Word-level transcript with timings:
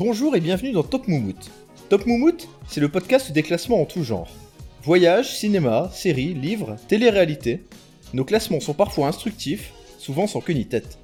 Bonjour 0.00 0.34
et 0.34 0.40
bienvenue 0.40 0.72
dans 0.72 0.82
Top 0.82 1.08
Moumout. 1.08 1.50
Top 1.90 2.06
Moumout, 2.06 2.48
c'est 2.66 2.80
le 2.80 2.88
podcast 2.88 3.32
des 3.32 3.42
classements 3.42 3.82
en 3.82 3.84
tout 3.84 4.02
genre. 4.02 4.30
Voyage, 4.82 5.36
cinéma, 5.36 5.90
séries, 5.92 6.32
livres, 6.32 6.76
télé-réalité. 6.88 7.64
Nos 8.14 8.24
classements 8.24 8.60
sont 8.60 8.72
parfois 8.72 9.08
instructifs, 9.08 9.74
souvent 9.98 10.26
sans 10.26 10.40
queue 10.40 10.54
ni 10.54 10.64
tête. 10.64 10.96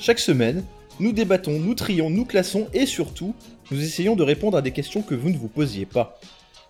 Chaque 0.00 0.18
semaine, 0.18 0.64
nous 0.98 1.12
débattons, 1.12 1.60
nous 1.60 1.76
trions, 1.76 2.10
nous 2.10 2.24
classons 2.24 2.66
et 2.74 2.86
surtout, 2.86 3.36
nous 3.70 3.80
essayons 3.80 4.16
de 4.16 4.24
répondre 4.24 4.56
à 4.56 4.62
des 4.62 4.72
questions 4.72 5.02
que 5.02 5.14
vous 5.14 5.30
ne 5.30 5.38
vous 5.38 5.46
posiez 5.46 5.86
pas. 5.86 6.18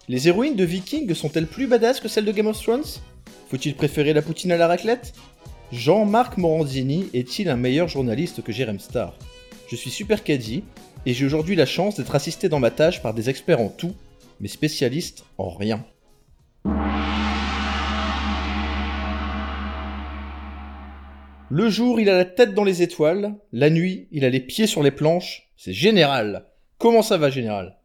Les 0.06 0.28
héroïnes 0.28 0.56
de 0.56 0.64
Viking 0.64 1.14
sont-elles 1.14 1.46
plus 1.46 1.66
badass 1.66 1.98
que 2.00 2.08
celles 2.08 2.26
de 2.26 2.32
Game 2.32 2.48
of 2.48 2.60
Thrones? 2.60 3.00
Faut-il 3.48 3.74
préférer 3.74 4.12
la 4.12 4.20
poutine 4.20 4.52
à 4.52 4.58
la 4.58 4.66
raclette? 4.66 5.14
Jean-Marc 5.72 6.36
Morandini 6.36 7.08
est-il 7.14 7.48
un 7.48 7.56
meilleur 7.56 7.88
journaliste 7.88 8.42
que 8.42 8.52
Jérém 8.52 8.78
Star 8.78 9.14
Je 9.70 9.76
suis 9.76 9.90
Super 9.90 10.22
Caddy 10.22 10.62
et 11.06 11.14
j'ai 11.14 11.24
aujourd'hui 11.24 11.56
la 11.56 11.66
chance 11.66 11.96
d'être 11.96 12.14
assisté 12.14 12.48
dans 12.48 12.60
ma 12.60 12.70
tâche 12.70 13.02
par 13.02 13.14
des 13.14 13.30
experts 13.30 13.60
en 13.60 13.68
tout, 13.68 13.94
mais 14.40 14.48
spécialistes 14.48 15.24
en 15.38 15.50
rien. 15.50 15.84
Le 21.52 21.68
jour, 21.68 21.98
il 21.98 22.08
a 22.08 22.16
la 22.16 22.24
tête 22.24 22.54
dans 22.54 22.62
les 22.64 22.82
étoiles, 22.82 23.34
la 23.52 23.70
nuit, 23.70 24.06
il 24.12 24.24
a 24.24 24.30
les 24.30 24.40
pieds 24.40 24.68
sur 24.68 24.82
les 24.82 24.92
planches, 24.92 25.50
c'est 25.56 25.72
Général. 25.72 26.46
Comment 26.78 27.02
ça 27.02 27.16
va, 27.16 27.28
Général? 27.28 27.76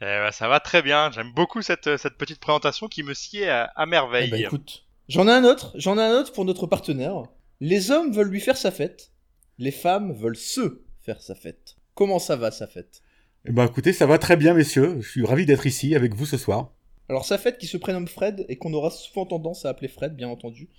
Eh 0.00 0.04
ben, 0.04 0.32
ça 0.32 0.48
va 0.48 0.58
très 0.58 0.82
bien, 0.82 1.10
j'aime 1.12 1.32
beaucoup 1.32 1.62
cette, 1.62 1.96
cette 1.96 2.18
petite 2.18 2.40
présentation 2.40 2.88
qui 2.88 3.04
me 3.04 3.14
sied 3.14 3.48
à, 3.48 3.64
à 3.76 3.86
merveille. 3.86 4.28
Eh 4.28 4.30
ben, 4.32 4.40
écoute, 4.40 4.86
j'en 5.08 5.28
ai 5.28 5.30
un 5.30 5.44
autre, 5.44 5.72
j'en 5.76 5.98
ai 5.98 6.02
un 6.02 6.18
autre 6.18 6.32
pour 6.32 6.44
notre 6.44 6.66
partenaire. 6.66 7.22
Les 7.60 7.92
hommes 7.92 8.12
veulent 8.12 8.30
lui 8.30 8.40
faire 8.40 8.56
sa 8.56 8.72
fête, 8.72 9.12
les 9.58 9.70
femmes 9.70 10.12
veulent 10.12 10.36
se 10.36 10.82
faire 11.00 11.22
sa 11.22 11.36
fête. 11.36 11.76
Comment 11.94 12.18
ça 12.18 12.36
va, 12.36 12.50
sa 12.50 12.66
fête 12.66 13.02
Eh 13.46 13.52
ben 13.52 13.66
écoutez, 13.66 13.92
ça 13.92 14.06
va 14.06 14.18
très 14.18 14.36
bien, 14.36 14.54
messieurs. 14.54 15.00
Je 15.00 15.10
suis 15.10 15.24
ravi 15.24 15.44
d'être 15.44 15.66
ici 15.66 15.94
avec 15.94 16.14
vous 16.14 16.26
ce 16.26 16.38
soir. 16.38 16.72
Alors, 17.08 17.24
sa 17.24 17.36
fête 17.36 17.58
qui 17.58 17.66
se 17.66 17.76
prénomme 17.76 18.08
Fred 18.08 18.46
et 18.48 18.56
qu'on 18.56 18.72
aura 18.72 18.90
souvent 18.90 19.26
tendance 19.26 19.66
à 19.66 19.68
appeler 19.68 19.88
Fred, 19.88 20.16
bien 20.16 20.28
entendu. 20.28 20.70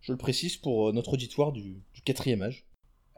Je 0.00 0.12
le 0.12 0.18
précise 0.18 0.56
pour 0.56 0.88
euh, 0.88 0.92
notre 0.92 1.12
auditoire 1.12 1.52
du, 1.52 1.82
du 1.92 2.02
quatrième 2.02 2.42
âge. 2.42 2.64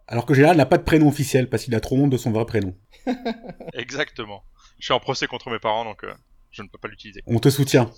Alors 0.07 0.27
que 0.27 0.35
Gérald 0.35 0.59
n'a 0.59 0.67
pas 0.67 0.79
de 0.79 0.83
prénom 0.83 1.09
officiel 1.09 1.49
parce 1.49 1.65
qu'il 1.65 1.75
a 1.75 1.81
trop 1.81 1.97
honte 1.97 2.11
de 2.11 2.17
son 2.17 2.31
vrai 2.31 2.45
prénom. 2.45 2.75
Exactement. 3.73 4.43
Je 4.79 4.87
suis 4.87 4.93
en 4.93 5.01
procès 5.01 5.27
contre 5.27 5.51
mes 5.51 5.59
parents, 5.59 5.85
donc 5.85 6.05
euh, 6.05 6.13
je 6.51 6.63
ne 6.63 6.69
peux 6.69 6.79
pas 6.79 6.89
l'utiliser. 6.89 7.23
On 7.27 7.39
te 7.39 7.49
soutient. 7.49 7.91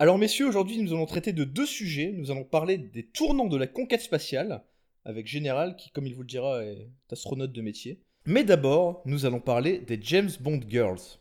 Alors 0.00 0.18
messieurs, 0.18 0.48
aujourd'hui 0.48 0.78
nous 0.78 0.92
allons 0.92 1.06
traiter 1.06 1.32
de 1.32 1.44
deux 1.44 1.66
sujets. 1.66 2.12
Nous 2.16 2.30
allons 2.30 2.44
parler 2.44 2.78
des 2.78 3.06
tournants 3.06 3.46
de 3.46 3.56
la 3.56 3.68
conquête 3.68 4.00
spatiale, 4.00 4.64
avec 5.04 5.26
Général 5.28 5.76
qui, 5.76 5.90
comme 5.90 6.06
il 6.06 6.14
vous 6.14 6.22
le 6.22 6.26
dira, 6.26 6.64
est 6.64 6.88
astronaute 7.12 7.52
de 7.52 7.62
métier. 7.62 8.00
Mais 8.26 8.42
d'abord, 8.44 9.02
nous 9.04 9.26
allons 9.26 9.40
parler 9.40 9.78
des 9.78 9.98
James 10.02 10.30
Bond 10.40 10.60
Girls. 10.68 11.18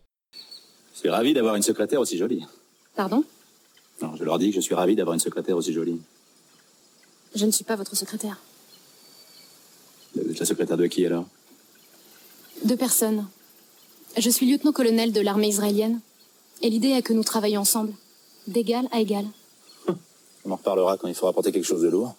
Je 0.93 0.99
suis 0.99 1.09
ravi 1.09 1.33
d'avoir 1.33 1.55
une 1.55 1.61
secrétaire 1.61 1.99
aussi 1.99 2.17
jolie. 2.17 2.45
Pardon? 2.95 3.25
Non, 4.01 4.15
je 4.15 4.23
leur 4.23 4.39
dis 4.39 4.49
que 4.49 4.55
je 4.55 4.61
suis 4.61 4.75
ravi 4.75 4.95
d'avoir 4.95 5.13
une 5.13 5.19
secrétaire 5.19 5.57
aussi 5.57 5.73
jolie. 5.73 5.99
Je 7.35 7.45
ne 7.45 7.51
suis 7.51 7.65
pas 7.65 7.75
votre 7.75 7.95
secrétaire. 7.95 8.39
Vous 10.15 10.31
êtes 10.31 10.39
la 10.39 10.45
secrétaire 10.45 10.77
de 10.77 10.87
qui 10.87 11.05
alors? 11.05 11.25
Deux 12.63 12.77
personnes. 12.77 13.27
Je 14.17 14.29
suis 14.29 14.49
lieutenant-colonel 14.49 15.11
de 15.11 15.19
l'armée 15.19 15.49
israélienne. 15.49 15.99
Et 16.61 16.69
l'idée 16.69 16.89
est 16.89 17.01
que 17.01 17.13
nous 17.13 17.23
travaillons 17.23 17.61
ensemble, 17.61 17.93
d'égal 18.47 18.87
à 18.91 19.01
égal. 19.01 19.25
On 20.45 20.51
en 20.51 20.55
reparlera 20.55 20.97
quand 20.97 21.07
il 21.07 21.15
faudra 21.15 21.33
porter 21.33 21.51
quelque 21.51 21.65
chose 21.65 21.81
de 21.81 21.89
lourd. 21.89 22.15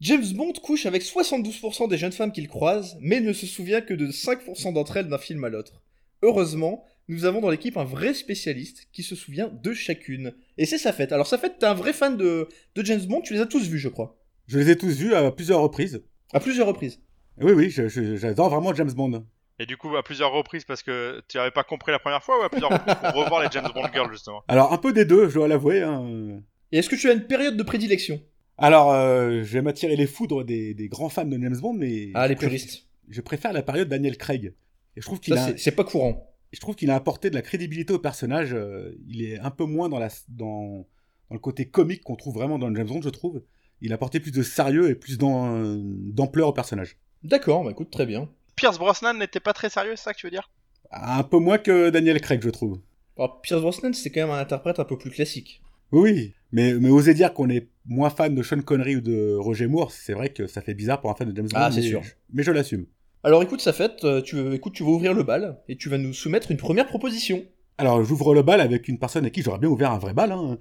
James 0.00 0.24
Bond 0.34 0.52
couche 0.62 0.86
avec 0.86 1.02
72% 1.02 1.88
des 1.88 1.98
jeunes 1.98 2.12
femmes 2.12 2.30
qu'il 2.32 2.46
croise, 2.48 2.96
mais 3.00 3.20
ne 3.20 3.32
se 3.32 3.46
souvient 3.46 3.80
que 3.80 3.94
de 3.94 4.06
5% 4.08 4.72
d'entre 4.72 4.96
elles 4.96 5.08
d'un 5.08 5.18
film 5.18 5.42
à 5.44 5.48
l'autre. 5.48 5.82
Heureusement, 6.22 6.84
nous 7.08 7.24
avons 7.24 7.40
dans 7.40 7.50
l'équipe 7.50 7.76
un 7.76 7.84
vrai 7.84 8.14
spécialiste 8.14 8.86
qui 8.92 9.02
se 9.02 9.16
souvient 9.16 9.48
de 9.48 9.72
chacune. 9.72 10.34
Et 10.56 10.66
c'est 10.66 10.78
sa 10.78 10.92
fête. 10.92 11.10
Alors 11.12 11.26
sa 11.26 11.38
fête, 11.38 11.58
t'es 11.58 11.66
un 11.66 11.74
vrai 11.74 11.92
fan 11.92 12.16
de, 12.16 12.48
de 12.76 12.84
James 12.84 13.00
Bond, 13.06 13.22
tu 13.22 13.34
les 13.34 13.40
as 13.40 13.46
tous 13.46 13.66
vus, 13.68 13.78
je 13.78 13.88
crois. 13.88 14.16
Je 14.46 14.58
les 14.58 14.70
ai 14.70 14.76
tous 14.76 14.96
vus 14.96 15.14
à 15.14 15.30
plusieurs 15.32 15.60
reprises. 15.60 16.02
À 16.32 16.38
plusieurs 16.40 16.66
reprises. 16.68 17.00
Oui, 17.40 17.52
oui, 17.52 17.70
j'adore 17.70 18.50
vraiment 18.50 18.74
James 18.74 18.92
Bond. 18.92 19.24
Et 19.58 19.66
du 19.66 19.76
coup, 19.76 19.96
à 19.96 20.04
plusieurs 20.04 20.32
reprises, 20.32 20.64
parce 20.64 20.84
que 20.84 21.20
tu 21.28 21.36
n'avais 21.38 21.50
pas 21.50 21.64
compris 21.64 21.90
la 21.90 21.98
première 21.98 22.22
fois, 22.22 22.38
ou 22.40 22.42
à 22.44 22.48
plusieurs 22.48 22.70
reprises 22.70 22.94
pour 22.94 23.24
revoir 23.24 23.42
les 23.42 23.48
James 23.50 23.68
Bond 23.74 23.88
Girls, 23.92 24.12
justement? 24.12 24.42
Alors, 24.46 24.72
un 24.72 24.78
peu 24.78 24.92
des 24.92 25.04
deux, 25.04 25.28
je 25.28 25.34
dois 25.34 25.48
l'avouer. 25.48 25.82
hein. 25.82 26.40
Et 26.70 26.78
est-ce 26.78 26.88
que 26.88 26.94
tu 26.94 27.08
as 27.10 27.12
une 27.12 27.26
période 27.26 27.56
de 27.56 27.62
prédilection? 27.64 28.20
Alors, 28.58 28.92
euh, 28.92 29.42
je 29.44 29.52
vais 29.52 29.62
m'attirer 29.62 29.96
les 29.96 30.06
foudres 30.06 30.44
des, 30.44 30.74
des 30.74 30.88
grands 30.88 31.08
fans 31.08 31.24
de 31.24 31.38
James 31.40 31.56
Bond, 31.60 31.74
mais... 31.74 32.10
Ah, 32.14 32.26
les 32.26 32.34
je 32.34 32.38
préfère- 32.38 32.48
puristes. 32.58 32.84
Je 33.08 33.20
préfère 33.20 33.52
la 33.52 33.62
période 33.62 33.88
Daniel 33.88 34.16
Craig. 34.18 34.54
Et 34.96 35.00
je 35.00 35.06
trouve 35.06 35.20
qu'il 35.20 35.34
a, 35.34 35.56
c'est- 35.56 35.70
pas 35.72 35.84
courant. 35.84 36.34
je 36.52 36.58
trouve 36.60 36.74
qu'il 36.74 36.90
a 36.90 36.96
apporté 36.96 37.30
de 37.30 37.34
la 37.36 37.42
crédibilité 37.42 37.92
au 37.92 37.98
personnage. 37.98 38.52
euh, 38.52 38.92
il 39.08 39.22
est 39.22 39.38
un 39.38 39.50
peu 39.50 39.64
moins 39.64 39.88
dans, 39.88 39.98
la, 40.00 40.08
dans, 40.28 40.86
dans 41.30 41.34
le 41.34 41.38
côté 41.38 41.66
comique 41.68 42.02
qu'on 42.02 42.16
trouve 42.16 42.34
vraiment 42.34 42.58
dans 42.58 42.74
James 42.74 42.86
Bond, 42.86 43.00
je 43.02 43.08
trouve. 43.10 43.42
Il 43.80 43.92
a 43.92 43.94
apporté 43.94 44.18
plus 44.18 44.32
de 44.32 44.42
sérieux 44.42 44.90
et 44.90 44.96
plus 44.96 45.18
d'am- 45.18 45.84
d'ampleur 46.12 46.48
au 46.48 46.52
personnage. 46.52 46.96
D'accord, 47.22 47.62
bah 47.64 47.70
écoute, 47.70 47.90
très 47.90 48.06
bien. 48.06 48.28
Pierce 48.56 48.76
Brosnan 48.78 49.14
n'était 49.16 49.38
pas 49.40 49.52
très 49.52 49.70
sérieux, 49.70 49.92
c'est 49.94 50.02
ça 50.04 50.12
que 50.14 50.18
tu 50.18 50.26
veux 50.26 50.32
dire? 50.32 50.50
Un 50.90 51.22
peu 51.22 51.38
moins 51.38 51.58
que 51.58 51.90
Daniel 51.90 52.20
Craig, 52.20 52.42
je 52.42 52.50
trouve. 52.50 52.80
Alors, 53.16 53.40
Pierce 53.40 53.60
Brosnan, 53.62 53.92
c'est 53.92 54.10
quand 54.10 54.20
même 54.22 54.30
un 54.34 54.40
interprète 54.40 54.80
un 54.80 54.84
peu 54.84 54.98
plus 54.98 55.10
classique. 55.10 55.62
Oui. 55.92 56.32
Mais, 56.52 56.74
mais 56.74 56.88
oser 56.90 57.14
dire 57.14 57.34
qu'on 57.34 57.50
est 57.50 57.68
moins 57.86 58.10
fan 58.10 58.34
de 58.34 58.42
Sean 58.42 58.60
Connery 58.62 58.96
ou 58.96 59.00
de 59.00 59.34
Roger 59.36 59.66
Moore, 59.66 59.90
c'est 59.92 60.14
vrai 60.14 60.30
que 60.30 60.46
ça 60.46 60.62
fait 60.62 60.74
bizarre 60.74 61.00
pour 61.00 61.10
un 61.10 61.14
fan 61.14 61.30
de 61.30 61.36
James 61.36 61.46
Bond. 61.46 61.58
Ah, 61.60 61.70
c'est 61.70 61.82
sûr. 61.82 62.02
je- 62.02 62.12
Mais 62.32 62.42
je 62.42 62.50
l'assume. 62.52 62.86
Alors 63.22 63.42
écoute, 63.42 63.60
sa 63.60 63.72
fête, 63.72 64.04
euh, 64.04 64.22
tu, 64.22 64.36
veux- 64.36 64.54
écoute, 64.54 64.72
tu 64.72 64.82
vas 64.82 64.90
ouvrir 64.90 65.12
le 65.12 65.22
bal 65.24 65.58
et 65.68 65.76
tu 65.76 65.88
vas 65.88 65.98
nous 65.98 66.12
soumettre 66.14 66.50
une 66.50 66.56
première 66.56 66.86
proposition. 66.86 67.44
Alors, 67.76 68.02
j'ouvre 68.04 68.34
le 68.34 68.42
bal 68.42 68.60
avec 68.60 68.88
une 68.88 68.98
personne 68.98 69.24
à 69.26 69.30
qui 69.30 69.42
j'aurais 69.42 69.58
bien 69.58 69.68
ouvert 69.68 69.92
un 69.92 69.98
vrai 69.98 70.12
bal. 70.14 70.32
Hein. 70.32 70.58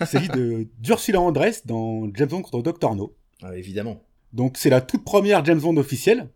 Il 0.00 0.06
s'agit 0.06 0.28
d'Ursula 0.78 1.20
Andress 1.20 1.66
dans 1.66 2.08
James 2.14 2.28
Bond 2.28 2.42
contre 2.42 2.62
Dr. 2.62 2.94
No. 2.94 3.14
Ah, 3.42 3.56
évidemment. 3.56 4.02
Donc, 4.32 4.56
c'est 4.56 4.70
la 4.70 4.80
toute 4.80 5.04
première 5.04 5.44
James 5.44 5.60
Bond 5.60 5.76
officielle, 5.78 6.28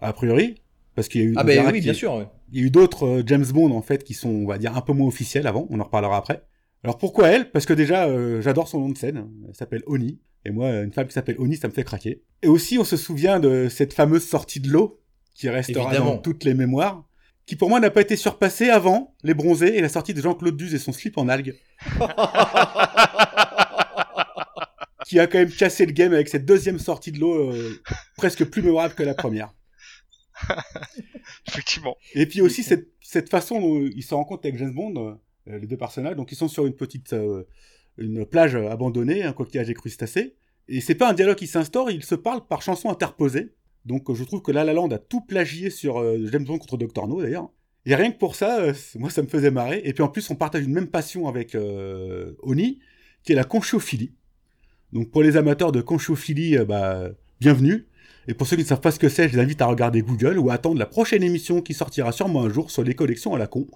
a 0.00 0.12
priori. 0.12 0.56
Parce 0.94 1.08
qu'il 1.08 1.20
y 1.20 1.24
a 1.24 1.26
eu, 1.28 1.34
Ah 1.36 1.42
bah 1.44 1.52
verra 1.54 1.70
oui, 1.72 1.80
bien 1.80 1.92
sûr. 1.92 2.14
ouais. 2.14 2.26
Il 2.52 2.58
y 2.60 2.62
a 2.62 2.66
eu 2.66 2.70
d'autres 2.70 3.06
euh, 3.06 3.22
James 3.26 3.44
Bond, 3.52 3.70
en 3.72 3.82
fait, 3.82 4.04
qui 4.04 4.14
sont, 4.14 4.28
on 4.30 4.46
va 4.46 4.58
dire, 4.58 4.76
un 4.76 4.80
peu 4.80 4.92
moins 4.92 5.08
officiels 5.08 5.46
avant. 5.46 5.66
On 5.70 5.80
en 5.80 5.84
reparlera 5.84 6.16
après. 6.16 6.42
Alors, 6.84 6.98
pourquoi 6.98 7.28
elle? 7.28 7.50
Parce 7.50 7.64
que 7.64 7.72
déjà, 7.72 8.06
euh, 8.06 8.42
j'adore 8.42 8.68
son 8.68 8.78
nom 8.78 8.90
de 8.90 8.98
scène. 8.98 9.26
Elle 9.48 9.54
s'appelle 9.56 9.82
Oni. 9.86 10.20
Et 10.44 10.50
moi, 10.50 10.70
une 10.82 10.92
femme 10.92 11.06
qui 11.06 11.14
s'appelle 11.14 11.36
Oni, 11.38 11.56
ça 11.56 11.66
me 11.68 11.72
fait 11.72 11.84
craquer. 11.84 12.22
Et 12.42 12.48
aussi, 12.48 12.76
on 12.78 12.84
se 12.84 12.98
souvient 12.98 13.40
de 13.40 13.68
cette 13.70 13.94
fameuse 13.94 14.26
sortie 14.28 14.60
de 14.60 14.68
l'eau, 14.68 15.00
qui 15.34 15.48
restera 15.48 15.86
Évidemment. 15.86 16.16
dans 16.16 16.18
toutes 16.18 16.44
les 16.44 16.52
mémoires, 16.52 17.04
qui 17.46 17.56
pour 17.56 17.70
moi 17.70 17.80
n'a 17.80 17.90
pas 17.90 18.02
été 18.02 18.16
surpassée 18.16 18.68
avant 18.68 19.14
Les 19.22 19.32
Bronzés 19.32 19.76
et 19.76 19.80
la 19.80 19.88
sortie 19.88 20.12
de 20.12 20.20
Jean-Claude 20.20 20.56
Duss 20.56 20.74
et 20.74 20.78
son 20.78 20.92
slip 20.92 21.16
en 21.16 21.28
algues, 21.28 21.56
qui 25.06 25.18
a 25.18 25.26
quand 25.26 25.38
même 25.38 25.50
cassé 25.50 25.86
le 25.86 25.92
game 25.92 26.12
avec 26.12 26.28
cette 26.28 26.44
deuxième 26.44 26.78
sortie 26.78 27.12
de 27.12 27.18
l'eau 27.20 27.50
euh, 27.50 27.80
presque 28.16 28.44
plus 28.44 28.62
mémorable 28.62 28.94
que 28.94 29.02
la 29.02 29.14
première. 29.14 29.54
Effectivement. 31.48 31.96
Et 32.14 32.26
puis 32.26 32.42
aussi 32.42 32.62
cette, 32.62 32.88
cette 33.00 33.30
façon 33.30 33.60
dont 33.60 33.80
ils 33.80 34.02
se 34.02 34.14
rencontrent 34.14 34.46
avec 34.46 34.58
James 34.58 34.74
Bond, 34.74 34.94
euh, 34.96 35.14
les 35.46 35.66
deux 35.66 35.76
personnages, 35.76 36.16
donc 36.16 36.32
ils 36.32 36.36
sont 36.36 36.48
sur 36.48 36.66
une 36.66 36.74
petite 36.74 37.12
euh, 37.12 37.44
une 37.98 38.24
plage 38.26 38.56
abandonnée, 38.56 39.22
un 39.22 39.32
coquillage 39.32 39.70
et 39.70 39.74
crustacés, 39.74 40.34
et 40.68 40.80
c'est 40.80 40.94
pas 40.94 41.10
un 41.10 41.14
dialogue 41.14 41.36
qui 41.36 41.46
s'instaure, 41.46 41.90
ils 41.90 42.04
se 42.04 42.14
parlent 42.14 42.46
par 42.46 42.62
chansons 42.62 42.90
interposées. 42.90 43.54
Donc 43.84 44.08
euh, 44.08 44.14
je 44.14 44.24
trouve 44.24 44.42
que 44.42 44.52
La 44.52 44.64
La 44.64 44.72
Land 44.72 44.90
a 44.90 44.98
tout 44.98 45.20
plagié 45.20 45.70
sur 45.70 45.98
euh, 45.98 46.18
James 46.30 46.44
Bond 46.44 46.58
contre 46.58 46.76
Dr 46.76 47.06
No 47.06 47.20
d'ailleurs. 47.20 47.50
Et 47.86 47.94
rien 47.94 48.10
que 48.10 48.18
pour 48.18 48.34
ça, 48.34 48.60
euh, 48.60 48.72
moi 48.96 49.10
ça 49.10 49.22
me 49.22 49.26
faisait 49.26 49.50
marrer. 49.50 49.82
Et 49.84 49.92
puis 49.92 50.02
en 50.02 50.08
plus 50.08 50.28
on 50.30 50.36
partage 50.36 50.64
une 50.64 50.72
même 50.72 50.86
passion 50.86 51.28
avec 51.28 51.54
euh, 51.54 52.32
Oni, 52.42 52.78
qui 53.22 53.32
est 53.32 53.36
la 53.36 53.44
conchiophilie. 53.44 54.12
Donc 54.92 55.10
pour 55.10 55.22
les 55.22 55.36
amateurs 55.36 55.72
de 55.72 55.82
conchiophilie, 55.82 56.56
euh, 56.56 56.64
bah, 56.64 57.10
bienvenue. 57.40 57.86
Et 58.26 58.32
pour 58.32 58.46
ceux 58.46 58.56
qui 58.56 58.62
ne 58.62 58.68
savent 58.68 58.80
pas 58.80 58.90
ce 58.90 58.98
que 58.98 59.10
c'est, 59.10 59.28
je 59.28 59.34
les 59.34 59.42
invite 59.42 59.60
à 59.60 59.66
regarder 59.66 60.00
Google 60.00 60.38
ou 60.38 60.48
à 60.48 60.54
attendre 60.54 60.78
la 60.78 60.86
prochaine 60.86 61.22
émission 61.22 61.60
qui 61.60 61.74
sortira 61.74 62.10
sûrement 62.10 62.42
un 62.42 62.48
jour 62.48 62.70
sur 62.70 62.82
les 62.82 62.94
collections 62.94 63.34
à 63.34 63.38
la 63.38 63.46
con. 63.46 63.66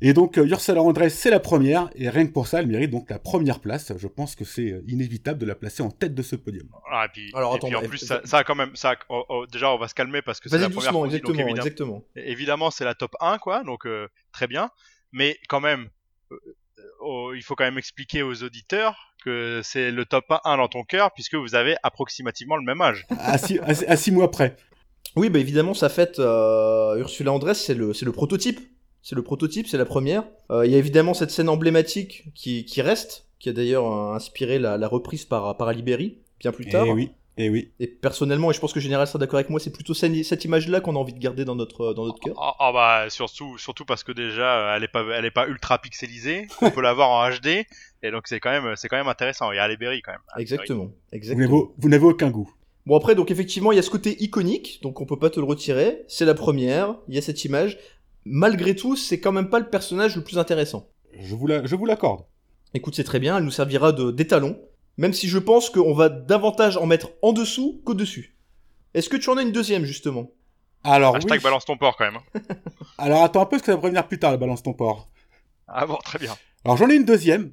Et 0.00 0.12
donc 0.12 0.36
euh, 0.38 0.46
Ursula 0.46 0.82
Andress, 0.82 1.14
c'est 1.18 1.30
la 1.30 1.40
première, 1.40 1.88
et 1.94 2.08
rien 2.10 2.26
que 2.26 2.32
pour 2.32 2.46
ça, 2.46 2.60
elle 2.60 2.66
mérite 2.66 2.90
donc 2.90 3.08
la 3.10 3.18
première 3.18 3.60
place. 3.60 3.92
Je 3.96 4.06
pense 4.08 4.34
que 4.34 4.44
c'est 4.44 4.70
euh, 4.72 4.82
inévitable 4.88 5.38
de 5.38 5.46
la 5.46 5.54
placer 5.54 5.82
en 5.82 5.90
tête 5.90 6.14
de 6.14 6.22
ce 6.22 6.36
podium. 6.36 6.68
Ah, 6.90 7.06
et 7.06 7.08
puis, 7.12 7.30
Alors, 7.34 7.52
et 7.52 7.56
attends, 7.56 7.68
puis 7.68 7.76
en 7.76 7.82
plus, 7.82 7.98
ça, 7.98 8.20
ça 8.24 8.38
a 8.38 8.44
quand 8.44 8.54
même. 8.56 8.74
Ça 8.76 8.90
a- 8.92 8.96
oh, 9.08 9.24
oh, 9.28 9.46
déjà, 9.46 9.70
on 9.72 9.78
va 9.78 9.88
se 9.88 9.94
calmer 9.94 10.20
parce 10.20 10.40
que 10.40 10.48
c'est 10.48 10.56
Vas-y 10.56 10.62
la 10.68 10.68
première 10.70 10.90
doucement, 10.92 11.02
partie, 11.02 11.20
donc 11.20 11.30
exactement, 11.30 11.48
évidemment, 11.48 11.64
exactement. 11.66 12.04
évidemment, 12.16 12.70
c'est 12.70 12.84
la 12.84 12.94
top 12.94 13.12
1, 13.20 13.38
quoi, 13.38 13.62
donc 13.64 13.86
euh, 13.86 14.08
très 14.32 14.46
bien. 14.46 14.70
Mais 15.12 15.38
quand 15.48 15.60
même, 15.60 15.88
euh, 16.32 16.36
oh, 17.00 17.32
il 17.34 17.42
faut 17.42 17.54
quand 17.54 17.64
même 17.64 17.78
expliquer 17.78 18.22
aux 18.22 18.42
auditeurs 18.42 19.14
que 19.24 19.60
c'est 19.64 19.90
le 19.90 20.04
top 20.04 20.24
1 20.44 20.56
dans 20.58 20.68
ton 20.68 20.82
cœur, 20.82 21.12
puisque 21.14 21.36
vous 21.36 21.54
avez 21.54 21.76
approximativement 21.82 22.56
le 22.56 22.64
même 22.64 22.80
âge. 22.82 23.06
À 23.20 23.38
six, 23.38 23.58
à 23.60 23.74
six- 23.74 23.84
à 23.86 23.96
six 23.96 24.10
mois 24.10 24.30
près. 24.30 24.56
Oui, 25.16 25.30
bah 25.30 25.38
évidemment, 25.38 25.72
sa 25.74 25.88
fête, 25.88 26.18
euh, 26.18 26.96
Ursula 26.98 27.32
Andress, 27.32 27.64
c'est 27.64 27.74
le, 27.74 27.94
c'est 27.94 28.04
le 28.04 28.12
prototype. 28.12 28.60
C'est 29.04 29.14
le 29.14 29.22
prototype, 29.22 29.68
c'est 29.68 29.78
la 29.78 29.84
première. 29.84 30.24
Euh, 30.50 30.66
Il 30.66 30.72
y 30.72 30.74
a 30.74 30.78
évidemment 30.78 31.14
cette 31.14 31.30
scène 31.30 31.48
emblématique 31.48 32.24
qui, 32.34 32.64
qui 32.64 32.82
reste, 32.82 33.26
qui 33.38 33.50
a 33.50 33.52
d'ailleurs 33.52 33.86
euh, 33.86 34.14
inspiré 34.14 34.58
la, 34.58 34.78
la 34.78 34.88
reprise 34.88 35.24
par, 35.26 35.56
par 35.56 35.68
Alibéry, 35.68 36.18
bien 36.40 36.50
plus 36.50 36.66
tard. 36.66 36.86
Eh 36.88 36.92
oui. 36.92 37.10
Et 37.36 37.50
oui. 37.50 37.72
Et 37.80 37.86
personnellement, 37.86 38.50
et 38.50 38.54
je 38.54 38.60
pense 38.60 38.72
que 38.72 38.80
Général 38.80 39.06
sera 39.06 39.18
d'accord 39.18 39.38
avec 39.38 39.50
moi, 39.50 39.58
c'est 39.60 39.72
plutôt 39.72 39.92
cette, 39.92 40.24
cette 40.24 40.44
image-là 40.44 40.80
qu'on 40.80 40.94
a 40.94 40.98
envie 40.98 41.12
de 41.12 41.18
garder 41.18 41.44
dans 41.44 41.56
notre, 41.56 41.92
dans 41.92 42.06
notre 42.06 42.20
cœur. 42.20 42.34
Ah 42.40 42.54
ah 42.60 42.72
bah 42.72 43.10
surtout 43.10 43.58
surtout 43.58 43.84
parce 43.84 44.04
que 44.04 44.12
déjà 44.12 44.72
euh, 44.72 44.76
elle 44.76 44.84
est 44.84 44.88
pas 44.88 45.04
elle 45.12 45.24
est 45.24 45.32
pas 45.32 45.48
ultra 45.48 45.78
pixelisée, 45.78 46.46
on 46.62 46.70
peut 46.70 46.80
la 46.82 46.94
voir 46.94 47.10
en 47.10 47.28
HD 47.28 47.66
et 48.02 48.10
donc 48.12 48.28
c'est 48.28 48.38
quand 48.38 48.50
même 48.50 48.74
c'est 48.76 48.88
quand 48.88 48.96
même 48.96 49.08
intéressant. 49.08 49.50
Il 49.50 49.56
y 49.56 49.58
a 49.58 49.76
Berry 49.76 50.00
quand 50.00 50.12
même. 50.12 50.20
Berry. 50.28 50.42
Exactement. 50.42 50.84
Vous 50.84 50.92
Exactement. 51.12 51.48
n'avez 51.48 51.64
vous 51.76 51.88
n'avez 51.88 52.04
aucun 52.04 52.30
goût. 52.30 52.50
Bon 52.86 52.96
après 52.96 53.16
donc 53.16 53.30
effectivement 53.32 53.72
il 53.72 53.76
y 53.76 53.78
a 53.78 53.82
ce 53.82 53.90
côté 53.90 54.22
iconique 54.22 54.78
donc 54.82 55.00
on 55.00 55.06
peut 55.06 55.18
pas 55.18 55.30
te 55.30 55.40
le 55.40 55.46
retirer 55.46 56.04
c'est 56.06 56.26
la 56.26 56.34
première 56.34 56.96
il 57.08 57.14
y 57.14 57.18
a 57.18 57.22
cette 57.22 57.44
image 57.44 57.78
malgré 58.24 58.74
tout 58.74 58.96
c'est 58.96 59.20
quand 59.20 59.32
même 59.32 59.50
pas 59.50 59.58
le 59.60 59.68
personnage 59.68 60.16
le 60.16 60.24
plus 60.24 60.38
intéressant 60.38 60.88
Je 61.20 61.34
vous 61.34 61.46
la- 61.46 61.64
je 61.66 61.76
vous 61.76 61.86
l'accorde. 61.86 62.24
écoute 62.74 62.94
c'est 62.94 63.04
très 63.04 63.20
bien 63.20 63.36
elle 63.38 63.44
nous 63.44 63.50
servira 63.50 63.92
de 63.92 64.10
d'étalon 64.10 64.58
même 64.96 65.12
si 65.12 65.28
je 65.28 65.38
pense 65.38 65.70
qu'on 65.70 65.92
va 65.94 66.08
davantage 66.08 66.76
en 66.76 66.86
mettre 66.86 67.10
en 67.22 67.32
dessous 67.32 67.82
qu'au 67.84 67.94
dessus 67.94 68.36
est-ce 68.94 69.08
que 69.08 69.16
tu 69.16 69.28
en 69.28 69.36
as 69.36 69.42
une 69.42 69.50
deuxième 69.52 69.84
justement? 69.84 70.30
Alors 70.84 71.16
Hashtag 71.16 71.38
oui. 71.38 71.42
balance 71.42 71.64
ton 71.64 71.76
porc 71.76 71.96
quand 71.98 72.04
même. 72.04 72.20
Alors 72.98 73.24
attends 73.24 73.40
un 73.40 73.44
peu, 73.46 73.52
parce 73.56 73.62
que 73.62 73.66
ça 73.72 73.74
va 73.76 73.80
revenir 73.82 74.06
plus 74.06 74.20
tard, 74.20 74.30
la 74.30 74.36
balance 74.36 74.62
ton 74.62 74.72
porc. 74.72 75.08
Ah 75.66 75.84
bon 75.84 75.96
très 76.04 76.20
bien. 76.20 76.32
Alors 76.64 76.76
j'en 76.76 76.88
ai 76.88 76.94
une 76.94 77.04
deuxième. 77.04 77.50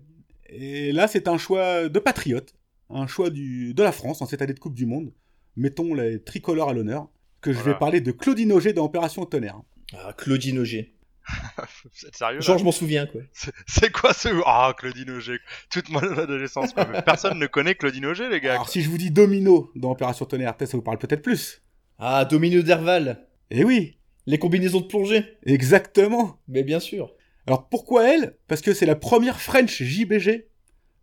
Et 0.49 0.91
là, 0.91 1.07
c'est 1.07 1.27
un 1.27 1.39
choix 1.39 1.89
de 1.89 1.97
patriote. 1.97 2.53
Un 2.91 3.07
choix 3.07 3.31
du, 3.31 3.73
de 3.73 3.81
la 3.81 3.91
France 3.91 4.21
en 4.21 4.27
cette 4.27 4.43
année 4.43 4.53
de 4.53 4.59
Coupe 4.59 4.75
du 4.75 4.85
Monde. 4.85 5.13
Mettons 5.55 5.95
les 5.95 6.21
tricolores 6.21 6.69
à 6.69 6.73
l'honneur. 6.73 7.07
Que 7.41 7.53
je 7.53 7.61
vais 7.61 7.73
parler 7.73 8.01
de 8.01 8.11
Claudine 8.11 8.51
Auger 8.51 8.73
dans 8.73 8.83
Opération 8.85 9.25
Tonnerre. 9.25 9.61
Ah 9.93 10.13
Claudine 10.17 10.59
Auger 10.59 10.93
Vous 11.83 12.07
êtes 12.07 12.15
sérieux 12.15 12.41
genre 12.41 12.57
je 12.57 12.63
m'en 12.63 12.71
souviens 12.71 13.05
quoi 13.05 13.21
C'est- 13.67 13.91
quoi 13.91 14.13
ce 14.13 14.29
Ah 14.45 14.73
Claudine 14.77 15.11
Auger 15.11 15.37
toute 15.69 15.89
mon 15.89 15.99
adolescence 15.99 16.73
quoi. 16.73 16.87
Mais 16.91 17.01
Personne 17.01 17.37
ne 17.37 17.47
connaît 17.47 17.75
Claudine 17.75 18.05
Auger 18.07 18.27
les 18.29 18.39
gars. 18.41 18.53
Alors 18.53 18.63
quoi. 18.63 18.71
si 18.71 18.81
je 18.81 18.89
vous 18.89 18.97
dis 18.97 19.11
Domino 19.11 19.71
dans 19.75 19.91
Opération 19.91 20.25
Tonnerre, 20.25 20.55
peut-être 20.57 20.71
ça 20.71 20.77
vous 20.77 20.83
parle 20.83 20.97
peut-être 20.97 21.21
plus. 21.21 21.61
ah 21.99 22.25
Domino 22.25 22.61
Derval 22.61 23.27
Eh 23.51 23.63
oui, 23.63 23.97
les 24.25 24.39
combinaisons 24.39 24.81
de 24.81 24.87
plongée 24.87 25.37
exactement. 25.45 26.39
mais 26.47 26.63
bien 26.63 26.79
sûr 26.79 27.11
Alors 27.47 27.69
pourquoi 27.69 28.09
elle? 28.09 28.35
Parce 28.47 28.61
que 28.61 28.73
c'est 28.73 28.85
la 28.87 28.95
première 28.95 29.39
French 29.39 29.81
JBG. 29.83 30.47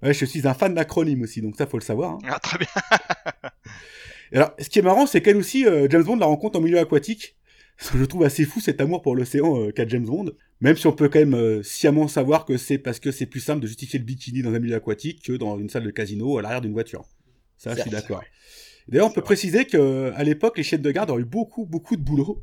Ouais, 0.03 0.15
je 0.15 0.25
suis 0.25 0.47
un 0.47 0.55
fan 0.55 0.75
d'acronyme 0.75 1.23
aussi, 1.23 1.43
donc 1.43 1.57
ça 1.57 1.67
faut 1.67 1.77
le 1.79 1.83
savoir. 1.85 2.13
hein. 2.13 2.19
Ah 2.29 2.39
très 2.39 2.59
bien. 2.59 2.69
Alors, 4.33 4.53
ce 4.61 4.69
qui 4.69 4.79
est 4.79 4.83
marrant, 4.83 5.07
c'est 5.07 5.23
qu'elle 5.23 5.37
aussi, 5.37 5.67
euh, 5.67 5.89
James 5.91 6.03
Bond 6.05 6.17
la 6.17 6.27
rencontre 6.27 6.59
en 6.59 6.63
milieu 6.63 6.79
aquatique. 6.79 7.37
Je 7.79 8.05
trouve 8.05 8.25
assez 8.25 8.45
fou, 8.45 8.61
cet 8.61 8.81
amour 8.81 9.03
pour 9.03 9.15
l'océan 9.15 9.61
euh, 9.61 9.71
qu'a 9.71 9.87
James 9.87 10.05
Bond. 10.05 10.33
Même 10.61 10.77
si 10.77 10.87
on 10.87 10.93
peut 10.93 11.09
quand 11.09 11.21
même 11.21 11.35
euh, 11.35 11.63
sciemment 11.63 12.09
savoir 12.09 12.45
que 12.45 12.57
c'est 12.57 12.79
parce 12.79 12.99
que 12.99 13.13
c'est 13.13 13.27
plus 13.27 13.41
simple 13.41 13.61
de 13.61 13.67
justifier 13.67 13.99
le 13.99 14.05
bikini 14.05 14.43
dans 14.43 14.53
un 14.53 14.59
milieu 14.59 14.75
aquatique 14.75 15.23
que 15.23 15.33
dans 15.33 15.59
une 15.59 15.69
salle 15.69 15.85
de 15.85 15.91
casino 15.91 16.39
à 16.39 16.43
l'arrière 16.43 16.61
d'une 16.61 16.73
voiture. 16.73 17.05
Ça, 17.57 17.75
je 17.75 17.81
suis 17.81 17.91
d'accord. 17.91 18.23
D'ailleurs, 18.89 19.07
on 19.07 19.13
peut 19.13 19.23
préciser 19.23 19.65
que 19.65 20.13
à 20.15 20.25
l'époque, 20.25 20.59
les 20.59 20.65
chaînes 20.65 20.83
de 20.83 20.91
garde 20.91 21.11
ont 21.11 21.19
eu 21.19 21.25
beaucoup, 21.25 21.67
beaucoup 21.67 21.97
de 21.97 22.03
boulot 22.03 22.43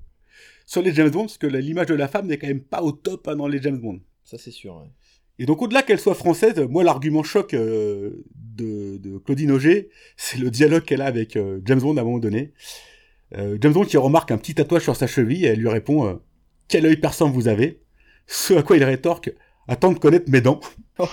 sur 0.65 0.81
les 0.81 0.93
James 0.93 1.09
Bond, 1.09 1.23
parce 1.25 1.37
que 1.37 1.47
l'image 1.47 1.87
de 1.87 1.95
la 1.95 2.07
femme 2.07 2.27
n'est 2.27 2.37
quand 2.37 2.47
même 2.47 2.61
pas 2.63 2.81
au 2.81 2.91
top 2.91 3.27
hein, 3.27 3.35
dans 3.35 3.47
les 3.47 3.61
James 3.61 3.79
Bond. 3.79 3.99
ça 4.23 4.37
c'est 4.37 4.51
sûr 4.51 4.77
ouais. 4.77 4.89
Et 5.37 5.45
donc, 5.45 5.61
au-delà 5.61 5.83
qu'elle 5.83 5.99
soit 5.99 6.15
française, 6.15 6.59
moi, 6.69 6.83
l'argument 6.83 7.23
choc 7.23 7.53
euh, 7.53 8.23
de, 8.35 8.97
de 8.97 9.17
Claudine 9.17 9.51
Auger, 9.51 9.89
c'est 10.15 10.37
le 10.37 10.49
dialogue 10.49 10.83
qu'elle 10.83 11.01
a 11.01 11.05
avec 11.05 11.35
euh, 11.35 11.59
James 11.65 11.79
Bond 11.79 11.97
à 11.97 12.01
un 12.01 12.03
moment 12.05 12.19
donné. 12.19 12.53
Euh, 13.35 13.57
James 13.59 13.73
Bond 13.73 13.85
qui 13.85 13.97
remarque 13.97 14.31
un 14.31 14.37
petit 14.37 14.55
tatouage 14.55 14.83
sur 14.83 14.95
sa 14.95 15.07
cheville 15.07 15.45
et 15.45 15.49
elle 15.49 15.59
lui 15.59 15.69
répond 15.69 16.07
euh, 16.07 16.13
Quel 16.67 16.85
œil 16.85 16.97
perçant 16.97 17.29
vous 17.29 17.47
avez 17.47 17.81
Ce 18.27 18.53
à 18.53 18.63
quoi 18.63 18.77
il 18.77 18.83
rétorque 18.83 19.31
Attends 19.67 19.93
de 19.93 19.99
connaître 19.99 20.29
mes 20.29 20.41
dents. 20.41 20.59
Oh 20.97 21.07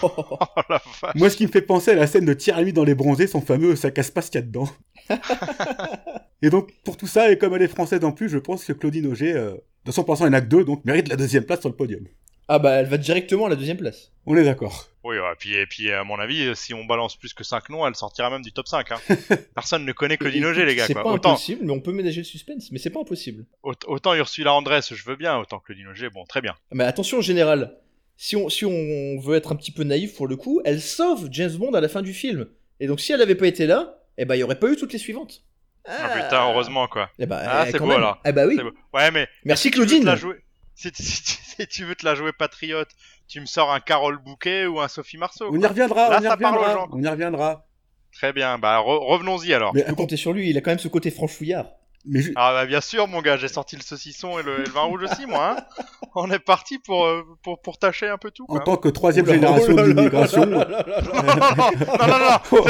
la 0.68 0.80
vache. 1.02 1.14
Moi, 1.16 1.30
ce 1.30 1.36
qui 1.36 1.46
me 1.46 1.50
fait 1.50 1.62
penser 1.62 1.90
à 1.90 1.94
la 1.94 2.06
scène 2.06 2.24
de 2.24 2.34
Thierry 2.34 2.72
dans 2.72 2.84
Les 2.84 2.94
Bronzés, 2.94 3.26
son 3.26 3.40
fameux 3.40 3.74
Ça 3.74 3.90
casse 3.90 4.10
pas 4.10 4.22
ce 4.22 4.30
qu'il 4.30 4.40
y 4.40 4.44
a 4.44 4.46
dedans. 4.46 4.68
et 6.42 6.50
donc, 6.50 6.70
pour 6.84 6.96
tout 6.96 7.06
ça, 7.06 7.32
et 7.32 7.38
comme 7.38 7.54
elle 7.54 7.62
est 7.62 7.68
française 7.68 8.04
en 8.04 8.12
plus, 8.12 8.28
je 8.28 8.38
pense 8.38 8.64
que 8.64 8.72
Claudine 8.72 9.06
Auger, 9.06 9.32
euh, 9.32 9.54
de 9.84 9.90
son 9.90 10.04
passant 10.04 10.26
en 10.26 10.32
acte 10.34 10.48
2, 10.48 10.64
donc 10.64 10.84
mérite 10.84 11.08
la 11.08 11.16
deuxième 11.16 11.44
place 11.44 11.60
sur 11.60 11.68
le 11.68 11.74
podium. 11.74 12.04
Ah 12.48 12.58
bah 12.58 12.72
elle 12.74 12.86
va 12.86 12.98
directement 12.98 13.46
à 13.46 13.48
la 13.48 13.56
deuxième 13.56 13.76
place 13.76 14.12
On 14.26 14.36
est 14.36 14.44
d'accord. 14.44 14.88
Oui, 15.04 15.16
ouais, 15.16 15.34
puis, 15.38 15.54
et 15.54 15.66
puis 15.66 15.90
à 15.90 16.04
mon 16.04 16.18
avis, 16.20 16.46
euh, 16.46 16.54
si 16.54 16.74
on 16.74 16.84
balance 16.84 17.16
plus 17.16 17.34
que 17.34 17.42
5 17.42 17.70
noms, 17.70 17.84
elle 17.86 17.96
sortira 17.96 18.30
même 18.30 18.42
du 18.42 18.52
top 18.52 18.68
5. 18.68 18.92
Hein. 18.92 18.98
Personne 19.54 19.84
ne 19.84 19.92
connaît 19.92 20.16
Claudine 20.16 20.44
Auger, 20.46 20.64
les 20.64 20.76
gars. 20.76 20.86
c'est 20.86 20.92
Quoi. 20.92 21.02
pas 21.02 21.10
Autant, 21.10 21.30
impossible 21.30 21.64
mais 21.64 21.72
on 21.72 21.80
peut 21.80 21.90
ménager 21.92 22.20
le 22.20 22.24
suspense 22.24 22.70
mais 22.70 22.78
c'est 22.78 22.90
pas 22.90 23.00
impossible 23.00 23.44
aut- 23.64 23.72
autant 23.86 24.14
Ursula 24.14 24.52
Andress, 24.54 24.94
je 24.94 25.04
veux 25.04 25.16
bien, 25.16 25.36
autant 25.38 25.58
Claudine 25.58 25.88
Auger, 25.88 26.08
bon, 26.10 26.24
très 26.24 26.40
bien. 26.40 26.54
Mais 26.72 26.84
attention, 26.84 27.20
général. 27.20 27.76
Si 28.16 28.36
on, 28.36 28.48
si 28.48 28.64
on 28.64 29.18
veut 29.18 29.34
être 29.36 29.50
un 29.50 29.56
petit 29.56 29.72
peu 29.72 29.82
naïf 29.82 30.14
pour 30.14 30.28
le 30.28 30.36
coup, 30.36 30.60
elle 30.64 30.80
sauve 30.80 31.26
James 31.32 31.50
Bond 31.56 31.72
à 31.74 31.80
la 31.80 31.88
fin 31.88 32.02
du 32.02 32.12
film. 32.14 32.46
Et 32.78 32.86
donc, 32.86 33.00
si 33.00 33.12
elle 33.12 33.20
avait 33.22 33.34
pas 33.34 33.48
été 33.48 33.66
là, 33.66 33.98
eh 34.18 34.24
ben, 34.24 34.36
il 34.36 34.38
y 34.38 34.42
aurait 34.44 34.58
pas 34.60 34.68
eu 34.68 34.76
toutes 34.76 34.92
les 34.92 34.98
suivantes. 35.00 35.42
Ah, 35.84 36.10
putain, 36.14 36.48
heureusement, 36.48 36.86
quoi. 36.86 37.10
Eh 37.18 37.26
ben, 37.26 37.40
Ah, 37.44 37.64
eh, 37.66 37.72
c'est 37.72 37.78
beau, 37.78 37.86
même. 37.86 37.96
alors. 37.96 38.20
Eh 38.24 38.30
bah 38.30 38.46
oui. 38.46 38.60
Ouais, 38.94 39.10
mais 39.10 39.26
Merci 39.44 39.72
Claudine. 39.72 40.04
la 40.04 40.14
jouer- 40.14 40.36
si, 40.82 40.90
si- 40.94 41.22
si- 41.24 41.38
si 41.56 41.66
tu 41.68 41.84
veux 41.84 41.94
te 41.94 42.04
la 42.04 42.14
jouer 42.14 42.32
patriote, 42.32 42.88
tu 43.28 43.40
me 43.40 43.46
sors 43.46 43.72
un 43.72 43.80
Carole 43.80 44.18
Bouquet 44.18 44.66
ou 44.66 44.80
un 44.80 44.88
Sophie 44.88 45.18
Marceau. 45.18 45.48
On 45.50 45.60
y 45.60 45.66
reviendra, 45.66 46.08
Là, 46.10 46.18
on 46.20 46.22
y 46.24 46.28
reviendra. 46.28 46.88
On 46.92 47.02
y 47.02 47.08
reviendra. 47.08 47.66
Très 48.12 48.32
bien, 48.32 48.58
bah 48.58 48.78
re- 48.80 49.06
revenons-y 49.06 49.54
alors. 49.54 49.72
Mais 49.74 49.84
peut 49.84 49.94
compter 49.94 50.16
sur 50.16 50.32
lui, 50.32 50.50
il 50.50 50.58
a 50.58 50.60
quand 50.60 50.70
même 50.70 50.78
ce 50.78 50.88
côté 50.88 51.10
franchouillard. 51.10 51.66
Mais 52.04 52.20
Ah 52.34 52.52
bah 52.52 52.66
bien 52.66 52.80
sûr, 52.80 53.06
mon 53.06 53.20
gars, 53.22 53.36
j'ai 53.36 53.46
sorti 53.48 53.76
le 53.76 53.82
saucisson 53.82 54.38
et 54.38 54.42
le, 54.42 54.60
et 54.60 54.64
le 54.64 54.70
vin 54.70 54.82
rouge 54.82 55.02
aussi, 55.04 55.24
moi. 55.26 55.56
Hein 55.58 55.84
On 56.14 56.30
est 56.30 56.38
parti 56.40 56.78
pour, 56.78 57.06
euh, 57.06 57.22
pour, 57.42 57.62
pour 57.62 57.78
tâcher 57.78 58.08
un 58.08 58.18
peu 58.18 58.30
tout. 58.30 58.42
en 58.48 58.56
Quoi. 58.56 58.60
tant 58.60 58.76
que 58.76 58.88
troisième 58.88 59.24
Oh 59.28 59.32
génération 59.32 59.74
là 59.76 59.86
d'immigration, 59.86 60.44
non, 60.46 60.58
non, 60.58 60.66
non, 60.68 60.68
non, 60.68 61.56
non, 61.56 62.08
non, 62.08 62.18
non, 62.18 62.64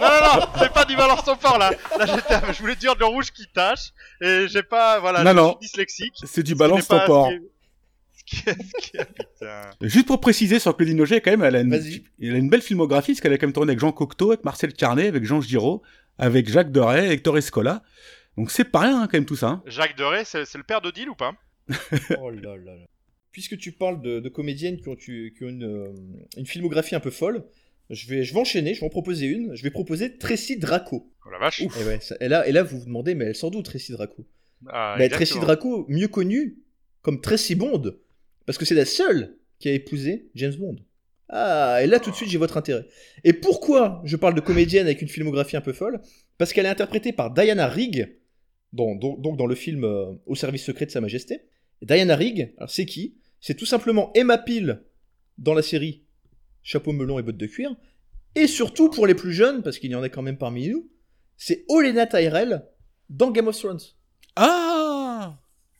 non, 0.00 0.38
non, 0.38 0.46
c'est 0.58 0.72
pas 0.72 0.84
du 0.84 0.96
balance 0.96 1.24
ton 1.24 1.36
fort 1.36 1.58
là. 1.58 1.70
Là, 1.98 2.06
j'étais, 2.06 2.52
je 2.52 2.58
voulais 2.60 2.76
dire 2.76 2.94
le 2.98 3.04
rouge 3.06 3.30
qui 3.32 3.46
tâche 3.52 3.90
et 4.22 4.46
j'ai 4.48 4.62
pas, 4.62 5.00
voilà, 5.00 5.22
Non, 5.24 5.30
je 5.32 5.36
non. 5.36 5.48
suis 5.50 5.58
dyslexique. 5.60 6.14
c'est 6.24 6.42
du 6.44 6.54
balance 6.54 6.86
ton 6.88 7.00
port. 7.04 7.30
Juste 9.82 10.06
pour 10.06 10.20
préciser 10.20 10.58
sur 10.58 10.76
Claudine 10.76 11.00
Auger, 11.00 11.20
quand 11.20 11.30
même, 11.30 11.42
elle 11.42 11.56
a, 11.56 11.60
une, 11.60 11.74
elle 12.22 12.34
a 12.34 12.38
une 12.38 12.48
belle 12.50 12.62
filmographie, 12.62 13.12
parce 13.12 13.20
qu'elle 13.20 13.32
a 13.32 13.38
quand 13.38 13.46
même 13.46 13.52
tourné 13.52 13.70
avec 13.70 13.80
Jean 13.80 13.92
Cocteau, 13.92 14.30
avec 14.32 14.44
Marcel 14.44 14.72
Carnet, 14.72 15.08
avec 15.08 15.24
Jean 15.24 15.40
Giraud, 15.40 15.82
avec 16.18 16.48
Jacques 16.48 16.72
Deray, 16.72 17.06
avec 17.06 17.22
Torres 17.22 17.42
Scola. 17.42 17.82
Donc 18.38 18.50
c'est 18.50 18.64
pas 18.64 18.80
rien, 18.80 19.02
hein, 19.02 19.08
quand 19.10 19.18
même, 19.18 19.26
tout 19.26 19.36
ça. 19.36 19.48
hein. 19.48 19.62
Jacques 19.66 19.96
Deray, 19.96 20.24
c'est, 20.24 20.44
c'est 20.44 20.58
le 20.58 20.64
père 20.64 20.80
d'Odile 20.80 21.08
ou 21.10 21.14
pas? 21.14 21.34
Oh 22.18 22.30
là 22.30 22.56
là 22.56 22.74
là. 22.76 22.86
Puisque 23.32 23.58
tu 23.58 23.72
parles 23.72 24.00
de, 24.00 24.20
de 24.20 24.28
comédiennes 24.28 24.78
qui 24.80 24.88
ont, 24.88 24.96
tu- 24.96 25.34
qui 25.36 25.44
ont 25.44 25.48
une, 25.48 25.64
euh, 25.64 25.92
une 26.36 26.46
filmographie 26.46 26.94
un 26.94 27.00
peu 27.00 27.10
folle, 27.10 27.44
je 27.90 28.06
vais, 28.08 28.22
je 28.24 28.32
vais 28.32 28.40
enchaîner, 28.40 28.74
je 28.74 28.80
vais 28.80 28.86
en 28.86 28.90
proposer 28.90 29.26
une. 29.26 29.54
Je 29.54 29.62
vais 29.62 29.70
proposer 29.70 30.16
Tracy 30.18 30.56
Draco. 30.56 31.12
Oh 31.26 31.30
la 31.30 31.38
vache. 31.38 31.60
Et, 31.62 31.66
ouais, 31.66 32.00
ça- 32.00 32.16
et 32.20 32.28
là, 32.28 32.46
et 32.48 32.52
là, 32.52 32.62
vous 32.62 32.78
vous 32.78 32.86
demandez, 32.86 33.14
mais 33.14 33.26
elle 33.26 33.34
sort 33.34 33.50
d'où 33.50 33.60
Tracy 33.62 33.92
Draco? 33.92 34.26
Ah, 34.68 34.94
bah, 34.98 35.08
Tracy 35.08 35.22
exactement. 35.22 35.40
Draco, 35.42 35.86
mieux 35.88 36.08
connue 36.08 36.58
comme 37.02 37.20
Tracy 37.20 37.54
Bond, 37.54 37.92
parce 38.46 38.56
que 38.58 38.64
c'est 38.64 38.74
la 38.74 38.84
seule 38.86 39.36
qui 39.58 39.68
a 39.68 39.72
épousé 39.72 40.30
James 40.34 40.54
Bond. 40.54 40.76
Ah, 41.28 41.80
et 41.82 41.86
là 41.86 42.00
tout 42.00 42.10
de 42.10 42.14
suite 42.16 42.30
j'ai 42.30 42.38
votre 42.38 42.56
intérêt. 42.56 42.86
Et 43.22 43.34
pourquoi 43.34 44.00
je 44.04 44.16
parle 44.16 44.34
de 44.34 44.40
comédienne 44.40 44.86
avec 44.86 45.02
une 45.02 45.08
filmographie 45.08 45.56
un 45.58 45.60
peu 45.60 45.74
folle? 45.74 46.00
Parce 46.38 46.52
qu'elle 46.54 46.64
est 46.64 46.70
interprétée 46.70 47.12
par 47.12 47.30
Diana 47.32 47.68
Rigg, 47.68 48.16
donc, 48.72 49.00
dans 49.00 49.46
le 49.46 49.54
film 49.54 49.84
euh, 49.84 50.12
Au 50.26 50.34
service 50.34 50.64
secret 50.64 50.86
de 50.86 50.90
Sa 50.90 51.00
Majesté. 51.00 51.42
Diana 51.82 52.16
Rigg, 52.16 52.54
c'est 52.66 52.86
qui? 52.86 53.16
C'est 53.40 53.54
tout 53.54 53.66
simplement 53.66 54.10
Emma 54.14 54.36
Peel 54.36 54.82
dans 55.38 55.54
la 55.54 55.62
série 55.62 56.02
Chapeau 56.62 56.92
melon 56.92 57.18
et 57.18 57.22
bottes 57.22 57.36
de 57.36 57.46
cuir. 57.46 57.74
Et 58.34 58.46
surtout 58.46 58.90
pour 58.90 59.06
les 59.06 59.14
plus 59.14 59.32
jeunes, 59.32 59.62
parce 59.62 59.78
qu'il 59.78 59.90
y 59.90 59.94
en 59.94 60.02
a 60.02 60.08
quand 60.08 60.22
même 60.22 60.38
parmi 60.38 60.68
nous, 60.68 60.90
c'est 61.36 61.64
Olenna 61.68 62.06
Tyrell 62.06 62.64
dans 63.08 63.30
Game 63.30 63.48
of 63.48 63.56
Thrones. 63.56 63.80
Ah 64.36 64.67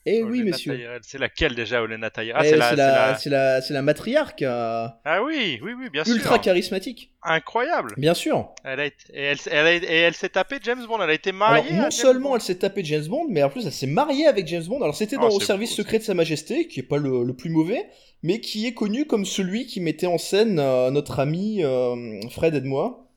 Eh 0.06 0.22
Olena 0.22 0.30
oui, 0.30 0.42
messieurs. 0.44 0.76
Tyrell. 0.76 1.00
C'est 1.02 1.18
laquelle 1.18 1.54
déjà, 1.54 1.82
Olena 1.82 2.08
Tyrell? 2.10 2.32
Ah, 2.34 2.42
Eh, 2.44 2.48
c'est 2.50 2.56
la, 2.56 2.70
c'est 2.70 2.76
la- 2.76 3.14
c'est 3.16 3.30
la, 3.30 3.60
c'est 3.60 3.74
la 3.74 3.82
matriarche 3.82 4.32
euh, 4.42 4.86
Ah 5.04 5.22
oui, 5.22 5.58
oui, 5.62 5.72
oui, 5.78 5.90
bien 5.90 6.02
ultra 6.04 6.34
sûr. 6.36 6.40
charismatique. 6.40 7.12
Incroyable. 7.22 7.94
Bien 7.98 8.14
sûr. 8.14 8.48
Elle 8.64 8.80
a 8.80 8.86
été, 8.86 9.04
et 9.12 9.22
elle, 9.22 9.38
elle 9.50 9.66
a- 9.66 9.74
et 9.74 9.96
elle 9.96 10.14
s'est 10.14 10.30
tapée 10.30 10.58
James 10.62 10.84
Bond. 10.86 11.02
Elle 11.02 11.10
a 11.10 11.14
été 11.14 11.32
mariée. 11.32 11.68
Alors, 11.70 11.82
non 11.82 11.86
à 11.88 11.90
seulement 11.90 12.28
Bond. 12.30 12.34
elle 12.36 12.40
s'est 12.42 12.54
tapée 12.58 12.82
James 12.84 13.06
Bond, 13.06 13.26
mais 13.28 13.42
en 13.42 13.50
plus 13.50 13.66
elle 13.66 13.72
s'est 13.72 13.86
mariée 13.86 14.26
avec 14.26 14.46
James 14.46 14.64
Bond. 14.64 14.80
Alors 14.82 14.94
c'était 14.96 15.16
Ah, 15.18 15.22
dans 15.22 15.28
Au 15.30 15.40
c'est 15.40 15.46
service 15.46 15.70
beau, 15.70 15.76
secret 15.76 15.98
de 15.98 16.04
Sa 16.04 16.14
Majesté, 16.14 16.68
qui 16.68 16.80
est 16.80 16.84
pas 16.84 16.96
le, 16.96 17.24
le 17.24 17.34
plus 17.34 17.50
mauvais, 17.50 17.84
mais 18.22 18.40
qui 18.40 18.66
est 18.66 18.74
connu 18.74 19.04
comme 19.04 19.26
celui 19.26 19.66
qui 19.66 19.80
mettait 19.80 20.06
en 20.06 20.16
scène 20.18 20.58
euh, 20.58 20.90
notre 20.90 21.18
ami 21.20 21.62
euh, 21.64 22.20
Fred 22.30 22.54
et 22.54 22.60
moi, 22.62 23.08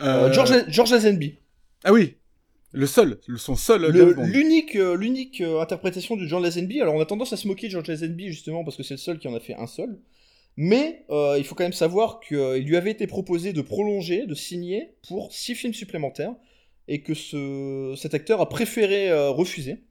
euh, 0.00 0.28
Euh, 0.28 0.32
George, 0.32 0.52
George 0.68 0.90
Lazenby. 0.90 1.38
Ah 1.84 1.92
oui, 1.92 2.16
le 2.72 2.86
seul, 2.86 3.18
son 3.36 3.56
seul. 3.56 3.90
L'unique 3.90 4.76
euh, 4.76 4.96
l'unique 4.96 5.40
euh, 5.40 5.60
interprétation 5.60 6.16
de 6.16 6.26
George 6.26 6.42
Lazenby. 6.42 6.80
Alors 6.80 6.94
on 6.94 7.00
a 7.00 7.06
tendance 7.06 7.32
à 7.32 7.36
se 7.36 7.48
moquer 7.48 7.68
de 7.68 7.72
George 7.72 7.88
Lazenby 7.88 8.28
justement 8.28 8.64
parce 8.64 8.76
que 8.76 8.82
c'est 8.82 8.94
le 8.94 8.98
seul 8.98 9.18
qui 9.18 9.28
en 9.28 9.34
a 9.34 9.40
fait 9.40 9.54
un 9.54 9.66
seul. 9.66 9.98
Mais 10.56 11.04
euh, 11.10 11.36
il 11.38 11.44
faut 11.44 11.54
quand 11.54 11.64
même 11.64 11.72
savoir 11.72 12.20
qu'il 12.20 12.64
lui 12.64 12.76
avait 12.76 12.90
été 12.90 13.06
proposé 13.06 13.52
de 13.52 13.60
prolonger, 13.60 14.26
de 14.26 14.34
signer 14.34 14.94
pour 15.06 15.32
six 15.32 15.54
films 15.54 15.74
supplémentaires, 15.74 16.34
et 16.88 17.02
que 17.02 17.14
ce, 17.14 17.94
cet 17.96 18.14
acteur 18.14 18.40
a 18.40 18.48
préféré 18.48 19.12
refuser, 19.28 19.84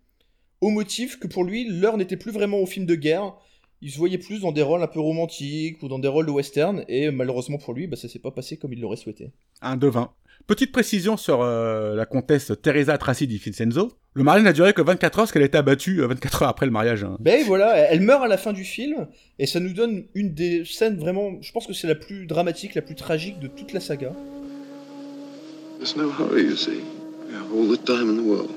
au 0.62 0.70
motif 0.70 1.20
que 1.20 1.27
pour 1.27 1.44
lui 1.44 1.65
l'heure 1.67 1.98
n'était 1.98 2.17
plus 2.17 2.32
vraiment 2.32 2.60
au 2.60 2.65
film 2.65 2.88
de 2.88 2.96
guerre, 2.96 3.36
il 3.82 3.91
se 3.91 3.98
voyait 4.00 4.17
plus 4.17 4.41
dans 4.41 4.51
des 4.51 4.63
rôles 4.63 4.82
un 4.82 4.88
peu 4.88 5.00
romantiques 5.00 5.84
ou 5.84 5.88
dans 5.88 6.00
des 6.00 6.08
rôles 6.08 6.25
de 6.25 6.32
western, 6.32 6.84
et 6.88 7.12
malheureusement 7.12 7.60
pour 7.60 7.74
lui, 7.74 7.86
bah, 7.86 7.96
ça 7.96 8.10
s'est 8.10 8.20
pas 8.20 8.32
passé 8.32 8.58
comme 8.58 8.74
il 8.74 8.79
l'aurait 8.79 8.98
souhaité. 8.98 9.32
Un 9.62 9.77
devin. 9.77 10.12
Petite 10.47 10.71
précision 10.71 11.17
sur 11.17 11.41
euh, 11.41 11.95
la 11.95 12.05
comtesse 12.05 12.51
Teresa 12.61 12.97
Tracy 12.97 13.25
di 13.27 13.37
Vincenzo. 13.37 13.93
Le 14.13 14.23
mariage 14.23 14.43
n'a 14.43 14.53
duré 14.53 14.73
que 14.73 14.81
24 14.81 15.19
heures 15.19 15.23
parce 15.23 15.31
qu'elle 15.31 15.41
a 15.41 15.45
été 15.45 15.57
abattue 15.57 16.01
euh, 16.01 16.07
24 16.07 16.43
heures 16.43 16.49
après 16.49 16.65
le 16.65 16.71
mariage. 16.71 17.03
hein. 17.03 17.17
Ben 17.19 17.43
voilà, 17.45 17.75
elle 17.77 18.01
meurt 18.01 18.23
à 18.23 18.27
la 18.27 18.37
fin 18.37 18.53
du 18.53 18.63
film, 18.63 19.07
et 19.39 19.45
ça 19.47 19.59
nous 19.59 19.73
donne 19.73 20.05
une 20.13 20.33
des 20.33 20.63
scènes 20.63 20.97
vraiment, 20.97 21.31
je 21.41 21.51
pense 21.51 21.65
que 21.67 21.73
c'est 21.73 21.87
la 21.87 21.95
plus 21.95 22.25
dramatique, 22.27 22.75
la 22.75 22.81
plus 22.81 22.95
tragique 22.95 23.39
de 23.39 23.47
toute 23.47 23.73
la 23.73 23.79
saga. 23.79 24.11
There's 25.79 25.95
no 25.97 26.09
hurry, 26.11 26.43
you 26.43 26.55
see. 26.55 26.81
We 27.27 27.35
have 27.35 27.51
all 27.53 27.67
the 27.67 27.83
time 27.83 28.09
in 28.09 28.15
the 28.17 28.25
world. 28.25 28.51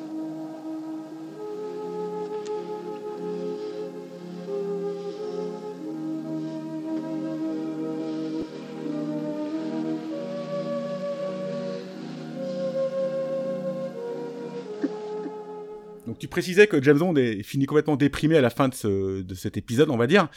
Tu 16.18 16.28
précisais 16.28 16.66
que 16.66 16.82
James 16.82 16.98
Bond 16.98 17.16
est 17.16 17.42
fini 17.42 17.66
complètement 17.66 17.96
déprimé 17.96 18.36
à 18.36 18.40
la 18.40 18.50
fin 18.50 18.68
de, 18.68 18.74
ce- 18.74 19.22
de 19.22 19.34
cet 19.34 19.56
épisode, 19.56 19.90
on 19.90 19.96
va 19.96 20.06
dire. 20.06 20.28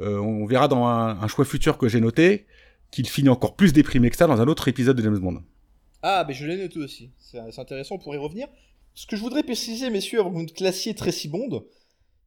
Euh, 0.00 0.18
on 0.18 0.46
verra 0.46 0.68
dans 0.68 0.86
un, 0.86 1.26
choix 1.28 1.44
futur 1.44 1.78
que 1.78 1.88
j'ai 1.88 2.00
noté 2.00 2.46
qu'il 2.90 3.08
finit 3.08 3.28
encore 3.28 3.56
plus 3.56 3.72
déprimé 3.72 4.10
que 4.10 4.16
ça 4.16 4.26
dans 4.26 4.40
un 4.40 4.46
autre 4.46 4.68
épisode 4.68 4.96
de 4.96 5.02
James 5.02 5.18
Bond. 5.18 5.42
Ah, 6.02 6.24
mais 6.28 6.34
je 6.34 6.46
l'ai 6.46 6.56
noté 6.56 6.78
aussi, 6.78 7.10
c'est 7.18 7.38
c'est 7.50 7.60
intéressant, 7.60 7.96
on 7.96 7.98
pourrait 7.98 8.18
y 8.18 8.20
revenir. 8.20 8.46
Ce 8.94 9.06
que 9.06 9.16
je 9.16 9.22
voudrais 9.22 9.42
préciser, 9.42 9.90
messieurs, 9.90 10.20
avant 10.20 10.30
que 10.30 10.36
vous 10.36 10.42
ne 10.42 10.48
classiez 10.48 10.94
Tracy 10.94 11.28
Bond, 11.28 11.64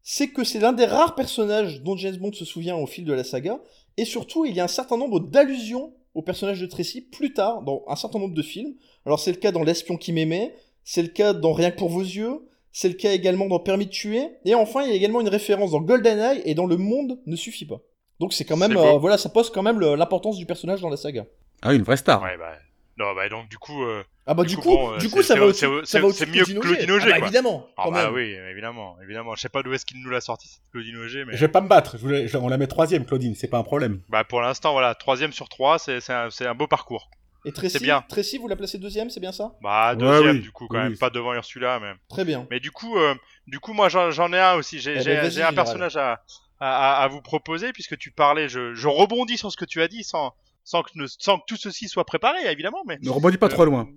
c'est 0.02 0.30
que 0.30 0.44
c'est 0.44 0.60
l'un 0.60 0.74
des 0.74 0.86
rares 0.86 1.16
personnages 1.16 1.82
dont 1.84 1.96
James 1.96 2.18
Bond 2.18 2.34
se 2.34 2.46
souvient 2.46 2.76
au 2.76 2.88
fil 2.88 3.06
de 3.06 3.14
la 3.14 3.24
saga, 3.24 3.60
et 3.98 4.06
surtout, 4.06 4.46
il 4.46 4.54
y 4.56 4.60
a 4.60 4.64
un 4.64 4.68
certain 4.68 4.98
nombre 4.98 5.20
d'allusions 5.20 5.94
au 6.16 6.22
personnage 6.22 6.60
de 6.60 6.66
Tracy 6.66 7.02
plus 7.02 7.34
tard 7.34 7.62
dans 7.62 7.84
un 7.88 7.96
certain 7.96 8.20
nombre 8.20 8.34
de 8.34 8.42
films. 8.42 8.74
Alors 9.06 9.20
c'est 9.20 9.32
le 9.32 9.38
cas 9.38 9.52
dans 9.52 9.64
L'espion 9.64 9.96
qui 9.98 10.12
m'aimait, 10.12 10.54
c'est 10.84 11.04
le 11.04 11.08
cas 11.10 11.34
dans 11.34 11.54
Rien 11.54 11.72
que 11.72 11.78
pour 11.78 11.90
vos 11.90 12.02
yeux, 12.02 12.40
c'est 12.72 12.88
le 12.90 12.96
cas 12.96 13.12
également 13.14 13.48
dans 13.48 13.60
Permis 13.60 13.86
de 13.86 13.92
tuer, 13.92 14.28
et 14.46 14.56
enfin 14.56 14.84
il 14.84 14.90
y 14.90 14.92
a 14.94 14.96
également 14.96 15.22
une 15.22 15.30
référence 15.30 15.72
dans 15.72 15.82
GoldenEye 15.82 16.42
et 16.46 16.54
dans 16.56 16.66
Le 16.66 16.78
Monde 16.78 17.20
ne 17.26 17.36
suffit 17.36 17.66
pas. 17.66 17.80
Donc 18.20 18.34
c'est 18.34 18.46
quand 18.46 18.58
même, 18.58 18.76
euh, 18.78 18.98
voilà, 18.98 19.18
ça 19.18 19.30
pose 19.30 19.50
quand 19.50 19.64
même 19.64 19.80
l'importance 19.80 20.38
du 20.38 20.46
personnage 20.46 20.82
dans 20.82 20.90
la 20.90 20.98
saga. 20.98 21.26
Ah, 21.62 21.74
une 21.74 21.84
vraie 21.84 21.98
star. 21.98 22.22
Ouais, 22.22 22.38
bah. 22.38 22.54
Non, 22.98 23.16
bah 23.16 23.30
donc 23.30 23.48
du 23.48 23.58
coup. 23.58 23.82
euh, 23.86 24.04
Ah 24.28 24.34
bah 24.34 24.44
Du 24.44 24.50
du, 24.50 24.56
coup, 24.58 24.64
coup, 24.64 24.76
bon, 24.76 24.92
euh, 24.92 24.98
du 24.98 25.10
coup 25.10 25.24
ça 25.24 25.36
va 25.36 25.54
c'est- 25.54 25.66
ça 25.86 26.00
va 26.02 26.08
au-dessus 26.08 26.20
c'est 26.20 26.26
de 26.26 26.32
mieux 26.32 26.44
que 26.44 26.60
Claudine 26.68 26.92
Auger. 26.92 27.12
Ah 27.14 27.20
bah 27.20 27.26
évidemment, 27.26 27.66
Ah 27.78 27.84
quand 27.86 27.92
bah 27.94 28.04
même. 28.08 28.14
oui, 28.14 28.36
évidemment, 28.52 28.98
évidemment. 29.02 29.36
Je 29.36 29.42
sais 29.42 29.48
pas 29.50 29.64
d'où 29.64 29.72
est-ce 29.74 29.86
qu'il 29.86 30.02
nous 30.04 30.10
l'a 30.10 30.20
sorti 30.20 30.50
cette 30.50 30.62
Claudine 30.74 30.98
Auger, 30.98 31.24
mais 31.26 31.34
Je 31.34 31.40
vais 31.40 31.48
pas 31.48 31.62
me 31.62 31.70
battre, 31.70 31.96
je 31.98 32.02
voulais- 32.02 32.28
je- 32.28 32.38
on 32.38 32.50
la 32.50 32.58
met 32.58 32.68
troisième, 32.68 33.06
Claudine, 33.06 33.36
c'est 33.36 33.48
pas 33.48 33.58
un 33.58 33.64
problème. 33.64 34.02
bah 34.10 34.26
pour 34.26 34.42
l'instant 34.42 34.74
voilà, 34.74 34.96
troisième 34.96 35.32
sur 35.32 35.48
trois, 35.48 35.80
c'est 35.80 36.02
c'est 36.02 36.12
un, 36.12 36.30
c'est 36.30 36.46
un 36.46 36.56
beau 36.56 36.68
parcours. 36.68 37.10
Et 37.46 37.52
Tracy, 37.54 37.78
C'est 37.78 37.84
bien. 37.84 38.02
Tracy, 38.10 38.38
vous 38.38 38.48
la 38.48 38.56
placez 38.56 38.78
deuxième, 38.78 39.10
c'est 39.10 39.20
bien 39.22 39.32
ça? 39.32 39.56
Bah 39.62 39.92
Ouais, 39.92 39.98
deuxième 39.98 40.36
oui. 40.38 40.42
du 40.42 40.52
coup 40.52 40.68
quand 40.68 40.76
Oui, 40.78 40.84
même, 40.84 40.92
oui. 40.94 40.98
pas 40.98 41.10
devant 41.10 41.34
Ursula 41.34 41.80
même. 41.80 41.98
Très 42.10 42.26
bien. 42.26 42.46
Mais 42.52 42.60
du 42.60 42.72
coup, 42.72 42.98
euh, 42.98 43.16
du 43.48 43.60
coup 43.60 43.74
moi 43.74 43.88
j'en 43.90 44.12
j'en 44.12 44.32
ai 44.34 44.40
un 44.40 44.56
aussi. 44.56 44.80
J'ai 44.80 44.96
Eh 44.98 45.00
j'ai- 45.02 45.16
ben, 45.16 45.26
un 45.26 45.30
Général. 45.30 45.56
personnage 45.56 45.96
à, 45.98 46.22
à, 46.60 47.08
vous 47.08 47.22
proposer 47.22 47.72
puisque 47.72 47.98
tu 47.98 48.12
parlais. 48.12 48.50
Je, 48.50 48.74
je 48.74 48.88
rebondis 48.88 49.38
sur 49.38 49.52
ce 49.52 49.58
que 49.58 49.66
tu 49.66 49.82
as 49.82 49.88
dit 49.88 50.04
sans 50.04 50.34
sans 50.66 50.84
que 50.84 50.90
ne- 50.96 51.08
sans 51.08 51.38
que 51.40 51.44
tout 51.48 51.56
ceci 51.56 51.88
soit 51.88 52.06
préparé 52.06 52.40
évidemment, 52.52 52.84
mais 52.86 52.98
Ne 53.02 53.10
rebondis 53.10 53.38
pas 53.38 53.46
Euh, 53.48 53.50
trop 53.50 53.66
loin. 53.66 53.88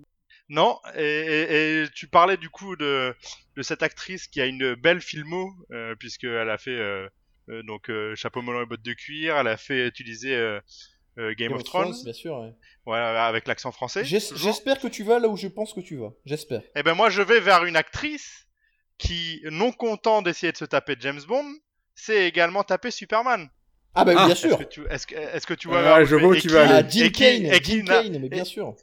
Non, 0.49 0.77
et, 0.95 1.01
et, 1.03 1.81
et 1.83 1.85
tu 1.93 2.07
parlais 2.07 2.37
du 2.37 2.49
coup 2.49 2.75
de, 2.75 3.15
de 3.57 3.61
cette 3.61 3.81
actrice 3.83 4.27
qui 4.27 4.39
a 4.41 4.45
une 4.45 4.75
belle 4.75 5.01
filmo, 5.01 5.51
euh, 5.71 5.95
puisqu'elle 5.95 6.49
a 6.49 6.57
fait 6.57 6.71
euh, 6.77 7.07
euh, 7.49 7.63
donc 7.63 7.89
euh, 7.89 8.13
chapeau 8.15 8.41
melon 8.41 8.61
et 8.61 8.65
bottes 8.65 8.81
de 8.83 8.93
cuir, 8.93 9.37
elle 9.37 9.47
a 9.47 9.57
fait 9.57 9.87
utiliser 9.87 10.33
euh, 11.17 11.29
euh, 11.29 11.33
Game, 11.35 11.53
of 11.53 11.63
Thrones, 11.63 11.93
bien 12.03 12.13
sûr. 12.13 12.37
ouais. 12.39 12.53
voilà, 12.85 13.25
avec 13.25 13.47
l'accent 13.47 13.71
français. 13.71 14.03
J'espère 14.05 14.79
que 14.79 14.87
tu 14.87 15.03
vas 15.03 15.19
là 15.19 15.27
où 15.27 15.37
je 15.37 15.47
pense 15.47 15.73
que 15.73 15.79
tu 15.81 15.97
vas. 15.97 16.11
J'espère. 16.25 16.61
Eh 16.75 16.83
ben 16.83 16.93
moi 16.95 17.09
je 17.09 17.21
vais 17.21 17.39
vers 17.39 17.63
une 17.65 17.75
actrice 17.75 18.47
qui, 18.97 19.41
non 19.51 19.71
content 19.71 20.21
d'essayer 20.21 20.51
de 20.51 20.57
se 20.57 20.65
taper 20.65 20.95
James 20.99 21.21
Bond, 21.27 21.45
sait 21.95 22.27
également 22.27 22.63
taper 22.63 22.91
Superman. 22.91 23.49
Ah 23.95 24.05
bah 24.05 24.11
oui, 24.13 24.17
Ah, 24.21 24.25
bien 24.25 24.35
sûr. 24.35 24.59
est-ce 24.89 25.05
que, 25.45 25.53
tu 25.53 25.67
vois 25.67 26.01
où 26.01 26.05
je 26.05 26.15
vois 26.15 26.29
où 26.29 26.33
Et 26.33 26.41
tu 26.41 26.47
qui- 26.47 26.53
vas 26.53 26.63
aller. 26.63 26.73
Ah, 26.73 26.79
et 26.79 26.83
Dean 26.83 27.09
qui- 27.09 27.11
Kane, 27.11 27.45
et 27.45 27.59
Kane, 27.59 28.19
mais 28.19 28.29
bien 28.29 28.41
et- 28.41 28.45
sûr. 28.45 28.75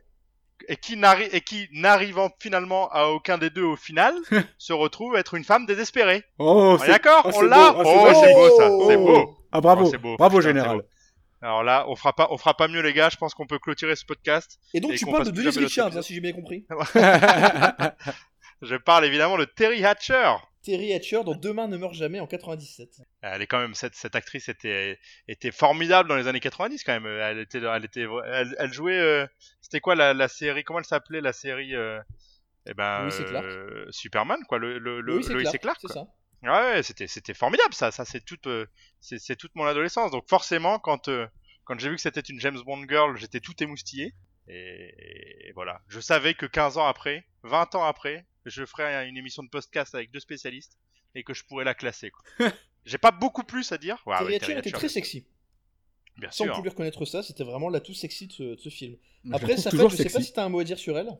et 0.68 0.76
qui 0.76 0.96
n'arri- 0.96 1.28
et 1.32 1.40
qui 1.40 1.68
n'arrivant 1.72 2.30
finalement 2.38 2.88
à 2.92 3.06
aucun 3.06 3.36
des 3.38 3.50
deux 3.50 3.64
au 3.64 3.74
final 3.76 4.14
se 4.58 4.72
retrouve 4.72 5.16
être 5.16 5.34
une 5.34 5.42
femme 5.44 5.66
désespérée. 5.66 6.22
Oh, 6.38 6.76
d'accord? 6.86 7.22
oh, 7.24 7.30
On 7.34 7.40
c'est 7.40 7.48
l'a? 7.48 7.72
beau, 7.72 7.82
oh, 7.84 8.06
Oh, 8.06 8.20
c'est 8.22 8.34
beau. 8.34 8.48
beau 8.48 8.56
ça, 8.56 8.86
c'est 8.88 8.96
beau. 8.96 9.36
Ah 9.50 9.60
bravo, 9.60 9.84
Oh, 9.86 9.88
c'est 9.90 9.98
beau. 9.98 10.16
bravo 10.16 10.38
Putain, 10.38 10.48
général. 10.50 10.82
Alors 11.42 11.62
là, 11.62 11.86
on 11.88 11.96
fera 11.96 12.14
pas, 12.14 12.28
on 12.30 12.36
fera 12.38 12.54
pas 12.54 12.68
mieux 12.68 12.82
les 12.82 12.92
gars. 12.92 13.08
Je 13.08 13.16
pense 13.16 13.34
qu'on 13.34 13.46
peut 13.46 13.58
clôturer 13.58 13.96
ce 13.96 14.04
podcast. 14.04 14.58
Et 14.74 14.80
donc 14.80 14.92
Et 14.92 14.96
tu 14.96 15.06
parles 15.06 15.30
de 15.30 15.42
notre 15.42 15.58
Richards, 15.58 15.96
hein, 15.96 16.02
si 16.02 16.14
j'ai 16.14 16.20
bien 16.20 16.32
compris. 16.32 16.66
Je 18.62 18.76
parle 18.76 19.06
évidemment 19.06 19.38
de 19.38 19.46
Terry 19.46 19.84
Hatcher. 19.84 20.34
Terry 20.62 20.92
Hatcher 20.92 21.24
dans 21.24 21.34
Demain 21.34 21.68
ne 21.68 21.78
meurt 21.78 21.94
jamais 21.94 22.20
en 22.20 22.26
97. 22.26 23.00
Elle 23.22 23.40
est 23.40 23.46
quand 23.46 23.58
même 23.58 23.74
cette, 23.74 23.94
cette 23.94 24.14
actrice 24.14 24.50
était 24.50 24.98
était 25.26 25.50
formidable 25.50 26.08
dans 26.10 26.16
les 26.16 26.26
années 26.26 26.40
90 26.40 26.84
quand 26.84 27.00
même. 27.00 27.06
Elle 27.06 27.38
était 27.38 27.62
elle 27.62 27.84
était 27.84 28.06
elle, 28.26 28.54
elle 28.58 28.72
jouait 28.72 28.98
euh, 28.98 29.26
c'était 29.62 29.80
quoi 29.80 29.94
la, 29.94 30.12
la 30.12 30.28
série 30.28 30.62
comment 30.62 30.80
elle 30.80 30.84
s'appelait 30.84 31.22
la 31.22 31.32
série 31.32 31.74
euh, 31.74 31.98
eh 32.66 32.74
ben 32.74 33.08
euh, 33.10 33.86
Superman 33.88 34.40
quoi 34.46 34.58
le 34.58 34.78
le, 34.78 35.00
le 35.00 35.20
Lois 35.20 35.22
Clark, 35.22 35.58
Clark, 35.58 35.78
c'est 35.80 35.92
ça. 35.92 36.06
Ouais, 36.42 36.48
ouais, 36.48 36.82
c'était 36.82 37.06
c'était 37.06 37.34
formidable 37.34 37.74
ça, 37.74 37.90
ça 37.90 38.04
c'est 38.04 38.24
toute 38.24 38.46
euh, 38.46 38.66
c'est 39.00 39.18
c'est 39.18 39.36
toute 39.36 39.54
mon 39.54 39.64
adolescence. 39.66 40.10
Donc 40.10 40.28
forcément 40.28 40.78
quand 40.78 41.08
euh, 41.08 41.26
quand 41.64 41.78
j'ai 41.78 41.90
vu 41.90 41.96
que 41.96 42.00
c'était 42.02 42.20
une 42.20 42.40
James 42.40 42.58
Bond 42.64 42.84
girl, 42.88 43.16
j'étais 43.16 43.40
tout 43.40 43.62
émoustillé 43.62 44.14
et, 44.48 45.48
et 45.48 45.52
voilà, 45.52 45.82
je 45.88 46.00
savais 46.00 46.34
que 46.34 46.46
15 46.46 46.78
ans 46.78 46.86
après, 46.86 47.26
20 47.42 47.74
ans 47.74 47.84
après, 47.84 48.26
je 48.46 48.64
ferais 48.64 49.06
une 49.08 49.16
émission 49.16 49.42
de 49.42 49.48
podcast 49.48 49.94
avec 49.94 50.10
deux 50.10 50.20
spécialistes 50.20 50.78
et 51.14 51.24
que 51.24 51.34
je 51.34 51.44
pourrais 51.44 51.64
la 51.64 51.74
classer 51.74 52.10
j'ai 52.84 52.98
pas 52.98 53.10
beaucoup 53.10 53.44
plus 53.44 53.70
à 53.72 53.78
dire. 53.78 54.02
Ouais, 54.06 54.20
ouais, 54.24 54.36
Hatcher 54.36 54.58
était 54.58 54.70
très 54.70 54.88
sexy. 54.88 55.26
bien 56.16 56.30
Sans 56.30 56.44
sûr. 56.44 56.54
pouvoir 56.54 56.72
reconnaître 56.72 57.04
ça, 57.04 57.22
c'était 57.22 57.44
vraiment 57.44 57.68
l'atout 57.68 57.94
sexy 57.94 58.26
de 58.28 58.32
ce, 58.32 58.42
de 58.42 58.56
ce 58.56 58.68
film. 58.68 58.96
Après, 59.32 59.56
ça 59.56 59.64
fait, 59.64 59.76
toujours 59.76 59.90
je 59.90 59.96
sais 59.96 60.08
pas 60.08 60.22
si 60.22 60.32
t'as 60.32 60.44
un 60.44 60.48
mot 60.48 60.60
à 60.60 60.64
dire 60.64 60.78
sur 60.78 60.96
elle. 60.96 61.16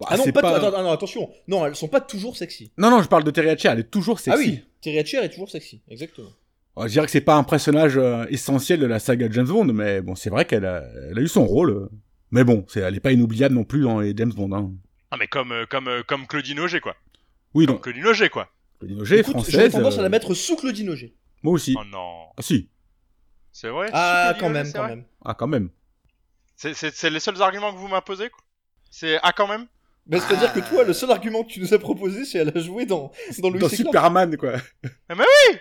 Bah, 0.00 0.06
Ah 0.10 0.16
non, 0.16 0.24
c'est 0.24 0.32
pas, 0.32 0.40
pas- 0.40 0.56
attends, 0.56 0.68
attends, 0.68 0.90
attention. 0.92 1.30
Non, 1.46 1.66
elles 1.66 1.76
sont 1.76 1.86
pas 1.88 2.00
toujours 2.00 2.36
sexy. 2.36 2.72
Non, 2.78 2.90
non, 2.90 3.02
je 3.02 3.08
parle 3.08 3.22
de 3.22 3.30
Terry 3.30 3.50
Hatcher, 3.50 3.68
elle 3.68 3.80
est 3.80 3.90
toujours 3.90 4.18
sexy. 4.18 4.30
Ah 4.34 4.38
oui, 4.42 4.64
Terry 4.80 4.98
Hatcher 4.98 5.18
est 5.18 5.28
toujours 5.28 5.50
sexy, 5.50 5.82
exactement. 5.88 6.30
Alors, 6.76 6.88
je 6.88 6.92
dirais 6.94 7.04
que 7.06 7.12
c'est 7.12 7.20
pas 7.20 7.34
un 7.36 7.44
personnage 7.44 7.98
euh, 7.98 8.24
essentiel 8.30 8.80
de 8.80 8.86
la 8.86 8.98
saga 8.98 9.28
James 9.30 9.46
Bond, 9.46 9.66
mais 9.66 10.00
bon, 10.00 10.14
c'est 10.14 10.30
vrai 10.30 10.46
qu'elle 10.46 10.64
a, 10.64 10.82
elle 11.10 11.18
a 11.18 11.20
eu 11.20 11.28
son 11.28 11.44
rôle. 11.44 11.88
Mais 12.30 12.44
bon, 12.44 12.64
c'est, 12.68 12.80
elle 12.80 12.96
est 12.96 13.00
pas 13.00 13.12
inoubliable 13.12 13.54
non 13.54 13.64
plus 13.64 13.82
dans 13.82 14.00
les 14.00 14.14
James 14.16 14.32
Bond. 14.32 14.52
Hein. 14.56 14.72
Ah 15.10 15.16
mais 15.18 15.26
comme 15.26 15.50
euh, 15.52 15.66
comme 15.68 15.88
euh, 15.88 16.02
comme 16.06 16.26
Claudine 16.28 16.60
Auger 16.60 16.80
quoi. 16.80 16.94
Oui, 17.54 17.66
Comme 17.66 17.74
donc, 17.74 17.82
Claudine 17.82 18.06
Auger 18.06 18.28
quoi. 18.28 18.48
Claudine 18.78 19.00
Auger, 19.02 19.18
Écoute, 19.18 19.32
française. 19.34 19.52
j'aurais 19.52 19.68
tendance 19.70 19.98
à 19.98 20.02
la 20.02 20.08
mettre 20.08 20.32
sous 20.34 20.54
Claudine 20.56 20.88
Auger. 20.90 21.16
Moi 21.42 21.52
aussi. 21.54 21.74
Oh 21.78 21.82
non. 21.84 22.26
Ah 22.38 22.42
si. 22.42 22.70
C'est 23.52 23.68
vrai 23.68 23.90
Ah, 23.92 24.34
quand 24.38 24.48
même, 24.48 24.72
quand 24.72 24.86
même. 24.86 25.04
Ah, 25.24 25.34
quand 25.34 25.48
même. 25.48 25.68
C'est 26.56 26.74
c'est 26.74 26.94
c'est 26.94 27.10
les 27.10 27.18
seuls 27.20 27.42
arguments 27.42 27.72
que 27.72 27.78
vous 27.78 27.88
m'imposez 27.88 28.30
quoi. 28.30 28.40
C'est 28.92 29.18
ah 29.24 29.32
quand 29.32 29.48
même. 29.48 29.66
Mais 30.06 30.18
c'est-à-dire 30.18 30.52
que 30.52 30.60
toi, 30.60 30.82
le 30.82 30.92
seul 30.92 31.10
argument 31.10 31.44
que 31.44 31.50
tu 31.52 31.60
nous 31.60 31.72
as 31.72 31.78
proposé, 31.78 32.24
c'est 32.24 32.38
elle 32.38 32.52
a 32.56 32.60
joué 32.60 32.84
dans, 32.86 33.12
dans 33.38 33.50
Louis 33.50 33.60
Dans. 33.60 33.68
Superman, 33.68 34.36
quoi. 34.36 34.54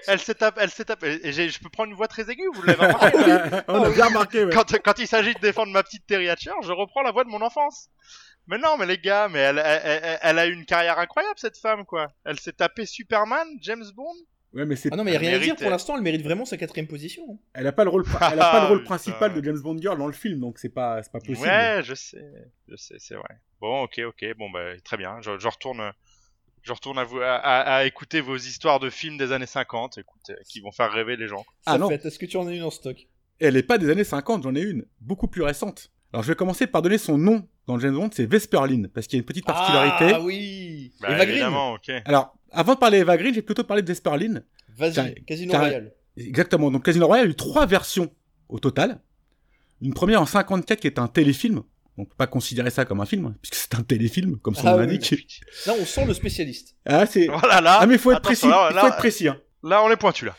Elle 0.08 0.19
s'est 0.19 0.34
tapée, 0.36 0.62
elle 0.63 0.69
s'est 0.72 0.86
tapée. 0.86 1.19
Et 1.24 1.31
je 1.31 1.60
peux 1.60 1.69
prendre 1.69 1.89
une 1.91 1.96
voix 1.98 2.08
très 2.08 2.29
aiguë, 2.29 2.48
vous 2.53 2.62
l'avez 2.63 2.86
remarqué. 2.86 3.62
On 3.67 3.84
a 3.84 3.89
bien 3.89 4.05
remarqué, 4.08 4.46
ouais. 4.46 4.51
quand, 4.53 4.72
quand 4.84 4.98
il 5.00 5.08
s'agit 5.08 5.34
de 5.34 5.39
défendre 5.39 5.72
ma 5.72 5.84
petite 5.84 6.05
Terry 6.08 6.29
Hatcher, 6.29 6.51
je 6.63 6.72
reprends 6.72 7.01
la 7.03 7.12
voix 7.12 7.24
de 7.24 7.29
mon 7.29 7.41
enfance. 7.41 7.89
Mais 8.48 8.58
non, 8.58 8.77
mais 8.77 8.88
les 8.88 8.98
gars, 8.98 9.27
mais 9.29 9.39
elle, 9.39 9.62
elle, 9.63 9.81
elle- 10.03 10.19
elle 10.22 10.39
a 10.39 10.48
eu 10.48 10.53
une 10.53 10.65
carrière 10.65 10.98
incroyable 10.98 11.36
cette 11.38 11.58
femme 11.60 11.86
quoi. 11.86 12.08
Elle 12.25 12.39
s'est 12.39 12.53
tapée 12.53 12.88
Superman, 12.88 13.48
James 13.62 13.86
Bond. 13.96 14.15
Ouais, 14.53 14.65
mais 14.65 14.75
c'est, 14.75 14.89
Ah 14.91 14.96
non, 14.96 15.03
mais 15.03 15.13
y 15.13 15.15
a 15.15 15.20
rien 15.20 15.34
à 15.36 15.39
dire 15.39 15.56
pour 15.56 15.70
l'instant, 15.70 15.96
elle 15.96 16.01
mérite 16.01 16.24
vraiment 16.24 16.44
sa 16.46 16.58
quatrième 16.58 16.88
position. 16.88 17.39
elle 17.53 17.68
a 17.68 17.72
pas 17.72 17.84
le 17.84 17.91
rôle, 17.91 18.03
elle 18.32 18.39
a 18.39 18.51
pas 18.51 18.60
le 18.62 18.65
rôle 18.65 18.79
Putain. 18.79 18.96
principal 18.96 19.34
de 19.34 19.44
James 19.44 19.60
Bond 19.60 19.77
girl 19.79 19.98
dans 19.98 20.08
le 20.08 20.13
film, 20.13 20.39
donc 20.39 20.58
c'est 20.58 20.70
pas, 20.70 21.03
c'est 21.03 21.12
pas 21.12 21.20
possible. 21.20 21.41
Ouais, 21.41 21.82
je 21.84 21.94
sais, 21.94 22.25
je 22.68 22.75
sais, 22.75 22.96
c'est 22.98 23.13
vrai. 23.15 23.38
Bon, 23.62 23.84
ok, 23.84 24.01
ok, 24.08 24.25
bon 24.38 24.50
bah 24.50 24.72
très 24.84 24.98
bien. 24.98 25.18
Je, 25.22 25.38
je 25.38 25.48
retourne, 25.48 25.91
je 26.63 26.74
retourne 26.74 26.98
à, 26.98 27.03
vous, 27.03 27.20
à, 27.20 27.36
à- 27.36 27.75
à 27.75 27.86
écouter 27.86 28.22
vos 28.22 28.38
histoires 28.38 28.79
de 28.79 28.89
films 28.89 29.18
des 29.18 29.32
années 29.32 29.46
50, 29.46 30.00
écoute, 30.00 30.22
euh, 30.32 30.36
qui 30.48 30.62
vont 30.62 30.72
faire 30.72 30.91
rêver 30.91 31.15
les 31.15 31.27
gens. 31.27 31.46
Ah 31.68 31.74
Ça 31.74 31.77
non. 31.77 31.88
fait, 31.89 32.03
est-ce 32.06 32.18
que 32.18 32.25
tu 32.25 32.38
en 32.38 32.48
as 32.48 32.53
une 32.53 32.63
en 32.63 32.72
stock? 32.72 32.98
Elle 33.39 33.56
est 33.56 33.63
pas 33.63 33.77
des 33.77 33.89
années 33.91 34.03
50, 34.03 34.41
j'en 34.44 34.56
ai 34.56 34.62
une, 34.62 34.86
beaucoup 35.00 35.27
plus 35.27 35.44
récente. 35.44 35.91
Alors 36.12 36.24
je 36.24 36.29
vais 36.29 36.36
commencer 36.36 36.65
par 36.65 36.82
donner 36.82 36.98
son 36.98 37.20
nom 37.20 37.48
dans 37.69 37.79
James 37.79 37.93
Bond, 37.93 38.09
c'est 38.11 38.25
Vesper 38.25 38.61
Lynn, 38.67 38.88
parce 38.88 39.05
qu'il 39.05 39.17
y 39.17 39.19
a 39.19 39.21
une 39.21 39.25
petite 39.25 39.45
particularité. 39.45 40.11
Ah 40.15 40.21
oui 40.21 40.91
Bah, 40.99 41.09
Eva 41.11 41.25
Green 41.27 41.45
ok. 41.45 41.91
Alors, 42.05 42.35
avant 42.51 42.73
de 42.73 42.79
parler 42.79 42.97
Eva 42.97 43.15
Green, 43.15 43.31
j'ai 43.31 43.43
plutôt 43.43 43.63
parlé 43.63 43.83
de 43.83 43.88
Vesper 43.88 44.17
Lynn. 44.17 44.43
Vas-y, 44.75 45.23
Casino 45.25 45.53
Royale. 45.53 45.93
Exactement. 46.17 46.71
Donc 46.71 46.83
Casino 46.83 47.05
Royale 47.05 47.27
a 47.27 47.29
eu 47.29 47.35
trois 47.35 47.67
versions 47.67 48.09
au 48.49 48.57
total. 48.59 48.99
Une 49.81 49.93
première 49.93 50.19
en 50.19 50.25
54 50.25 50.79
qui 50.79 50.88
est 50.88 50.97
un 50.97 51.07
téléfilm. 51.07 51.61
On 51.97 52.05
peut 52.05 52.15
pas 52.17 52.27
considérer 52.27 52.71
ça 52.71 52.85
comme 52.85 53.01
un 53.01 53.05
film, 53.05 53.35
puisque 53.41 53.55
c'est 53.55 53.75
un 53.75 53.83
téléfilm, 53.83 54.39
comme 54.39 54.55
son 54.55 54.65
Ah 54.65 54.71
nom 54.71 54.79
oui. 54.79 54.88
l'indique. 54.88 55.41
Là, 55.67 55.73
on 55.79 55.85
sent 55.85 56.05
le 56.05 56.13
spécialiste. 56.15 56.75
Ah, 56.85 57.05
c'est... 57.05 57.27
Voilà, 57.27 57.61
là. 57.61 57.77
Ah, 57.81 57.85
mais 57.85 57.95
il 57.95 57.99
faut 57.99 58.11
être 58.11 58.21
précis. 58.21 58.47
Là, 58.47 58.69
faut 58.69 58.75
là, 58.75 58.88
être 58.88 58.97
précis, 58.97 59.27
hein. 59.27 59.39
là, 59.63 59.83
on 59.83 59.91
est 59.91 59.97
pointu 59.97 60.25
là. 60.25 60.35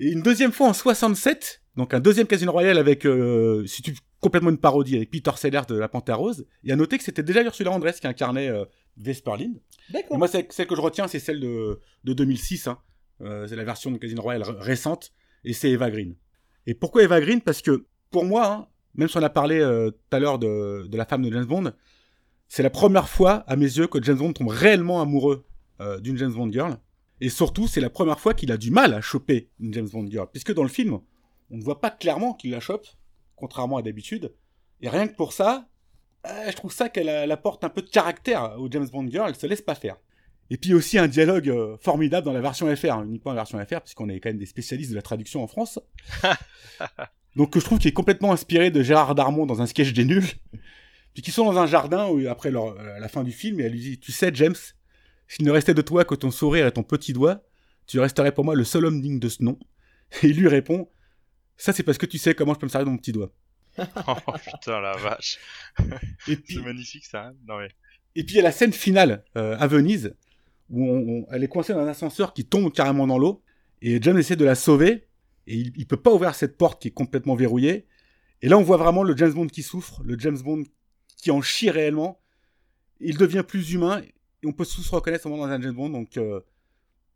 Et 0.00 0.10
une 0.10 0.22
deuxième 0.22 0.50
fois 0.50 0.68
en 0.68 0.72
67, 0.72 1.62
donc 1.76 1.94
un 1.94 2.00
deuxième 2.00 2.26
Casino 2.26 2.50
Royale 2.50 2.78
avec, 2.78 3.06
euh, 3.06 3.64
si 3.66 3.82
tu 3.82 3.94
complètement 4.24 4.48
une 4.50 4.58
parodie 4.58 4.96
avec 4.96 5.10
Peter 5.10 5.30
Sellers 5.36 5.66
de 5.68 5.74
La 5.76 5.88
Panthère 5.88 6.18
Rose. 6.18 6.46
Et 6.64 6.72
à 6.72 6.76
noter 6.76 6.96
que 6.96 7.04
c'était 7.04 7.22
déjà 7.22 7.42
Ursula 7.42 7.70
Andress 7.70 8.00
qui 8.00 8.06
incarnait 8.06 8.48
euh, 8.48 8.64
D'accord. 9.90 10.16
moi, 10.18 10.28
celle, 10.28 10.46
celle 10.48 10.66
que 10.66 10.74
je 10.74 10.80
retiens, 10.80 11.08
c'est 11.08 11.18
celle 11.18 11.40
de, 11.40 11.78
de 12.04 12.12
2006. 12.14 12.68
hein. 12.68 12.78
Euh, 13.20 13.46
c'est 13.46 13.56
la 13.56 13.64
version 13.64 13.90
de 13.90 13.98
Casino 13.98 14.22
Royale 14.22 14.42
récente. 14.58 15.12
Et 15.44 15.52
c'est 15.52 15.70
Eva 15.70 15.90
Green. 15.90 16.16
Et 16.66 16.72
pourquoi 16.72 17.02
Eva 17.02 17.20
Green? 17.20 17.42
Parce 17.42 17.60
que 17.60 17.84
pour 18.10 18.24
moi, 18.24 18.46
hein, 18.50 18.66
même 18.94 19.08
si 19.08 19.16
on 19.18 19.22
a 19.22 19.28
parlé 19.28 19.60
euh, 19.60 19.90
tout 19.90 20.16
à 20.16 20.18
l'heure 20.20 20.38
de, 20.38 20.86
de 20.88 20.96
la 20.96 21.04
femme 21.04 21.22
de 21.22 21.30
James 21.30 21.44
Bond, 21.44 21.72
c'est 22.48 22.62
la 22.62 22.70
première 22.70 23.08
fois, 23.10 23.44
à 23.46 23.56
mes 23.56 23.66
yeux, 23.66 23.86
que 23.88 24.02
James 24.02 24.16
Bond 24.16 24.32
tombe 24.32 24.48
réellement 24.48 25.02
amoureux 25.02 25.44
euh, 25.80 26.00
d'une 26.00 26.16
James 26.16 26.32
Bond 26.32 26.50
girl. 26.50 26.78
Et 27.20 27.28
surtout, 27.28 27.66
c'est 27.68 27.80
la 27.82 27.90
première 27.90 28.18
fois 28.20 28.32
qu'il 28.32 28.50
a 28.52 28.56
du 28.56 28.70
mal 28.70 28.94
à 28.94 29.00
choper 29.02 29.50
une 29.60 29.74
James 29.74 29.88
Bond 29.92 30.06
girl. 30.10 30.28
Puisque 30.32 30.54
dans 30.54 30.62
le 30.62 30.68
film, 30.70 30.98
on 31.50 31.56
ne 31.58 31.62
voit 31.62 31.80
pas 31.80 31.90
clairement 31.90 32.32
qu'il 32.32 32.52
la 32.52 32.60
chope, 32.60 32.86
contrairement 33.36 33.76
à 33.76 33.82
d'habitude. 33.82 34.32
Et 34.80 34.88
rien 34.88 35.06
que 35.08 35.14
pour 35.14 35.32
ça, 35.32 35.68
euh, 36.26 36.50
je 36.50 36.56
trouve 36.56 36.72
ça 36.72 36.88
qu'elle 36.88 37.30
apporte 37.30 37.64
un 37.64 37.68
peu 37.68 37.82
de 37.82 37.88
caractère 37.90 38.54
aux 38.58 38.70
James 38.70 38.88
Bond 38.90 39.08
girl, 39.10 39.28
elle 39.28 39.36
se 39.36 39.46
laisse 39.46 39.62
pas 39.62 39.74
faire. 39.74 39.96
Et 40.50 40.58
puis 40.58 40.74
aussi 40.74 40.98
un 40.98 41.08
dialogue 41.08 41.48
euh, 41.48 41.76
formidable 41.80 42.26
dans 42.26 42.32
la 42.32 42.40
version 42.40 42.74
FR, 42.74 42.92
hein, 42.92 43.04
uniquement 43.06 43.32
la 43.32 43.36
version 43.36 43.58
FR, 43.64 43.80
puisqu'on 43.80 44.08
est 44.08 44.20
quand 44.20 44.28
même 44.28 44.38
des 44.38 44.46
spécialistes 44.46 44.90
de 44.90 44.96
la 44.96 45.02
traduction 45.02 45.42
en 45.42 45.46
France. 45.46 45.78
Donc 47.36 47.50
que 47.52 47.60
je 47.60 47.64
trouve 47.64 47.78
qu'il 47.78 47.88
est 47.88 47.92
complètement 47.92 48.32
inspiré 48.32 48.70
de 48.70 48.82
Gérard 48.82 49.14
Darmon 49.14 49.46
dans 49.46 49.60
un 49.62 49.66
sketch 49.66 49.92
des 49.92 50.04
nuls. 50.04 50.26
Puis 51.14 51.22
qu'ils 51.22 51.32
sont 51.32 51.44
dans 51.44 51.58
un 51.58 51.66
jardin 51.66 52.08
où, 52.08 52.26
après 52.28 52.50
leur- 52.50 52.78
euh, 52.78 52.98
la 52.98 53.08
fin 53.08 53.24
du 53.24 53.32
film, 53.32 53.60
et 53.60 53.64
elle 53.64 53.72
lui 53.72 53.80
dit 53.80 53.98
Tu 53.98 54.12
sais, 54.12 54.30
James, 54.34 54.54
s'il 55.28 55.44
ne 55.46 55.50
restait 55.50 55.74
de 55.74 55.82
toi 55.82 56.04
que 56.04 56.14
ton 56.14 56.30
sourire 56.30 56.66
et 56.66 56.72
ton 56.72 56.82
petit 56.82 57.12
doigt, 57.12 57.42
tu 57.86 57.98
resterais 58.00 58.32
pour 58.32 58.44
moi 58.44 58.54
le 58.54 58.64
seul 58.64 58.84
homme 58.84 59.00
digne 59.00 59.18
de 59.18 59.28
ce 59.28 59.42
nom. 59.42 59.58
Et 60.22 60.28
il 60.28 60.36
lui 60.36 60.48
répond 60.48 60.88
Ça, 61.56 61.72
c'est 61.72 61.82
parce 61.82 61.98
que 61.98 62.06
tu 62.06 62.18
sais 62.18 62.34
comment 62.34 62.54
je 62.54 62.58
peux 62.58 62.66
me 62.66 62.70
servir 62.70 62.86
de 62.86 62.90
mon 62.90 62.98
petit 62.98 63.12
doigt. 63.12 63.32
Oh 63.78 64.32
putain 64.44 64.80
la 64.80 64.96
vache. 64.96 65.38
Et 66.28 66.36
puis, 66.36 66.54
C'est 66.56 66.62
magnifique 66.62 67.04
ça. 67.04 67.26
hein. 67.26 67.34
non 67.46 67.58
mais. 67.58 67.68
Et 68.16 68.22
puis 68.24 68.34
il 68.34 68.36
y 68.36 68.40
a 68.40 68.44
la 68.44 68.52
scène 68.52 68.72
finale 68.72 69.24
euh, 69.36 69.56
à 69.58 69.66
Venise 69.66 70.14
où 70.70 70.88
on- 70.88 71.08
on- 71.22 71.26
elle 71.32 71.42
est 71.42 71.48
coincée 71.48 71.72
dans 71.72 71.80
un 71.80 71.88
ascenseur 71.88 72.32
qui 72.32 72.44
tombe 72.44 72.72
carrément 72.72 73.06
dans 73.08 73.18
l'eau 73.18 73.42
et 73.82 74.00
James 74.00 74.16
essaie 74.18 74.36
de 74.36 74.44
la 74.44 74.54
sauver 74.54 75.08
et 75.48 75.56
il, 75.56 75.72
il 75.76 75.86
peut 75.88 75.96
pas 76.00 76.12
ouvrir 76.12 76.34
cette 76.36 76.56
porte 76.56 76.80
qui 76.80 76.88
est 76.88 76.92
complètement 76.92 77.34
verrouillée. 77.34 77.86
Et 78.42 78.48
là 78.48 78.56
on 78.58 78.62
voit 78.62 78.76
vraiment 78.76 79.02
le 79.02 79.16
James 79.16 79.32
Bond 79.32 79.48
qui 79.48 79.62
souffre, 79.64 80.00
le 80.04 80.16
James 80.20 80.38
Bond 80.38 80.62
qui 81.16 81.32
en 81.32 81.42
chie 81.42 81.70
réellement. 81.70 82.20
Il 83.00 83.16
devient 83.18 83.42
plus 83.46 83.72
humain 83.72 84.00
et 84.02 84.46
on 84.46 84.52
peut 84.52 84.64
tous 84.64 84.82
se 84.82 84.94
reconnaître 84.94 85.28
dans 85.28 85.42
un 85.42 85.60
James 85.60 85.74
Bond. 85.74 85.90
Donc 85.90 86.16
euh, 86.16 86.40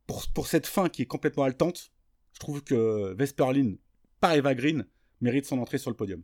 pour, 0.09 0.27
pour 0.35 0.49
cette 0.49 0.67
fin 0.67 0.89
qui 0.89 1.03
est 1.03 1.07
complètement 1.07 1.45
haletante, 1.45 1.93
je 2.35 2.41
trouve 2.41 2.65
que 2.65 3.15
Vesperline 3.17 3.79
par 4.21 4.33
Eva 4.35 4.55
Green 4.55 4.87
mérite 5.21 5.47
son 5.47 5.59
entrée 5.59 5.79
sur 5.79 5.91
le 5.91 5.97
podium. 5.97 6.23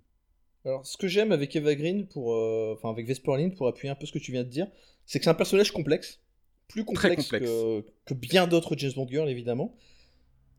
Alors, 0.64 0.86
ce 0.86 0.96
que 0.96 1.08
j'aime 1.08 1.32
avec 1.32 1.54
Eva 1.56 1.74
Green, 1.74 2.06
pour, 2.06 2.32
euh, 2.34 2.74
enfin 2.76 2.90
avec 2.90 3.06
Vesperline, 3.06 3.54
pour 3.54 3.68
appuyer 3.68 3.90
un 3.90 3.94
peu 3.94 4.06
ce 4.06 4.12
que 4.12 4.18
tu 4.18 4.32
viens 4.32 4.44
de 4.44 4.48
dire, 4.48 4.66
c'est 5.04 5.18
que 5.18 5.24
c'est 5.24 5.30
un 5.30 5.34
personnage 5.34 5.72
complexe, 5.72 6.20
plus 6.68 6.84
complexe, 6.84 7.24
complexe. 7.24 7.44
Que, 7.50 7.84
que 8.06 8.14
bien 8.14 8.46
d'autres 8.46 8.74
James 8.78 8.92
Bond 8.96 9.06
girls 9.08 9.28
évidemment. 9.28 9.74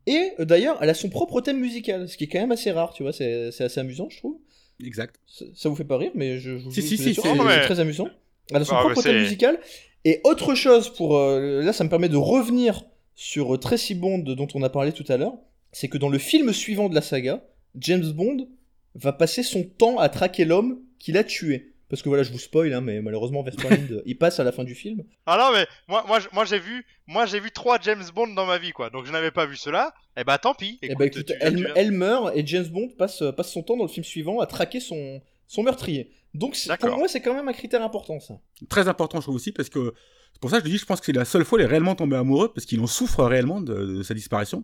Et 0.05 0.31
euh, 0.39 0.45
d'ailleurs, 0.45 0.77
elle 0.81 0.89
a 0.89 0.93
son 0.93 1.09
propre 1.09 1.41
thème 1.41 1.59
musical, 1.59 2.07
ce 2.07 2.17
qui 2.17 2.25
est 2.25 2.27
quand 2.27 2.39
même 2.39 2.51
assez 2.51 2.71
rare, 2.71 2.93
tu 2.93 3.01
vois, 3.03 3.13
c'est 3.13 3.51
c'est 3.51 3.63
assez 3.63 3.79
amusant, 3.79 4.07
je 4.11 4.17
trouve. 4.17 4.37
Exact. 4.83 5.15
Ça, 5.25 5.45
ça 5.55 5.69
vous 5.69 5.75
fait 5.75 5.85
pas 5.85 5.97
rire, 5.97 6.11
mais 6.13 6.37
je, 6.37 6.57
je, 6.59 6.69
Si, 6.69 6.97
c'est- 6.97 7.13
très 7.13 7.79
amusant. 7.79 8.07
Elle 8.51 8.57
a 8.61 8.65
son 8.65 8.75
Ah, 8.75 8.81
propre 8.81 9.01
thème 9.01 9.21
musical. 9.21 9.59
Et 10.03 10.21
autre 10.23 10.53
chose, 10.53 10.89
pour 10.93 11.17
euh, 11.17 11.63
là, 11.63 11.73
ça 11.73 11.83
me 11.83 11.89
permet 11.89 12.09
de 12.09 12.17
revenir 12.17 12.83
sur 13.15 13.59
Tracy 13.59 13.95
Bond 13.95 14.19
dont 14.19 14.47
on 14.53 14.61
a 14.61 14.69
parlé 14.69 14.91
tout 14.91 15.05
à 15.07 15.17
l'heure, 15.17 15.33
c'est 15.77 15.89
que 15.89 15.97
dans 15.97 16.07
le 16.09 16.17
film 16.19 16.53
suivant 16.53 16.87
de 16.87 16.95
la 16.95 17.01
saga, 17.01 17.43
James 17.75 18.09
Bond 18.13 18.47
va 18.95 19.11
passer 19.11 19.43
son 19.43 19.63
temps 19.63 19.97
à 19.99 20.07
traquer 20.07 20.45
l'homme 20.45 20.79
qu'il 20.99 21.17
a 21.17 21.23
tué. 21.25 21.73
Parce 21.89 22.01
que 22.01 22.07
voilà, 22.09 22.23
je 22.23 22.31
vous 22.31 22.39
spoil, 22.39 22.73
hein, 22.73 22.79
mais 22.81 23.01
malheureusement, 23.01 23.43
Vesperline, 23.47 24.01
il 24.05 24.17
passe 24.17 24.39
à 24.39 24.45
la 24.45 24.53
fin 24.53 24.63
du 24.63 24.73
film. 24.73 25.03
Ah 25.25 25.37
non 25.37 25.55
mais 25.57 25.67
moi 25.89 26.05
moi 26.33 26.45
j'ai 26.45 26.59
vu 26.59 26.85
moi 27.07 27.25
j'ai 27.25 27.39
vu 27.41 27.51
trois 27.51 27.77
James 27.81 28.03
Bond 28.15 28.27
dans 28.33 28.45
ma 28.45 28.57
vie 28.57 28.71
quoi. 28.71 28.89
Donc 28.89 29.05
je 29.05 29.11
n'avais 29.11 29.31
pas 29.31 29.45
vu 29.45 29.57
cela. 29.57 29.93
Et 30.17 30.23
bah 30.23 30.37
tant 30.37 30.53
pis. 30.53 30.79
et 30.81 30.95
bah 30.95 31.05
écoute, 31.07 31.25
tu 31.25 31.33
viens- 31.33 31.37
elle, 31.41 31.55
tu 31.57 31.63
viens- 31.65 31.73
elle 31.75 31.91
meurt 31.91 32.31
et 32.37 32.47
James 32.47 32.67
Bond 32.67 32.89
passe, 32.97 33.21
euh, 33.21 33.31
passe 33.33 33.51
son 33.51 33.61
temps 33.61 33.75
dans 33.75 33.83
le 33.83 33.89
film 33.89 34.05
suivant 34.05 34.39
à 34.39 34.45
traquer 34.47 34.79
son, 34.79 35.21
son 35.47 35.61
meurtrier. 35.63 36.09
Donc 36.33 36.55
c'est- 36.55 36.75
pour 36.77 36.97
moi, 36.97 37.07
c'est 37.09 37.21
quand 37.21 37.33
même 37.35 37.47
un 37.49 37.53
critère 37.53 37.83
important, 37.83 38.19
ça. 38.21 38.39
très 38.69 38.87
important, 38.87 39.19
je 39.19 39.25
trouve 39.25 39.35
aussi, 39.35 39.51
parce 39.51 39.69
que 39.69 39.93
c'est 40.33 40.39
pour 40.41 40.49
ça 40.49 40.59
que 40.61 40.65
je 40.67 40.71
dis, 40.71 40.77
je 40.77 40.85
pense 40.85 40.99
que 41.01 41.05
c'est 41.05 41.11
la 41.11 41.25
seule 41.25 41.43
fois 41.45 41.59
il 41.59 41.63
est 41.63 41.67
réellement 41.67 41.95
tombé 41.95 42.15
amoureux, 42.15 42.51
parce 42.53 42.65
qu'il 42.65 42.79
en 42.79 42.87
souffre 42.87 43.23
réellement 43.25 43.59
de, 43.61 43.73
de 43.97 44.03
sa 44.03 44.13
disparition. 44.13 44.63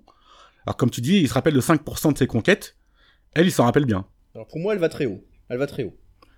Alors, 0.65 0.78
comme 0.78 0.89
tu 0.91 1.02
dis, 1.02 1.17
il 1.19 1.28
se 1.28 1.34
rappelle 1.34 1.54
de 1.54 1.62
5% 1.62 2.13
de 2.13 2.17
ses 2.17 2.28
conquêtes. 2.28 2.78
Elle, 3.34 3.45
il 3.47 3.52
s'en 3.52 3.65
rappelle 3.65 3.86
bien. 3.86 4.06
Alors 4.36 4.47
pour 4.47 4.60
moi, 4.60 4.74
elle 4.74 4.80
va 4.80 4.89
très 4.89 5.06
haut. 5.06 5.24
Elle 5.50 5.58
va 5.58 5.67
très 5.67 5.84
haut. 5.84 5.97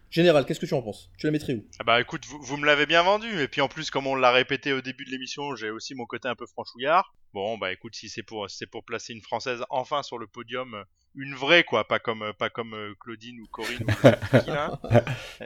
Général, 0.09 0.45
qu'est-ce 0.45 0.59
que 0.59 0.65
tu 0.67 0.75
en 0.75 0.81
penses? 0.83 1.09
Tu 1.17 1.25
la 1.25 1.31
mettrais 1.31 1.55
où? 1.55 1.65
Ah 1.79 1.83
bah 1.83 1.99
écoute, 1.99 2.23
vous, 2.27 2.39
vous 2.41 2.57
me 2.57 2.65
l'avez 2.67 2.85
bien 2.85 3.01
vendu, 3.01 3.41
et 3.41 3.47
puis 3.47 3.61
en 3.61 3.67
plus, 3.67 3.89
comme 3.89 4.05
on 4.05 4.13
l'a 4.15 4.31
répété 4.31 4.71
au 4.71 4.81
début 4.81 5.05
de 5.05 5.09
l'émission, 5.09 5.55
j'ai 5.55 5.71
aussi 5.71 5.95
mon 5.95 6.05
côté 6.05 6.27
un 6.27 6.35
peu 6.35 6.45
franchouillard. 6.45 7.15
Bon, 7.33 7.57
bah 7.57 7.71
écoute, 7.71 7.95
si 7.95 8.09
c'est 8.09 8.21
pour, 8.21 8.47
si 8.49 8.57
c'est 8.57 8.67
pour 8.69 8.83
placer 8.85 9.13
une 9.13 9.21
française 9.21 9.63
enfin 9.71 10.03
sur 10.03 10.19
le 10.19 10.27
podium, 10.27 10.75
euh, 10.75 10.83
une 11.15 11.33
vraie 11.33 11.63
quoi, 11.63 11.87
pas 11.87 11.97
comme, 11.97 12.21
euh, 12.21 12.31
pas 12.33 12.51
comme 12.51 12.75
euh, 12.75 12.93
Claudine 12.99 13.39
ou 13.41 13.47
Corinne 13.47 13.83
ou 13.83 13.87
qui, 14.39 14.51
là. 14.51 14.79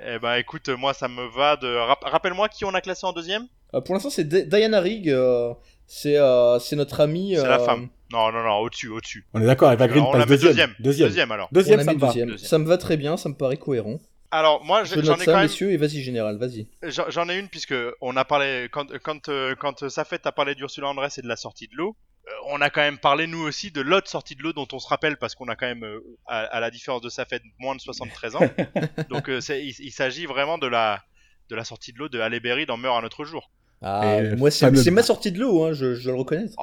Eh 0.05 0.19
bah 0.19 0.37
écoute, 0.37 0.67
moi 0.67 0.93
ça 0.93 1.07
me 1.07 1.25
va 1.33 1.55
de. 1.55 1.67
Rap- 1.73 2.03
Rappelle-moi 2.03 2.49
qui 2.49 2.65
on 2.65 2.73
a 2.73 2.81
classé 2.81 3.05
en 3.05 3.13
deuxième? 3.13 3.47
Euh, 3.73 3.79
Pour 3.79 3.95
l'instant, 3.95 4.09
c'est 4.09 4.27
Di- 4.27 4.45
Diana 4.47 4.81
Rigg. 4.81 5.07
euh, 5.09 5.53
c'est 5.85 6.17
euh, 6.17 6.59
c'est 6.59 6.75
notre 6.75 6.99
amie. 6.99 7.35
C'est 7.37 7.47
la 7.47 7.59
femme. 7.59 7.87
Non, 8.11 8.31
non, 8.31 8.43
non, 8.43 8.57
au-dessus, 8.59 8.87
au-dessus. 8.89 9.25
On 9.33 9.41
est 9.41 9.45
d'accord, 9.45 9.71
Eva 9.71 9.87
Green 9.87 9.99
Alors, 10.01 10.11
passe 10.13 10.29
met 10.29 10.37
deuxième. 10.37 10.73
deuxième. 10.79 11.07
Deuxième. 11.09 11.31
alors. 11.31 11.49
Deuxième, 11.51 11.81
ça 11.83 11.93
me 11.93 11.99
va. 11.99 12.07
deuxième. 12.07 12.29
Deuxième. 12.29 12.49
Ça 12.49 12.57
me 12.57 12.65
va 12.65 12.77
très 12.77 12.97
bien, 12.97 13.17
ça 13.17 13.29
me 13.29 13.35
paraît 13.35 13.57
cohérent. 13.57 13.99
Alors 14.31 14.63
moi, 14.65 14.83
j'en 14.83 14.99
ai 15.15 15.17
ça, 15.19 15.25
quand 15.25 15.31
même. 15.33 15.41
messieurs, 15.43 15.71
et 15.71 15.77
vas-y, 15.77 16.01
Général, 16.01 16.37
vas-y. 16.37 16.67
J'en 16.83 17.29
ai 17.29 17.37
une 17.39 17.47
puisque 17.47 17.75
on 18.01 18.15
a 18.17 18.25
parlé 18.25 18.67
quand 18.71 18.85
quand 19.01 19.29
euh, 19.29 19.55
quand 19.57 19.87
Safet 19.87 20.19
a 20.25 20.31
parlé 20.33 20.53
d'Ursula 20.53 20.87
Andress 20.89 21.17
et 21.17 21.21
de 21.21 21.27
la 21.29 21.37
sortie 21.37 21.67
de 21.69 21.75
l'eau. 21.75 21.95
euh, 22.27 22.31
on 22.49 22.59
a 22.59 22.69
quand 22.69 22.81
même 22.81 22.97
parlé 22.97 23.25
nous 23.25 23.39
aussi 23.41 23.71
de 23.71 23.79
l'autre 23.79 24.09
sortie 24.09 24.35
de 24.35 24.43
l'eau 24.43 24.51
dont 24.51 24.67
on 24.73 24.79
se 24.79 24.87
rappelle 24.89 25.15
parce 25.15 25.33
qu'on 25.33 25.47
a 25.47 25.55
quand 25.55 25.65
même 25.67 25.85
euh, 25.85 25.99
à, 26.27 26.39
à 26.39 26.59
la 26.59 26.71
différence 26.71 27.01
de 27.01 27.07
Safet 27.09 27.39
moins 27.59 27.75
de 27.75 27.79
73 27.79 28.35
ans. 28.35 28.39
Donc 29.09 29.29
euh, 29.29 29.39
il, 29.49 29.73
il 29.79 29.91
s'agit 29.91 30.25
vraiment 30.25 30.57
de 30.57 30.67
la 30.67 31.01
de 31.49 31.55
la 31.55 31.63
sortie 31.63 31.93
de 31.93 31.99
l'eau 31.99 32.09
de 32.09 32.19
Halle 32.19 32.37
Berry 32.41 32.65
dans 32.65 32.75
Meurt 32.75 33.01
un 33.01 33.05
autre 33.05 33.23
jour. 33.23 33.49
Ah, 33.81 34.17
Et 34.19 34.35
moi, 34.35 34.51
c'est 34.51 34.91
ma 34.91 35.03
sortie 35.03 35.31
de 35.31 35.39
l'eau, 35.39 35.63
hein, 35.63 35.71
je, 35.71 35.93
je 35.93 36.03
dois 36.03 36.13
le 36.13 36.19
reconnaître. 36.19 36.53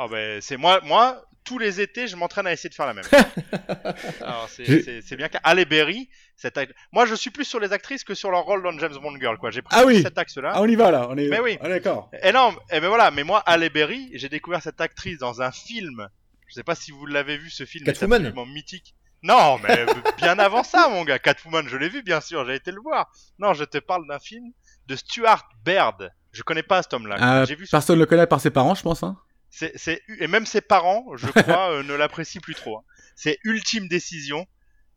Ah 0.00 0.04
ah, 0.04 0.08
ben 0.08 0.40
c'est 0.40 0.56
moi 0.56 0.80
moi 0.84 1.24
tous 1.44 1.58
les 1.58 1.80
étés 1.80 2.06
je 2.06 2.14
m'entraîne 2.14 2.46
à 2.46 2.52
essayer 2.52 2.68
de 2.70 2.74
faire 2.74 2.86
la 2.86 2.94
même. 2.94 3.04
Alors 4.20 4.48
c'est 4.48 4.82
c'est- 4.82 5.00
c'est 5.02 5.16
bien 5.16 5.28
qu'à 5.28 5.40
Halle 5.42 5.64
Berry 5.64 6.08
cette 6.36 6.56
act- 6.56 6.74
moi 6.92 7.06
je 7.06 7.14
suis 7.14 7.30
plus 7.30 7.44
sur 7.44 7.58
les 7.58 7.72
actrices 7.72 8.04
que 8.04 8.14
sur 8.14 8.30
leur 8.30 8.42
rôle 8.44 8.62
dans 8.62 8.76
James 8.78 8.94
Bond 9.02 9.16
Girl 9.18 9.38
quoi. 9.38 9.50
J'ai 9.50 9.62
pris 9.62 9.74
Ah 9.76 9.84
oui. 9.86 10.02
cet 10.02 10.18
axe 10.18 10.36
là. 10.36 10.52
Ah, 10.54 10.62
on 10.62 10.66
y 10.66 10.76
va, 10.76 10.90
là. 10.90 11.06
On 11.10 11.16
est, 11.16 11.28
Mais 11.28 11.40
oui. 11.40 11.58
on 11.60 11.66
est 11.66 11.70
d'accord. 11.70 12.10
Et 12.22 12.32
non, 12.32 12.54
et 12.70 12.80
ben 12.80 12.88
voilà, 12.88 13.10
mais 13.10 13.24
moi, 13.24 13.40
Halle 13.46 13.68
Berry, 13.70 14.10
j'ai 14.14 14.28
découvert 14.28 14.62
cette 14.62 14.80
actrice 14.80 15.18
dans 15.18 15.42
un 15.42 15.50
film. 15.50 16.08
Je 16.46 16.54
sais 16.54 16.62
pas 16.62 16.74
si 16.76 16.92
vous 16.92 17.06
l'avez 17.06 17.36
vu, 17.36 17.50
ce 17.50 17.64
film 17.64 17.82
est 17.84 17.92
Catwoman. 17.92 18.24
absolument 18.26 18.46
mythique. 18.46 18.94
Non, 19.22 19.58
mais 19.58 19.84
bien 20.18 20.38
avant 20.38 20.62
ça, 20.62 20.88
mon 20.88 21.02
gars. 21.04 21.18
Catwoman, 21.18 21.66
je 21.68 21.76
l'ai 21.76 21.88
vu, 21.88 22.02
bien 22.02 22.20
sûr, 22.20 22.46
j'ai 22.46 22.54
été 22.54 22.70
le 22.70 22.80
voir. 22.80 23.10
Non, 23.40 23.52
je 23.52 23.64
te 23.64 23.78
parle 23.78 24.06
d'un 24.06 24.18
film 24.20 24.44
de 24.86 24.94
Stuart 24.96 25.48
Baird. 25.64 26.10
Je 26.32 26.42
connais 26.42 26.62
pas 26.62 26.82
cet 26.82 26.92
homme-là. 26.94 27.16
Ah, 27.18 27.44
j'ai 27.46 27.56
vu 27.56 27.66
ce... 27.66 27.70
personne 27.72 27.96
ne 27.96 28.00
le 28.02 28.06
connaît 28.06 28.26
par 28.28 28.40
ses 28.40 28.50
parents, 28.50 28.74
je 28.76 28.82
pense. 28.82 29.02
Hein. 29.02 29.16
C'est, 29.50 29.72
c'est- 29.76 30.02
Et 30.20 30.26
même 30.26 30.46
ses 30.46 30.60
parents, 30.60 31.04
je 31.16 31.26
crois, 31.28 31.72
euh, 31.72 31.82
ne 31.82 31.94
l'apprécient 31.94 32.40
plus 32.40 32.54
trop. 32.54 32.78
hein. 32.78 32.82
C'est 33.16 33.38
Ultime 33.44 33.88
Décision. 33.88 34.46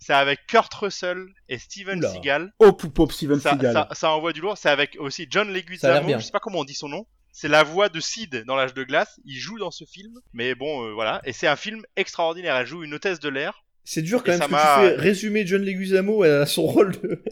C'est 0.03 0.13
avec 0.13 0.39
Kurt 0.47 0.73
Russell 0.73 1.25
et 1.47 1.59
Steven 1.59 1.99
Oula. 1.99 2.09
Seagal. 2.11 2.53
Oh, 2.59 2.73
poupo, 2.73 3.07
Steven 3.09 3.39
Ça, 3.39 3.51
Seagal. 3.51 3.73
ça, 3.73 3.87
ça 3.91 4.09
envoie 4.11 4.33
du 4.33 4.41
lourd. 4.41 4.57
C'est 4.57 4.69
avec 4.69 4.95
aussi 4.99 5.27
John 5.29 5.45
Ça 5.45 5.51
a 5.51 5.53
l'air 5.53 5.61
Leguizamo. 5.63 6.07
bien. 6.07 6.17
Je 6.19 6.25
sais 6.25 6.31
pas 6.31 6.39
comment 6.39 6.59
on 6.59 6.63
dit 6.63 6.73
son 6.73 6.89
nom. 6.89 7.05
C'est 7.31 7.47
la 7.47 7.61
voix 7.63 7.87
de 7.87 7.99
Sid 7.99 8.43
dans 8.45 8.55
l'âge 8.55 8.73
de 8.73 8.83
glace. 8.83 9.19
Il 9.25 9.37
joue 9.37 9.59
dans 9.59 9.69
ce 9.71 9.85
film. 9.85 10.13
Mais 10.33 10.55
bon, 10.55 10.85
euh, 10.87 10.93
voilà. 10.93 11.21
Et 11.23 11.33
c'est 11.33 11.47
un 11.47 11.55
film 11.55 11.83
extraordinaire. 11.95 12.55
Elle 12.55 12.65
joue 12.65 12.83
une 12.83 12.93
hôtesse 12.95 13.19
de 13.19 13.29
l'air. 13.29 13.63
C'est 13.83 14.01
dur 14.01 14.23
quand 14.23 14.31
Et 14.33 14.37
même 14.37 14.49
que 14.49 14.55
tu 14.55 14.95
fais 14.95 14.95
résumer 14.95 15.45
John 15.45 15.61
Leguizamo 15.63 16.23
à 16.23 16.45
son 16.47 16.63
rôle 16.67 16.91
de, 17.01 17.23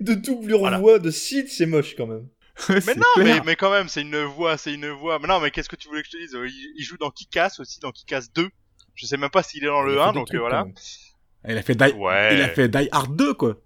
de 0.00 0.14
doublure 0.14 0.60
Voilà. 0.60 0.78
voix 0.78 0.98
de 0.98 1.10
Sid, 1.10 1.48
c'est 1.48 1.66
moche 1.66 1.94
quand 1.94 2.06
même. 2.06 2.26
Mais 2.68 2.94
non, 2.94 3.02
mais, 3.18 3.40
mais 3.44 3.56
quand 3.56 3.70
même, 3.70 3.88
c'est 3.88 4.02
une 4.02 4.22
voix, 4.24 4.56
c'est 4.56 4.72
une 4.72 4.88
voix. 4.90 5.18
Mais 5.18 5.26
non, 5.28 5.40
mais 5.40 5.50
qu'est-ce 5.50 5.68
que 5.68 5.76
tu 5.76 5.88
voulais 5.88 6.02
que 6.02 6.08
je 6.08 6.12
te 6.12 6.16
dise? 6.18 6.32
Il, 6.34 6.72
il 6.78 6.84
joue 6.84 6.96
dans 6.96 7.10
Kick-Ass 7.10 7.58
aussi, 7.60 7.80
dans 7.80 7.90
Kick-Ass 7.90 8.32
2. 8.32 8.48
Je 8.94 9.06
sais 9.06 9.16
même 9.16 9.30
pas 9.30 9.42
s'il 9.42 9.64
est 9.64 9.68
dans 9.68 9.82
le 9.82 10.00
a 10.00 10.04
fait 10.04 10.08
1, 10.10 10.12
des 10.12 10.18
donc 10.18 10.26
trucs, 10.28 10.40
voilà. 10.40 10.58
quand 10.60 10.66
même. 10.66 10.74
Il 11.48 11.58
a 11.58 11.62
fait 11.62 11.74
Die, 11.74 11.92
Ouais. 11.96 12.34
il 12.36 12.42
a 12.42 12.48
fait 12.48 12.68
Die 12.68 12.88
Hard 12.92 13.16
2, 13.16 13.34
quoi. 13.34 13.56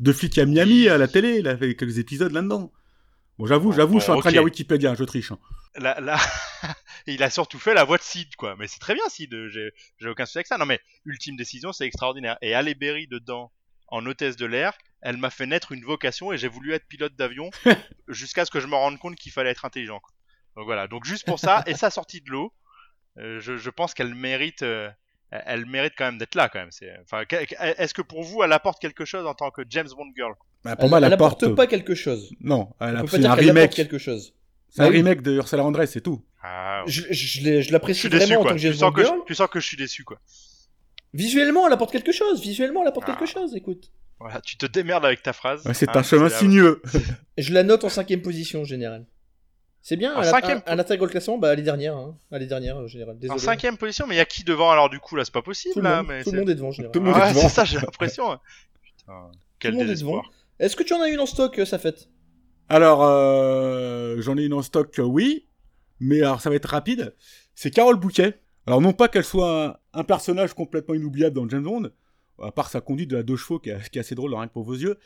Deux 0.00 0.14
flics 0.14 0.38
à 0.38 0.46
Miami, 0.46 0.88
à 0.88 0.96
la 0.98 1.08
télé. 1.08 1.38
Il 1.40 1.46
a 1.48 1.56
fait 1.58 1.74
quelques 1.76 1.98
épisodes 1.98 2.32
là-dedans. 2.32 2.72
Bon, 3.38 3.46
j'avoue, 3.46 3.70
Bon, 3.70 3.76
j'avoue, 3.76 3.98
je 3.98 4.04
suis 4.04 4.10
en 4.10 4.14
bon, 4.14 4.20
train 4.20 4.30
de 4.30 4.34
lire. 4.34 4.44
Wikipédia, 4.44 4.94
je 4.94 5.04
triche. 5.04 5.30
hein. 5.32 5.38
Là, 5.76 6.00
là... 6.00 6.18
il 7.06 7.22
a 7.22 7.30
surtout 7.30 7.58
fait 7.58 7.74
la 7.74 7.84
voix 7.84 7.98
de 7.98 8.02
Sid, 8.02 8.34
quoi. 8.36 8.56
Mais 8.58 8.66
c'est 8.66 8.80
très 8.80 8.94
bien, 8.94 9.04
Sid. 9.08 9.30
J'ai, 9.48 9.72
j'ai 9.98 10.08
aucun 10.08 10.24
souci 10.26 10.38
avec 10.38 10.46
ça. 10.46 10.56
Non, 10.58 10.66
mais 10.66 10.80
Ultime 11.04 11.36
Décision, 11.36 11.72
c'est 11.72 11.86
extraordinaire. 11.86 12.38
Et 12.42 12.54
Halle 12.54 12.74
Berry 12.74 13.06
dedans, 13.06 13.52
en 13.88 14.04
hôtesse 14.06 14.36
de 14.36 14.46
l'air, 14.46 14.72
elle 15.02 15.16
m'a 15.16 15.30
fait 15.30 15.46
naître 15.46 15.72
une 15.72 15.84
vocation 15.84 16.32
et 16.32 16.38
j'ai 16.38 16.48
voulu 16.48 16.72
être 16.74 16.86
pilote 16.86 17.14
d'avion 17.16 17.50
jusqu'à 18.08 18.44
ce 18.44 18.50
que 18.50 18.60
je 18.60 18.66
me 18.66 18.74
rende 18.74 18.98
compte 18.98 19.16
qu'il 19.16 19.32
fallait 19.32 19.50
être 19.50 19.64
intelligent. 19.64 20.00
quoi. 20.00 20.12
Donc 20.56 20.64
voilà. 20.66 20.88
Donc 20.88 21.04
juste 21.04 21.24
pour 21.26 21.38
ça 21.38 21.62
et 21.66 21.74
sa 21.74 21.90
sortie 21.90 22.20
de 22.20 22.30
l'eau. 22.30 22.52
euh, 23.18 23.40
je, 23.40 23.56
je 23.56 23.70
pense 23.70 23.94
qu'elle 23.94 24.14
mérite, 24.14 24.62
euh, 24.62 24.90
elle- 25.30 25.66
mérite 25.66 25.94
quand 25.96 26.04
même 26.06 26.18
d'être 26.18 26.34
là 26.34 26.48
quand 26.48 26.58
même. 26.58 26.70
C'est, 26.70 26.92
enfin, 27.02 27.22
est-ce 27.78 27.94
que 27.94 28.02
pour 28.02 28.22
vous, 28.22 28.42
elle 28.42 28.52
apporte 28.52 28.80
quelque 28.80 29.04
chose 29.04 29.26
en 29.26 29.34
tant 29.34 29.50
que 29.50 29.62
James 29.70 29.88
Bond 29.96 30.10
girl 30.16 30.34
Bah, 30.64 30.76
pour 30.76 30.84
Elle, 30.84 30.90
moi, 30.90 30.98
elle 30.98 31.04
elle 31.04 31.12
apporte. 31.14 31.42
apporte 31.42 31.56
pas 31.56 31.66
quelque 31.66 31.94
chose. 31.94 32.30
Non, 32.40 32.70
elle 32.80 32.96
a 32.96 33.06
c'est 33.06 33.16
un 33.18 33.24
apporte 33.24 33.40
remake. 33.40 33.70
quelque 33.72 33.98
chose. 33.98 34.34
C'est 34.68 34.82
un 34.82 34.84
Ah 34.84 34.88
oui. 34.88 34.96
remake 34.98 35.22
de 35.22 35.32
Ursula 35.34 35.64
Andress, 35.64 35.90
c'est 35.92 36.00
tout. 36.00 36.24
ah, 36.42 36.84
Je, 36.86 37.02
je, 37.10 37.40
l'ai- 37.42 37.62
je 37.62 37.68
Je 37.68 37.72
l'apprécie 37.72 38.08
déçu 38.08 38.26
vraiment 38.26 38.40
en 38.42 38.44
tant 38.44 38.50
que 38.50 38.54
Tu 38.54 38.60
James 38.60 38.72
sens 38.74 38.80
Bond 38.82 38.92
que, 38.92 39.02
je, 39.02 39.06
girl. 39.06 39.20
tu 39.26 39.34
sens 39.34 39.48
que 39.48 39.60
je 39.60 39.66
suis 39.66 39.76
déçu 39.76 40.04
quoi. 40.04 40.18
Visuellement, 41.12 41.66
elle 41.66 41.72
apporte 41.72 41.90
quelque 41.92 42.12
chose. 42.12 42.40
Visuellement, 42.40 42.82
elle 42.82 42.88
apporte 42.88 43.06
Ah. 43.08 43.16
quelque 43.16 43.26
chose. 43.30 43.54
Écoute, 43.56 43.90
Voilà, 44.20 44.40
tu 44.42 44.58
te 44.58 44.66
démerdes 44.66 45.04
avec 45.04 45.22
ta 45.22 45.32
phrase. 45.32 45.64
Ouais, 45.64 45.72
c'est 45.72 45.88
hein, 45.88 45.92
un 45.96 46.02
chemin 46.02 46.28
sinueux. 46.28 46.82
je 47.38 47.52
la 47.54 47.62
note 47.62 47.84
en 47.84 47.88
cinquième 47.88 48.20
position 48.20 48.60
en 48.60 48.64
général. 48.64 49.06
C'est 49.82 49.96
bien. 49.96 50.14
En 50.14 50.22
cinquième 50.22 50.60
le 50.66 51.06
classement. 51.06 51.38
Bah, 51.38 51.54
elle 51.54 51.60
est 51.60 51.62
dernière. 51.62 51.96
Hein. 51.96 52.18
Elle 52.30 52.42
est 52.42 52.46
dernière 52.46 52.76
en 52.76 52.86
général. 52.86 53.16
En 53.16 53.18
Désolé. 53.18 53.40
cinquième 53.40 53.78
position, 53.78 54.06
mais 54.06 54.16
il 54.16 54.18
y 54.18 54.20
a 54.20 54.26
qui 54.26 54.44
devant? 54.44 54.70
Alors 54.70 54.90
du 54.90 55.00
coup 55.00 55.16
là 55.16 55.24
C'est 55.24 55.32
pas 55.32 55.40
possible 55.42 55.72
Tout 55.72 55.80
le, 55.80 55.84
là. 55.88 55.98
monde, 55.98 56.06
mais 56.08 56.22
tout 56.22 56.32
le 56.32 56.38
monde 56.40 56.50
est 56.50 56.54
devant 56.54 56.68
en 56.68 56.72
général. 56.72 56.92
Tout 56.92 57.00
le 57.00 57.06
monde 57.06 57.16
est 57.16 57.28
devant. 57.30 57.40
c'est 57.40 57.48
ça, 57.48 57.64
j'ai 57.64 57.78
l'impression. 57.78 58.38
Putain, 58.82 59.30
quel 59.58 59.70
Tout 59.72 59.78
le 59.78 59.78
monde 59.78 59.88
est 59.88 59.92
désespoir. 59.92 60.22
devant. 60.22 60.34
Est-ce 60.58 60.76
que 60.76 60.82
tu 60.82 60.92
en 60.92 61.00
as 61.00 61.08
une 61.08 61.20
en 61.20 61.26
stock, 61.26 61.58
euh, 61.58 61.64
ça 61.64 61.78
fait 61.78 62.10
Alors, 62.68 63.02
euh, 63.02 64.20
j'en 64.20 64.36
ai 64.36 64.44
une 64.44 64.52
en 64.52 64.60
stock, 64.60 64.98
euh, 64.98 65.02
oui, 65.02 65.48
mais 65.98 66.20
alors 66.20 66.42
ça 66.42 66.50
va 66.50 66.56
être 66.56 66.68
rapide. 66.68 67.14
C'est 67.54 67.70
Carole 67.70 67.96
Bouquet. 67.96 68.38
Alors, 68.66 68.82
non 68.82 68.92
pas 68.92 69.08
qu'elle 69.08 69.24
soit 69.24 69.64
un, 69.94 70.00
un 70.00 70.04
personnage 70.04 70.52
complètement 70.52 70.94
inoubliable 70.94 71.34
dans 71.34 71.48
James 71.48 71.62
Bond, 71.62 71.90
à 72.42 72.52
part 72.52 72.68
sa 72.70 72.80
conduite 72.80 73.10
de 73.10 73.16
la 73.16 73.22
deux 73.22 73.36
chevaux 73.36 73.58
qui, 73.58 73.70
est- 73.70 73.96
assez 73.98 74.14
drôle, 74.14 74.34
rien 74.34 74.46
que 74.48 74.52
pour 74.52 74.64
vos 74.64 74.74
yeux. 74.74 74.96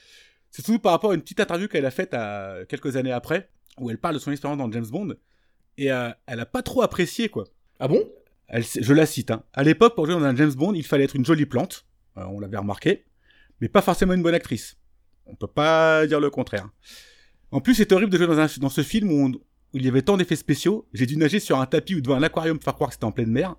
C'est 0.51 0.65
surtout 0.65 0.79
par 0.81 0.93
rapport 0.93 1.11
à 1.11 1.15
une 1.15 1.21
petite 1.23 1.41
interview 1.41 1.67
qu'elle 1.69 1.87
a 1.87 1.91
faite 1.91 2.15
à, 2.15 2.59
quelques 2.69 2.97
années 2.97 3.13
après, 3.13 3.49
où 3.79 3.91
elle 3.91 3.99
parle 3.99 4.15
de 4.15 4.21
son 4.21 4.31
expérience 4.31 4.59
dans 4.59 4.71
James 4.71 4.87
Bond, 4.87 5.15
et 5.79 5.91
euh, 5.93 6.11
elle 6.27 6.39
a 6.41 6.47
pas 6.47 6.63
trop 6.63 6.83
apprécié, 6.83 7.29
quoi. 7.29 7.45
Ah 7.81 7.89
bon? 7.89 8.01
Elle, 8.47 8.63
je 8.65 8.93
la 8.93 9.07
cite. 9.07 9.31
Hein. 9.33 9.43
À 9.53 9.63
l'époque, 9.65 9.95
pour 9.97 10.07
jouer 10.07 10.15
dans 10.15 10.23
un 10.25 10.37
James 10.37 10.53
Bond, 10.53 10.75
il 10.75 10.85
fallait 10.85 11.05
être 11.05 11.17
une 11.17 11.25
jolie 11.25 11.47
plante. 11.47 11.87
Euh, 12.19 12.25
on 12.29 12.39
l'avait 12.39 12.59
remarqué. 12.59 13.05
Mais 13.61 13.69
pas 13.69 13.83
forcément 13.83 14.13
une 14.13 14.23
bonne 14.23 14.35
actrice. 14.35 14.77
On 15.27 15.35
peut 15.35 15.47
pas 15.49 16.07
dire 16.07 16.21
le 16.21 16.31
contraire. 16.31 16.69
En 17.51 17.61
plus, 17.61 17.75
c'est 17.75 17.91
horrible 17.93 18.13
de 18.13 18.17
jouer 18.19 18.27
dans, 18.27 18.39
un- 18.39 18.47
dans 18.61 18.69
ce 18.69 18.83
film 18.83 19.11
où, 19.11 19.25
on- 19.27 19.31
où 19.33 19.41
il 19.79 19.85
y 19.85 19.89
avait 19.89 20.03
tant 20.03 20.17
d'effets 20.17 20.37
spéciaux. 20.37 20.87
J'ai 20.93 21.07
dû 21.07 21.17
nager 21.17 21.41
sur 21.41 21.59
un 21.59 21.67
tapis 21.67 21.97
ou 21.97 22.01
devant 22.01 22.15
un 22.17 22.23
aquarium 22.23 22.59
pour 22.59 22.65
faire 22.65 22.75
croire 22.75 22.91
que 22.91 22.95
c'était 22.95 23.07
en 23.07 23.13
pleine 23.13 23.31
mer. 23.31 23.57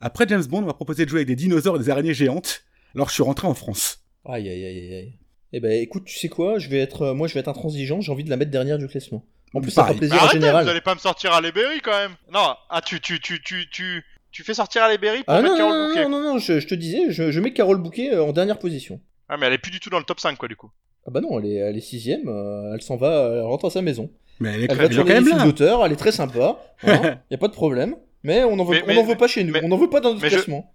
Après 0.00 0.26
James 0.28 0.44
Bond, 0.44 0.62
on 0.62 0.66
m'a 0.66 0.72
proposé 0.74 1.04
de 1.04 1.10
jouer 1.10 1.18
avec 1.18 1.28
des 1.28 1.36
dinosaures 1.36 1.76
et 1.76 1.78
des 1.80 1.90
araignées 1.90 2.14
géantes. 2.14 2.64
Alors 2.94 3.08
je 3.08 3.14
suis 3.14 3.22
rentré 3.22 3.46
en 3.46 3.54
France. 3.54 3.98
Aïe 4.24 4.48
aïe 4.48 4.64
aïe 4.64 4.78
aïe 4.78 4.94
aïe. 4.94 5.18
Eh 5.52 5.60
ben 5.60 5.72
écoute, 5.72 6.04
tu 6.04 6.18
sais 6.18 6.28
quoi 6.28 6.58
Je 6.58 6.68
vais 6.68 6.78
être, 6.78 7.02
euh, 7.02 7.14
moi 7.14 7.26
je 7.28 7.34
vais 7.34 7.40
être 7.40 7.48
intransigeant. 7.48 8.00
J'ai 8.00 8.12
envie 8.12 8.24
de 8.24 8.30
la 8.30 8.36
mettre 8.36 8.50
dernière 8.50 8.78
du 8.78 8.86
classement. 8.88 9.24
En 9.54 9.60
plus, 9.60 9.70
ça 9.72 9.82
fera 9.82 9.86
Pareil. 9.86 9.98
plaisir 9.98 10.16
en 10.16 10.18
arrêtez, 10.26 10.40
général. 10.40 10.64
vous 10.64 10.70
allez 10.70 10.80
pas 10.80 10.94
me 10.94 11.00
sortir 11.00 11.32
à 11.32 11.40
Berry 11.40 11.80
quand 11.82 11.90
même. 11.90 12.12
Non, 12.32 12.54
ah 12.68 12.80
tu 12.84 13.00
tu 13.00 13.18
tu 13.20 13.42
tu 13.42 13.68
tu 13.70 14.04
tu 14.30 14.44
fais 14.44 14.54
sortir 14.54 14.84
à 14.84 14.96
Berry 14.96 15.24
pour 15.24 15.34
Ah 15.34 15.42
mettre 15.42 15.54
non, 15.54 15.58
Carole 15.58 15.76
non, 15.78 15.88
Bouquet. 15.88 16.02
non, 16.04 16.10
non, 16.10 16.22
non, 16.34 16.38
je, 16.38 16.60
je 16.60 16.66
te 16.68 16.74
disais, 16.76 17.10
je, 17.10 17.32
je 17.32 17.40
mets 17.40 17.52
Carole 17.52 17.78
Bouquet 17.82 18.12
euh, 18.14 18.22
en 18.24 18.32
dernière 18.32 18.58
position. 18.60 19.00
Ah 19.28 19.36
mais 19.36 19.46
elle 19.46 19.52
est 19.54 19.58
plus 19.58 19.72
du 19.72 19.80
tout 19.80 19.90
dans 19.90 19.98
le 19.98 20.04
top 20.04 20.20
5 20.20 20.36
quoi 20.38 20.46
du 20.48 20.54
coup. 20.56 20.70
Ah 21.06 21.10
bah 21.10 21.20
non, 21.20 21.40
elle 21.40 21.46
est, 21.46 21.54
elle 21.54 21.76
est 21.76 21.80
sixième, 21.80 22.28
euh, 22.28 22.72
elle 22.74 22.82
s'en 22.82 22.96
va, 22.96 23.30
elle 23.34 23.40
rentre 23.42 23.64
à 23.66 23.70
sa 23.70 23.82
maison. 23.82 24.10
Mais 24.38 24.50
elle 24.54 24.60
est, 24.62 24.64
Elle 24.66 24.70
elle 24.72 24.76
va 24.76 24.84
est 24.84 24.88
tourner 24.90 25.02
quand 25.08 25.14
même 25.14 25.24
films 25.24 25.38
là. 25.38 25.44
d'auteur, 25.44 25.84
elle 25.84 25.92
est 25.92 25.96
très 25.96 26.12
sympa, 26.12 26.60
hein, 26.84 27.18
y 27.30 27.34
a 27.34 27.38
pas 27.38 27.48
de 27.48 27.52
problème. 27.52 27.96
Mais 28.22 28.44
on 28.44 28.54
n'en 28.54 28.64
veut, 28.64 28.74
Mais- 28.76 28.82
on 28.82 28.86
mais- 28.86 28.94
n'en 28.94 29.04
veut 29.04 29.16
pas 29.16 29.26
chez 29.26 29.42
nous, 29.42 29.52
mais- 29.52 29.64
on 29.64 29.68
n'en 29.68 29.76
veut 29.78 29.90
pas 29.90 30.00
dans 30.00 30.10
notre 30.10 30.22
mais 30.22 30.30
je- 30.30 30.34
classement. 30.36 30.72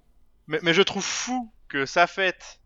Mais, 0.47 0.59
mais 0.63 0.73
je 0.73 0.81
trouve 0.81 1.03
fou 1.03 1.49
que 1.75 1.85
sa 1.85 2.07
fête, 2.07 2.61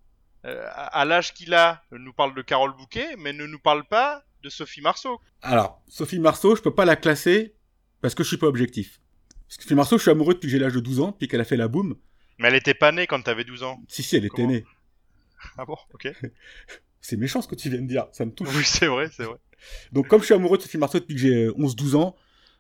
euh, 0.46 0.68
à 0.72 1.04
l'âge 1.04 1.34
qu'il 1.34 1.56
a, 1.56 1.82
nous 1.92 2.14
parle 2.14 2.36
de 2.36 2.44
Carole 2.44 2.76
Bouquet, 2.78 3.16
mais 3.18 3.34
ne 3.34 3.48
nous 3.48 3.58
parle 3.58 3.88
pas 3.88 4.24
de 4.44 4.50
Sophie 4.50 4.82
Marceau. 4.82 5.20
Alors, 5.42 5.82
Sophie 5.88 6.20
Marceau, 6.20 6.56
je 6.56 6.62
peux 6.62 6.76
pas 6.76 6.86
la 6.86 6.96
classer 6.96 7.56
parce 8.02 8.14
que 8.14 8.22
je 8.22 8.28
suis 8.28 8.38
pas 8.38 8.46
objectif. 8.46 9.02
Parce 9.48 9.58
que 9.58 9.64
Sophie 9.64 9.74
Marceau, 9.74 9.98
je 9.98 10.04
suis 10.04 10.12
amoureux 10.12 10.36
depuis 10.36 10.46
que 10.46 10.52
j'ai 10.52 10.60
l'âge 10.60 10.74
de 10.74 10.80
12 10.80 11.00
ans, 11.00 11.12
puis 11.12 11.28
qu'elle 11.28 11.42
a 11.42 11.44
fait 11.44 11.58
la 11.58 11.68
boum. 11.68 11.96
Mais 12.38 12.50
elle 12.50 12.56
était 12.56 12.76
pas 12.76 12.92
née 12.92 13.08
quand 13.08 13.20
t'avais 13.20 13.44
12 13.44 13.64
ans. 13.64 13.82
Si, 13.88 14.04
si, 14.04 14.16
elle 14.16 14.26
était 14.26 14.46
née. 14.46 14.64
Ah 15.58 15.66
bon, 15.66 15.78
ok. 15.96 16.08
C'est 17.02 17.18
méchant 17.18 17.42
ce 17.42 17.48
que 17.48 17.56
tu 17.56 17.72
viens 17.72 17.82
de 17.82 17.88
dire, 17.88 18.06
ça 18.12 18.26
me 18.26 18.32
touche. 18.32 18.50
Oui, 18.54 18.64
c'est 18.64 18.88
vrai, 18.88 19.10
c'est 19.12 19.24
vrai. 19.24 19.38
Donc 19.92 20.08
comme 20.08 20.20
je 20.20 20.26
suis 20.26 20.36
amoureux 20.36 20.58
de 20.58 20.62
Sophie 20.62 20.78
Marceau 20.78 21.00
depuis 21.00 21.16
que 21.16 21.22
j'ai 21.22 21.46
euh, 21.46 21.54
11-12 21.54 21.96
ans, 21.96 22.16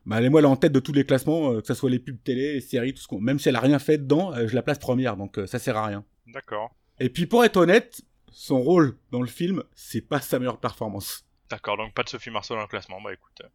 bah 0.06 0.18
elle 0.20 0.26
est 0.26 0.30
moi 0.30 0.44
en 0.46 0.56
tête 0.56 0.72
de 0.72 0.80
tous 0.80 0.94
les 0.94 1.06
classements, 1.06 1.52
euh, 1.54 1.62
que 1.62 1.68
ce 1.68 1.74
soit 1.74 1.90
les 1.90 2.00
pubs 2.00 2.22
télé, 2.24 2.54
les 2.54 2.62
séries, 2.62 2.94
tout 2.94 3.02
ce 3.02 3.08
qu'on... 3.08 3.20
Même 3.20 3.38
si 3.40 3.50
elle 3.50 3.56
a 3.56 3.60
rien 3.60 3.80
fait 3.80 3.98
dedans, 3.98 4.34
euh, 4.34 4.48
je 4.48 4.56
la 4.56 4.62
place 4.62 4.80
première, 4.80 5.18
donc 5.18 5.38
euh, 5.38 5.46
ça 5.48 5.60
sert 5.60 5.78
à 5.78 5.86
rien. 5.86 6.04
D'accord. 6.28 6.76
Et 7.00 7.10
puis 7.10 7.26
pour 7.26 7.44
être 7.46 7.58
honnête, 7.58 8.02
son 8.32 8.60
rôle 8.62 8.98
dans 9.12 9.22
le 9.22 9.28
film, 9.28 9.64
c'est 9.76 10.02
pas 10.02 10.20
sa 10.22 10.40
meilleure 10.40 10.60
performance. 10.60 11.26
D'accord, 11.50 11.78
donc 11.78 11.94
pas 11.94 12.04
de 12.04 12.10
Sophie 12.10 12.30
Marceau 12.32 12.56
dans 12.56 12.62
le 12.62 12.68
classement. 12.68 13.02
Bah 13.02 13.14
écoute, 13.14 13.42
euh, 13.44 13.48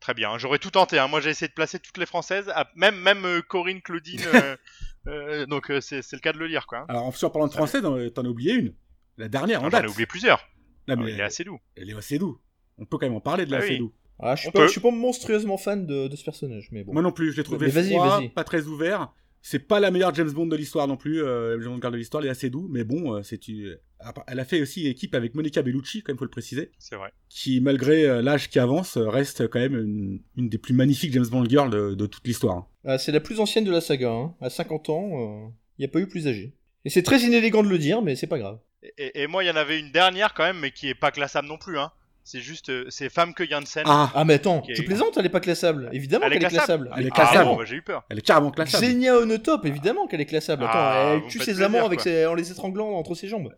très 0.00 0.14
bien. 0.14 0.36
J'aurais 0.38 0.58
tout 0.58 0.70
tenté. 0.70 0.98
Hein. 0.98 1.08
Moi, 1.08 1.20
j'ai 1.20 1.30
essayé 1.30 1.48
de 1.48 1.54
placer 1.54 1.78
toutes 1.78 1.96
les 1.98 2.06
françaises, 2.06 2.50
à- 2.54 2.70
même 2.76 2.96
même 3.00 3.40
Corinne, 3.48 3.80
Claudine. 3.80 4.20
donc 5.48 5.72
c'est 5.80 6.12
le 6.12 6.18
cas 6.18 6.32
de 6.32 6.38
le 6.38 6.46
lire, 6.46 6.66
quoi. 6.66 6.80
hein. 6.80 6.86
Alors 6.88 7.04
en 7.06 7.08
en 7.22 7.30
parlant 7.30 7.46
de 7.48 7.52
français, 7.52 7.80
t'en 7.82 7.96
t'en 8.10 8.24
as 8.24 8.28
oublié 8.28 8.54
une. 8.54 8.74
La 9.16 9.28
dernière 9.28 9.60
en 9.62 9.66
Ah, 9.66 9.70
J'en 9.70 9.76
date. 9.78 9.84
ai 9.86 9.88
oublié 9.88 10.06
plusieurs. 10.06 10.38
Là, 10.86 10.96
Ah, 10.98 11.02
il 11.06 11.20
est 11.20 11.22
assez 11.22 11.44
doux. 11.44 11.58
elle 11.76 11.90
est 11.90 11.94
assez 11.96 12.18
doux. 12.18 12.40
On 12.78 12.84
peut 12.86 12.96
quand 12.98 13.06
même 13.06 13.16
en 13.16 13.20
parler 13.20 13.44
de 13.46 13.50
la 13.50 13.58
Ah 13.58 13.60
oui. 13.60 13.66
assez 13.66 13.78
doux. 13.78 13.92
Ah, 14.22 14.36
je 14.36 14.42
suis 14.42 14.50
pas, 14.50 14.66
je 14.66 14.72
suis 14.72 14.80
pas 14.80 14.90
monstrueusement 14.90 15.56
fan 15.56 15.86
de, 15.86 16.08
de 16.08 16.16
ce 16.16 16.24
personnage, 16.24 16.68
mais 16.72 16.84
bon. 16.84 16.92
Moi 16.92 17.02
non 17.02 17.12
plus, 17.12 17.32
je 17.32 17.36
l'ai 17.38 17.44
trouvé 17.44 17.70
Mais 17.72 17.84
froid, 17.84 18.18
vas-y. 18.20 18.28
pas 18.28 18.44
très 18.44 18.66
ouvert. 18.66 19.12
C'est 19.42 19.58
pas 19.60 19.80
la 19.80 19.90
meilleure 19.90 20.14
James 20.14 20.30
Bond 20.30 20.46
de 20.48 20.56
l'histoire 20.56 20.86
non 20.86 20.98
plus. 20.98 21.22
Euh, 21.22 21.58
James 21.62 21.78
Bond 21.80 21.90
de 21.90 21.96
l'histoire, 21.96 22.22
il 22.22 22.26
est 22.26 22.30
assez 22.30 22.50
doux, 22.50 22.68
mais 22.70 22.84
bon, 22.84 23.14
euh, 23.14 23.22
c'est 23.22 23.48
une- 23.48 23.78
Elle 24.26 24.38
a 24.40 24.44
fait 24.44 24.60
aussi 24.60 24.86
équipe 24.86 25.14
avec 25.14 25.34
Monica 25.34 25.62
Bellucci, 25.62 26.02
quand 26.02 26.12
même 26.12 26.18
faut 26.18 26.24
le 26.26 26.30
préciser. 26.30 26.70
C'est 26.78 26.96
vrai. 26.96 27.10
qui, 27.30 27.60
malgré 27.62 28.04
euh, 28.04 28.20
l'âge 28.22 28.50
qui 28.50 28.58
avance, 28.58 28.98
euh, 28.98 29.08
reste 29.08 29.48
quand 29.48 29.58
même 29.60 29.74
une, 29.78 30.20
une 30.36 30.48
des 30.50 30.58
plus 30.58 30.74
magnifiques 30.74 31.12
James 31.14 31.26
Bond 31.26 31.46
girls 31.48 31.70
de, 31.70 31.94
de 31.94 32.06
toute 32.06 32.26
l'histoire. 32.26 32.56
hein. 32.58 32.66
Ah, 32.84 32.98
c'est 32.98 33.12
la 33.12 33.20
plus 33.20 33.40
ancienne 33.40 33.64
de 33.64 33.70
la 33.72 33.80
saga, 33.80 34.10
hein. 34.10 34.34
à 34.42 34.50
50 34.50 34.90
ans, 34.90 35.52
il 35.78 35.80
n'y 35.82 35.84
a 35.86 35.88
pas 35.88 36.00
eu 36.00 36.06
plus 36.06 36.28
âgé. 36.28 36.54
Et 36.84 36.90
c'est 36.90 37.02
très 37.02 37.20
inélégant 37.22 37.62
de 37.62 37.68
le 37.68 37.78
dire, 37.78 38.02
mais 38.02 38.16
c'est 38.16 38.26
pas 38.26 38.38
grave. 38.38 38.58
Et, 38.82 38.92
et- 38.98 39.22
et 39.22 39.26
moi, 39.26 39.42
il 39.44 39.46
y 39.46 39.50
en 39.50 39.56
avait 39.56 39.78
une 39.80 39.90
dernière 39.92 40.32
quand 40.34 40.44
même, 40.44 40.58
mais 40.60 40.70
qui 40.70 40.88
est 40.88 40.94
pas 40.94 41.10
classable 41.10 41.48
non 41.48 41.56
plus. 41.58 41.78
Hein. 41.78 41.92
C'est 42.30 42.40
juste, 42.40 42.68
euh, 42.68 42.84
c'est 42.90 43.08
Femme 43.08 43.34
que 43.34 43.44
Janssen. 43.44 43.82
Ah, 43.86 44.12
Ah 44.14 44.24
mais 44.24 44.34
attends, 44.34 44.60
tu 44.60 44.84
plaisantes, 44.84 45.16
elle 45.16 45.26
est 45.26 45.30
pas 45.30 45.40
classable. 45.40 45.88
Évidemment 45.92 46.26
Elle 46.26 46.34
est 46.34 46.38
qu'elle 46.38 46.44
est 46.46 46.48
classable. 46.50 46.84
classable. 46.84 47.00
Elle 47.00 47.06
est 47.06 47.10
Ah, 47.12 47.14
classable. 47.16 47.44
bon, 47.44 47.56
bah, 47.56 47.64
j'ai 47.64 47.74
eu 47.76 47.82
peur. 47.82 48.04
elle 48.08 48.18
est 48.18 48.22
carrément 48.22 48.50
classable. 48.52 48.84
Xenia 48.86 49.16
Onotop, 49.18 49.66
évidemment 49.66 50.06
qu'elle 50.06 50.20
est 50.20 50.26
classable. 50.26 50.62
Attends, 50.62 50.72
Ah, 50.74 51.12
elle 51.14 51.26
tue 51.28 51.40
ses 51.40 51.60
amants 51.60 51.84
avec 51.84 52.00
ses- 52.00 52.26
en 52.26 52.34
les 52.34 52.52
étranglant 52.52 52.90
entre 52.90 53.14
ses 53.16 53.26
jambes. 53.26 53.52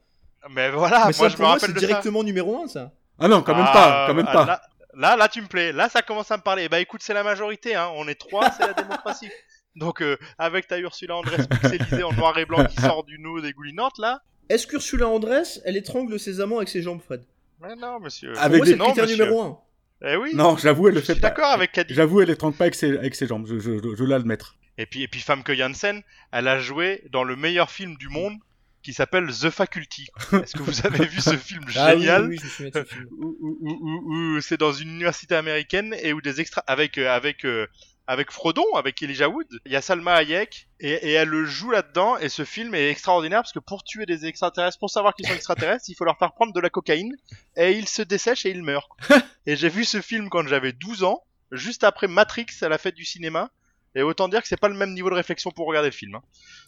Mais 0.51 0.71
voilà, 0.71 0.99
mais 1.01 1.05
moi 1.05 1.13
ça, 1.13 1.29
je 1.29 1.35
pour 1.35 1.43
me 1.43 1.47
moi, 1.47 1.55
rappelle 1.55 1.69
c'est 1.69 1.75
de 1.75 1.81
ça. 1.81 1.87
directement 1.87 2.25
numéro 2.25 2.63
1, 2.65 2.67
ça. 2.69 2.93
Ah 3.19 3.29
non, 3.29 3.43
quand 3.43 3.55
même 3.55 3.67
Ah, 3.69 3.73
pas, 3.73 4.05
quand 4.09 4.15
même 4.15 4.27
ah, 4.29 4.33
pas. 4.33 4.45
Là, 4.47 4.63
là, 4.95 5.17
là, 5.17 5.29
tu 5.29 5.43
me 5.43 5.47
plais. 5.49 5.71
Là, 5.73 5.89
ça 5.91 6.01
commence 6.01 6.31
à 6.31 6.39
me 6.39 6.43
parler. 6.43 6.69
Bah 6.71 6.81
écoute, 6.81 7.03
c'est 7.05 7.15
la 7.15 7.23
majorité. 7.23 7.75
Hein. 7.75 7.91
On 7.97 8.09
est 8.09 8.15
trois, 8.19 8.51
c'est 8.53 8.67
la 8.67 8.73
démocratie. 8.83 9.29
Donc, 9.77 10.01
euh, 10.01 10.17
avec 10.39 10.67
ta 10.67 10.79
Ursula 10.79 11.15
Andress 11.17 11.47
pixelisée 11.47 12.03
en 12.05 12.13
noir 12.15 12.37
et 12.39 12.47
blanc 12.47 12.65
qui 12.65 12.81
sort 12.81 13.05
du 13.05 13.19
nez 13.19 13.43
dégoulinante, 13.43 13.99
là. 13.99 14.23
Est-ce 14.49 14.67
qu'Ursula 14.67 15.09
Andress, 15.09 15.61
elle 15.65 15.77
étrangle 15.77 16.19
ses 16.19 16.41
amants 16.41 16.57
avec 16.57 16.69
ses 16.71 16.81
jambes, 16.83 17.01
Fred? 17.05 17.23
Mais 17.63 17.77
non, 17.77 18.01
monsieur. 18.01 18.37
Avec 18.39 18.63
des- 18.63 18.71
c'est 18.71 18.73
le 18.73 18.79
Non, 18.79 18.85
critère 18.87 19.05
monsieur. 19.05 19.17
numéro 19.25 19.43
1. 19.43 19.59
Eh 20.05 20.17
oui. 20.17 20.31
Non, 20.35 20.57
j'avoue, 20.57 20.89
elle 20.89 20.95
je 20.95 20.99
le 21.01 21.05
fait 21.05 21.13
suis 21.13 21.21
pas. 21.21 21.29
d'accord 21.29 21.53
avec 21.53 21.73
Caddy. 21.73 21.95
J'avoue, 21.95 22.21
elle 22.23 22.31
étrangle 22.31 22.57
pas 22.57 22.65
avec 22.65 22.75
ses, 22.75 22.97
avec 22.99 23.15
ses 23.15 23.27
jambes, 23.27 23.47
je, 23.49 23.59
je, 23.61 23.79
je, 23.79 23.95
je 23.97 24.05
l'admettre. 24.05 24.57
Et 24.79 24.87
puis, 24.87 25.03
et 25.03 25.09
puis, 25.09 25.21
Femme 25.21 25.43
que 25.45 25.55
Janssen, 25.55 26.03
elle 26.33 26.49
a 26.49 26.59
joué 26.59 27.05
dans 27.13 27.23
le 27.25 27.37
meilleur 27.37 27.71
film 27.71 27.97
du 27.97 28.09
monde 28.09 28.35
qui 28.83 28.93
s'appelle 28.93 29.29
The 29.29 29.51
Faculty. 29.51 30.09
Est-ce 30.33 30.55
que 30.57 30.63
vous 30.63 30.85
avez 30.87 31.07
vu 31.07 31.21
ce 31.21 31.37
film 31.37 31.63
Ah 31.77 31.93
oui, 31.95 32.01
génial 32.01 32.23
oui, 32.23 32.29
oui, 32.31 32.39
je 32.41 32.45
me 32.45 32.51
souviens 32.51 32.71
de 32.71 32.79
ce 32.89 32.95
film. 32.95 33.07
où, 33.13 33.37
où- 33.41 33.59
où- 33.61 33.79
où- 33.81 34.37
où 34.37 34.41
c'est 34.41 34.57
dans 34.59 34.73
une 34.73 34.89
université 34.89 35.37
américaine 35.37 35.95
et 36.03 36.13
où 36.13 36.21
des 36.21 36.41
extra 36.41 36.63
avec 36.67 36.99
euh, 36.99 37.09
avec 37.15 37.45
euh, 37.45 37.69
avec 38.07 38.31
Frodon, 38.31 38.65
avec 38.75 39.03
Elijah 39.03 39.29
Wood, 39.29 39.47
il 39.65 39.73
y 39.73 39.77
a 39.77 39.81
Salma 39.81 40.15
Hayek 40.15 40.69
et, 40.81 40.91
et 40.91 41.13
elle 41.13 41.29
le 41.29 41.45
joue 41.45 41.71
là-dedans 41.71 42.17
et 42.19 42.29
ce 42.29 42.45
film 42.45 42.75
est 42.75 42.91
extraordinaire 42.91 43.41
parce 43.43 43.53
que 43.53 43.59
pour 43.61 43.85
tuer 43.85 44.07
des 44.07 44.27
extraterrestres, 44.27 44.79
pour 44.79 44.91
savoir 44.91 45.15
qu'ils 45.15 45.27
sont 45.27 45.35
extraterrestres, 45.35 45.85
il 45.89 45.95
faut 45.95 46.05
leur 46.05 46.19
faire 46.19 46.33
prendre 46.33 46.53
de 46.53 46.61
la 46.61 46.69
cocaïne 46.71 47.15
et 47.57 47.73
ils 47.73 47.89
se 47.89 48.03
dessèchent 48.03 48.45
et 48.47 48.51
ils 48.51 48.63
meurent. 48.63 48.89
et 49.47 49.57
j'ai 49.57 49.69
vu 49.69 49.85
ce 49.85 50.01
film 50.01 50.29
quand 50.31 50.47
j'avais 50.47 50.73
12 50.73 51.05
ans, 51.05 51.23
juste 51.53 51.85
après 51.85 52.09
Matrix 52.09 52.47
à 52.63 52.69
la 52.69 52.79
fête 52.79 52.95
du 52.95 53.05
cinéma. 53.05 53.51
Et 53.95 54.01
autant 54.03 54.29
dire 54.29 54.41
que 54.41 54.49
c'est 54.49 54.59
pas 54.59 54.69
le 54.71 54.75
même 54.75 54.95
niveau 54.95 55.11
de 55.11 55.15
réflexion 55.15 55.51
pour 55.51 55.67
regarder 55.67 55.91
le 55.91 55.95
film. 55.95 56.15
hein. 56.15 56.23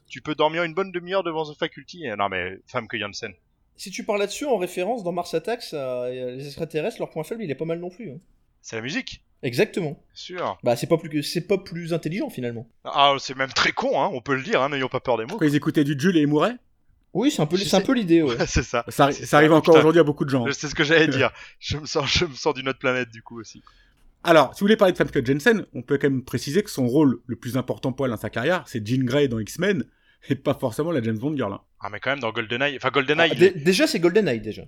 Tu 0.08 0.20
peux 0.20 0.34
dormir 0.34 0.62
une 0.62 0.74
bonne 0.74 0.92
demi-heure 0.92 1.22
devant 1.24 1.50
The 1.50 1.56
Faculty. 1.58 2.04
Et... 2.04 2.14
Non 2.16 2.28
mais 2.28 2.58
femme 2.66 2.86
que 2.86 2.98
Janssen. 2.98 3.32
Si 3.76 3.90
tu 3.90 4.04
parles 4.04 4.20
là-dessus, 4.20 4.44
en 4.46 4.58
référence, 4.58 5.02
dans 5.02 5.10
Mars 5.10 5.32
Attacks, 5.34 5.64
euh, 5.72 6.36
les 6.36 6.46
extraterrestres, 6.46 6.98
leur 7.00 7.10
point 7.10 7.24
faible, 7.24 7.42
il 7.42 7.50
est 7.50 7.54
pas 7.56 7.64
mal 7.64 7.80
non 7.80 7.88
plus. 7.90 8.10
hein. 8.12 8.18
C'est 8.60 8.76
la 8.76 8.82
musique, 8.82 9.22
Exactement. 9.44 9.90
bien 9.90 9.98
sûr. 10.14 10.58
Bah, 10.64 10.74
c'est 10.74 10.88
pas 10.88 10.96
plus, 10.98 11.22
c'est 11.22 11.46
pas 11.46 11.58
plus 11.58 11.92
intelligent 11.94 12.30
finalement. 12.30 12.66
Ah, 12.84 13.14
c'est 13.20 13.36
même 13.36 13.52
très 13.52 13.70
con, 13.72 14.00
hein, 14.02 14.10
on 14.12 14.20
peut 14.20 14.34
le 14.34 14.42
dire, 14.42 14.60
hein, 14.62 14.70
n'ayons 14.70 14.88
pas 14.88 15.00
peur 15.00 15.16
des 15.18 15.26
mots. 15.26 15.36
Quand 15.36 15.46
ils 15.46 15.54
écoutaient 15.54 15.84
du 15.84 15.94
Jules 15.98 16.16
et 16.16 16.20
ils 16.22 16.26
mouraient, 16.26 16.56
Oui, 17.12 17.30
c'est 17.30 17.42
un 17.42 17.46
peu, 17.46 17.56
c'est 17.56 17.76
un 17.76 17.80
peu 17.82 17.92
l'idée. 17.94 18.22
Ouais. 18.22 18.34
c'est 18.48 18.62
ça. 18.64 18.84
ça, 18.88 19.04
arrive 19.04 19.50
ça, 19.50 19.54
encore 19.54 19.76
aujourd'hui 19.76 20.00
à 20.00 20.04
beaucoup 20.04 20.24
de 20.24 20.30
gens. 20.30 20.44
C'est 20.50 20.66
ce 20.68 20.74
que 20.74 20.82
j'allais 20.82 21.06
dire. 21.08 21.30
Je 21.60 21.76
me 21.76 21.86
sens, 21.86 22.10
je 22.10 22.24
me 22.24 22.34
sens 22.34 22.54
d'une 22.54 22.68
autre 22.68 22.78
planète 22.80 23.10
du 23.10 23.22
coup 23.22 23.38
aussi. 23.38 23.62
Alors, 24.26 24.54
si 24.54 24.60
vous 24.60 24.64
voulez 24.64 24.76
parler 24.76 24.92
de 24.92 24.96
Famke 24.96 25.24
Jensen, 25.24 25.66
on 25.74 25.82
peut 25.82 25.98
quand 25.98 26.08
même 26.08 26.24
préciser 26.24 26.62
que 26.62 26.70
son 26.70 26.86
rôle 26.88 27.20
le 27.26 27.36
plus 27.36 27.58
important 27.58 27.92
pour 27.92 28.06
elle 28.06 28.10
dans 28.12 28.16
sa 28.16 28.30
carrière, 28.30 28.64
c'est 28.66 28.84
Jean 28.86 29.04
Grey 29.04 29.28
dans 29.28 29.38
X-Men, 29.38 29.84
et 30.30 30.34
pas 30.34 30.54
forcément 30.54 30.90
la 30.92 31.02
James 31.02 31.18
Bond 31.18 31.36
girl. 31.36 31.52
hein. 31.52 31.60
Ah 31.80 31.90
mais 31.92 32.00
quand 32.00 32.08
même 32.08 32.20
dans 32.20 32.32
GoldenEye, 32.32 32.76
enfin 32.76 32.88
GoldenEye, 32.90 33.28
Ah, 33.30 33.34
il 33.34 33.38
dé- 33.38 33.46
est- 33.48 33.62
déjà, 33.62 33.86
c'est 33.86 34.00
GoldenEye 34.00 34.40
déjà. 34.40 34.62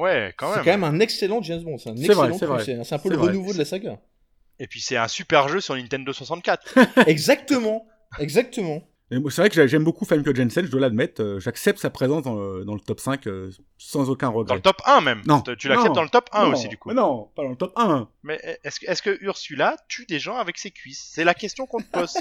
Ouais 0.00 0.34
quand 0.36 0.50
C'est 0.50 0.56
même. 0.56 0.64
quand 0.64 0.70
même 0.70 0.84
un 0.84 1.00
excellent 1.00 1.42
James 1.42 1.62
Bond. 1.62 1.78
C'est 1.78 1.90
un 1.90 1.96
C'est 1.96 2.04
excellent 2.06 2.28
vrai, 2.28 2.64
c'est. 2.64 2.76
C'est 2.76 2.84
c'est 2.84 2.94
un 2.94 2.98
peu 2.98 3.08
C'est 3.08 3.14
le 3.14 3.16
vrai. 3.16 3.28
renouveau 3.28 3.52
de 3.52 3.58
la 3.58 3.64
saga. 3.64 3.98
Et 4.58 4.66
puis 4.66 4.80
c'est 4.80 4.96
un 4.96 5.08
super 5.08 5.48
jeu 5.48 5.60
sur 5.60 5.74
Nintendo 5.74 6.12
64. 6.12 6.78
Exactement. 7.06 7.86
Exactement. 8.18 8.82
Et 9.12 9.16
C'est 9.30 9.42
vrai 9.42 9.48
que 9.48 9.56
j'ai- 9.56 9.66
j'aime 9.66 9.82
beaucoup 9.82 10.04
Famke 10.04 10.34
Jensen, 10.36 10.64
je 10.66 10.70
dois 10.70 10.80
l'admettre. 10.80 11.20
euh, 11.20 11.40
J'accepte 11.40 11.80
sa 11.80 11.90
présence 11.90 12.22
dans 12.22 12.36
le, 12.36 12.64
dans 12.64 12.74
le 12.74 12.80
top 12.80 13.00
5 13.00 13.26
euh, 13.26 13.50
sans 13.76 14.08
aucun 14.08 14.28
Dans 14.28 14.34
regret. 14.34 14.54
le 14.54 14.60
top 14.60 14.80
1 14.86 15.00
même. 15.00 15.20
Non. 15.26 15.42
Tu 15.58 15.66
l'acceptes 15.66 15.94
dans 15.96 16.04
le 16.04 16.08
top 16.08 16.28
1 16.32 16.44
Non, 16.46 16.52
aussi 16.52 16.68
du 16.68 16.76
coup. 16.76 16.90
mais 16.90 16.94
Non, 16.94 17.28
pas 17.34 17.42
dans 17.42 17.48
le 17.48 17.56
top 17.56 17.72
1. 17.76 18.08
Mais 18.22 18.38
est-ce 18.62 18.78
que, 18.78 18.86
est-ce 18.88 19.02
que 19.02 19.18
Ursula 19.20 19.74
tue 19.88 20.06
des 20.06 20.20
gens 20.20 20.36
avec 20.36 20.58
ses 20.58 20.70
cuisses? 20.70 21.10
C'est 21.12 21.24
la 21.24 21.34
question 21.34 21.66
qu'on 21.66 21.80
te 21.80 21.90
pose. 21.90 22.14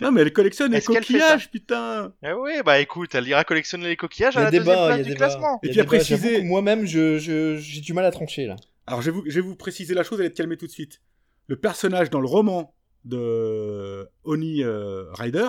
Non, 0.00 0.10
mais 0.10 0.22
elle 0.22 0.32
collectionne 0.32 0.72
les 0.72 0.80
coquillages, 0.80 1.50
putain 1.50 2.12
Eh 2.26 2.32
oui, 2.32 2.52
bah 2.64 2.80
écoute, 2.80 3.14
elle 3.14 3.28
ira 3.28 3.44
collectionner 3.44 3.88
les 3.88 3.96
coquillages 3.96 4.34
Il 4.34 4.38
y 4.38 4.40
à 4.40 4.46
a 4.46 4.50
la 4.50 4.58
deuxième 4.58 4.74
il 4.74 4.80
y 4.80 4.86
place 4.86 5.00
a 5.00 5.02
du 5.02 5.14
classement. 5.14 5.60
Et 5.62 5.68
puis 5.70 5.80
à 5.80 5.84
préciser- 5.84 6.42
Moi-même, 6.42 6.86
je, 6.86 7.18
je- 7.18 7.56
j'ai 7.58 7.80
du 7.82 7.92
mal 7.92 8.06
à 8.06 8.10
trancher 8.10 8.46
là. 8.46 8.56
Alors, 8.86 9.02
je 9.02 9.10
vais, 9.10 9.16
vous, 9.18 9.22
je 9.26 9.34
vais 9.34 9.46
vous 9.46 9.54
préciser 9.54 9.92
la 9.94 10.02
chose, 10.02 10.18
elle 10.18 10.26
va 10.26 10.30
te 10.30 10.36
calmer 10.36 10.56
tout 10.56 10.66
de 10.66 10.72
suite. 10.72 11.02
Le 11.46 11.56
personnage 11.56 12.08
dans 12.08 12.20
le 12.20 12.26
roman 12.26 12.74
de 13.04 14.08
Oni 14.24 14.62
euh, 14.62 15.04
Rider 15.12 15.48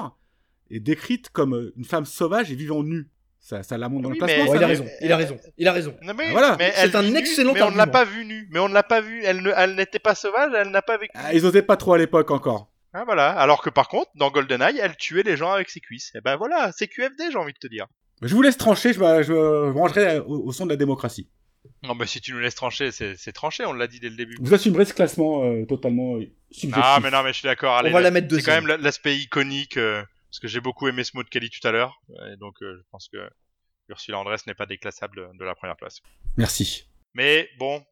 est 0.75 0.79
décrite 0.79 1.29
comme 1.29 1.55
euh, 1.55 1.73
une 1.77 1.85
femme 1.85 2.05
sauvage 2.05 2.51
et 2.51 2.55
vivant 2.55 2.83
nue. 2.83 3.09
Ça, 3.39 3.61
ça 3.61 3.77
la 3.77 3.89
montre 3.89 4.03
dans 4.03 4.09
Oui, 4.11 4.17
le. 4.19 4.23
Oh, 4.23 4.27
ça, 4.51 4.55
il 4.57 4.63
a 4.63 4.67
raison, 4.67 4.85
il 5.01 5.11
a 5.11 5.17
raison, 5.17 5.37
il 5.57 5.67
a 5.67 5.73
raison. 5.73 5.93
Non, 6.01 6.13
mais, 6.17 6.31
Voilà, 6.31 6.55
mais 6.57 6.71
c'est 6.75 6.95
un 6.95 7.03
nue, 7.03 7.17
excellent 7.17 7.51
Mais 7.53 7.61
on 7.61 7.71
ne 7.71 7.77
l'a 7.77 7.87
pas 7.87 8.05
vue 8.05 8.23
nue. 8.25 8.47
Mais 8.51 8.59
on 8.59 8.69
ne 8.69 8.73
l'a 8.73 8.83
pas 8.83 9.01
vue. 9.01 9.21
Elle 9.25 9.75
n'était 9.75 9.99
pas 9.99 10.15
sauvage, 10.15 10.51
elle 10.55 10.69
n'a 10.69 10.81
pas 10.81 10.97
vécu. 10.97 11.11
Ah, 11.15 11.33
ils 11.33 11.45
osaient 11.45 11.61
pas 11.61 11.75
trop 11.75 11.93
à 11.93 11.97
l'époque 11.97 12.31
encore. 12.31 12.71
Ah, 12.93 13.03
voilà. 13.05 13.31
Alors 13.31 13.61
que 13.61 13.69
par 13.69 13.89
contre, 13.89 14.11
dans 14.15 14.31
GoldenEye, 14.31 14.79
elle 14.81 14.95
tuait 14.95 15.23
les 15.23 15.35
gens 15.35 15.51
avec 15.51 15.69
ses 15.69 15.81
cuisses. 15.81 16.11
Et 16.15 16.21
ben 16.21 16.37
voilà, 16.37 16.71
c'est 16.77 16.87
QFD, 16.87 17.31
j'ai 17.31 17.37
envie 17.37 17.51
de 17.53 17.57
te 17.57 17.67
dire. 17.67 17.87
Je 18.21 18.33
vous 18.33 18.41
laisse 18.41 18.55
trancher, 18.57 18.93
je, 18.93 18.99
me- 19.01 19.23
je 19.23 19.33
me 19.33 19.71
rangerai 19.71 20.19
au, 20.19 20.45
au 20.45 20.51
son 20.53 20.65
de 20.65 20.69
la 20.69 20.77
démocratie. 20.77 21.27
Non, 21.81 21.95
mais 21.95 22.05
si 22.05 22.21
tu 22.21 22.31
nous 22.31 22.39
laisses 22.39 22.55
trancher, 22.55 22.91
c'est 22.91 23.31
tranché, 23.33 23.65
on 23.65 23.73
l'a 23.73 23.87
dit 23.87 23.99
dès 23.99 24.09
le 24.09 24.15
début. 24.15 24.35
Vous 24.39 24.53
assumerez 24.53 24.85
ce 24.85 24.93
classement 24.93 25.43
euh, 25.43 25.65
totalement 25.65 26.15
euh, 26.15 26.25
subjectif. 26.51 26.81
Ah, 26.85 26.99
mais 27.03 27.09
non, 27.11 27.23
mais 27.23 27.33
je 27.33 27.39
suis 27.39 27.45
d'accord. 27.47 27.75
Allez, 27.75 27.89
On 27.89 27.93
va 27.93 27.99
la 28.01 28.11
mettre 28.11 28.27
C'est 28.29 28.37
quand 28.41 28.51
deuxième. 28.51 28.65
même 28.67 28.77
la- 28.77 28.77
l'aspect 28.77 29.17
iconique, 29.17 29.75
euh, 29.77 30.01
parce 30.33 30.39
que 30.39 30.47
j'ai 30.47 30.61
beaucoup 30.61 30.87
aimé 30.87 31.03
ce 31.03 31.11
mot 31.13 31.21
de 31.21 31.29
Kelly 31.29 31.51
tout 31.51 31.65
à 31.67 31.71
l'heure. 31.71 32.01
Et 32.33 32.37
donc, 32.37 32.55
euh, 32.63 32.75
je 32.75 32.81
pense 32.89 33.07
que 33.07 33.19
Ursula 33.87 34.17
Andress 34.17 34.47
n'est 34.47 34.55
pas 34.55 34.65
déclassable 34.65 35.15
de, 35.15 35.27
de 35.37 35.45
la 35.45 35.53
première 35.53 35.75
place. 35.75 35.99
Merci. 36.37 36.85
Mais 37.13 37.47
bon, 37.59 37.83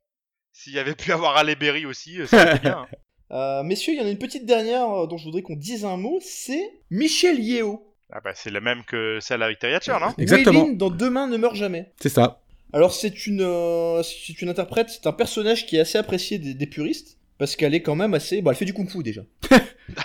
s'il 0.51 0.73
y 0.73 0.79
avait 0.79 0.95
pu 0.95 1.11
avoir 1.11 1.37
Halle 1.37 1.55
Berry 1.55 1.85
aussi, 1.85 2.19
euh, 2.19 2.25
ça 2.25 2.37
aurait 2.37 2.51
été 2.55 2.59
bien. 2.61 2.79
hein. 2.79 2.87
Euh, 3.33 3.63
messieurs, 3.63 3.93
il 3.93 3.99
y 3.99 4.01
en 4.01 4.07
a 4.07 4.09
une 4.09 4.17
petite 4.17 4.45
dernière 4.45 5.07
dont 5.07 5.15
je 5.15 5.23
voudrais 5.23 5.41
qu'on 5.41 5.55
dise 5.55 5.85
un 5.85 5.95
mot, 5.95 6.19
c'est 6.21 6.69
Michel 6.89 7.39
Yeo. 7.39 7.95
Ah 8.11 8.19
bah, 8.19 8.33
c'est 8.35 8.49
le 8.49 8.59
même 8.59 8.83
que 8.83 9.19
celle 9.21 9.41
avec 9.41 9.57
Terry 9.57 9.73
Hatcher, 9.75 9.95
non 10.01 10.13
Exactement. 10.17 10.63
Wailing 10.63 10.77
dans 10.77 10.89
Demain 10.89 11.27
ne 11.27 11.37
meurt 11.37 11.55
jamais. 11.55 11.93
C'est 12.01 12.09
ça. 12.09 12.41
Alors 12.73 12.91
c'est 12.93 13.27
une, 13.27 13.39
euh, 13.41 14.03
c'est 14.03 14.41
une 14.41 14.49
interprète, 14.49 14.89
c'est 14.89 15.07
un 15.07 15.13
personnage 15.13 15.65
qui 15.65 15.77
est 15.77 15.79
assez 15.79 15.97
apprécié 15.97 16.39
des, 16.39 16.53
des 16.55 16.67
puristes. 16.67 17.19
Parce 17.37 17.55
qu'elle 17.55 17.73
est 17.73 17.81
quand 17.81 17.95
même 17.95 18.13
assez... 18.13 18.41
Bon, 18.41 18.51
elle 18.51 18.57
fait 18.57 18.65
du 18.65 18.73
kung-fu 18.73 19.01
déjà. 19.01 19.21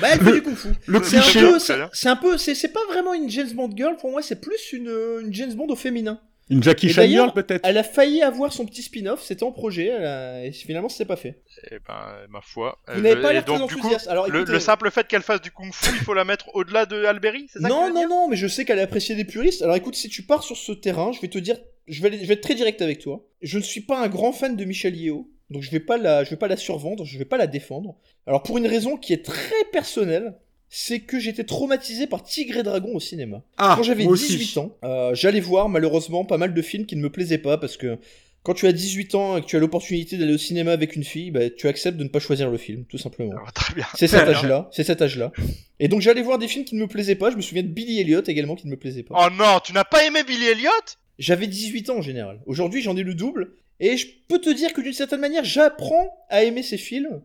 Bah, 0.00 0.08
elle 0.12 0.20
fait 0.20 0.32
du 0.32 0.42
kung-fu. 0.42 0.68
Le 0.86 1.02
C'est 1.02 1.16
un 1.18 1.20
cliché. 1.20 1.40
peu, 1.40 1.58
c'est 1.58 1.76
bien. 1.76 1.90
c'est 1.92 2.08
un 2.08 2.16
peu, 2.16 2.38
c'est 2.38 2.54
c'est 2.54 2.68
pas 2.72 2.84
vraiment 2.88 3.14
une 3.14 3.28
James 3.30 3.50
Bond 3.52 3.70
girl 3.76 3.96
pour 3.96 4.10
moi, 4.10 4.22
c'est 4.22 4.40
plus 4.40 4.72
une, 4.72 4.88
euh, 4.88 5.20
une 5.22 5.32
James 5.34 5.52
Bond 5.54 5.68
au 5.68 5.76
féminin. 5.76 6.20
Une 6.50 6.62
Jackie 6.62 6.88
Chan 6.92 7.06
girl, 7.06 7.32
peut-être. 7.32 7.60
Elle 7.64 7.78
a 7.78 7.82
failli 7.84 8.20
avoir 8.22 8.52
son 8.52 8.66
petit 8.66 8.82
spin-off, 8.82 9.22
c'était 9.22 9.44
en 9.44 9.52
projet, 9.52 9.86
elle 9.86 10.04
a- 10.04 10.44
et 10.44 10.52
finalement 10.52 10.88
c'était 10.88 11.04
pas 11.04 11.16
fait. 11.16 11.40
Eh 11.70 11.76
ben, 11.86 11.94
ma 12.30 12.40
foi. 12.42 12.78
Vous 12.92 13.00
n'avez 13.00 13.20
pas 13.20 13.32
l'air 13.32 13.44
très 13.44 13.60
enthousiaste. 13.60 14.08
Alors, 14.08 14.28
le, 14.28 14.38
écoutez, 14.40 14.52
le 14.52 14.60
simple 14.60 14.90
fait 14.90 15.06
qu'elle 15.06 15.22
fasse 15.22 15.40
du 15.40 15.50
kung-fu, 15.50 15.90
il 15.94 16.04
faut 16.04 16.14
la 16.14 16.24
mettre 16.24 16.46
au-delà 16.54 16.84
de 16.86 17.04
Alberi, 17.04 17.46
c'est 17.52 17.60
ça 17.60 17.68
que 17.68 17.72
Non, 17.72 17.86
veux 17.88 17.94
non, 17.94 18.08
non, 18.08 18.28
mais 18.28 18.36
je 18.36 18.46
sais 18.48 18.64
qu'elle 18.64 18.78
est 18.78 18.82
appréciée 18.82 19.14
des 19.14 19.24
puristes. 19.24 19.62
Alors 19.62 19.76
écoute, 19.76 19.94
si 19.94 20.08
tu 20.08 20.22
pars 20.24 20.42
sur 20.42 20.56
ce 20.56 20.72
terrain, 20.72 21.12
je 21.12 21.20
vais 21.20 21.28
te 21.28 21.38
dire, 21.38 21.56
je 21.86 22.02
vais, 22.02 22.08
aller- 22.08 22.18
je 22.20 22.26
vais 22.26 22.34
être 22.34 22.42
très 22.42 22.54
direct 22.54 22.82
avec 22.82 22.98
toi. 22.98 23.24
Je 23.40 23.58
ne 23.58 23.62
suis 23.62 23.80
pas 23.82 23.98
un 24.00 24.08
grand 24.08 24.32
fan 24.32 24.56
de 24.56 24.64
Michel 24.64 24.96
Yeo, 24.96 25.30
donc 25.50 25.62
je 25.62 25.70
vais 25.70 25.80
pas 25.80 25.96
la, 25.98 26.24
je 26.24 26.30
vais 26.30 26.36
pas 26.36 26.48
la 26.48 26.56
survendre, 26.56 27.04
je 27.04 27.18
vais 27.18 27.24
pas 27.24 27.36
la 27.36 27.46
défendre. 27.46 27.96
Alors 28.26 28.42
pour 28.42 28.58
une 28.58 28.66
raison 28.66 28.96
qui 28.96 29.12
est 29.12 29.24
très 29.24 29.64
personnelle, 29.72 30.34
c'est 30.68 31.00
que 31.00 31.18
j'étais 31.20 31.44
traumatisé 31.44 32.06
par 32.06 32.22
Tigre 32.22 32.56
et 32.56 32.62
Dragon 32.62 32.94
au 32.94 33.00
cinéma. 33.00 33.42
Ah, 33.58 33.74
Quand 33.76 33.82
j'avais 33.82 34.04
moi 34.04 34.12
aussi. 34.14 34.36
18 34.38 34.58
ans, 34.58 34.76
euh, 34.84 35.14
j'allais 35.14 35.40
voir 35.40 35.68
malheureusement 35.68 36.24
pas 36.24 36.38
mal 36.38 36.54
de 36.54 36.62
films 36.62 36.86
qui 36.86 36.96
ne 36.96 37.02
me 37.02 37.10
plaisaient 37.10 37.36
pas 37.38 37.58
parce 37.58 37.76
que 37.76 37.98
quand 38.42 38.54
tu 38.54 38.66
as 38.66 38.72
18 38.72 39.14
ans 39.14 39.36
et 39.36 39.42
que 39.42 39.46
tu 39.46 39.56
as 39.56 39.60
l'opportunité 39.60 40.16
d'aller 40.16 40.34
au 40.34 40.38
cinéma 40.38 40.72
avec 40.72 40.96
une 40.96 41.04
fille, 41.04 41.30
bah, 41.30 41.48
tu 41.50 41.68
acceptes 41.68 41.96
de 41.96 42.02
ne 42.04 42.08
pas 42.08 42.18
choisir 42.18 42.50
le 42.50 42.56
film, 42.58 42.84
tout 42.86 42.98
simplement. 42.98 43.34
Ah, 43.46 43.52
Très 43.52 43.74
bien. 43.74 43.86
C'est 43.94 44.08
cet 44.08 44.26
âge-là, 44.26 44.68
c'est 44.72 44.82
cet 44.82 45.00
âge-là. 45.02 45.30
Et 45.78 45.88
donc 45.88 46.00
j'allais 46.00 46.22
voir 46.22 46.38
des 46.38 46.48
films 46.48 46.64
qui 46.64 46.74
ne 46.74 46.80
me 46.80 46.86
plaisaient 46.88 47.14
pas. 47.16 47.30
Je 47.30 47.36
me 47.36 47.42
souviens 47.42 47.62
de 47.62 47.68
Billy 47.68 48.00
Elliot 48.00 48.22
également 48.26 48.56
qui 48.56 48.66
ne 48.66 48.72
me 48.72 48.76
plaisait 48.78 49.02
pas. 49.02 49.14
Oh 49.16 49.30
non, 49.38 49.60
tu 49.62 49.72
n'as 49.74 49.84
pas 49.84 50.04
aimé 50.06 50.24
Billy 50.26 50.46
Elliot? 50.46 50.70
J'avais 51.18 51.46
18 51.46 51.90
ans 51.90 51.98
en 51.98 52.02
général. 52.02 52.40
Aujourd'hui 52.46 52.80
j'en 52.82 52.96
ai 52.96 53.02
le 53.02 53.14
double. 53.14 53.52
Et 53.82 53.96
je 53.96 54.06
peux 54.28 54.38
te 54.38 54.48
dire 54.48 54.72
que 54.72 54.80
d'une 54.80 54.92
certaine 54.92 55.20
manière, 55.20 55.44
j'apprends 55.44 56.16
à 56.30 56.44
aimer 56.44 56.62
ces 56.62 56.78
films. 56.78 57.20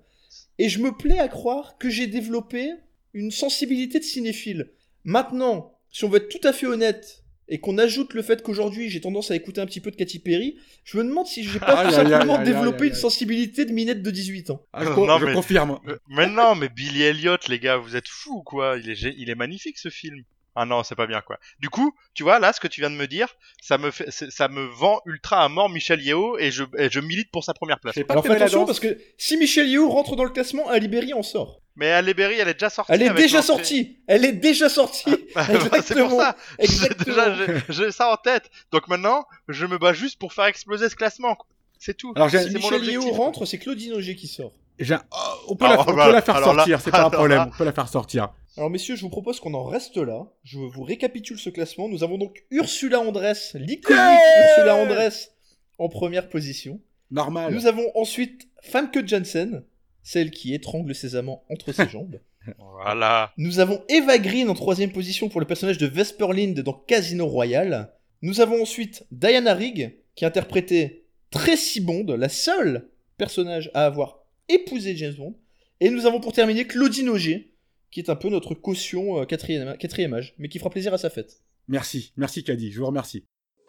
Et 0.57 0.69
je 0.69 0.79
me 0.79 0.91
plais 0.91 1.19
à 1.19 1.27
croire 1.27 1.77
que 1.77 1.87
j'ai 1.89 2.07
développé 2.07 2.73
une 3.13 3.29
sensibilité 3.29 3.99
de 3.99 4.03
cinéphile. 4.03 4.71
Maintenant, 5.03 5.77
si 5.91 6.03
on 6.03 6.09
veut 6.09 6.17
être 6.17 6.29
tout 6.29 6.45
à 6.45 6.51
fait 6.53 6.65
honnête, 6.65 7.23
et 7.47 7.59
qu'on 7.59 7.77
ajoute 7.77 8.13
le 8.13 8.21
fait 8.23 8.41
qu'aujourd'hui 8.43 8.89
j'ai 8.89 8.99
tendance 8.99 9.31
à 9.31 9.35
écouter 9.35 9.61
un 9.61 9.65
petit 9.65 9.79
peu 9.79 9.89
de 9.91 9.95
Katy 9.95 10.19
Perry, 10.19 10.57
je 10.83 10.97
me 10.97 11.03
demande 11.03 11.27
si 11.27 11.43
j'ai 11.43 11.59
pas 11.59 11.85
tout 11.87 11.93
simplement 11.93 12.43
développé 12.43 12.87
une 12.87 12.93
sensibilité 12.93 13.63
de 13.63 13.71
minette 13.71 14.01
de 14.01 14.11
18 14.11 14.49
ans. 14.49 14.65
Ah, 14.73 14.83
je, 14.83 14.89
Non, 14.89 15.17
je 15.19 15.25
mais- 15.25 15.33
confirme. 15.33 15.79
Euh, 15.87 15.97
Mais 16.09 16.27
non, 16.27 16.55
mais 16.55 16.69
Billy 16.69 17.03
Elliot, 17.03 17.37
les 17.47 17.59
gars, 17.59 17.77
vous 17.77 17.95
êtes 17.95 18.07
fous 18.09 18.39
ou 18.39 18.43
quoi? 18.43 18.77
Il 18.83 18.89
est, 18.89 19.15
il 19.17 19.29
est 19.29 19.35
magnifique 19.35 19.77
ce 19.77 19.89
film. 19.89 20.23
Ah 20.59 20.65
non, 20.65 20.83
c'est 20.83 20.95
pas 20.95 21.05
bien 21.05 21.21
quoi. 21.21 21.37
Du 21.59 21.69
coup, 21.69 21.93
tu 22.15 22.23
vois, 22.23 22.39
là, 22.39 22.51
ce 22.51 22.59
que 22.59 22.67
tu 22.67 22.81
viens 22.81 22.89
de 22.89 22.95
me 22.95 23.05
dire, 23.05 23.27
ça 23.61 23.77
me 23.77 23.91
fait, 23.91 24.09
ça 24.11 24.47
me 24.47 24.65
vend 24.65 25.01
ultra 25.05 25.43
à 25.43 25.49
mort 25.49 25.69
Michel 25.69 26.01
Yeo 26.01 26.37
et 26.39 26.49
je, 26.49 26.63
et 26.79 26.89
je 26.89 26.99
milite 26.99 27.29
pour 27.31 27.43
sa 27.43 27.53
première 27.53 27.79
place. 27.79 27.95
Pas 28.07 28.13
Alors 28.13 28.25
fais 28.25 28.31
attention 28.35 28.65
parce 28.65 28.79
que 28.79 28.97
si 29.17 29.37
Michel 29.37 29.67
Yeo 29.69 29.87
rentre 29.87 30.15
dans 30.15 30.23
le 30.23 30.31
classement, 30.31 30.67
Ali 30.67 30.87
Berry 30.87 31.13
en 31.13 31.21
sort. 31.21 31.61
Mais 31.77 31.91
Halle 31.91 32.11
Berry, 32.15 32.39
elle 32.39 32.47
est 32.47 32.55
déjà 32.55 32.71
sortie. 32.71 32.91
Elle 32.91 33.03
est 33.03 33.09
avec 33.09 33.21
déjà 33.21 33.43
sortie. 33.43 33.99
Elle 34.07 34.25
est 34.25 34.31
déjà 34.31 34.67
sortie. 34.67 35.05
Bah, 35.35 35.45
c'est 35.45 35.59
pour 35.59 36.23
Exactement. 36.57 37.15
ça. 37.15 37.53
J'ai 37.69 37.91
ça 37.91 38.11
en 38.11 38.17
tête. 38.17 38.49
Donc 38.71 38.87
maintenant, 38.87 39.25
je 39.47 39.67
me 39.67 39.77
bats 39.77 39.93
juste 39.93 40.17
pour 40.17 40.33
faire 40.33 40.45
exploser 40.45 40.89
ce 40.89 40.95
classement. 40.95 41.35
quoi. 41.35 41.45
C'est 41.77 41.95
tout. 41.95 42.13
Alors, 42.15 42.31
Si 42.31 42.49
Michel 42.49 42.83
Yeo 42.83 43.11
rentre, 43.11 43.45
c'est 43.45 43.59
Claudine 43.59 43.93
Auger 43.93 44.15
qui 44.15 44.27
sort. 44.27 44.53
Oh, 44.79 45.15
on 45.49 45.55
peut, 45.55 45.65
la, 45.65 45.79
on 45.81 45.83
bah, 45.95 46.05
peut 46.07 46.13
la 46.13 46.21
faire 46.21 46.39
sortir, 46.43 46.81
c'est 46.81 46.91
pas 46.91 47.05
un 47.05 47.09
problème, 47.11 47.37
là- 47.39 47.49
on 47.53 47.57
peut 47.57 47.65
la 47.65 47.71
faire 47.73 47.87
sortir. 47.87 48.29
Alors 48.57 48.69
messieurs, 48.69 48.95
je 48.95 49.01
vous 49.01 49.09
propose 49.09 49.39
qu'on 49.39 49.53
en 49.53 49.63
reste 49.65 49.97
là. 49.97 50.25
Je 50.43 50.57
vous 50.59 50.83
récapitule 50.83 51.37
ce 51.37 51.49
classement. 51.49 51.87
Nous 51.89 52.03
avons 52.03 52.17
donc 52.17 52.43
Ursula 52.49 52.99
Andress, 52.99 53.53
l'iconique 53.53 53.99
Yeah 53.99 54.49
Ursula 54.49 54.75
Andress, 54.75 55.31
en 55.77 55.89
première 55.89 56.27
position. 56.29 56.79
Normal. 57.11 57.53
Nous 57.53 57.67
avons 57.67 57.85
ensuite 57.95 58.47
Famke 58.61 59.05
Janssen, 59.07 59.63
celle 60.03 60.31
qui 60.31 60.53
étrangle 60.53 60.93
ses 60.95 61.15
amants 61.15 61.43
entre 61.49 61.71
ses 61.71 61.87
jambes. 61.89 62.19
Voilà. 62.57 63.31
Nous 63.37 63.59
avons 63.59 63.83
Eva 63.89 64.17
Green 64.17 64.49
en 64.49 64.53
troisième 64.55 64.91
position 64.91 65.29
pour 65.29 65.39
le 65.39 65.45
personnage 65.47 65.77
de 65.77 65.85
Vesper 65.85 66.27
Lind 66.33 66.59
dans 66.61 66.73
Casino 66.73 67.27
Royale. 67.27 67.93
Nous 68.21 68.41
avons 68.41 68.61
ensuite 68.61 69.05
Diana 69.11 69.53
Rigg, 69.53 69.97
qui 70.15 70.25
interprétait 70.25 71.03
Tracy 71.29 71.81
Bond, 71.81 72.05
la 72.17 72.29
seule 72.29 72.89
personnage 73.17 73.69
à 73.73 73.85
avoir 73.85 74.19
épousé 74.49 74.95
James 74.95 75.13
Bond. 75.15 75.35
Et 75.79 75.89
nous 75.89 76.05
avons 76.05 76.19
pour 76.19 76.33
terminer 76.33 76.65
Claudine 76.65 77.09
Auger, 77.09 77.53
qui 77.91 77.99
est 77.99 78.09
un 78.09 78.15
peu 78.15 78.29
notre 78.29 78.53
caution 78.55 79.21
euh, 79.21 79.25
quatrième, 79.25 79.77
quatrième 79.77 80.13
âge, 80.13 80.33
mais 80.37 80.49
qui 80.49 80.59
fera 80.59 80.69
plaisir 80.69 80.93
à 80.93 80.97
sa 80.97 81.09
fête. 81.09 81.41
Merci, 81.67 82.13
merci 82.17 82.43
Caddy, 82.43 82.71
je 82.71 82.79
vous 82.79 82.85
remercie. 82.87 83.25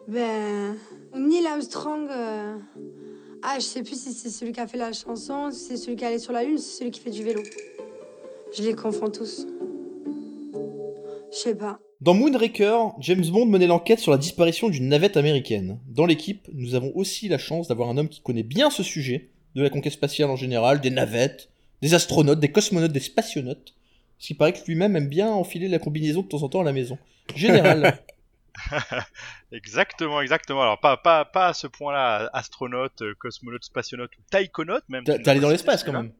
Ben, 0.07 0.75
Neil 1.15 1.45
Armstrong. 1.45 2.07
euh, 2.09 2.57
Ah, 3.43 3.57
je 3.59 3.63
sais 3.65 3.83
plus 3.83 3.99
si 4.01 4.11
c'est 4.13 4.29
celui 4.29 4.51
qui 4.53 4.59
a 4.59 4.67
fait 4.67 4.77
la 4.77 4.91
chanson, 4.93 5.51
si 5.51 5.59
c'est 5.59 5.77
celui 5.77 5.95
qui 5.97 6.03
est 6.03 6.07
allé 6.07 6.19
sur 6.19 6.33
la 6.33 6.43
Lune, 6.43 6.57
si 6.57 6.69
c'est 6.71 6.77
celui 6.79 6.91
qui 6.91 6.99
fait 7.01 7.11
du 7.11 7.23
vélo. 7.23 7.43
Je 8.57 8.63
les 8.63 8.73
confonds 8.73 9.09
tous. 9.11 9.45
Je 11.31 11.37
sais 11.37 11.55
pas. 11.55 11.79
Dans 12.01 12.13
Moonraker, 12.13 12.93
James 13.01 13.25
Bond 13.29 13.45
menait 13.45 13.67
l'enquête 13.67 13.99
sur 13.99 14.11
la 14.11 14.17
disparition 14.17 14.69
d'une 14.69 14.87
navette 14.87 15.17
américaine. 15.17 15.79
Dans 15.87 16.05
l'équipe, 16.05 16.47
nous 16.53 16.73
avons 16.73 16.91
aussi 16.95 17.27
la 17.27 17.37
chance 17.37 17.67
d'avoir 17.67 17.89
un 17.89 17.97
homme 17.97 18.09
qui 18.09 18.21
connaît 18.21 18.43
bien 18.43 18.69
ce 18.69 18.83
sujet, 18.83 19.29
de 19.55 19.63
la 19.63 19.69
conquête 19.69 19.93
spatiale 19.93 20.29
en 20.29 20.35
général, 20.35 20.79
des 20.81 20.89
navettes, 20.89 21.49
des 21.81 21.93
astronautes, 21.93 22.39
des 22.39 22.51
cosmonautes, 22.51 22.91
des 22.91 22.99
spationautes. 22.99 23.73
Parce 24.17 24.27
qu'il 24.27 24.37
paraît 24.37 24.53
que 24.53 24.65
lui-même 24.67 24.95
aime 24.95 25.07
bien 25.07 25.29
enfiler 25.29 25.67
la 25.67 25.79
combinaison 25.79 26.21
de 26.21 26.27
temps 26.27 26.43
en 26.43 26.49
temps 26.49 26.61
à 26.61 26.65
la 26.65 26.73
maison. 26.73 26.97
Général. 27.35 27.99
Exactement, 29.51 30.21
exactement. 30.21 30.61
Alors 30.61 30.79
pas 30.79 30.97
pas 30.97 31.23
pas 31.23 31.47
à 31.47 31.53
ce 31.53 31.65
point-là, 31.67 32.29
astronaute, 32.33 33.03
cosmonaute, 33.17 33.63
spationaute 33.63 34.11
ou 34.17 34.21
taïkonaute 34.29 34.83
même. 34.89 35.03
T'es 35.03 35.27
allé 35.29 35.39
dans 35.39 35.49
l'espace 35.49 35.83
quand 35.83 35.93
même. 35.93 36.11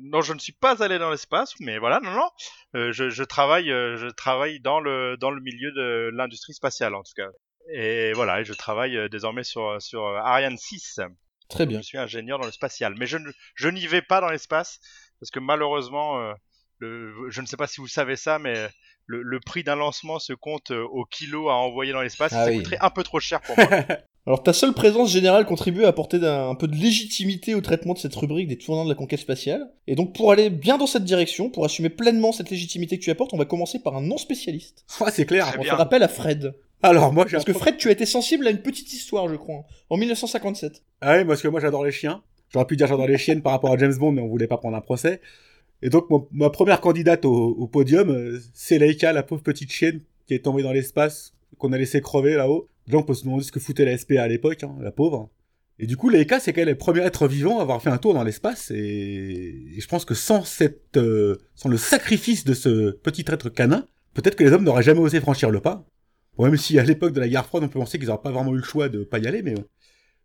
Non, 0.00 0.20
je 0.20 0.32
ne 0.32 0.38
suis 0.38 0.52
pas 0.52 0.82
allé 0.82 0.98
dans 0.98 1.10
l'espace, 1.10 1.54
mais 1.60 1.78
voilà, 1.78 2.00
non, 2.00 2.12
non. 2.12 2.30
Euh, 2.74 2.92
je, 2.92 3.08
je 3.08 3.22
travaille, 3.24 3.70
euh, 3.72 3.96
je 3.96 4.06
travaille 4.06 4.60
dans 4.60 4.80
le 4.80 5.16
dans 5.16 5.30
le 5.30 5.40
milieu 5.40 5.72
de 5.72 6.10
l'industrie 6.12 6.54
spatiale 6.54 6.94
en 6.94 7.02
tout 7.02 7.14
cas. 7.16 7.28
Et 7.72 8.12
voilà, 8.12 8.40
et 8.40 8.44
je 8.44 8.52
travaille 8.52 8.96
euh, 8.96 9.08
désormais 9.08 9.44
sur 9.44 9.80
sur 9.80 10.04
Ariane 10.04 10.56
6. 10.56 11.00
Très 11.48 11.66
bien. 11.66 11.78
Je 11.78 11.86
suis 11.86 11.98
ingénieur 11.98 12.38
dans 12.38 12.46
le 12.46 12.52
spatial, 12.52 12.94
mais 12.98 13.06
je 13.06 13.68
n'y 13.68 13.86
vais 13.86 14.02
pas 14.02 14.20
dans 14.20 14.28
l'espace 14.28 14.80
parce 15.20 15.30
que 15.30 15.40
malheureusement, 15.40 16.20
euh, 16.20 16.32
le, 16.78 17.30
je 17.30 17.40
ne 17.40 17.46
sais 17.46 17.56
pas 17.56 17.66
si 17.66 17.80
vous 17.80 17.88
savez 17.88 18.16
ça, 18.16 18.38
mais 18.38 18.68
le, 19.06 19.22
le 19.22 19.40
prix 19.40 19.64
d'un 19.64 19.76
lancement 19.76 20.18
se 20.18 20.32
compte 20.32 20.70
euh, 20.70 20.84
au 20.92 21.04
kilo 21.04 21.48
à 21.48 21.54
envoyer 21.54 21.92
dans 21.92 22.02
l'espace. 22.02 22.32
Ah 22.34 22.44
ça 22.44 22.50
oui. 22.50 22.58
coûterait 22.58 22.78
un 22.80 22.90
peu 22.90 23.02
trop 23.02 23.20
cher 23.20 23.40
pour 23.40 23.56
moi. 23.56 23.68
Alors 24.26 24.42
ta 24.42 24.52
seule 24.52 24.74
présence 24.74 25.10
générale 25.10 25.46
contribue 25.46 25.84
à 25.84 25.88
apporter 25.88 26.18
un, 26.18 26.50
un 26.50 26.54
peu 26.54 26.68
de 26.68 26.76
légitimité 26.76 27.54
au 27.54 27.62
traitement 27.62 27.94
de 27.94 27.98
cette 27.98 28.14
rubrique 28.14 28.46
des 28.46 28.58
tournants 28.58 28.84
de 28.84 28.90
la 28.90 28.94
conquête 28.94 29.20
spatiale. 29.20 29.72
Et 29.86 29.94
donc 29.94 30.14
pour 30.14 30.30
aller 30.30 30.50
bien 30.50 30.76
dans 30.76 30.86
cette 30.86 31.04
direction, 31.04 31.48
pour 31.48 31.64
assumer 31.64 31.88
pleinement 31.88 32.32
cette 32.32 32.50
légitimité 32.50 32.98
que 32.98 33.04
tu 33.04 33.10
apportes, 33.10 33.32
on 33.32 33.38
va 33.38 33.46
commencer 33.46 33.78
par 33.78 33.96
un 33.96 34.02
non 34.02 34.18
spécialiste. 34.18 34.84
Ouais, 35.00 35.10
c'est 35.10 35.24
clair. 35.24 35.50
On 35.54 35.62
va 35.62 35.64
faire 35.64 35.80
appel 35.80 36.02
à 36.02 36.08
Fred. 36.08 36.54
Alors, 36.82 37.12
moi, 37.12 37.26
Parce 37.30 37.44
que 37.44 37.52
Fred, 37.52 37.76
tu 37.76 37.88
as 37.88 37.92
été 37.92 38.06
sensible 38.06 38.46
à 38.46 38.50
une 38.50 38.62
petite 38.62 38.92
histoire, 38.92 39.28
je 39.28 39.34
crois, 39.34 39.64
en 39.90 39.96
1957. 39.96 40.82
Ah 41.00 41.16
oui, 41.18 41.24
parce 41.24 41.42
que 41.42 41.48
moi 41.48 41.60
j'adore 41.60 41.84
les 41.84 41.90
chiens. 41.92 42.22
J'aurais 42.52 42.66
pu 42.66 42.76
dire 42.76 42.86
j'adore 42.86 43.08
les 43.08 43.18
chiennes 43.18 43.42
par 43.42 43.52
rapport 43.52 43.72
à 43.72 43.76
James 43.78 43.94
Bond, 43.96 44.12
mais 44.12 44.22
on 44.22 44.28
voulait 44.28 44.46
pas 44.46 44.58
prendre 44.58 44.76
un 44.76 44.80
procès. 44.80 45.20
Et 45.82 45.90
donc 45.90 46.08
mon- 46.10 46.26
ma 46.32 46.50
première 46.50 46.80
candidate 46.80 47.24
au, 47.24 47.32
au 47.32 47.66
podium, 47.66 48.10
euh, 48.10 48.40
c'est 48.54 48.78
Laika, 48.78 49.12
la 49.12 49.22
pauvre 49.22 49.42
petite 49.42 49.70
chienne 49.72 50.00
qui 50.26 50.34
est 50.34 50.44
tombée 50.44 50.62
dans 50.62 50.72
l'espace, 50.72 51.34
qu'on 51.58 51.72
a 51.72 51.78
laissé 51.78 52.00
crever 52.00 52.34
là-haut. 52.34 52.68
Là 52.88 52.98
on 52.98 53.02
peut 53.02 53.14
se 53.14 53.24
demander 53.24 53.42
ce 53.44 53.52
que 53.52 53.60
foutait 53.60 53.84
la 53.84 53.96
SPA 53.98 54.22
à 54.22 54.28
l'époque, 54.28 54.62
hein, 54.62 54.74
la 54.80 54.90
pauvre. 54.92 55.30
Et 55.80 55.86
du 55.86 55.96
coup, 55.96 56.08
Laika, 56.08 56.40
c'est 56.40 56.52
quand 56.52 56.62
même 56.62 56.70
le 56.70 56.74
premier 56.76 57.02
être 57.02 57.28
vivant 57.28 57.58
à 57.60 57.62
avoir 57.62 57.80
fait 57.80 57.90
un 57.90 57.98
tour 57.98 58.12
dans 58.14 58.24
l'espace. 58.24 58.72
Et... 58.72 58.76
et 59.76 59.80
je 59.80 59.86
pense 59.86 60.04
que 60.04 60.14
sans 60.14 60.42
cette, 60.44 60.96
euh, 60.96 61.36
sans 61.54 61.68
le 61.68 61.76
sacrifice 61.76 62.44
de 62.44 62.54
ce 62.54 62.90
petit 62.90 63.24
être 63.28 63.48
canin, 63.48 63.86
peut-être 64.14 64.34
que 64.34 64.42
les 64.42 64.50
hommes 64.52 64.64
n'auraient 64.64 64.82
jamais 64.82 64.98
osé 65.00 65.20
franchir 65.20 65.50
le 65.50 65.60
pas. 65.60 65.84
Bon, 66.38 66.44
même 66.46 66.56
si 66.56 66.78
à 66.78 66.84
l'époque 66.84 67.12
de 67.12 67.20
la 67.20 67.28
guerre 67.28 67.44
froide, 67.44 67.64
on 67.64 67.68
peut 67.68 67.78
penser 67.80 67.98
qu'ils 67.98 68.06
n'auraient 68.08 68.22
pas 68.22 68.30
vraiment 68.30 68.52
eu 68.54 68.58
le 68.58 68.62
choix 68.62 68.88
de 68.88 69.02
pas 69.04 69.18
y 69.18 69.26
aller, 69.26 69.42
mais 69.42 69.50
ouais. 69.56 69.64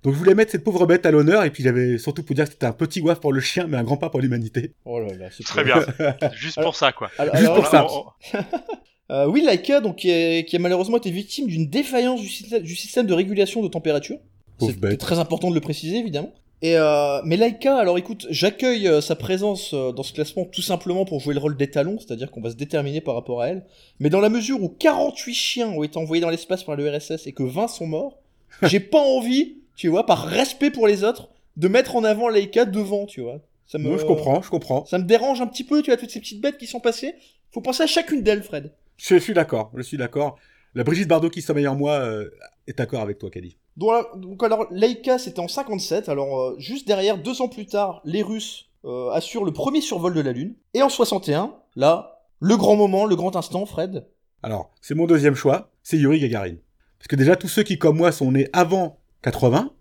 Donc 0.04 0.13
je 0.13 0.19
voulais 0.19 0.36
mettre 0.36 0.52
cette 0.52 0.63
pauvre 0.63 0.86
bête 0.86 1.06
à 1.06 1.12
l'honneur, 1.12 1.43
et 1.43 1.49
puis 1.49 1.63
j'avais 1.63 1.97
surtout 1.97 2.23
pour 2.23 2.36
dire 2.36 2.45
que 2.45 2.52
c'était 2.52 2.65
un 2.65 2.71
petit 2.73 2.99
waf 3.02 3.19
pour 3.19 3.34
le 3.34 3.39
chien, 3.39 3.67
mais 3.67 3.78
un 3.78 3.84
grand 3.84 3.97
pas 3.97 4.10
pour 4.10 4.19
l'humanité. 4.21 4.73
Oh 4.86 4.99
là 4.99 5.13
là, 5.15 5.30
c'est 5.32 5.43
Très 5.43 5.63
bien. 5.63 5.78
Juste 6.36 6.62
pour 6.62 6.76
ça, 6.76 6.91
quoi. 6.91 7.10
Alors- 7.17 7.36
Juste 7.36 7.49
alors- 7.49 7.56
pour 7.62 7.67
ça. 7.67 7.88
On- 7.89 8.38
Euh, 9.12 9.28
oui, 9.28 9.43
Laika, 9.45 9.82
donc, 9.82 9.97
qui, 9.97 10.10
est- 10.10 10.45
qui 10.47 10.56
a 10.56 10.60
malheureusement 10.60 10.95
été 10.97 11.12
victime 11.12 11.45
d'une 11.45 11.69
défaillance 11.69 12.21
du, 12.21 12.30
système- 12.30 12.63
du 12.63 12.73
système 12.76 13.06
de 13.06 13.13
régulation 13.13 13.62
de 13.62 13.67
température. 13.67 14.17
Pauvre 14.58 14.71
C'est 14.71 14.80
bête. 14.80 14.97
très 14.99 15.19
important 15.19 15.49
de 15.49 15.56
le 15.56 15.62
préciser, 15.62 15.97
évidemment. 15.97 16.34
Et 16.63 16.78
euh, 16.78 17.19
mais 17.26 17.36
Laika, 17.36 17.76
alors 17.76 17.97
écoute, 17.97 18.26
j'accueille 18.30 18.88
euh, 18.88 19.02
sa 19.02 19.17
présence 19.17 19.73
euh, 19.73 19.91
dans 19.91 20.02
ce 20.02 20.13
classement 20.13 20.45
tout 20.45 20.62
simplement 20.62 21.04
pour 21.04 21.19
jouer 21.19 21.34
le 21.34 21.41
rôle 21.41 21.58
d'étalon, 21.58 21.99
c'est-à-dire 21.99 22.32
qu'on 22.32 22.39
va 22.39 22.52
se 22.52 22.56
déterminer 22.56 23.02
par 23.02 23.15
rapport 23.15 23.41
à 23.41 23.49
elle. 23.49 23.65
Mais 23.99 24.10
dans 24.10 24.21
la 24.21 24.30
mesure 24.30 24.63
où 24.63 24.69
48 24.69 25.34
chiens 25.34 25.67
ont 25.67 25.84
été 25.84 25.97
envoyés 25.97 26.21
dans 26.21 26.30
l'espace 26.30 26.63
par 26.63 26.78
le 26.78 26.89
RSS 26.89 27.28
et 27.28 27.34
que 27.34 27.43
20 27.43 27.67
sont 27.67 27.86
morts, 27.86 28.17
j'ai 28.63 28.80
pas 28.80 29.02
envie, 29.02 29.58
tu 29.76 29.89
vois, 29.89 30.06
par 30.06 30.23
respect 30.26 30.71
pour 30.71 30.88
les 30.88 31.04
autres, 31.04 31.28
de 31.58 31.67
mettre 31.67 31.97
en 31.97 32.06
avant 32.06 32.30
Laika 32.30 32.63
devant, 32.63 33.08
tu 33.08 33.19
vois. 33.19 33.41
Ça 33.67 33.78
me, 33.78 33.97
je 33.97 34.06
comprends, 34.06 34.41
je 34.41 34.49
comprends. 34.49 34.86
Ça 34.86 34.99
me 34.99 35.04
dérange 35.04 35.41
un 35.41 35.47
petit 35.47 35.65
peu, 35.65 35.82
tu 35.82 35.91
vois, 35.91 35.97
toutes 35.97 36.12
ces 36.12 36.21
petites 36.21 36.41
bêtes 36.41 36.58
qui 36.58 36.67
sont 36.67 36.80
passées. 36.80 37.15
Faut 37.52 37.60
penser 37.60 37.84
à 37.84 37.88
chacune 37.88 38.23
d'elles, 38.23 38.43
Fred. 38.43 38.71
Je, 38.95 39.17
suis 39.17 39.34
d'accord, 39.34 39.69
je 39.76 39.82
suis 39.82 39.97
d'accord. 39.97 40.38
La 40.76 40.86
Brigitte 40.86 41.10
Bardot 41.10 41.30
qui 41.30 41.41
sommeille 41.41 41.67
en 41.67 41.76
moi 41.76 41.95
euh, 41.95 42.30
est 42.67 42.78
d'accord 42.78 43.02
avec 43.02 43.17
toi, 43.19 43.30
Kali. 43.30 43.58
Donc, 43.77 44.43
alors, 44.43 44.67
Laika, 44.71 45.17
c'était 45.17 45.39
en 45.39 45.47
57. 45.47 46.09
Alors, 46.09 46.39
euh, 46.39 46.55
juste 46.59 46.88
derrière, 46.88 47.17
deux 47.17 47.41
ans 47.41 47.47
plus 47.47 47.65
tard, 47.65 48.01
les 48.05 48.21
Russes 48.21 48.69
euh, 48.86 49.09
assurent 49.12 49.45
le 49.45 49.53
premier 49.53 49.81
survol 49.81 50.13
de 50.13 50.21
la 50.21 50.31
Lune. 50.31 50.55
Et 50.73 50.81
en 50.81 50.89
61, 50.89 51.55
là, 51.75 52.21
le 52.39 52.55
grand 52.57 52.75
moment, 52.75 53.05
le 53.05 53.15
grand 53.15 53.36
instant, 53.36 53.65
Fred. 53.65 54.05
Alors, 54.43 54.71
c'est 54.81 54.95
mon 54.95 55.07
deuxième 55.07 55.36
choix, 55.36 55.71
c'est 55.81 55.97
Yuri 55.97 56.19
Gagarin. 56.19 56.55
Parce 56.99 57.07
que 57.07 57.15
déjà, 57.15 57.36
tous 57.36 57.47
ceux 57.47 57.63
qui, 57.63 57.79
comme 57.79 57.97
moi, 57.97 58.12
sont 58.12 58.31
nés 58.31 58.49
avant 58.53 58.99
80, 59.23 59.71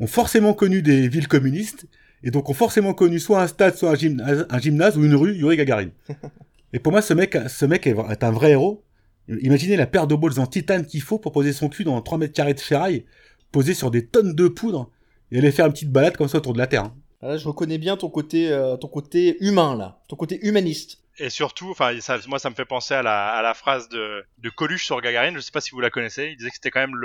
ont 0.00 0.06
forcément 0.06 0.54
connu 0.54 0.80
des 0.80 1.08
villes 1.08 1.28
communistes, 1.28 1.86
et 2.22 2.30
donc 2.30 2.48
ont 2.48 2.54
forcément 2.54 2.94
connu 2.94 3.18
soit 3.18 3.42
un 3.42 3.48
stade, 3.48 3.76
soit 3.76 3.90
un 3.90 3.94
gymnase, 3.96 4.46
un 4.48 4.58
gymnase 4.58 4.96
ou 4.96 5.04
une 5.04 5.14
rue, 5.14 5.34
Yuri 5.34 5.56
Gagarin. 5.56 5.90
et 6.72 6.78
pour 6.78 6.92
moi, 6.92 7.02
ce 7.02 7.12
mec, 7.12 7.36
ce 7.48 7.66
mec 7.66 7.86
est, 7.86 7.96
est 8.10 8.24
un 8.24 8.30
vrai 8.30 8.52
héros. 8.52 8.84
Imaginez 9.28 9.76
la 9.76 9.86
paire 9.86 10.06
de 10.06 10.14
balls 10.14 10.38
en 10.38 10.46
titane 10.46 10.86
qu'il 10.86 11.02
faut 11.02 11.18
pour 11.18 11.32
poser 11.32 11.52
son 11.52 11.68
cul 11.68 11.84
dans 11.84 12.00
3 12.00 12.18
mètres 12.18 12.32
carrés 12.32 12.54
de 12.54 12.60
ferraille, 12.60 13.04
posé 13.52 13.74
sur 13.74 13.90
des 13.90 14.06
tonnes 14.06 14.34
de 14.34 14.48
poudre, 14.48 14.90
et 15.30 15.38
aller 15.38 15.52
faire 15.52 15.66
une 15.66 15.72
petite 15.72 15.92
balade 15.92 16.16
comme 16.16 16.28
ça 16.28 16.38
autour 16.38 16.52
de 16.54 16.58
la 16.58 16.66
Terre. 16.66 16.84
hein. 16.84 16.94
Là, 17.22 17.36
je 17.36 17.46
reconnais 17.46 17.78
bien 17.78 17.96
ton 17.96 18.10
côté, 18.10 18.50
euh, 18.50 18.76
ton 18.76 18.88
côté 18.88 19.36
humain, 19.40 19.76
là. 19.76 20.00
Ton 20.08 20.16
côté 20.16 20.44
humaniste. 20.44 20.98
Et 21.18 21.30
surtout, 21.30 21.70
enfin, 21.70 21.92
ça, 22.00 22.18
moi, 22.26 22.38
ça 22.38 22.50
me 22.50 22.54
fait 22.54 22.64
penser 22.64 22.94
à 22.94 23.02
la, 23.02 23.28
à 23.28 23.42
la 23.42 23.54
phrase 23.54 23.88
de, 23.90 24.24
de 24.38 24.50
Coluche 24.50 24.86
sur 24.86 25.00
Gagarine. 25.00 25.34
Je 25.36 25.40
sais 25.40 25.52
pas 25.52 25.60
si 25.60 25.70
vous 25.70 25.80
la 25.80 25.90
connaissez. 25.90 26.30
Il 26.32 26.36
disait 26.36 26.48
que 26.48 26.56
c'était 26.56 26.70
quand 26.70 26.80
même 26.80 26.96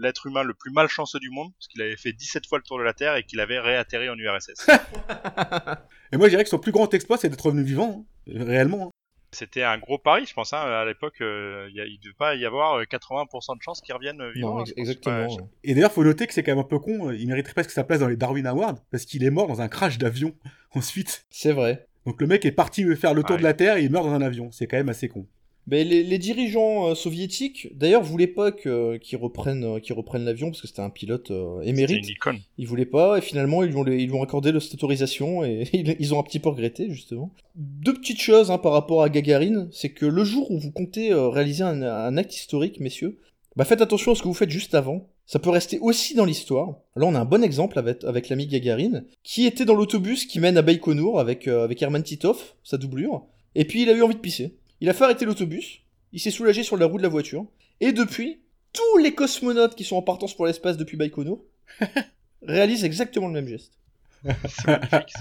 l'être 0.00 0.26
humain 0.26 0.42
le 0.42 0.54
plus 0.54 0.72
malchanceux 0.72 1.20
du 1.20 1.30
monde, 1.30 1.52
parce 1.56 1.68
qu'il 1.68 1.80
avait 1.82 1.96
fait 1.96 2.12
17 2.12 2.46
fois 2.46 2.58
le 2.58 2.64
tour 2.64 2.78
de 2.78 2.82
la 2.82 2.94
Terre 2.94 3.14
et 3.16 3.22
qu'il 3.22 3.38
avait 3.38 3.60
réatterri 3.60 4.08
en 4.08 4.16
URSS. 4.16 4.66
Et 6.12 6.16
moi, 6.16 6.26
je 6.26 6.30
dirais 6.30 6.42
que 6.42 6.50
son 6.50 6.58
plus 6.58 6.72
grand 6.72 6.92
exploit, 6.92 7.18
c'est 7.18 7.28
d'être 7.28 7.44
revenu 7.44 7.62
vivant, 7.62 8.04
hein, 8.28 8.32
réellement. 8.44 8.90
C'était 9.32 9.62
un 9.62 9.78
gros 9.78 9.98
pari, 9.98 10.26
je 10.26 10.34
pense. 10.34 10.52
Hein, 10.52 10.58
à 10.60 10.84
l'époque, 10.84 11.20
euh, 11.20 11.68
il 11.72 11.76
il 11.88 12.00
devait 12.00 12.14
pas 12.14 12.34
y 12.34 12.44
avoir 12.44 12.74
euh, 12.80 12.84
80% 12.84 13.56
de 13.56 13.62
chances 13.62 13.80
qu'il 13.80 13.94
revienne 13.94 14.20
euh, 14.20 14.32
vivant. 14.32 14.54
Non, 14.56 14.60
hein, 14.60 14.64
ex- 14.64 14.70
je 14.70 14.74
pense. 14.74 14.88
exactement. 14.88 15.36
Ouais, 15.36 15.42
Et 15.64 15.74
d'ailleurs, 15.74 15.92
faut 15.92 16.02
noter 16.04 16.26
que 16.26 16.32
c'est 16.34 16.42
quand 16.42 16.52
même 16.52 16.58
un 16.58 16.64
peu 16.64 16.78
con, 16.78 17.08
euh, 17.10 17.16
il 17.16 17.28
mériterait 17.28 17.52
presque 17.54 17.70
sa 17.70 17.84
place 17.84 18.00
dans 18.00 18.08
les 18.08 18.16
Darwin 18.16 18.46
Awards, 18.46 18.76
parce 18.90 19.04
qu'il 19.04 19.22
est 19.24 19.30
mort 19.30 19.46
dans 19.46 19.60
un 19.60 19.68
crash 19.68 19.98
d'avion 19.98 20.34
ensuite. 20.74 21.26
C'est 21.30 21.52
vrai. 21.52 21.86
Donc 22.06 22.20
le 22.20 22.26
mec 22.26 22.44
est 22.44 22.52
parti 22.52 22.84
faire 22.96 23.14
le 23.14 23.22
tour 23.22 23.32
Ouais. 23.32 23.38
de 23.38 23.42
la 23.44 23.54
Terre 23.54 23.76
et 23.76 23.82
il 23.84 23.90
meurt 23.90 24.04
dans 24.04 24.12
un 24.14 24.22
avion. 24.22 24.50
C'est 24.50 24.66
quand 24.66 24.76
même 24.78 24.88
assez 24.88 25.08
con. 25.08 25.26
Mais 25.70 25.84
les, 25.84 26.02
les 26.02 26.18
dirigeants 26.18 26.88
euh, 26.88 26.94
soviétiques, 26.94 27.68
d'ailleurs, 27.78 28.02
voulaient 28.02 28.26
pas 28.26 28.50
que- 28.50 28.96
qu'ils 28.96 29.18
reprennent, 29.18 29.64
euh, 29.64 29.78
qu'ils 29.78 29.94
reprennent 29.94 30.24
l'avion 30.24 30.48
parce 30.50 30.60
que 30.60 30.66
c'était 30.66 30.82
un 30.82 30.90
pilote 30.90 31.30
euh, 31.30 31.60
émérite. 31.62 31.98
une 32.04 32.10
icône. 32.10 32.38
Ils 32.58 32.66
voulaient 32.66 32.84
pas, 32.86 33.18
et 33.18 33.20
finalement, 33.20 33.62
ils 33.62 33.70
lui 33.70 33.76
ont, 33.76 33.86
ils 33.86 34.06
lui 34.06 34.12
ont 34.14 34.22
accordé 34.22 34.52
cette 34.60 34.74
autorisation, 34.74 35.44
et 35.44 35.68
ils 36.00 36.12
ont 36.14 36.18
un 36.18 36.24
petit 36.24 36.40
peu 36.40 36.48
regretté, 36.48 36.90
justement. 36.90 37.32
Deux 37.54 37.94
petites 37.94 38.20
choses 38.20 38.50
hein, 38.50 38.58
par 38.58 38.72
rapport 38.72 39.02
à 39.02 39.08
Gagarine, 39.08 39.68
c'est 39.70 39.90
que 39.90 40.06
le 40.06 40.24
jour 40.24 40.50
où 40.50 40.58
vous 40.58 40.72
comptez 40.72 41.14
réaliser 41.14 41.62
un, 41.62 41.82
un 41.82 42.16
acte 42.16 42.34
historique, 42.34 42.80
messieurs, 42.80 43.18
bah 43.56 43.64
faites 43.64 43.82
attention 43.82 44.12
à 44.12 44.14
ce 44.14 44.22
que 44.22 44.28
vous 44.28 44.34
faites 44.34 44.50
juste 44.50 44.74
avant. 44.74 45.08
Ça 45.26 45.38
peut 45.38 45.50
rester 45.50 45.78
aussi 45.80 46.14
dans 46.14 46.24
l'histoire. 46.24 46.74
Là, 46.96 47.06
on 47.06 47.14
a 47.14 47.20
un 47.20 47.24
bon 47.24 47.44
exemple 47.44 47.78
avec, 47.78 48.02
avec 48.04 48.28
l'ami 48.28 48.46
Gagarine, 48.48 49.04
qui 49.22 49.46
était 49.46 49.64
dans 49.64 49.74
l'autobus 49.76 50.24
qui 50.24 50.40
mène 50.40 50.56
à 50.56 50.62
Baïkonour 50.62 51.20
avec, 51.20 51.46
euh, 51.46 51.62
avec 51.62 51.80
Herman 51.82 52.02
Titov, 52.02 52.36
sa 52.64 52.78
doublure, 52.78 53.22
et 53.54 53.64
puis 53.64 53.82
il 53.82 53.88
a 53.88 53.92
eu 53.92 54.02
envie 54.02 54.14
de 54.16 54.20
pisser. 54.20 54.56
Il 54.80 54.88
a 54.88 54.94
fait 54.94 55.04
arrêter 55.04 55.24
l'autobus, 55.24 55.80
il 56.12 56.20
s'est 56.20 56.30
soulagé 56.30 56.62
sur 56.62 56.76
la 56.76 56.86
roue 56.86 56.98
de 56.98 57.02
la 57.02 57.08
voiture, 57.08 57.46
et 57.80 57.92
depuis, 57.92 58.40
tous 58.72 58.98
les 58.98 59.14
cosmonautes 59.14 59.74
qui 59.74 59.84
sont 59.84 59.96
en 59.96 60.02
partance 60.02 60.34
pour 60.34 60.46
l'espace 60.46 60.76
depuis 60.76 60.96
Baïkonour 60.96 61.42
réalisent 62.42 62.84
exactement 62.84 63.26
le 63.26 63.34
même 63.34 63.48
geste. 63.48 63.72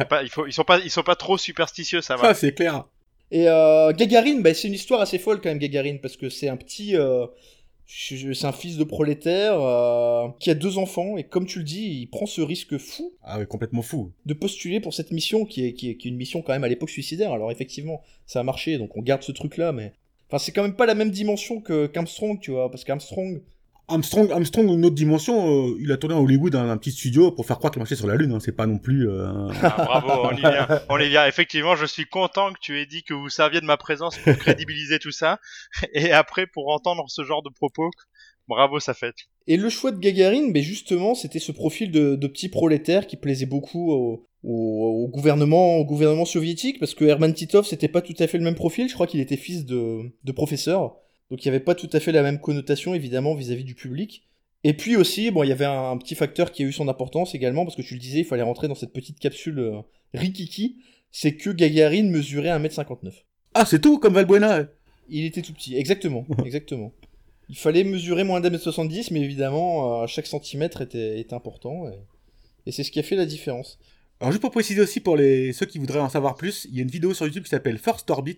Pas, 0.10 0.24
il 0.24 0.30
faut, 0.30 0.46
ils 0.46 0.54
sont 0.54 0.64
pas, 0.64 0.80
ils 0.80 0.92
sont 0.92 1.04
pas 1.04 1.16
trop 1.16 1.38
superstitieux, 1.38 2.02
ça 2.02 2.16
va. 2.16 2.30
Ah, 2.30 2.34
c'est 2.34 2.54
clair. 2.54 2.86
Et 3.32 3.48
euh, 3.48 3.94
Gagarine, 3.94 4.42
bah, 4.42 4.54
c'est 4.54 4.68
une 4.68 4.74
histoire 4.74 5.02
assez 5.02 5.20
folle 5.20 5.40
quand 5.42 5.50
même, 5.50 5.60
Gagarine, 5.60 6.00
parce 6.00 6.18
que 6.18 6.30
c'est 6.30 6.50
un 6.50 6.58
petit... 6.58 6.96
euh, 6.96 7.26
c'est 7.92 8.46
un 8.46 8.52
fils 8.52 8.78
de 8.78 8.84
prolétaire 8.84 9.60
euh, 9.60 10.28
qui 10.40 10.52
a 10.52 10.56
deux 10.56 10.78
enfants, 10.78 11.18
et 11.18 11.24
comme 11.24 11.48
tu 11.48 11.60
le 11.60 11.66
dis, 11.66 12.02
il 12.02 12.08
prend 12.08 12.28
ce 12.28 12.40
risque 12.42 12.78
fou 12.78 13.14
Ah 13.24 13.40
ouais, 13.40 13.48
complètement 13.48 13.82
fou. 13.82 14.12
de 14.26 14.34
postuler 14.36 14.80
pour 14.80 14.94
cette 14.94 15.12
mission, 15.12 15.44
qui 15.44 15.66
est, 15.66 15.74
qui 15.74 15.90
est, 15.90 15.98
qui 15.98 16.08
est 16.08 16.12
une 16.12 16.18
mission 16.18 16.44
quand 16.44 16.54
même 16.54 16.64
à 16.64 16.68
l'époque 16.68 16.92
suicidaire. 16.92 17.34
Alors 17.34 17.52
effectivement, 17.52 18.02
ça 18.28 18.42
a 18.42 18.44
marché, 18.44 18.78
donc 18.78 18.96
on 18.96 19.02
garde 19.02 19.24
ce 19.24 19.32
truc-là, 19.32 19.72
mais... 19.72 19.94
Enfin, 20.28 20.38
c'est 20.38 20.52
quand 20.52 20.62
même 20.62 20.76
pas 20.76 20.86
la 20.86 20.94
même 20.94 21.10
dimension 21.10 21.60
que 21.60 21.88
qu'Armstrong, 21.88 22.40
tu 22.40 22.52
vois, 22.52 22.70
parce 22.70 22.84
qu'Armstrong, 22.84 23.42
Armstrong, 23.90 24.32
Armstrong, 24.32 24.68
une 24.70 24.86
autre 24.86 24.96
dimension, 24.96 25.68
euh, 25.68 25.78
il 25.82 25.92
a 25.92 25.98
tourné 25.98 26.16
à 26.16 26.20
Hollywood 26.20 26.54
dans 26.54 26.60
un 26.70 26.78
petit 26.78 26.92
studio 26.92 27.32
pour 27.32 27.46
faire 27.46 27.58
croire 27.58 27.72
qu'il 27.72 27.80
marchait 27.80 27.96
sur 27.96 28.08
la 28.08 28.16
Lune. 28.16 28.32
hein. 28.32 28.40
C'est 28.40 28.56
pas 28.56 28.66
non 28.68 28.78
plus. 28.78 29.10
euh, 29.10 29.28
Ah, 29.62 29.76
bravo, 29.86 30.10
on 30.32 30.36
y 30.36 30.40
vient. 30.40 30.68
On 30.90 30.98
y 31.00 31.10
vient. 31.10 31.26
Effectivement, 31.28 31.76
je 31.76 31.86
suis 31.86 32.06
content 32.06 32.54
que 32.54 32.60
tu 32.62 32.80
aies 32.80 32.86
dit 32.86 33.04
que 33.04 33.14
vous 33.14 33.30
serviez 33.30 33.62
de 33.62 33.66
ma 33.66 33.78
présence 33.78 34.18
pour 34.18 34.34
crédibiliser 34.38 35.00
tout 35.00 35.12
ça. 35.12 35.40
Et 35.94 36.12
après, 36.12 36.46
pour 36.48 36.70
entendre 36.74 37.06
ce 37.08 37.24
genre 37.24 37.42
de 37.44 37.50
propos, 37.50 37.90
bravo, 38.48 38.80
ça 38.80 38.94
fait. 38.94 39.16
Et 39.48 39.58
le 39.58 39.70
choix 39.70 39.92
de 39.92 40.00
Gagarine, 40.00 40.54
ben 40.54 40.62
justement, 40.64 41.16
c'était 41.16 41.40
ce 41.40 41.52
profil 41.52 41.92
de, 41.92 42.16
de 42.16 42.28
petit 42.28 42.50
prolétaire 42.50 43.08
qui 43.08 43.18
plaisait 43.18 43.46
beaucoup 43.48 43.92
au, 43.92 44.28
au- 44.44 45.04
au 45.04 45.08
gouvernement, 45.08 45.78
au 45.78 45.86
gouvernement 45.86 46.26
soviétique, 46.26 46.80
parce 46.80 46.94
que 46.94 47.06
Herman 47.06 47.34
Titov, 47.34 47.66
c'était 47.66 47.88
pas 47.88 48.02
tout 48.02 48.14
à 48.20 48.28
fait 48.28 48.38
le 48.38 48.44
même 48.44 48.56
profil. 48.56 48.88
Je 48.88 48.94
crois 48.94 49.08
qu'il 49.08 49.20
était 49.20 49.38
fils 49.38 49.66
de, 49.66 50.02
de 50.24 50.32
professeur, 50.32 50.96
donc 51.30 51.44
il 51.44 51.48
y 51.48 51.50
avait 51.50 51.60
pas 51.60 51.76
tout 51.76 51.90
à 51.94 52.00
fait 52.00 52.12
la 52.12 52.24
même 52.24 52.40
connotation, 52.40 52.94
évidemment, 52.94 53.36
vis-à-vis 53.36 53.64
du 53.64 53.76
public. 53.76 54.24
Et 54.64 54.74
puis 54.74 54.96
aussi, 54.96 55.32
bon, 55.32 55.44
il 55.44 55.50
y 55.50 55.52
avait 55.52 55.66
un, 55.66 55.98
petit 55.98 56.16
facteur 56.16 56.52
qui 56.52 56.64
a 56.64 56.66
eu 56.66 56.74
son 56.74 56.88
importance 56.88 57.36
également, 57.36 57.64
parce 57.66 57.76
que 57.76 57.82
tu 57.82 57.94
le 57.94 58.00
disais, 58.00 58.20
il 58.20 58.26
fallait 58.26 58.44
rentrer 58.44 58.68
dans 58.68 58.76
cette 58.76 58.92
petite 58.92 59.20
capsule 59.20 59.60
euh, 59.60 59.82
rikiki, 60.14 60.78
c'est 61.12 61.36
que 61.36 61.50
Gagarine 61.50 62.10
mesurait 62.10 62.50
1m59. 62.50 63.14
Ah, 63.54 63.66
c'est 63.66 63.80
tout, 63.80 64.00
comme 64.00 64.14
Valbuena. 64.14 64.66
Il 65.08 65.26
était 65.26 65.42
tout 65.42 65.54
petit, 65.54 65.76
exactement, 65.78 66.26
exactement. 66.46 66.92
Il 67.48 67.58
fallait 67.58 67.84
mesurer 67.84 68.24
moins 68.24 68.42
d'un 68.42 68.50
mètre 68.50 68.64
70, 68.64 69.12
mais 69.12 69.22
évidemment, 69.22 70.04
euh, 70.04 70.08
chaque 70.08 70.28
centimètre 70.28 70.82
était, 70.82 71.20
était 71.20 71.34
important, 71.34 71.88
et, 71.88 71.98
et 72.66 72.72
c'est 72.72 72.84
ce 72.84 72.92
qui 72.92 73.00
a 73.00 73.04
fait 73.04 73.16
la 73.16 73.26
différence. 73.26 73.80
Alors 74.20 74.32
juste 74.32 74.42
pour 74.42 74.52
préciser 74.52 74.82
aussi 74.82 75.00
pour 75.00 75.16
les 75.16 75.54
ceux 75.54 75.66
qui 75.66 75.80
voudraient 75.80 76.00
en 76.00 76.10
savoir 76.10 76.36
plus, 76.36 76.68
il 76.70 76.76
y 76.76 76.80
a 76.80 76.82
une 76.82 76.90
vidéo 76.90 77.14
sur 77.14 77.26
YouTube 77.26 77.44
qui 77.44 77.50
s'appelle 77.50 77.78
First 77.78 78.10
Orbit, 78.10 78.38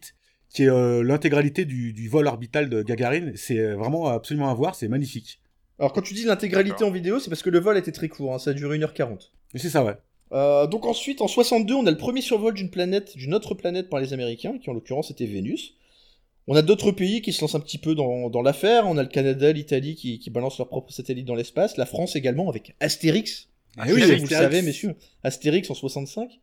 qui 0.52 0.64
est 0.64 0.70
euh, 0.70 1.04
l'intégralité 1.04 1.66
du, 1.66 1.94
du 1.94 2.10
vol 2.10 2.28
orbital 2.28 2.70
de 2.70 2.84
Gagarine. 2.84 3.34
C'est 3.36 3.60
euh, 3.60 3.76
vraiment 3.76 4.08
absolument 4.08 4.50
à 4.50 4.54
voir, 4.54 4.76
c'est 4.76 4.88
magnifique. 4.88 5.40
Alors 5.80 5.94
quand 5.94 6.02
tu 6.02 6.14
dis 6.14 6.26
l'intégralité 6.26 6.84
en 6.84 6.92
vidéo, 6.92 7.20
c'est 7.20 7.30
parce 7.30 7.42
que 7.42 7.50
le 7.50 7.60
vol 7.60 7.78
était 7.78 7.92
très 7.92 8.10
court, 8.10 8.34
hein, 8.36 8.40
ça 8.40 8.52
a 8.52 8.54
duré 8.54 8.78
1h40. 8.78 9.30
Mais 9.54 9.60
c'est 9.60 9.70
ça, 9.70 9.84
ouais. 9.84 9.96
Euh, 10.34 10.68
donc 10.68 10.86
ensuite, 10.86 11.22
en 11.22 11.28
62, 11.28 11.74
on 11.74 11.86
a 11.86 11.92
le 11.92 11.98
premier 11.98 12.22
survol 12.22 12.54
d'une 12.54 12.70
planète, 12.70 13.18
d'une 13.18 13.34
autre 13.34 13.56
planète 13.56 13.90
par 13.90 14.00
les 14.00 14.14
Américains, 14.14 14.58
qui 14.58 14.70
en 14.70 14.74
l'occurrence 14.74 15.10
était 15.12 15.26
Vénus. 15.26 15.74
On 16.48 16.56
a 16.56 16.62
d'autres 16.62 16.92
pays 16.92 17.22
qui 17.22 17.34
se 17.34 17.42
lancent 17.42 17.56
un 17.56 17.60
petit 17.60 17.78
peu 17.78 17.96
dans, 17.96 18.30
dans 18.30 18.42
l'affaire. 18.42 18.86
On 18.88 18.98
a 18.98 19.04
le 19.04 19.10
Canada, 19.10 19.52
l'Italie 19.52 19.96
qui, 19.96 20.20
qui 20.20 20.30
balancent 20.30 20.58
leurs 20.58 20.68
propres 20.68 20.92
satellites 20.92 21.26
dans 21.26 21.36
l'espace. 21.36 21.78
La 21.78 21.86
France 21.86 22.16
également 22.16 22.50
avec 22.50 22.76
Astérix. 22.80 23.48
Ah 23.78 23.84
oui, 23.88 24.02
vous 24.02 24.24
le 24.24 24.28
savez, 24.28 24.62
messieurs. 24.62 24.96
Astérix 25.24 25.70
en 25.70 25.76
65. 25.76 26.40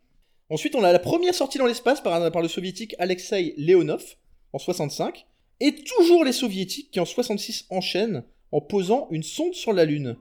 Ensuite, 0.51 0.75
on 0.75 0.83
a 0.85 0.93
la 0.93 0.99
première 0.99 1.35
sortie 1.35 1.59
dans 1.59 1.67
l'espace 1.67 2.01
par, 2.01 2.31
par 2.33 2.43
le 2.43 2.49
soviétique 2.49 2.95
Alexei 2.99 3.55
Leonov 3.59 4.03
en 4.53 4.59
65. 4.59 5.27
Et 5.61 5.75
toujours 5.85 6.25
les 6.25 6.33
soviétiques 6.33 6.91
qui 6.91 7.01
en 7.01 7.05
66 7.05 7.67
enchaînent 7.71 8.25
en 8.53 8.61
posant 8.61 9.09
une 9.11 9.23
sonde 9.23 9.55
sur 9.55 9.73
la 9.73 9.85
Lune. 9.85 10.17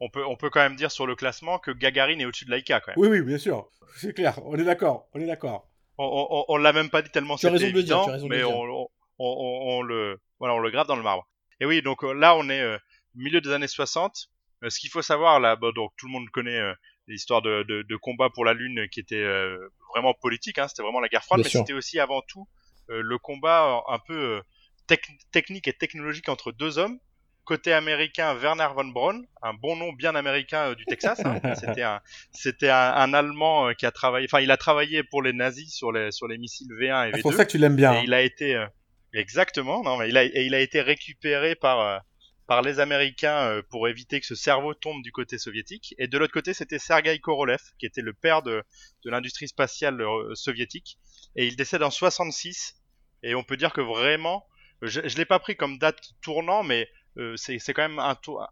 On 0.00 0.08
peut, 0.10 0.24
on 0.26 0.36
peut 0.36 0.50
quand 0.50 0.60
même 0.60 0.76
dire 0.76 0.90
sur 0.90 1.06
le 1.06 1.16
classement 1.16 1.58
que 1.58 1.70
Gagarine 1.70 2.20
est 2.20 2.24
au-dessus 2.24 2.44
de 2.44 2.50
Laika 2.50 2.80
quand 2.80 2.92
même. 2.92 2.98
Oui, 2.98 3.08
oui, 3.08 3.22
bien 3.24 3.38
sûr. 3.38 3.68
C'est 3.96 4.12
clair. 4.12 4.38
On 4.44 4.56
est 4.56 4.64
d'accord. 4.64 5.08
On 5.14 5.20
est 5.20 5.26
d'accord. 5.26 5.68
On, 5.98 6.04
on, 6.04 6.26
on- 6.38 6.44
on 6.48 6.56
l'a 6.56 6.72
même 6.72 6.90
pas 6.90 7.02
dit 7.02 7.10
tellement 7.10 7.36
c'était 7.36 7.52
raison 7.52 7.68
de 7.68 7.72
le 7.72 7.82
dire, 7.82 7.94
évident, 7.96 8.04
tu 8.04 8.10
as 8.10 8.12
raison 8.14 8.26
de 8.26 8.30
mais 8.30 8.40
le 8.40 8.46
dire. 8.46 8.56
on, 8.56 8.82
on, 8.82 8.88
on- 9.18 9.78
on 9.78 9.82
le, 9.82 10.20
voilà, 10.40 10.54
on 10.54 10.58
le 10.58 10.70
grave 10.70 10.86
dans 10.88 10.96
le 10.96 11.02
marbre. 11.02 11.26
Et 11.60 11.66
oui, 11.66 11.80
donc 11.82 12.02
euh, 12.04 12.12
là, 12.12 12.36
on 12.36 12.48
est 12.50 12.60
euh, 12.60 12.76
au 12.76 13.18
milieu 13.20 13.40
des 13.40 13.50
années 13.52 13.68
60. 13.68 14.26
Euh, 14.64 14.70
ce 14.70 14.78
qu'il 14.80 14.90
faut 14.90 15.02
savoir 15.02 15.38
là, 15.40 15.56
bah, 15.56 15.68
donc 15.74 15.92
tout 15.96 16.06
le 16.06 16.12
monde 16.12 16.28
connaît 16.30 16.58
euh, 16.58 16.74
l'histoire 17.06 17.42
de, 17.42 17.62
de, 17.64 17.82
de 17.82 17.96
combat 17.96 18.30
pour 18.30 18.44
la 18.44 18.54
Lune 18.54 18.88
qui 18.90 19.00
était 19.00 19.16
euh, 19.16 19.56
vraiment 19.94 20.14
politique. 20.14 20.58
Hein, 20.58 20.68
c'était 20.68 20.82
vraiment 20.82 21.00
la 21.00 21.08
guerre 21.08 21.24
froide, 21.24 21.40
Bien 21.40 21.50
mais 21.52 21.58
c'était 21.60 21.72
aussi 21.74 21.98
avant 22.00 22.22
tout 22.22 22.46
euh, 22.90 23.00
le 23.02 23.18
combat 23.18 23.82
euh, 23.88 23.94
un 23.94 23.98
peu 23.98 24.14
euh, 24.36 24.40
tec- 24.88 25.18
technique 25.32 25.68
et 25.68 25.72
technologique 25.72 26.28
entre 26.28 26.52
deux 26.52 26.78
hommes. 26.78 26.98
Côté 27.44 27.74
américain, 27.74 28.34
Werner 28.36 28.68
von 28.74 28.86
Braun, 28.86 29.22
un 29.42 29.52
bon 29.52 29.76
nom 29.76 29.92
bien 29.92 30.14
américain 30.14 30.70
euh, 30.70 30.74
du 30.74 30.86
Texas. 30.86 31.20
hein. 31.26 31.40
C'était 31.60 31.82
un, 31.82 32.00
c'était 32.32 32.70
un, 32.70 32.92
un 32.94 33.12
Allemand 33.12 33.74
qui 33.74 33.84
a 33.84 33.90
travaillé, 33.90 34.26
enfin 34.30 34.40
il 34.40 34.50
a 34.50 34.56
travaillé 34.56 35.02
pour 35.02 35.22
les 35.22 35.34
nazis 35.34 35.74
sur 35.74 35.92
les 35.92 36.10
sur 36.10 36.26
les 36.26 36.38
missiles 36.38 36.68
V1 36.72 36.84
et 36.84 36.88
Ah, 36.90 37.08
V2. 37.10 37.16
C'est 37.16 37.22
pour 37.22 37.34
ça 37.34 37.44
que 37.44 37.50
tu 37.50 37.58
l'aimes 37.58 37.76
bien. 37.76 38.00
Et 38.00 38.04
il 38.04 38.14
a 38.14 38.22
été 38.22 38.54
euh, 38.54 38.66
exactement, 39.12 39.82
non 39.82 39.98
mais 39.98 40.08
il 40.08 40.16
a 40.16 40.24
et 40.24 40.44
il 40.46 40.54
a 40.54 40.60
été 40.60 40.80
récupéré 40.80 41.54
par 41.54 41.80
euh, 41.80 41.98
par 42.46 42.62
les 42.62 42.80
Américains 42.80 43.48
euh, 43.48 43.62
pour 43.70 43.88
éviter 43.88 44.20
que 44.20 44.26
ce 44.26 44.34
cerveau 44.34 44.74
tombe 44.74 45.02
du 45.02 45.12
côté 45.12 45.38
soviétique. 45.38 45.94
Et 45.98 46.08
de 46.08 46.18
l'autre 46.18 46.32
côté, 46.32 46.54
c'était 46.54 46.78
Sergei 46.78 47.18
Korolev, 47.18 47.60
qui 47.78 47.86
était 47.86 48.02
le 48.02 48.12
père 48.12 48.42
de 48.42 48.64
l'industrie 49.04 49.48
spatiale 49.48 50.00
euh, 50.00 50.34
soviétique. 50.34 50.98
Et 51.36 51.46
il 51.46 51.56
décède 51.56 51.82
en 51.82 51.90
66. 51.90 52.76
Et 53.22 53.34
on 53.34 53.42
peut 53.42 53.56
dire 53.56 53.72
que 53.72 53.80
vraiment, 53.80 54.46
je, 54.82 55.00
je 55.08 55.16
l'ai 55.16 55.24
pas 55.24 55.38
pris 55.38 55.56
comme 55.56 55.78
date 55.78 56.00
tournant, 56.20 56.62
mais 56.62 56.88
euh, 57.16 57.36
c'est 57.36 57.72
quand 57.72 57.88
même 57.88 57.98
un 57.98 58.14
tour, 58.14 58.46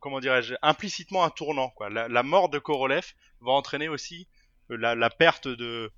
comment 0.00 0.20
dirais-je, 0.20 0.54
implicitement 0.62 1.24
un 1.24 1.30
tournant. 1.30 1.72
La, 1.90 2.22
mort 2.22 2.48
de 2.48 2.58
Korolev 2.58 3.12
va 3.40 3.52
entraîner 3.52 3.88
aussi 3.88 4.28
la, 4.68 5.10
perte 5.10 5.48
de, 5.48 5.90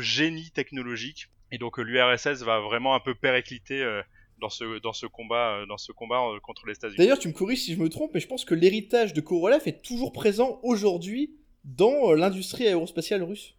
génie 0.00 0.50
technologique. 0.52 1.28
Et 1.50 1.58
donc 1.58 1.78
l'URSS 1.78 2.42
va 2.42 2.60
vraiment 2.60 2.94
un 2.94 3.00
peu 3.00 3.14
péricliter 3.14 4.02
dans 4.40 4.48
ce 4.50 4.80
dans 4.80 4.92
ce 4.92 5.06
combat 5.06 5.58
euh, 5.58 5.66
dans 5.66 5.78
ce 5.78 5.92
combat 5.92 6.20
euh, 6.20 6.38
contre 6.40 6.66
les 6.66 6.74
États-Unis. 6.74 6.96
D'ailleurs, 6.98 7.18
tu 7.18 7.28
me 7.28 7.32
corriges 7.32 7.60
si 7.62 7.74
je 7.74 7.80
me 7.80 7.88
trompe, 7.88 8.12
mais 8.14 8.20
je 8.20 8.26
pense 8.28 8.44
que 8.44 8.54
l'héritage 8.54 9.12
de 9.14 9.20
Korolev 9.20 9.62
est 9.66 9.82
toujours 9.82 10.12
présent 10.12 10.60
aujourd'hui 10.62 11.34
dans 11.64 12.10
euh, 12.12 12.16
l'industrie 12.16 12.66
aérospatiale 12.66 13.22
russe. 13.22 13.54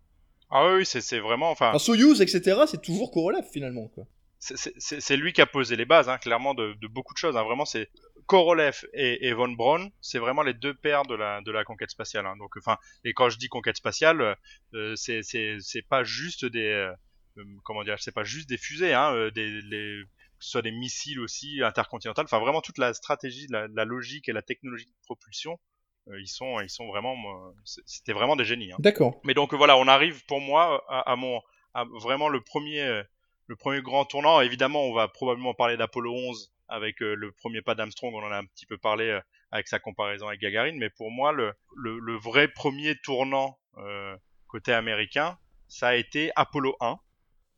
Ah 0.49 0.73
oui, 0.75 0.85
c'est 0.85 1.01
c'est 1.01 1.19
vraiment 1.19 1.51
enfin 1.51 1.71
Un 1.73 1.79
Soyuz, 1.79 2.21
etc., 2.21 2.61
c'est 2.67 2.81
toujours 2.81 3.11
Korolev 3.11 3.43
finalement. 3.51 3.87
Quoi. 3.89 4.05
c'est- 4.39 4.57
c'est 4.57 4.73
c'est- 4.77 4.99
c'est 5.01 5.17
lui 5.17 5.33
qui 5.33 5.41
a 5.41 5.45
posé 5.45 5.75
les 5.75 5.85
bases, 5.85 6.07
hein, 6.09 6.17
clairement, 6.17 6.53
de, 6.53 6.73
de 6.81 6.87
beaucoup 6.87 7.13
de 7.13 7.17
choses. 7.19 7.35
Hein. 7.37 7.43
Vraiment, 7.43 7.65
c'est 7.65 7.89
Korolev 8.25 8.85
et, 8.93 9.27
et 9.27 9.33
von 9.33 9.49
Braun, 9.49 9.89
c'est 10.01 10.19
vraiment 10.19 10.43
les 10.43 10.53
deux 10.53 10.73
pères 10.73 11.03
de 11.03 11.15
la, 11.15 11.41
de 11.41 11.51
la 11.51 11.63
conquête 11.63 11.89
spatiale. 11.91 12.25
Hein. 12.25 12.35
Donc, 12.37 12.55
enfin, 12.57 12.77
et 13.03 13.13
quand 13.13 13.29
je 13.29 13.37
dis 13.37 13.47
conquête 13.47 13.75
spatiale, 13.77 14.37
euh, 14.75 14.95
c'est 14.95 15.23
c'est 15.23 15.57
c'est 15.59 15.81
pas 15.81 16.03
juste 16.03 16.45
des 16.45 16.59
euh, 16.65 16.91
comment 17.63 17.83
dire, 17.83 17.97
c'est 17.99 18.13
pas 18.13 18.23
juste 18.23 18.47
des 18.49 18.57
fusées, 18.57 18.93
des 19.35 19.61
les, 19.61 20.01
que 20.39 20.45
ce 20.45 20.51
soit 20.51 20.61
des 20.61 20.71
missiles 20.71 21.19
aussi 21.19 21.61
intercontinentales. 21.61 22.25
Enfin, 22.25 22.39
vraiment 22.39 22.61
toute 22.61 22.77
la 22.77 22.93
stratégie, 22.93 23.47
la, 23.49 23.67
la 23.67 23.85
logique 23.85 24.29
et 24.29 24.33
la 24.33 24.41
technologie 24.41 24.85
de 24.85 24.93
propulsion, 25.03 25.59
euh, 26.07 26.19
ils 26.19 26.27
sont 26.27 26.59
ils 26.61 26.69
sont 26.69 26.87
vraiment, 26.87 27.13
euh, 27.13 27.51
c'était 27.85 28.13
vraiment 28.13 28.35
des 28.35 28.45
génies. 28.45 28.71
Hein. 28.71 28.77
D'accord. 28.79 29.19
Mais 29.23 29.33
donc 29.33 29.53
voilà, 29.53 29.77
on 29.77 29.87
arrive 29.87 30.25
pour 30.25 30.39
moi 30.41 30.83
à, 30.89 31.11
à 31.11 31.15
mon 31.15 31.41
à 31.73 31.83
vraiment 31.85 32.29
le 32.29 32.41
premier 32.41 33.03
le 33.47 33.55
premier 33.55 33.81
grand 33.81 34.05
tournant. 34.05 34.41
Évidemment, 34.41 34.83
on 34.83 34.93
va 34.93 35.07
probablement 35.07 35.53
parler 35.53 35.75
d'Apollo 35.77 36.13
11 36.13 36.51
avec 36.69 37.01
euh, 37.01 37.15
le 37.15 37.31
premier 37.31 37.61
pas 37.61 37.75
d'Armstrong. 37.75 38.13
On 38.13 38.23
en 38.23 38.31
a 38.31 38.37
un 38.37 38.45
petit 38.45 38.65
peu 38.65 38.77
parlé 38.77 39.19
avec 39.51 39.67
sa 39.67 39.79
comparaison 39.79 40.27
avec 40.27 40.39
Gagarine. 40.39 40.77
Mais 40.77 40.89
pour 40.89 41.11
moi, 41.11 41.31
le 41.31 41.53
le, 41.75 41.99
le 41.99 42.15
vrai 42.15 42.47
premier 42.47 42.95
tournant 43.03 43.59
euh, 43.77 44.15
côté 44.47 44.73
américain, 44.73 45.37
ça 45.67 45.89
a 45.89 45.95
été 45.95 46.31
Apollo 46.35 46.75
1. 46.79 46.99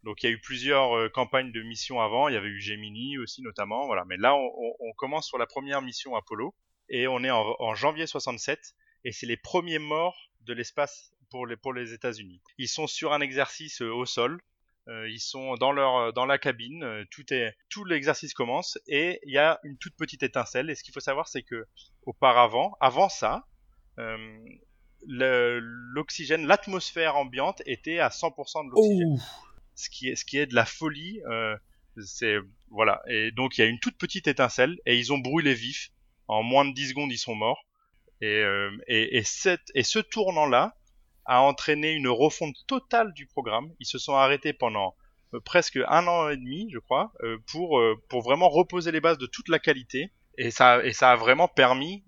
Donc 0.03 0.23
il 0.23 0.25
y 0.25 0.29
a 0.29 0.31
eu 0.33 0.39
plusieurs 0.41 0.97
euh, 0.97 1.09
campagnes 1.09 1.51
de 1.51 1.61
missions 1.61 2.01
avant. 2.01 2.27
Il 2.27 2.33
y 2.33 2.37
avait 2.37 2.47
eu 2.49 2.59
Gemini 2.59 3.17
aussi 3.19 3.41
notamment. 3.41 3.85
Voilà. 3.85 4.03
Mais 4.05 4.17
là, 4.17 4.35
on, 4.35 4.39
on- 4.57 4.75
on 4.79 4.93
commence 4.93 5.27
sur 5.27 5.37
la 5.37 5.45
première 5.45 5.81
mission 5.81 6.15
Apollo 6.15 6.55
et 6.89 7.07
on 7.07 7.23
est 7.23 7.29
en, 7.31 7.55
en 7.59 7.75
janvier 7.75 8.07
67 8.07 8.59
et 9.05 9.11
c'est 9.11 9.25
les 9.27 9.37
premiers 9.37 9.79
morts 9.79 10.17
de 10.41 10.53
l'espace 10.53 11.11
pour 11.29 11.45
les 11.45 11.55
pour 11.55 11.73
les 11.73 11.93
États-Unis. 11.93 12.41
Ils 12.57 12.67
sont 12.67 12.87
sur 12.87 13.13
un 13.13 13.21
exercice 13.21 13.81
euh, 13.81 13.91
au 13.93 14.05
sol. 14.05 14.41
Euh, 14.87 15.07
ils 15.09 15.19
sont 15.19 15.53
dans 15.55 15.71
leur 15.71 16.11
dans 16.13 16.25
la 16.25 16.39
cabine. 16.39 16.83
euh, 16.83 17.03
tout 17.11 17.31
est 17.31 17.53
tout 17.69 17.85
l'exercice 17.85 18.33
commence 18.33 18.79
et 18.87 19.19
il 19.27 19.31
y 19.33 19.37
a 19.37 19.59
une 19.63 19.77
toute 19.77 19.95
petite 19.95 20.23
étincelle. 20.23 20.69
Et 20.71 20.75
ce 20.75 20.83
qu'il 20.83 20.93
faut 20.93 20.99
savoir, 20.99 21.27
c'est 21.27 21.43
que 21.43 21.65
auparavant, 22.07 22.75
avant 22.81 23.07
ça, 23.07 23.45
euh, 23.99 24.39
l'oxygène, 25.93 26.45
l'atmosphère 26.47 27.15
ambiante 27.15 27.61
était 27.65 27.99
à 27.99 28.09
100% 28.09 28.65
de 28.65 28.71
l'oxygène 28.71 29.17
Oh, 29.19 29.45
ce 29.81 30.25
qui 30.25 30.37
est 30.37 30.45
de 30.45 30.55
la 30.55 30.65
folie 30.65 31.21
euh, 31.29 31.55
c'est 32.05 32.37
voilà. 32.69 33.01
Et 33.09 33.31
donc 33.31 33.57
il 33.57 33.61
y 33.61 33.63
a 33.63 33.67
une 33.67 33.79
toute 33.79 33.97
petite 33.97 34.27
étincelle 34.27 34.77
et 34.85 34.97
ils 34.97 35.11
ont 35.13 35.17
brûlé 35.17 35.53
vif. 35.53 35.89
En 36.27 36.43
moins 36.43 36.63
de 36.63 36.73
10 36.73 36.89
secondes 36.89 37.11
ils 37.11 37.17
sont 37.17 37.35
morts. 37.35 37.65
Et 38.21 38.27
euh, 38.27 38.71
et 38.87 39.23
ce 39.23 39.99
tournant 39.99 40.45
là 40.45 40.75
a 41.25 41.41
entraîné 41.41 41.91
une 41.91 42.07
refonte 42.07 42.55
totale 42.67 43.13
du 43.13 43.25
programme. 43.27 43.73
Ils 43.79 43.85
se 43.85 43.97
sont 43.97 44.15
arrêtés 44.15 44.53
pendant 44.53 44.95
euh, 45.33 45.39
presque 45.39 45.79
un 45.87 46.07
an 46.07 46.29
et 46.29 46.37
demi 46.37 46.69
je 46.71 46.79
crois 46.79 47.11
pour 47.47 48.21
vraiment 48.21 48.49
reposer 48.49 48.91
les 48.91 49.01
bases 49.01 49.17
de 49.17 49.27
toute 49.27 49.49
la 49.49 49.59
qualité. 49.59 50.11
Et 50.37 50.49
ça 50.49 50.79
a 50.79 51.15
vraiment 51.17 51.49
permis 51.49 52.05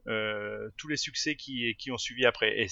tous 0.77 0.87
les 0.87 0.97
succès 0.97 1.35
qui 1.35 1.91
ont 1.91 1.97
suivi 1.97 2.25
après. 2.25 2.57
Et, 2.61 2.67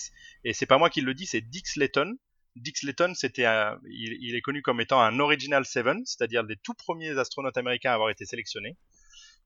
et 0.46 0.54
c'est 0.54 0.66
pas 0.66 0.78
moi 0.78 0.90
qui 0.90 1.02
le 1.02 1.14
dis 1.14 1.26
c'est 1.26 1.42
Dix 1.42 1.76
Layton 1.76 2.18
Dix 2.56 2.84
Layton, 2.84 3.14
c'était 3.16 3.46
un- 3.46 3.80
il, 3.90 4.36
est 4.36 4.42
connu 4.42 4.62
comme 4.62 4.82
étant 4.82 5.00
un 5.02 5.20
original 5.20 5.66
seven, 5.66 6.02
c'est-à-dire 6.06 6.44
les 6.44 6.58
tout 6.58 6.74
premiers 6.74 7.18
astronautes 7.18 7.58
américains 7.58 7.92
à 7.92 7.96
avoir 7.96 8.10
été 8.10 8.26
sélectionnés. 8.26 8.78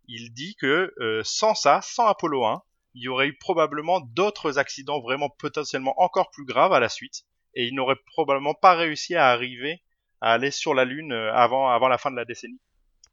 Il 0.07 0.33
dit 0.33 0.55
que 0.55 0.93
euh, 0.99 1.21
sans 1.23 1.55
ça, 1.55 1.81
sans 1.83 2.07
Apollo 2.07 2.45
1, 2.45 2.63
il 2.95 3.03
y 3.03 3.07
aurait 3.07 3.27
eu 3.27 3.37
probablement 3.37 3.99
d'autres 4.01 4.57
accidents 4.57 5.01
vraiment 5.01 5.29
potentiellement 5.29 5.93
encore 6.01 6.31
plus 6.31 6.45
graves 6.45 6.73
à 6.73 6.79
la 6.79 6.89
suite, 6.89 7.23
et 7.53 7.65
il 7.67 7.75
n'aurait 7.75 7.99
probablement 8.07 8.53
pas 8.53 8.75
réussi 8.75 9.15
à 9.15 9.27
arriver 9.27 9.81
à 10.21 10.33
aller 10.33 10.51
sur 10.51 10.73
la 10.73 10.85
Lune 10.85 11.11
euh, 11.11 11.33
avant 11.33 11.69
avant 11.69 11.87
la 11.87 11.97
fin 11.97 12.09
de 12.11 12.15
la 12.15 12.25
décennie, 12.25 12.59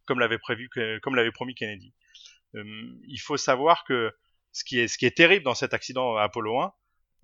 comme 0.07 0.21
l'avait 0.21 0.39
prévu, 0.39 0.71
comme 1.03 1.15
l'avait 1.17 1.33
promis 1.33 1.55
Kennedy. 1.55 1.93
Euh, 2.55 2.65
il 3.07 3.19
faut 3.21 3.37
savoir 3.37 3.85
que 3.85 4.15
ce 4.53 4.65
qui 4.65 4.79
est 4.79 4.89
ce 4.89 4.99
qui 4.99 5.07
est 5.07 5.17
terrible 5.17 5.45
dans 5.45 5.55
cet 5.55 5.75
accident 5.75 6.17
Apollo 6.17 6.61
1, 6.61 6.73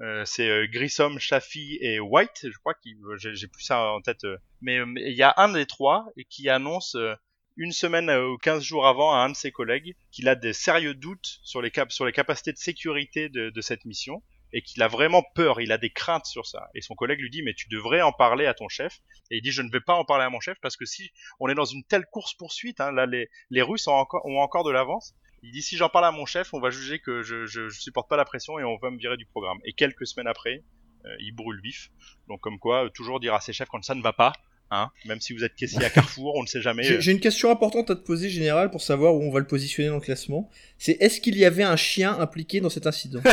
euh, 0.01 0.25
c'est 0.25 0.49
euh, 0.49 0.67
Grissom, 0.71 1.19
Chaffee 1.19 1.79
et 1.81 1.99
White, 1.99 2.41
je 2.45 2.59
crois 2.59 2.75
qu'il 2.75 2.97
j'ai 3.17 3.35
j'ai 3.35 3.49
plus 3.49 3.65
ça 3.65 3.93
en 3.93 4.01
tête, 4.01 4.25
euh, 4.25 4.37
mais 4.61 4.79
euh, 4.79 4.87
il 4.97 5.15
y 5.15 5.23
a 5.23 5.35
un 5.39 5.53
des 5.53 5.67
trois 5.67 6.07
qui 6.31 6.49
annonce 6.49 6.95
euh, 6.95 7.15
une 7.57 7.73
semaine 7.73 8.09
euh, 8.09 8.29
ou 8.31 8.39
15 8.39 8.63
jours 8.63 8.87
avant 8.87 9.13
à 9.13 9.19
un 9.19 9.31
de 9.31 9.37
ses 9.37 9.51
collègues 9.51 9.97
qu'il 10.13 10.29
a 10.29 10.37
des 10.37 10.53
sérieux 10.53 10.95
doutes 10.95 11.41
sur 11.43 11.61
les 11.61 11.73
cap 11.73 11.91
sur 11.91 12.07
les 12.07 12.13
capacités 12.13 12.53
de 12.53 12.59
sécurité 12.59 13.29
de, 13.29 13.51
de 13.51 13.61
cette 13.61 13.85
mission 13.85 14.23
et 14.53 14.63
qu'il 14.63 14.83
a 14.83 14.89
vraiment 14.89 15.23
peur, 15.35 15.61
il 15.61 15.73
a 15.73 15.79
des 15.79 15.91
craintes 15.91 16.25
sur 16.25 16.47
ça. 16.47 16.69
Et 16.75 16.81
son 16.81 16.95
collègue 16.95 17.21
lui 17.21 17.31
dit 17.31 17.43
mais 17.43 17.55
tu 17.55 17.69
devrais 17.69 18.01
en 18.01 18.13
parler 18.13 18.47
à 18.47 18.55
ton 18.55 18.69
chef. 18.69 19.01
Et 19.31 19.39
il 19.39 19.43
dit 19.43 19.51
je 19.51 19.63
ne 19.63 19.71
vais 19.71 19.81
pas 19.81 19.95
en 19.95 20.05
parler 20.05 20.25
à 20.25 20.31
mon 20.31 20.41
chef 20.41 20.57
parce 20.63 20.77
que 20.77 20.87
si 20.87 21.11
on 21.41 21.49
est 21.49 21.55
dans 21.55 21.65
une 21.65 21.85
telle 21.85 22.07
course 22.07 22.35
poursuite, 22.35 22.81
hein, 22.81 22.93
là 22.93 23.05
les 23.07 23.29
les 23.51 23.63
Russes 23.63 23.89
ont 23.89 23.95
encore 23.95 24.25
ont 24.25 24.41
encore 24.41 24.65
de 24.65 24.71
l'avance. 24.71 25.15
Il 25.43 25.53
dit 25.53 25.63
si 25.63 25.77
j'en 25.77 25.89
parle 25.89 26.07
à 26.07 26.11
mon 26.11 26.27
chef, 26.27 26.53
on 26.55 26.61
va 26.61 26.71
juger 26.71 26.99
que 26.99 27.23
je, 27.23 27.47
je, 27.47 27.69
je 27.69 27.81
supporte 27.81 28.09
pas 28.09 28.17
la 28.17 28.25
pression 28.25 28.59
et 28.59 28.65
on 28.65 28.77
va 28.79 28.91
me 28.91 28.99
virer 28.99 29.17
du 29.17 29.27
programme. 29.27 29.59
Et 29.65 29.73
quelques 29.73 30.07
semaines 30.07 30.27
après, 30.27 30.65
euh, 31.05 31.15
il 31.21 31.33
brûle 31.33 31.61
vif. 31.63 31.91
Donc 32.29 32.41
comme 32.41 32.59
quoi, 32.59 32.87
euh, 32.87 32.89
toujours 32.91 33.21
dire 33.21 33.35
à 33.35 33.41
ses 33.41 33.53
chefs 33.53 33.69
quand 33.69 33.83
ça 33.85 33.95
ne 33.95 34.03
va 34.03 34.13
pas, 34.13 34.33
hein, 34.71 34.91
même 35.05 35.21
si 35.21 35.33
vous 35.35 35.45
êtes 35.45 35.55
caissier 35.55 35.85
à 35.85 35.91
Carrefour, 35.91 36.35
on 36.37 36.43
ne 36.43 36.47
sait 36.49 36.61
jamais. 36.61 36.83
J'ai 36.83 36.97
euh. 36.97 37.01
j'ai 37.01 37.13
une 37.13 37.21
question 37.21 37.51
importante 37.51 37.91
à 37.91 37.95
te 37.95 38.01
poser, 38.01 38.29
Général, 38.31 38.71
pour 38.71 38.83
savoir 38.83 39.15
où 39.15 39.23
on 39.23 39.31
va 39.31 39.39
le 39.39 39.47
positionner 39.47 39.89
dans 39.89 39.95
le 39.97 40.01
classement. 40.01 40.51
C'est 40.77 40.97
est-ce 41.01 41.21
qu'il 41.21 41.37
y 41.39 41.45
avait 41.45 41.63
un 41.63 41.77
chien 41.77 42.19
impliqué 42.19 42.61
dans 42.61 42.71
cet 42.71 42.87
incident? 42.87 43.21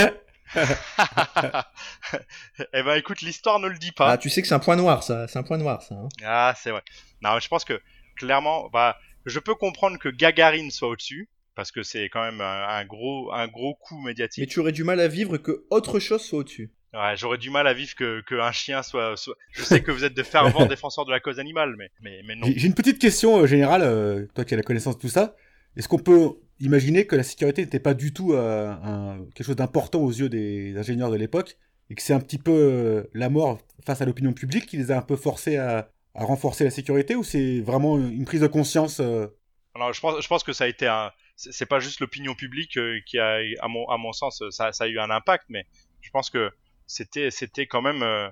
Eh 2.74 2.84
ben 2.84 2.94
écoute, 2.96 3.22
l'histoire 3.22 3.60
ne 3.60 3.68
le 3.68 3.78
dit 3.78 3.92
pas. 3.92 4.12
Ah, 4.12 4.18
tu 4.18 4.30
sais 4.30 4.42
que 4.44 4.48
c'est 4.48 4.54
un 4.54 4.60
point 4.60 4.76
noir, 4.76 5.04
ça. 5.04 5.28
C'est 5.28 5.40
un 5.40 5.44
point 5.44 5.58
noir, 5.58 5.82
ça. 5.82 5.96
hein. 5.96 6.08
Ah, 6.24 6.54
c'est 6.56 6.70
vrai. 6.72 6.84
Non, 7.22 7.40
je 7.40 7.48
pense 7.48 7.66
que 7.66 7.82
clairement, 8.16 8.70
bah, 8.70 8.96
je 9.26 9.40
peux 9.40 9.56
comprendre 9.56 9.98
que 9.98 10.08
Gagarine 10.10 10.70
soit 10.72 10.88
au-dessus 10.90 11.30
parce 11.56 11.72
que 11.72 11.84
c'est 11.84 12.10
quand 12.10 12.22
même 12.24 12.42
un, 12.42 12.68
un 12.68 12.86
gros, 12.86 13.32
un 13.34 13.48
gros 13.48 13.76
coup 13.76 13.98
Mais 14.02 14.12
médiatique. 14.12 14.50
tu 14.50 14.60
aurais 14.60 14.72
du 14.72 14.84
mal 14.84 15.00
à 15.00 15.08
vivre 15.08 15.38
que 15.38 15.66
autre 15.70 16.00
chose 16.00 16.22
soit 16.22 16.40
au-dessus. 16.40 16.72
Ouais, 16.94 17.16
j'aurais 17.18 17.38
du 17.38 17.50
mal 17.50 17.68
à 17.68 17.74
vivre 17.74 17.94
que, 17.96 18.22
que 18.22 18.36
un 18.36 18.52
chien 18.54 18.82
soit, 18.82 19.18
soit- 19.18 19.36
Je 19.52 19.64
sais 19.64 19.82
que 19.82 19.92
vous 19.92 20.06
êtes 20.06 20.14
de 20.14 20.24
fervents 20.24 20.66
défenseurs 20.68 21.06
de 21.06 21.12
la 21.12 21.20
cause 21.20 21.40
animale, 21.40 21.76
mais, 21.78 21.90
mais, 22.02 22.22
mais 22.26 22.36
non. 22.36 22.48
J'ai 22.56 22.68
une 22.68 22.74
petite 22.74 23.00
question 23.00 23.40
euh, 23.42 23.48
générale, 23.48 23.82
euh, 23.84 24.26
toi 24.34 24.46
qui 24.46 24.54
as 24.54 24.58
la 24.58 24.64
connaissance 24.64 24.96
de 24.96 25.02
tout 25.02 25.10
ça. 25.10 25.36
Est-ce 25.76 25.90
qu'on 25.90 26.00
peut 26.00 26.30
imaginer 26.62 27.06
que 27.06 27.18
la 27.18 27.24
sécurité 27.24 27.64
n'était 27.64 27.80
pas 27.82 27.94
du 27.94 28.14
tout 28.14 28.32
euh, 28.34 28.70
un- 28.72 29.26
quelque 29.36 29.46
chose 29.46 29.58
d'important 29.58 30.00
aux 30.02 30.12
yeux 30.12 30.30
des 30.30 30.78
ingénieurs 30.78 31.12
de 31.12 31.18
l'époque 31.18 31.58
et 31.90 31.96
que 31.96 32.02
c'est 32.02 32.14
un 32.14 32.22
petit 32.22 32.38
peu 32.38 32.52
euh, 32.54 33.04
la 33.14 33.28
mort 33.30 33.60
face 33.86 34.02
à 34.02 34.06
l'opinion 34.06 34.32
publique 34.32 34.66
qui 34.66 34.78
les 34.78 34.90
a 34.92 34.98
un 34.98 35.02
peu 35.02 35.18
forcés 35.18 35.58
à, 35.58 35.90
à 36.14 36.24
renforcer 36.24 36.64
la 36.64 36.70
sécurité 36.72 37.16
ou 37.16 37.24
c'est 37.26 37.60
vraiment 37.60 37.98
une 37.98 38.24
prise 38.24 38.40
de 38.42 38.48
conscience 38.48 39.02
euh, 39.02 39.28
Alors, 39.74 39.92
je 39.92 40.00
pense, 40.00 40.22
je 40.24 40.28
pense 40.30 40.44
que 40.46 40.54
ça 40.54 40.64
a 40.64 40.68
été 40.68 40.88
un. 40.88 41.12
C'est 41.36 41.66
pas 41.66 41.80
juste 41.80 42.00
l'opinion 42.00 42.34
publique 42.34 42.78
euh, 42.78 43.00
qui 43.06 43.20
a, 43.20 43.40
à 43.60 43.68
mon, 43.68 43.88
à 43.90 43.98
mon 43.98 44.14
sens, 44.14 44.42
ça, 44.52 44.72
ça 44.72 44.86
a 44.86 44.88
eu 44.88 45.00
un 45.00 45.10
impact, 45.10 45.46
mais 45.50 45.66
je 46.02 46.10
pense 46.12 46.30
que 46.30 46.50
c'était, 46.88 47.30
c'était 47.32 47.68
quand 47.68 47.82
même, 47.82 48.04
euh, 48.04 48.30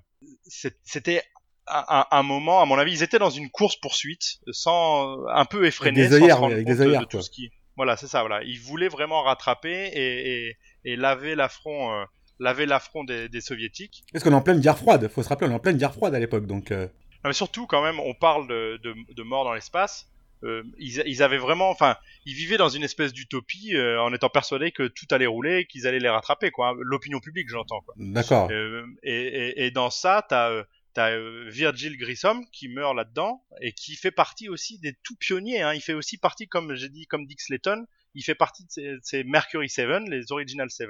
c'était 0.84 1.24
un, 1.68 2.24
moment, 2.24 2.62
à 2.62 2.66
mon 2.66 2.78
avis, 2.78 2.92
ils 2.94 3.04
étaient 3.04 3.20
dans 3.20 3.30
une 3.30 3.50
course 3.50 3.76
poursuite, 3.78 4.40
sans 4.52 5.26
un 5.28 5.46
peu 5.46 5.66
effréné, 5.66 6.02
des 6.04 6.10
sans 6.10 6.16
œillères, 6.24 6.38
se 6.40 6.44
avec 6.44 6.66
des 6.66 6.76
de- 6.76 6.82
œillères, 6.82 7.02
de 7.02 7.06
tout 7.06 7.22
ce 7.22 7.30
qui. 7.30 7.52
Voilà, 7.76 7.98
c'est 7.98 8.08
ça. 8.08 8.20
Voilà, 8.22 8.44
ils 8.44 8.60
voulaient 8.60 8.88
vraiment 8.90 9.24
rattraper 9.24 9.88
et, 9.94 10.48
et, 10.50 10.58
et 10.86 10.96
laver 10.96 11.36
l'affront, 11.36 11.94
euh, 11.94 12.06
laver 12.40 12.66
l'affront 12.66 13.04
des, 13.04 13.30
des 13.30 13.42
soviétiques. 13.42 14.04
Est-ce 14.14 14.24
qu'on 14.24 14.32
est 14.32 14.36
en 14.36 14.42
pleine 14.42 14.60
guerre 14.60 14.78
froide 14.78 15.08
Faut 15.08 15.24
se 15.24 15.30
rappeler, 15.30 15.48
on 15.48 15.52
est 15.52 15.56
en 15.56 15.60
pleine 15.60 15.78
guerre 15.78 15.94
froide 15.94 16.14
à 16.14 16.20
l'époque, 16.20 16.46
donc. 16.46 16.72
euh, 16.72 16.86
Non, 16.86 17.30
mais 17.30 17.34
surtout, 17.34 17.66
quand 17.66 17.82
même, 17.84 18.00
on 18.00 18.14
parle 18.14 18.48
de, 18.48 18.80
de, 18.84 18.94
de 19.14 19.24
mort 19.24 19.44
dans 19.46 19.54
l'espace. 19.54 20.08
Euh, 20.44 20.64
ils, 20.78 21.02
ils 21.06 21.24
avaient 21.24 21.38
vraiment, 21.38 21.70
enfin, 21.70 21.96
ils 22.26 22.36
vivaient 22.36 22.58
dans 22.58 22.70
une 22.70 22.84
espèce 22.84 23.14
d'utopie 23.14 23.76
euh, 23.76 24.02
en 24.02 24.14
étant 24.14 24.30
persuadés 24.30 24.72
que 24.72 24.88
tout 24.88 25.06
allait 25.12 25.26
rouler 25.26 25.66
qu'ils 25.66 25.88
allaient 25.88 26.00
les 26.00 26.10
rattraper, 26.10 26.52
quoi. 26.52 26.76
L'opinion 26.80 27.20
publique, 27.20 27.50
j'entends, 27.50 27.82
quoi. 27.82 27.94
D'accord. 27.98 28.50
Euh, 28.52 28.86
et, 29.04 29.14
et, 29.14 29.66
et 29.66 29.72
dans 29.72 29.90
ça, 29.90 30.26
t'as 30.28 30.52
euh, 30.52 30.64
t'as 30.94 31.12
euh, 31.12 31.50
Virgil 31.50 31.98
Grissom 31.98 32.46
qui 32.52 32.68
meurt 32.68 32.96
là-dedans 32.96 33.44
et 33.62 33.72
qui 33.74 33.96
fait 33.96 34.12
partie 34.12 34.50
aussi 34.50 34.80
des 34.80 34.94
tout 35.04 35.16
pionniers. 35.16 35.62
Hein. 35.62 35.74
Il 35.74 35.82
fait 35.82 35.94
aussi 35.94 36.18
partie, 36.18 36.48
comme 36.48 36.76
j'ai 36.76 36.90
dit, 36.90 37.08
comme 37.08 37.26
Dick 37.26 37.42
Slayton, 37.42 37.86
il 38.16 38.24
fait 38.24 38.36
partie 38.36 38.64
de 38.66 38.70
ces, 38.70 38.82
de 38.84 39.00
ces 39.02 39.24
Mercury 39.24 39.70
7, 39.70 39.88
les 40.08 40.32
Original 40.32 40.70
7. 40.70 40.90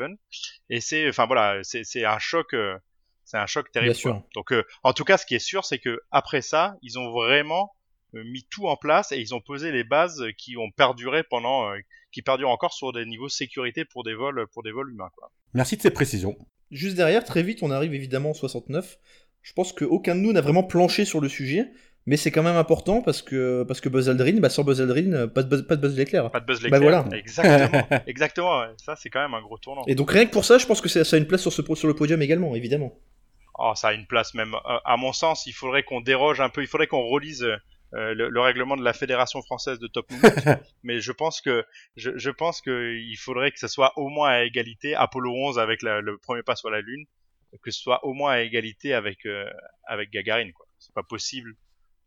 Et 0.69 0.81
c'est, 0.81 1.07
enfin 1.07 1.25
voilà, 1.25 1.59
c'est 1.63 2.05
un 2.05 2.19
choc. 2.19 2.53
euh, 2.53 2.77
c'est 3.25 3.37
un 3.37 3.45
choc 3.45 3.71
terrible. 3.71 3.93
Bien 3.93 3.99
sûr. 3.99 4.23
Donc, 4.35 4.51
euh, 4.51 4.63
en 4.83 4.93
tout 4.93 5.05
cas, 5.05 5.17
ce 5.17 5.25
qui 5.25 5.35
est 5.35 5.39
sûr, 5.39 5.63
c'est 5.63 5.79
que 5.79 6.01
après 6.11 6.41
ça, 6.41 6.75
ils 6.81 6.99
ont 6.99 7.11
vraiment 7.11 7.71
euh, 7.71 7.82
mis 8.13 8.45
tout 8.49 8.67
en 8.67 8.75
place 8.77 9.11
et 9.11 9.17
ils 9.19 9.33
ont 9.33 9.41
posé 9.41 9.71
les 9.71 9.83
bases 9.83 10.23
qui 10.37 10.57
ont 10.57 10.69
perduré 10.71 11.23
pendant, 11.23 11.71
euh, 11.71 11.77
qui 12.11 12.21
perdurent 12.21 12.49
encore 12.49 12.73
sur 12.73 12.93
des 12.93 13.05
niveaux 13.05 13.27
de 13.27 13.31
sécurité 13.31 13.85
pour 13.85 14.03
des 14.03 14.13
vols, 14.13 14.45
pour 14.53 14.63
des 14.63 14.71
vols 14.71 14.91
humains. 14.91 15.09
Quoi. 15.15 15.31
Merci 15.53 15.77
de 15.77 15.81
ces 15.81 15.91
précisions. 15.91 16.37
Juste 16.71 16.95
derrière, 16.95 17.23
très 17.23 17.43
vite, 17.43 17.59
on 17.63 17.71
arrive 17.71 17.93
évidemment 17.93 18.31
en 18.31 18.33
69. 18.33 18.97
Je 19.41 19.53
pense 19.53 19.73
qu'aucun 19.73 20.15
de 20.15 20.21
nous 20.21 20.31
n'a 20.33 20.41
vraiment 20.41 20.63
planché 20.63 21.05
sur 21.05 21.19
le 21.21 21.27
sujet, 21.29 21.67
mais 22.05 22.17
c'est 22.17 22.31
quand 22.31 22.43
même 22.43 22.55
important 22.55 23.01
parce 23.01 23.21
que, 23.21 23.63
parce 23.63 23.79
que 23.81 23.89
Buzz 23.89 24.09
Aldrin, 24.09 24.39
bah 24.39 24.49
sans 24.49 24.63
Buzz 24.63 24.81
Aldrin, 24.81 25.13
euh, 25.13 25.27
pas 25.27 25.43
de 25.43 25.49
Buzz, 25.49 25.67
pas 25.67 25.75
de 25.75 25.81
Buzz 25.81 25.97
l'éclair. 25.97 26.29
Pas 26.31 26.39
de 26.39 26.45
buzz 26.45 26.61
Bah 26.61 26.77
l'éclair. 26.79 27.03
voilà. 27.03 27.17
Exactement. 27.17 27.87
Exactement. 28.07 28.59
ouais. 28.61 28.67
Ça, 28.77 28.95
c'est 28.95 29.09
quand 29.09 29.21
même 29.21 29.33
un 29.33 29.41
gros 29.41 29.57
tournant. 29.57 29.83
Et 29.87 29.95
donc 29.95 30.11
rien 30.11 30.25
que 30.25 30.31
pour 30.31 30.45
ça, 30.45 30.57
je 30.57 30.65
pense 30.65 30.81
que 30.81 30.89
ça 30.89 31.03
ça 31.03 31.15
a 31.15 31.19
une 31.19 31.27
place 31.27 31.41
sur, 31.41 31.51
ce, 31.53 31.61
sur 31.75 31.87
le 31.87 31.93
podium 31.95 32.21
également, 32.21 32.55
évidemment. 32.55 32.97
Oh, 33.59 33.73
ça 33.75 33.89
a 33.89 33.93
une 33.93 34.07
place 34.07 34.33
même. 34.33 34.53
euh, 34.55 34.77
à 34.85 34.97
mon 34.97 35.13
sens, 35.13 35.45
il 35.45 35.53
faudrait 35.53 35.83
qu'on 35.83 36.01
déroge 36.01 36.41
un 36.41 36.49
peu. 36.49 36.61
Il 36.61 36.67
faudrait 36.67 36.87
qu'on 36.87 37.03
relise 37.07 37.45
euh, 37.95 38.13
le, 38.13 38.29
le 38.29 38.41
règlement 38.41 38.75
de 38.75 38.83
la 38.83 38.93
Fédération 38.93 39.41
française 39.41 39.79
de 39.79 39.87
top 39.87 40.09
movement. 40.11 40.55
Mais 40.83 40.99
je 40.99 41.11
pense 41.11 41.41
que 41.41 41.63
je, 41.95 42.11
je 42.15 42.29
pense 42.29 42.61
que 42.61 42.95
il 42.95 43.15
faudrait 43.17 43.51
que 43.51 43.59
ce 43.59 43.67
soit 43.67 43.91
au 43.97 44.09
moins 44.09 44.29
à 44.29 44.43
égalité. 44.43 44.95
Apollo 44.95 45.31
11 45.31 45.59
avec 45.59 45.81
la- 45.81 46.01
le 46.01 46.17
premier 46.17 46.43
pas 46.43 46.55
sur 46.55 46.69
la 46.69 46.81
Lune, 46.81 47.05
que 47.61 47.71
ce 47.71 47.79
soit 47.81 48.03
au 48.05 48.13
moins 48.13 48.31
à 48.33 48.41
égalité 48.41 48.93
avec 48.93 49.25
euh, 49.25 49.45
avec 49.87 50.09
Gagarine. 50.11 50.53
Quoi. 50.53 50.65
C'est 50.79 50.93
pas 50.93 51.03
possible. 51.03 51.55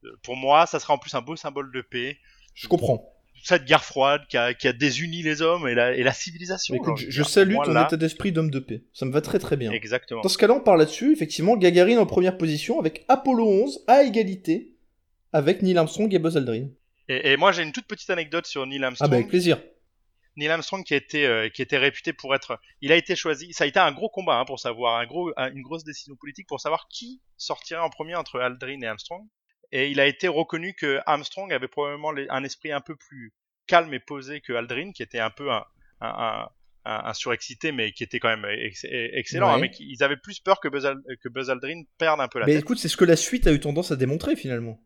Euh, 0.04 0.08
Pour 0.22 0.36
moi, 0.36 0.66
ça 0.66 0.80
sera 0.80 0.94
en 0.94 0.98
plus 0.98 1.14
un 1.14 1.22
beau 1.22 1.36
symbole 1.36 1.70
de 1.72 1.80
paix. 1.82 2.18
Je 2.54 2.68
comprends. 2.68 3.12
Cette 3.44 3.64
guerre 3.66 3.84
froide 3.84 4.22
qui 4.28 4.36
a, 4.38 4.54
qui 4.54 4.66
a 4.66 4.72
désuni 4.72 5.22
les 5.22 5.42
hommes 5.42 5.68
et 5.68 5.74
la, 5.74 5.94
et 5.94 6.02
la 6.02 6.12
civilisation. 6.12 6.74
Écoute, 6.74 6.96
je, 6.96 7.22
salue 7.22 7.54
ton 7.64 7.70
là, 7.72 7.84
état 7.86 7.96
d'esprit 7.98 8.32
d'homme 8.32 8.50
de 8.50 8.58
paix. 8.58 8.82
Ça 8.94 9.04
me 9.04 9.12
va 9.12 9.20
très 9.20 9.38
très 9.38 9.56
bien. 9.58 9.70
Exactement. 9.72 10.22
Dans 10.22 10.28
ce 10.30 10.38
cas-là, 10.38 10.54
on 10.54 10.60
part 10.60 10.76
là-dessus. 10.78 11.12
Effectivement, 11.12 11.56
Gagarine 11.56 11.98
en 11.98 12.06
première 12.06 12.38
position 12.38 12.80
avec 12.80 13.04
Apollo 13.08 13.46
11 13.46 13.84
à 13.88 14.02
égalité 14.04 14.75
avec 15.32 15.62
Neil 15.62 15.76
Armstrong 15.78 16.12
et 16.14 16.18
Buzz 16.18 16.36
Aldrin. 16.36 16.68
Et, 17.08 17.32
et 17.32 17.36
moi, 17.36 17.52
j'ai 17.52 17.62
une 17.62 17.72
toute 17.72 17.86
petite 17.86 18.10
anecdote 18.10 18.46
sur 18.46 18.66
Neil 18.66 18.80
Ah 18.82 18.86
Armstrong. 18.86 19.10
bah 19.10 19.16
avec 19.16 19.28
plaisir. 19.28 19.60
Neil 20.36 20.48
Armstrong 20.50 20.84
qui 20.84 20.92
a 20.92 20.98
été 20.98 21.26
euh, 21.26 21.48
qui 21.48 21.62
était 21.62 21.78
réputé 21.78 22.12
pour 22.12 22.34
être 22.34 22.58
il 22.82 22.92
a 22.92 22.96
été 22.96 23.16
choisi 23.16 23.54
ça 23.54 23.64
a 23.64 23.66
été 23.66 23.78
un 23.78 23.90
gros 23.92 24.10
combat 24.10 24.38
hein, 24.38 24.44
pour 24.44 24.60
savoir 24.60 24.98
un 25.00 25.06
gros 25.06 25.32
un- 25.38 25.50
une 25.50 25.62
grosse 25.62 25.82
décision 25.82 26.14
politique 26.14 26.46
pour 26.46 26.60
savoir 26.60 26.88
qui 26.90 27.22
sortirait 27.38 27.80
en 27.80 27.88
premier 27.88 28.16
entre 28.16 28.38
Aldrin 28.40 28.82
et 28.82 28.86
Armstrong 28.86 29.22
et 29.72 29.88
il 29.90 29.98
a 29.98 30.04
été 30.06 30.28
reconnu 30.28 30.74
que 30.74 31.00
Armstrong 31.06 31.50
avait 31.54 31.68
probablement 31.68 32.12
les- 32.12 32.26
un 32.28 32.44
esprit 32.44 32.70
un 32.70 32.82
peu 32.82 32.96
plus 32.96 33.32
calme 33.66 33.94
et 33.94 33.98
posé 33.98 34.42
que 34.42 34.52
Aldrin 34.52 34.92
qui 34.92 35.02
était 35.02 35.20
un 35.20 35.30
peu 35.30 35.48
un 35.98 37.14
surexcité 37.14 37.72
mais 37.72 37.92
qui 37.92 38.04
était 38.04 38.20
quand 38.20 38.28
même 38.28 38.44
ex- 38.44 38.84
excellent 38.90 39.48
Ouais. 39.48 39.54
hein, 39.54 39.58
mais 39.58 39.70
ils 39.80 40.02
avaient 40.02 40.18
plus 40.18 40.40
peur 40.40 40.60
que 40.60 40.68
Buzz, 40.68 40.84
Al- 40.86 41.02
que 41.22 41.28
Buzz 41.30 41.48
Aldrin 41.48 41.82
perde 41.98 42.20
un 42.20 42.28
peu 42.28 42.38
la 42.40 42.46
Mais 42.46 42.52
tête 42.52 42.60
écoute, 42.62 42.78
c'est 42.78 42.88
ce 42.88 42.96
que 42.98 43.04
la 43.06 43.16
suite 43.16 43.46
a 43.46 43.52
eu 43.52 43.58
tendance 43.60 43.90
à 43.90 43.96
démontrer 43.96 44.36
finalement. 44.36 44.80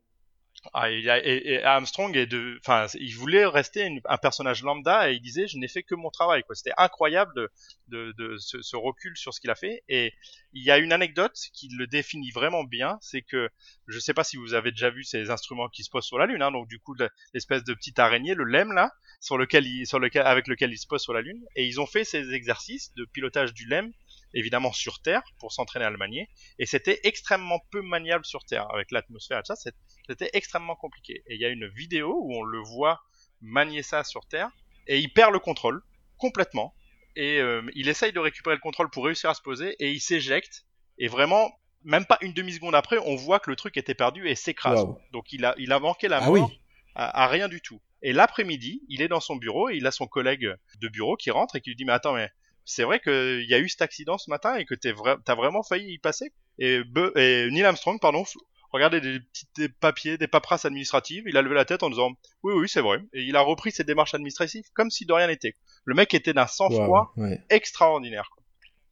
Ah, 0.74 0.90
il 0.90 1.08
a- 1.08 1.24
et, 1.24 1.62
Armstrong 1.62 2.14
est 2.16 2.26
de, 2.26 2.58
enfin, 2.60 2.86
il 2.94 3.14
voulait 3.16 3.46
rester 3.46 3.98
un 4.04 4.16
personnage 4.18 4.62
lambda 4.62 5.10
et 5.10 5.14
il 5.14 5.20
disait 5.20 5.48
je 5.48 5.56
n'ai 5.58 5.68
fait 5.68 5.82
que 5.82 5.94
mon 5.94 6.10
travail. 6.10 6.42
C'était 6.52 6.72
incroyable 6.76 7.32
de, 7.34 7.50
de, 7.88 8.12
de 8.18 8.36
ce, 8.38 8.76
recul 8.76 9.16
sur 9.16 9.32
ce 9.32 9.40
qu'il 9.40 9.50
a 9.50 9.54
fait. 9.54 9.82
Et 9.88 10.12
il 10.52 10.62
y 10.62 10.70
a 10.70 10.78
une 10.78 10.92
anecdote 10.92 11.36
qui 11.54 11.68
le 11.76 11.86
définit 11.86 12.30
vraiment 12.30 12.64
bien, 12.64 12.98
c'est 13.00 13.22
que 13.22 13.48
je 13.86 13.98
sais 13.98 14.14
pas 14.14 14.24
si 14.24 14.36
vous 14.36 14.54
avez 14.54 14.70
déjà 14.70 14.90
vu 14.90 15.02
ces 15.04 15.30
instruments 15.30 15.68
qui 15.68 15.82
se 15.82 15.90
posent 15.90 16.04
sur 16.06 16.18
la 16.18 16.26
lune. 16.26 16.42
Hein, 16.42 16.50
donc 16.52 16.68
du 16.68 16.78
coup 16.78 16.94
le- 16.94 17.08
l'espèce 17.34 17.64
de 17.64 17.72
petite 17.74 17.98
araignée, 17.98 18.34
le 18.34 18.44
LEM 18.44 18.72
là, 18.72 18.92
sur 19.20 19.38
lequel 19.38 19.66
il, 19.66 19.86
sur 19.86 19.98
lequel, 19.98 20.22
avec 20.26 20.46
lequel 20.46 20.72
il 20.72 20.78
se 20.78 20.86
pose 20.86 21.02
sur 21.02 21.12
la 21.14 21.22
lune. 21.22 21.42
Et 21.56 21.66
ils 21.66 21.80
ont 21.80 21.86
fait 21.86 22.04
ces 22.04 22.32
exercices 22.34 22.92
de 22.94 23.04
pilotage 23.06 23.54
du 23.54 23.66
LEM 23.66 23.92
évidemment 24.34 24.72
sur 24.72 25.00
Terre 25.00 25.22
pour 25.38 25.52
s'entraîner 25.52 25.84
à 25.84 25.90
le 25.90 25.96
manier 25.98 26.28
et 26.58 26.66
c'était 26.66 27.00
extrêmement 27.04 27.60
peu 27.70 27.82
maniable 27.82 28.24
sur 28.24 28.44
Terre 28.44 28.72
avec 28.72 28.90
l'atmosphère 28.90 29.38
et 29.38 29.42
tout 29.42 29.54
ça 29.54 29.70
c'était 30.10 30.30
extrêmement 30.32 30.76
compliqué. 30.76 31.22
Et 31.26 31.34
il 31.34 31.40
y 31.40 31.44
a 31.44 31.48
une 31.48 31.68
vidéo 31.68 32.18
où 32.20 32.34
on 32.34 32.42
le 32.42 32.60
voit 32.60 33.00
manier 33.40 33.82
ça 33.82 34.04
sur 34.04 34.26
Terre, 34.26 34.50
et 34.86 34.98
il 34.98 35.12
perd 35.12 35.32
le 35.32 35.38
contrôle, 35.38 35.82
complètement. 36.18 36.74
Et 37.16 37.38
euh, 37.40 37.62
il 37.74 37.88
essaye 37.88 38.12
de 38.12 38.18
récupérer 38.18 38.56
le 38.56 38.60
contrôle 38.60 38.90
pour 38.90 39.04
réussir 39.04 39.30
à 39.30 39.34
se 39.34 39.42
poser, 39.42 39.76
et 39.78 39.92
il 39.92 40.00
s'éjecte. 40.00 40.64
Et 40.98 41.08
vraiment, 41.08 41.50
même 41.84 42.04
pas 42.06 42.18
une 42.20 42.32
demi-seconde 42.32 42.74
après, 42.74 42.98
on 42.98 43.16
voit 43.16 43.40
que 43.40 43.50
le 43.50 43.56
truc 43.56 43.76
était 43.76 43.94
perdu 43.94 44.28
et 44.28 44.34
s'écrase. 44.34 44.84
Donc 45.12 45.32
il 45.32 45.44
a, 45.44 45.54
il 45.58 45.72
a 45.72 45.78
manqué 45.78 46.08
la 46.08 46.18
Ah 46.18 46.26
mort 46.26 46.32
oui. 46.50 46.60
à, 46.94 47.24
à 47.24 47.28
rien 47.28 47.48
du 47.48 47.60
tout. 47.60 47.80
Et 48.02 48.12
l'après-midi, 48.12 48.82
il 48.88 49.02
est 49.02 49.08
dans 49.08 49.20
son 49.20 49.36
bureau, 49.36 49.68
et 49.70 49.76
il 49.76 49.86
a 49.86 49.90
son 49.90 50.06
collègue 50.06 50.52
de 50.80 50.88
bureau 50.88 51.16
qui 51.16 51.30
rentre 51.30 51.56
et 51.56 51.60
qui 51.60 51.70
lui 51.70 51.76
dit, 51.76 51.84
mais 51.84 51.92
attends, 51.92 52.14
mais 52.14 52.30
c'est 52.70 52.84
vrai 52.84 53.00
qu'il 53.00 53.46
y 53.48 53.54
a 53.54 53.58
eu 53.58 53.68
cet 53.68 53.82
accident 53.82 54.18
ce 54.18 54.30
matin 54.30 54.56
et 54.56 54.64
que 54.64 54.74
vra- 54.74 55.18
t'as 55.24 55.34
vraiment 55.34 55.62
failli 55.62 55.94
y 55.94 55.98
passer 55.98 56.32
et, 56.58 56.80
Neil 56.94 57.64
Armstrong, 57.64 57.98
pardon, 58.00 58.24
regardez 58.72 59.00
des 59.00 59.20
petits 59.20 59.46
des 59.56 59.68
papiers, 59.68 60.18
des 60.18 60.28
paperasses 60.28 60.64
administratives, 60.64 61.24
il 61.26 61.36
a 61.36 61.42
levé 61.42 61.54
la 61.54 61.64
tête 61.64 61.82
en 61.82 61.90
disant 61.90 62.12
oui 62.42 62.54
oui 62.54 62.68
c'est 62.68 62.80
vrai 62.80 62.98
et 63.12 63.22
il 63.22 63.36
a 63.36 63.40
repris 63.40 63.72
ses 63.72 63.84
démarches 63.84 64.14
administratives 64.14 64.64
comme 64.74 64.90
si 64.90 65.06
de 65.06 65.12
rien 65.12 65.26
n'était. 65.26 65.56
Le 65.84 65.94
mec 65.94 66.14
était 66.14 66.32
d'un 66.32 66.46
sang-froid 66.46 67.12
ouais. 67.16 67.40
extraordinaire. 67.50 68.28
quoi. 68.34 68.42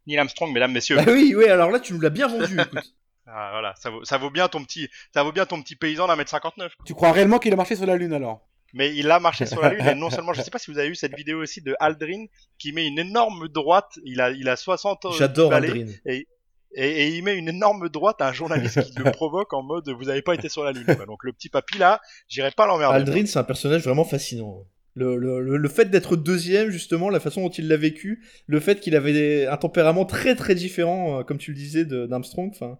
Neil 0.06 0.18
Armstrong, 0.18 0.52
mesdames, 0.52 0.72
messieurs. 0.72 0.96
Bah 0.96 1.04
oui, 1.06 1.34
oui, 1.36 1.46
alors 1.46 1.70
là 1.70 1.80
tu 1.80 1.92
nous 1.92 2.00
l'as 2.00 2.10
bien 2.10 2.26
vendu, 2.28 2.58
écoute. 2.60 2.94
Ah, 3.26 3.50
voilà, 3.52 3.74
ça 3.76 3.90
vaut, 3.90 4.02
ça 4.04 4.16
vaut 4.16 4.30
bien 4.30 4.48
ton 4.48 4.64
petit, 4.64 4.88
ça 5.12 5.22
vaut 5.22 5.32
bien 5.32 5.44
ton 5.44 5.60
petit 5.62 5.76
paysan 5.76 6.06
d'un 6.06 6.16
mètre 6.16 6.30
59. 6.30 6.72
Tu 6.86 6.94
crois 6.94 7.12
réellement 7.12 7.38
qu'il 7.38 7.52
a 7.52 7.56
marché 7.56 7.76
sur 7.76 7.84
la 7.84 7.96
Lune 7.96 8.14
alors? 8.14 8.47
Mais 8.74 8.94
il 8.94 9.10
a 9.10 9.18
marché 9.18 9.46
sur 9.46 9.62
la 9.62 9.72
lune 9.72 9.86
et 9.86 9.94
non 9.94 10.10
seulement, 10.10 10.32
je 10.32 10.42
sais 10.42 10.50
pas 10.50 10.58
si 10.58 10.70
vous 10.70 10.78
avez 10.78 10.88
vu 10.88 10.94
cette 10.94 11.16
vidéo 11.16 11.40
aussi 11.40 11.62
de 11.62 11.74
Aldrin 11.80 12.26
qui 12.58 12.72
met 12.72 12.86
une 12.86 12.98
énorme 12.98 13.48
droite. 13.48 13.98
Il 14.04 14.20
a, 14.20 14.30
il 14.30 14.48
a 14.48 14.56
60 14.56 15.04
ans. 15.06 15.12
J'adore 15.12 15.52
Aldrin. 15.54 15.86
Et, 16.06 16.26
et 16.74 17.08
il 17.08 17.24
met 17.24 17.34
une 17.34 17.48
énorme 17.48 17.88
droite 17.88 18.20
à 18.20 18.28
un 18.28 18.32
journaliste 18.32 18.82
qui 18.82 18.98
le 18.98 19.10
provoque 19.12 19.52
en 19.54 19.62
mode 19.62 19.88
vous 19.88 20.10
avez 20.10 20.20
pas 20.20 20.34
été 20.34 20.48
sur 20.50 20.64
la 20.64 20.72
lune. 20.72 20.84
quoi. 20.84 21.06
Donc 21.06 21.24
le 21.24 21.32
petit 21.32 21.48
papy 21.48 21.78
là, 21.78 22.00
j'irai 22.28 22.50
pas 22.50 22.66
l'emmerder. 22.66 22.96
Aldrin, 22.96 23.24
c'est 23.26 23.38
un 23.38 23.44
personnage 23.44 23.82
vraiment 23.84 24.04
fascinant. 24.04 24.64
Le, 24.94 25.16
le, 25.16 25.56
le, 25.56 25.68
fait 25.68 25.86
d'être 25.90 26.16
deuxième, 26.16 26.70
justement, 26.70 27.08
la 27.08 27.20
façon 27.20 27.42
dont 27.42 27.50
il 27.50 27.68
l'a 27.68 27.76
vécu, 27.76 28.24
le 28.46 28.58
fait 28.58 28.80
qu'il 28.80 28.96
avait 28.96 29.12
des- 29.12 29.46
un 29.46 29.56
tempérament 29.56 30.04
très 30.04 30.34
très 30.34 30.56
différent, 30.56 31.20
euh, 31.20 31.22
comme 31.22 31.38
tu 31.38 31.52
le 31.52 31.56
disais, 31.56 31.84
d'Armstrong. 31.84 32.50
Enfin, 32.52 32.78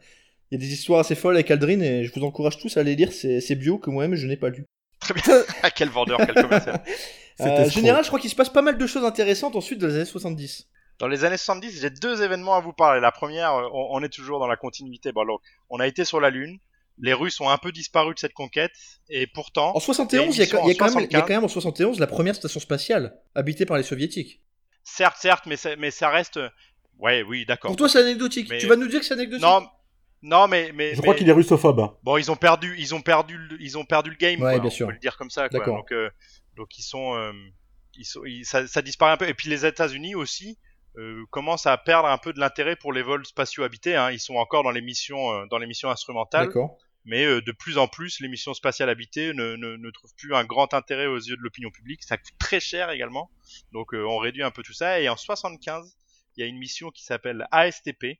il 0.51 0.61
y 0.61 0.63
a 0.63 0.67
des 0.67 0.73
histoires 0.73 0.99
assez 0.99 1.15
folles 1.15 1.37
avec 1.37 1.49
Aldrin 1.51 1.81
et 1.81 2.05
je 2.05 2.13
vous 2.13 2.25
encourage 2.27 2.59
tous 2.59 2.77
à 2.77 2.81
aller 2.81 2.97
lire 2.97 3.13
ces, 3.13 3.41
ces 3.41 3.55
bios 3.55 3.79
que 3.79 3.91
moi-même 3.91 4.17
je 4.17 4.27
n'ai 4.27 4.37
pas 4.37 4.49
lu. 4.49 4.65
Très 5.01 5.15
bien. 5.15 5.23
Ah, 5.63 5.71
quel 5.71 5.89
vendeur, 5.89 6.19
quel 6.25 6.35
commercial. 6.35 6.83
Euh, 7.41 7.45
en 7.45 7.55
escroc. 7.59 7.71
général, 7.71 8.03
je 8.03 8.09
crois 8.09 8.19
qu'il 8.19 8.31
se 8.31 8.35
passe 8.35 8.49
pas 8.49 8.63
mal 8.63 8.77
de 8.79 8.87
choses 8.89 9.05
intéressantes 9.05 9.55
ensuite 9.55 9.79
dans 9.79 9.87
les 9.87 9.95
années 9.95 10.05
70. 10.05 10.67
Dans 10.99 11.07
les 11.07 11.25
années 11.25 11.37
70, 11.37 11.81
j'ai 11.81 11.89
deux 11.91 12.21
événements 12.21 12.57
à 12.57 12.61
vous 12.61 12.73
parler. 12.73 13.01
La 13.01 13.13
première, 13.13 13.55
euh, 13.55 13.69
on, 13.73 13.91
on 13.93 14.03
est 14.03 14.09
toujours 14.09 14.41
dans 14.41 14.49
la 14.49 14.57
continuité. 14.57 15.13
Bon, 15.13 15.21
alors, 15.21 15.41
on 15.71 15.79
a 15.79 15.87
été 15.87 16.05
sur 16.05 16.21
la 16.21 16.31
Lune. 16.31 16.59
Les 17.01 17.13
Russes 17.13 17.41
ont 17.41 17.49
un 17.49 17.59
peu 17.59 17.71
disparu 17.71 18.13
de 18.13 18.19
cette 18.19 18.33
conquête. 18.33 18.73
Et 19.09 19.29
pourtant, 19.29 19.71
En 19.77 19.79
71, 19.79 20.37
il 20.37 20.39
y, 20.39 20.39
y 20.39 20.43
a 20.43 20.45
y 20.47 20.77
quand 20.77 20.87
même, 20.89 20.97
en 20.97 20.99
il 20.99 21.13
y 21.13 21.15
a 21.15 21.21
quand 21.21 21.29
même 21.29 21.45
en 21.45 21.49
71 21.49 22.01
la 22.01 22.09
première 22.09 22.35
station 22.35 22.59
spatiale 22.59 23.17
habitée 23.37 23.67
par 23.67 23.77
les 23.77 23.85
soviétiques. 23.85 24.41
certes, 24.83 25.19
certes, 25.21 25.45
mais, 25.47 25.91
ça 25.93 26.09
reste. 26.09 26.41
Ouais, 26.99 27.23
oui, 27.23 27.45
d'accord. 27.47 27.69
Pour 27.69 27.77
toi, 27.77 27.89
c'est 27.89 28.01
anecdotique. 28.01 28.49
Mais- 28.51 28.59
Tu 28.59 28.67
vas 28.67 28.75
nous 28.75 28.89
dire 28.89 28.99
que 28.99 29.07
c'est 29.07 29.15
anecdotique? 29.15 29.45
Non, 29.47 29.65
non, 30.23 30.49
mais 30.49 30.73
mais 30.75 30.95
Je 30.95 31.01
crois 31.01 31.15
qu'il 31.15 31.29
est 31.29 31.33
russophobe. 31.33 31.81
hein. 31.81 31.97
Bon, 32.03 32.17
ils 32.17 32.31
ont 32.31 32.37
perdu, 32.37 32.75
ils 32.79 32.95
ont 32.95 33.01
perdu, 33.03 33.37
le- 33.39 33.61
ils 33.61 33.79
ont 33.79 33.85
perdu 33.85 34.11
le 34.11 34.17
game. 34.17 34.41
Ouais, 34.43 34.53
quoi, 34.53 34.61
bien 34.61 34.69
on 34.69 34.71
sûr. 34.71 34.87
peut 34.87 34.93
le 34.93 34.99
dire 34.99 35.17
comme 35.17 35.31
ça. 35.31 35.49
Quoi. 35.49 35.59
D'accord. 35.61 35.77
Donc, 35.79 35.93
euh, 35.93 36.11
donc 36.57 36.77
ils 36.79 36.83
sont, 36.83 37.15
euh, 37.15 37.33
ils 37.97 38.05
sont, 38.05 38.25
ils- 38.25 38.45
ça, 38.45 38.67
ça 38.67 38.83
disparaît 38.83 39.13
un 39.13 39.17
peu. 39.17 39.29
Et 39.29 39.35
puis 39.35 39.49
les 39.49 39.65
États-Unis 39.67 40.15
aussi 40.15 40.59
euh, 40.97 41.25
commencent 41.31 41.67
à 41.67 41.77
perdre 41.79 42.09
un 42.09 42.19
peu 42.19 42.33
de 42.33 42.41
l'intérêt 42.41 42.75
pour 42.75 42.93
les 42.93 43.03
vols 43.03 43.25
spatiaux 43.25 43.63
habités. 43.63 43.95
Hein. 43.95 44.11
Ils 44.11 44.19
sont 44.19 44.35
encore 44.35 44.65
dans 44.65 44.73
les 44.73 44.81
missions, 44.81 45.31
euh, 45.33 45.47
dans 45.51 45.59
les 45.59 45.67
missions 45.69 45.91
instrumentales, 45.91 46.47
D'accord. 46.47 46.77
mais 47.05 47.25
euh, 47.25 47.41
de 47.41 47.53
plus 47.53 47.79
en 47.79 47.87
plus, 47.87 48.19
les 48.19 48.27
missions 48.27 48.53
spatiales 48.55 48.89
habitées 48.89 49.33
ne, 49.33 49.55
ne, 49.55 49.77
ne 49.77 49.91
trouvent 49.91 50.15
plus 50.17 50.35
un 50.35 50.45
grand 50.45 50.75
intérêt 50.75 51.07
aux 51.07 51.19
yeux 51.19 51.37
de 51.37 51.43
l'opinion 51.43 51.71
publique. 51.71 52.03
Ça 52.03 52.17
coûte 52.17 52.33
très 52.41 52.59
cher 52.59 52.91
également. 52.91 53.31
Donc, 53.73 53.95
euh, 53.95 54.05
on 54.05 54.19
réduit 54.19 54.43
un 54.43 54.51
peu 54.51 54.65
tout 54.65 54.73
ça. 54.73 55.01
Et 55.01 55.09
en 55.09 55.17
75, 55.17 55.95
il 56.37 56.41
y 56.41 56.45
a 56.45 56.47
une 56.49 56.59
mission 56.59 56.91
qui 56.91 57.05
s'appelle 57.05 57.47
ASTP. 57.53 58.19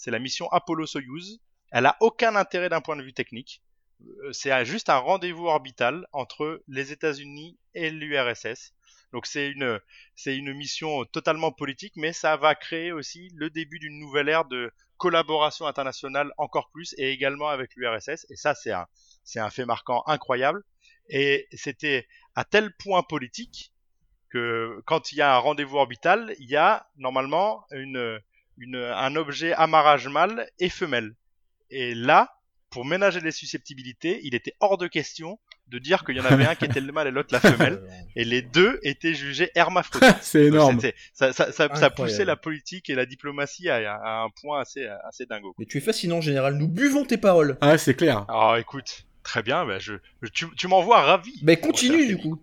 C'est 0.00 0.10
la 0.10 0.18
mission 0.18 0.48
Apollo-Soyuz. 0.50 1.42
Elle 1.72 1.84
a 1.84 1.98
aucun 2.00 2.34
intérêt 2.34 2.70
d'un 2.70 2.80
point 2.80 2.96
de 2.96 3.02
vue 3.02 3.12
technique. 3.12 3.62
Euh, 4.00 4.32
C'est 4.32 4.64
juste 4.64 4.88
un 4.88 4.96
rendez-vous 4.96 5.46
orbital 5.46 6.06
entre 6.12 6.62
les 6.68 6.90
États-Unis 6.90 7.58
et 7.74 7.90
l'URSS. 7.90 8.72
Donc 9.12 9.26
c'est 9.26 9.50
une 9.50 10.54
mission 10.54 11.04
totalement 11.04 11.52
politique, 11.52 11.92
mais 11.96 12.14
ça 12.14 12.38
va 12.38 12.54
créer 12.54 12.92
aussi 12.92 13.30
le 13.34 13.50
début 13.50 13.78
d'une 13.78 13.98
nouvelle 13.98 14.30
ère 14.30 14.46
de 14.46 14.72
collaboration 14.96 15.66
internationale 15.66 16.32
encore 16.38 16.70
plus 16.70 16.94
et 16.96 17.10
également 17.10 17.48
avec 17.48 17.74
l'URSS. 17.76 18.24
Et 18.30 18.36
ça 18.36 18.54
c'est 18.54 18.72
c'est 19.22 19.40
un 19.40 19.50
fait 19.50 19.66
marquant 19.66 20.02
incroyable. 20.06 20.62
Et 21.10 21.46
c'était 21.52 22.08
à 22.36 22.44
tel 22.44 22.74
point 22.76 23.02
politique 23.02 23.74
que 24.30 24.80
quand 24.86 25.12
il 25.12 25.16
y 25.18 25.20
a 25.20 25.34
un 25.34 25.38
rendez-vous 25.38 25.76
orbital, 25.76 26.34
il 26.38 26.48
y 26.48 26.56
a 26.56 26.88
normalement 26.96 27.66
une, 27.72 28.18
une 28.60 28.76
un 28.76 29.16
objet 29.16 29.52
amarrage 29.54 30.06
mâle 30.08 30.48
et 30.58 30.68
femelle. 30.68 31.14
Et 31.70 31.94
là, 31.94 32.34
pour 32.70 32.84
ménager 32.84 33.20
les 33.20 33.32
susceptibilités, 33.32 34.20
il 34.22 34.34
était 34.34 34.54
hors 34.60 34.78
de 34.78 34.86
question 34.86 35.38
de 35.68 35.78
dire 35.78 36.04
qu'il 36.04 36.16
y 36.16 36.20
en 36.20 36.24
avait 36.24 36.46
un 36.46 36.56
qui 36.56 36.64
était 36.64 36.80
le 36.80 36.90
mâle 36.92 37.06
et 37.06 37.10
l'autre 37.12 37.28
la 37.32 37.38
femelle, 37.40 37.80
et 38.16 38.24
les 38.24 38.42
deux 38.42 38.80
étaient 38.82 39.14
jugés 39.14 39.50
hermaphrodites. 39.54 40.16
C'est 40.20 40.46
Donc, 40.50 40.54
énorme. 40.54 40.80
Ça, 40.80 41.32
ça, 41.32 41.32
ça, 41.32 41.52
ça 41.52 41.64
Incroyable. 41.64 41.94
poussait 41.94 42.24
la 42.24 42.34
politique 42.36 42.90
et 42.90 42.94
la 42.96 43.06
diplomatie 43.06 43.68
à, 43.68 43.94
à 43.94 44.22
un 44.24 44.30
point 44.30 44.60
assez, 44.60 44.86
assez 45.08 45.26
dingo. 45.26 45.54
Mais 45.58 45.66
tu 45.66 45.78
es 45.78 45.80
fascinant, 45.80 46.20
général. 46.20 46.54
Nous 46.54 46.66
buvons 46.68 47.04
tes 47.04 47.18
paroles. 47.18 47.56
Ah, 47.60 47.78
c'est 47.78 47.94
clair. 47.94 48.24
Alors 48.28 48.56
écoute, 48.56 49.06
très 49.22 49.42
bien, 49.44 49.64
bah, 49.64 49.78
je, 49.78 49.94
je- 50.22 50.30
tu, 50.30 50.46
tu 50.56 50.66
m'envoies 50.66 51.00
ravi. 51.00 51.32
Mais 51.42 51.56
continue 51.56 52.06
du 52.06 52.18
coup. 52.18 52.42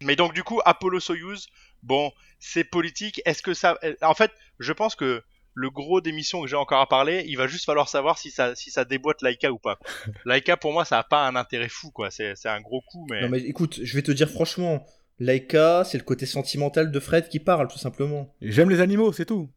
Mais 0.00 0.14
donc 0.16 0.32
du 0.32 0.44
coup, 0.44 0.60
Apollo 0.64 1.00
Soyuz, 1.00 1.48
bon, 1.82 2.12
c'est 2.38 2.64
politique. 2.64 3.20
Est-ce 3.24 3.42
que 3.42 3.54
ça, 3.54 3.76
en 4.02 4.14
fait, 4.14 4.30
je 4.60 4.72
pense 4.72 4.94
que 4.94 5.22
le 5.54 5.70
gros 5.70 6.00
des 6.00 6.12
missions 6.12 6.40
que 6.42 6.48
j'ai 6.48 6.56
encore 6.56 6.80
à 6.80 6.88
parler, 6.88 7.24
il 7.26 7.36
va 7.36 7.46
juste 7.46 7.64
falloir 7.66 7.88
savoir 7.88 8.18
si 8.18 8.30
ça, 8.30 8.54
si 8.54 8.70
ça 8.70 8.84
déboîte 8.84 9.22
Laika 9.22 9.52
ou 9.52 9.58
pas. 9.58 9.78
Laika, 10.24 10.56
pour 10.56 10.72
moi, 10.72 10.84
ça 10.84 10.98
a 10.98 11.02
pas 11.04 11.26
un 11.26 11.36
intérêt 11.36 11.68
fou, 11.68 11.90
quoi. 11.90 12.10
C'est, 12.10 12.34
c'est 12.36 12.48
un 12.48 12.60
gros 12.60 12.80
coup, 12.82 13.06
mais. 13.10 13.20
Non 13.22 13.28
mais 13.28 13.40
écoute, 13.40 13.80
je 13.82 13.94
vais 13.94 14.02
te 14.02 14.12
dire 14.12 14.30
franchement, 14.30 14.84
Laika, 15.18 15.84
c'est 15.84 15.98
le 15.98 16.04
côté 16.04 16.26
sentimental 16.26 16.90
de 16.90 17.00
Fred 17.00 17.28
qui 17.28 17.38
parle, 17.40 17.68
tout 17.68 17.78
simplement. 17.78 18.34
J'aime 18.40 18.70
les 18.70 18.80
animaux, 18.80 19.12
c'est 19.12 19.26
tout. 19.26 19.50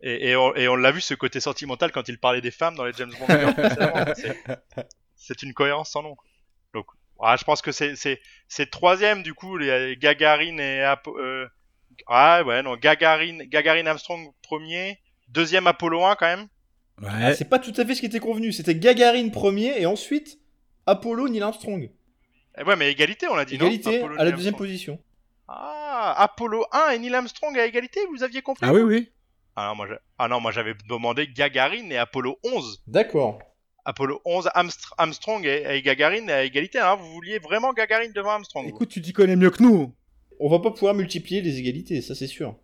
Et, 0.00 0.30
et 0.30 0.36
on, 0.36 0.54
et 0.56 0.66
on 0.68 0.74
l'a 0.76 0.90
vu 0.90 1.00
ce 1.00 1.14
côté 1.14 1.38
sentimental 1.40 1.92
quand 1.92 2.08
il 2.08 2.18
parlait 2.18 2.40
des 2.40 2.50
femmes 2.50 2.74
dans 2.74 2.84
les 2.84 2.92
James 2.94 3.12
Bond. 3.18 3.26
C'est- 4.16 4.36
c'est 5.14 5.42
une 5.44 5.54
cohérence 5.54 5.90
sans 5.90 6.02
nom. 6.02 6.16
Donc, 6.74 6.86
ah, 7.20 7.36
je 7.38 7.44
pense 7.44 7.62
que 7.62 7.70
c'est 7.70 7.94
c'est 7.94 8.20
c'est 8.48 8.68
troisième 8.70 9.22
du 9.22 9.34
coup 9.34 9.56
les 9.56 9.96
Gagarine 9.96 10.58
et 10.58 10.84
euh, 11.06 11.46
ah 12.08 12.42
ouais 12.42 12.62
non 12.64 12.74
Gagarine 12.76 13.44
Gagarine 13.44 13.86
Armstrong 13.86 14.32
premier, 14.42 14.98
deuxième 15.32 15.66
Apollo 15.66 16.04
1 16.04 16.14
quand 16.16 16.26
même. 16.26 16.46
Ouais. 17.00 17.08
Ah, 17.10 17.34
c'est 17.34 17.48
pas 17.48 17.58
tout 17.58 17.72
à 17.76 17.84
fait 17.84 17.94
ce 17.94 18.00
qui 18.00 18.06
était 18.06 18.20
convenu. 18.20 18.52
C'était 18.52 18.74
Gagarine 18.74 19.30
premier 19.30 19.80
et 19.80 19.86
ensuite 19.86 20.38
Apollo 20.86 21.28
Neil 21.28 21.42
Armstrong. 21.42 21.90
Eh 22.58 22.62
ouais 22.64 22.76
mais 22.76 22.90
égalité 22.90 23.26
on 23.28 23.34
l'a 23.34 23.44
dit 23.44 23.56
non 23.58 23.66
Égalité 23.66 23.98
Apollo, 23.98 24.20
à 24.20 24.24
la 24.24 24.30
deuxième 24.32 24.54
position. 24.54 24.98
Ah 25.48 26.14
Apollo 26.18 26.66
1 26.72 26.90
et 26.90 26.98
Neil 26.98 27.14
Armstrong 27.14 27.58
à 27.58 27.64
égalité 27.66 28.00
vous 28.14 28.22
aviez 28.22 28.42
compris 28.42 28.66
Ah 28.66 28.72
oui, 28.72 28.82
oui. 28.82 29.10
ah 29.56 29.68
non 29.70 29.74
moi 29.76 29.86
je- 29.88 29.94
ah 30.18 30.28
non 30.28 30.40
moi 30.40 30.52
j'avais 30.52 30.74
demandé 30.88 31.26
Gagarine 31.28 31.90
et 31.92 31.96
Apollo 31.96 32.38
11 32.44 32.82
D'accord. 32.86 33.38
Apollo 33.84 34.20
11 34.24 34.48
Amstr- 34.54 34.92
Armstrong 34.98 35.44
et, 35.44 35.64
et 35.68 35.82
Gagarine 35.82 36.30
à 36.30 36.44
égalité 36.44 36.78
hein 36.78 36.94
vous 36.96 37.10
vouliez 37.12 37.38
vraiment 37.38 37.72
Gagarine 37.72 38.12
devant 38.12 38.30
Armstrong 38.30 38.64
vous. 38.64 38.70
Écoute, 38.70 38.90
tu 38.90 39.02
t'y 39.02 39.12
connais 39.12 39.34
mieux 39.36 39.50
que 39.50 39.62
nous. 39.62 39.94
On 40.38 40.48
va 40.48 40.58
pas 40.60 40.70
pouvoir 40.70 40.94
multiplier 40.94 41.40
les 41.40 41.58
égalités, 41.58 42.00
ça 42.02 42.14
c'est 42.14 42.26
sûr. 42.26 42.54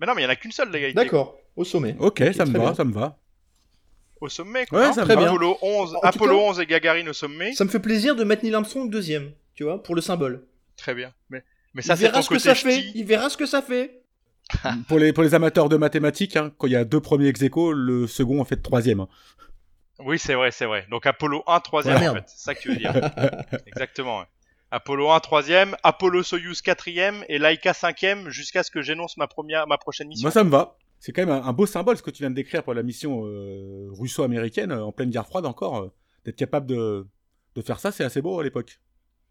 mais 0.00 0.06
non 0.06 0.14
mais 0.14 0.22
il 0.22 0.24
y 0.24 0.28
en 0.28 0.30
a 0.30 0.36
qu'une 0.36 0.52
seule 0.52 0.70
l'égalité 0.70 0.94
D'accord, 0.96 1.36
au 1.58 1.64
sommet. 1.64 1.96
Ok, 1.98 2.22
ça 2.34 2.44
me 2.44 2.52
va, 2.52 2.58
bien. 2.58 2.74
ça 2.74 2.84
me 2.84 2.92
va. 2.92 3.18
au 4.20 4.28
sommet 4.28 4.66
quoi 4.66 4.80
Ouais, 4.80 4.86
non 4.88 4.92
ça 4.94 5.00
me 5.02 5.06
Très 5.06 5.14
va. 5.14 5.20
bien. 5.22 5.30
Apollo 5.30 5.58
11 5.62 5.94
En 5.96 6.00
tout 6.00 6.06
Apollo 6.06 6.36
cas- 6.38 6.42
11 6.50 6.60
et 6.60 6.66
Gagarine 6.66 7.08
au 7.08 7.12
sommet 7.12 7.52
Ça 7.52 7.64
me 7.64 7.70
fait 7.70 7.80
plaisir 7.80 8.16
de 8.16 8.24
mettre 8.24 8.42
Neil 8.44 8.54
Armstrong 8.54 8.90
deuxième, 8.90 9.32
tu 9.54 9.64
vois, 9.64 9.82
pour 9.82 9.94
le 9.94 10.00
symbole. 10.00 10.46
Très 10.76 10.94
bien. 10.94 11.12
Mais, 11.30 11.42
mais 11.74 11.82
ça, 11.82 11.94
il 11.94 12.00
verra 12.00 12.14
ton 12.18 12.22
ce 12.22 12.28
que 12.30 12.38
ça 12.38 12.54
fait. 12.54 12.80
ch'ti. 12.80 12.92
Il 12.94 13.04
verra 13.04 13.28
ce 13.30 13.36
que 13.36 13.46
ça 13.46 13.62
fait. 13.62 14.02
pour, 14.88 14.98
les, 14.98 15.12
pour 15.12 15.22
les 15.24 15.34
amateurs 15.34 15.68
de 15.68 15.76
mathématiques, 15.76 16.36
hein, 16.36 16.50
quand 16.56 16.66
il 16.68 16.72
y 16.72 16.76
a 16.76 16.84
deux 16.84 17.00
premiers 17.00 17.26
ex 17.28 17.42
aequo, 17.42 17.72
le 17.72 18.06
second 18.06 18.40
en 18.40 18.44
fait 18.44 18.56
troisième. 18.62 19.00
hein. 19.00 19.08
Oui, 20.00 20.18
c'est 20.18 20.34
vrai, 20.34 20.52
c'est 20.52 20.64
vrai. 20.66 20.86
Donc 20.90 21.06
Apollo 21.06 21.42
1 21.46 21.60
troisième 21.60 21.96
Ouais, 22.00 22.08
en 22.08 22.14
fait. 22.14 22.24
C'est 22.28 22.38
ça 22.44 22.54
que 22.54 22.60
tu 22.60 22.68
veux 22.70 22.76
dire. 22.76 22.94
Exactement. 23.66 24.20
ouais. 24.20 24.24
Apollo 24.70 25.10
1 25.10 25.20
troisième, 25.20 25.76
Apollo 25.82 26.22
Soyuz 26.22 26.60
quatrième 26.62 27.24
et 27.28 27.38
Laika 27.38 27.72
cinquième 27.74 28.28
jusqu'à 28.30 28.62
ce 28.62 28.70
que 28.70 28.80
j'énonce 28.82 29.16
ma 29.16 29.26
première, 29.26 29.66
ma 29.66 29.76
prochaine 29.78 30.08
mission. 30.08 30.24
Moi, 30.26 30.30
ça 30.30 30.44
me 30.44 30.50
va. 30.50 30.76
C'est 31.00 31.12
quand 31.12 31.24
même 31.24 31.30
un, 31.30 31.44
un 31.46 31.52
beau 31.52 31.66
symbole 31.66 31.96
ce 31.96 32.02
que 32.02 32.10
tu 32.10 32.22
viens 32.22 32.30
de 32.30 32.34
décrire 32.34 32.62
pour 32.64 32.74
la 32.74 32.82
mission 32.82 33.24
euh, 33.26 33.88
russo-américaine 33.92 34.72
euh, 34.72 34.84
en 34.84 34.92
pleine 34.92 35.10
guerre 35.10 35.26
froide 35.26 35.46
encore. 35.46 35.76
euh, 35.78 35.92
D'être 36.24 36.36
capable 36.36 36.66
de, 36.66 37.06
de 37.54 37.62
faire 37.62 37.78
ça, 37.78 37.92
c'est 37.92 38.04
assez 38.04 38.20
beau 38.20 38.38
à 38.40 38.42
l'époque. 38.44 38.80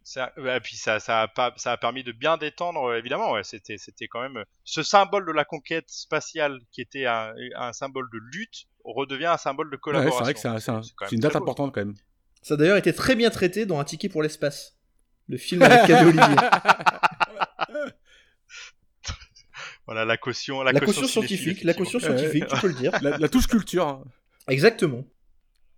Ça, 0.04 0.32
ouais, 0.38 0.60
puis 0.62 0.78
ça, 0.78 1.02
ça 1.02 1.24
a 1.24 1.28
pas, 1.28 1.54
ça 1.58 1.74
a 1.74 1.78
permis 1.78 2.02
de 2.06 2.14
bien 2.14 2.38
détendre, 2.38 2.94
évidemment. 2.96 3.34
Ouais, 3.34 3.44
c'était, 3.44 3.78
c'était 3.78 4.08
quand 4.08 4.22
même 4.22 4.46
ce 4.64 4.82
symbole 4.82 5.26
de 5.26 5.34
la 5.34 5.44
conquête 5.44 5.84
spatiale 5.90 6.60
qui 6.72 6.80
était 6.80 7.06
un, 7.06 7.34
un 7.58 7.74
symbole 7.74 8.08
de 8.14 8.18
lutte 8.32 8.64
redevient 8.86 9.26
un 9.26 9.38
symbole 9.38 9.70
de 9.70 9.76
Ouais, 9.76 9.80
collaboration. 9.82 10.18
c'est 10.20 10.24
vrai 10.24 10.34
que 10.34 10.40
c'est 10.40 10.48
un- 10.48 10.60
c'est 10.60 10.72
un- 10.72 10.82
C'est 10.82 10.94
quand 10.96 11.06
même 11.06 11.10
c'est 11.10 11.16
une 11.18 11.22
date 11.22 11.34
beau. 11.34 11.40
importante 11.40 11.74
quand 11.76 11.82
même. 11.82 11.96
Ça 12.42 12.54
a 12.54 12.58
d'ailleurs 12.58 12.78
été 12.78 12.94
très 12.94 13.16
bien 13.18 13.30
traité 13.30 13.66
dans 13.66 13.80
Un 13.80 13.84
ticket 13.84 14.08
pour 14.08 14.24
l'espace. 14.24 14.78
Le 15.28 15.36
film 15.38 15.62
avec 15.64 15.86
Cadet 15.88 16.06
Olivier. 16.08 16.36
Voilà 19.88 20.06
la 20.06 20.18
caution, 20.18 20.62
la, 20.64 20.72
La 20.74 20.80
caution 20.82 21.08
scientifique, 21.08 21.64
la 21.64 21.74
caution 21.74 22.00
scientifique, 22.00 22.46
tu 22.48 22.60
peux 22.60 22.68
le 22.68 22.74
dire. 22.74 22.92
La, 23.02 23.18
la 23.18 23.30
touche 23.30 23.48
culture. 23.48 23.88
hein. 23.88 24.04
Exactement. 24.50 25.04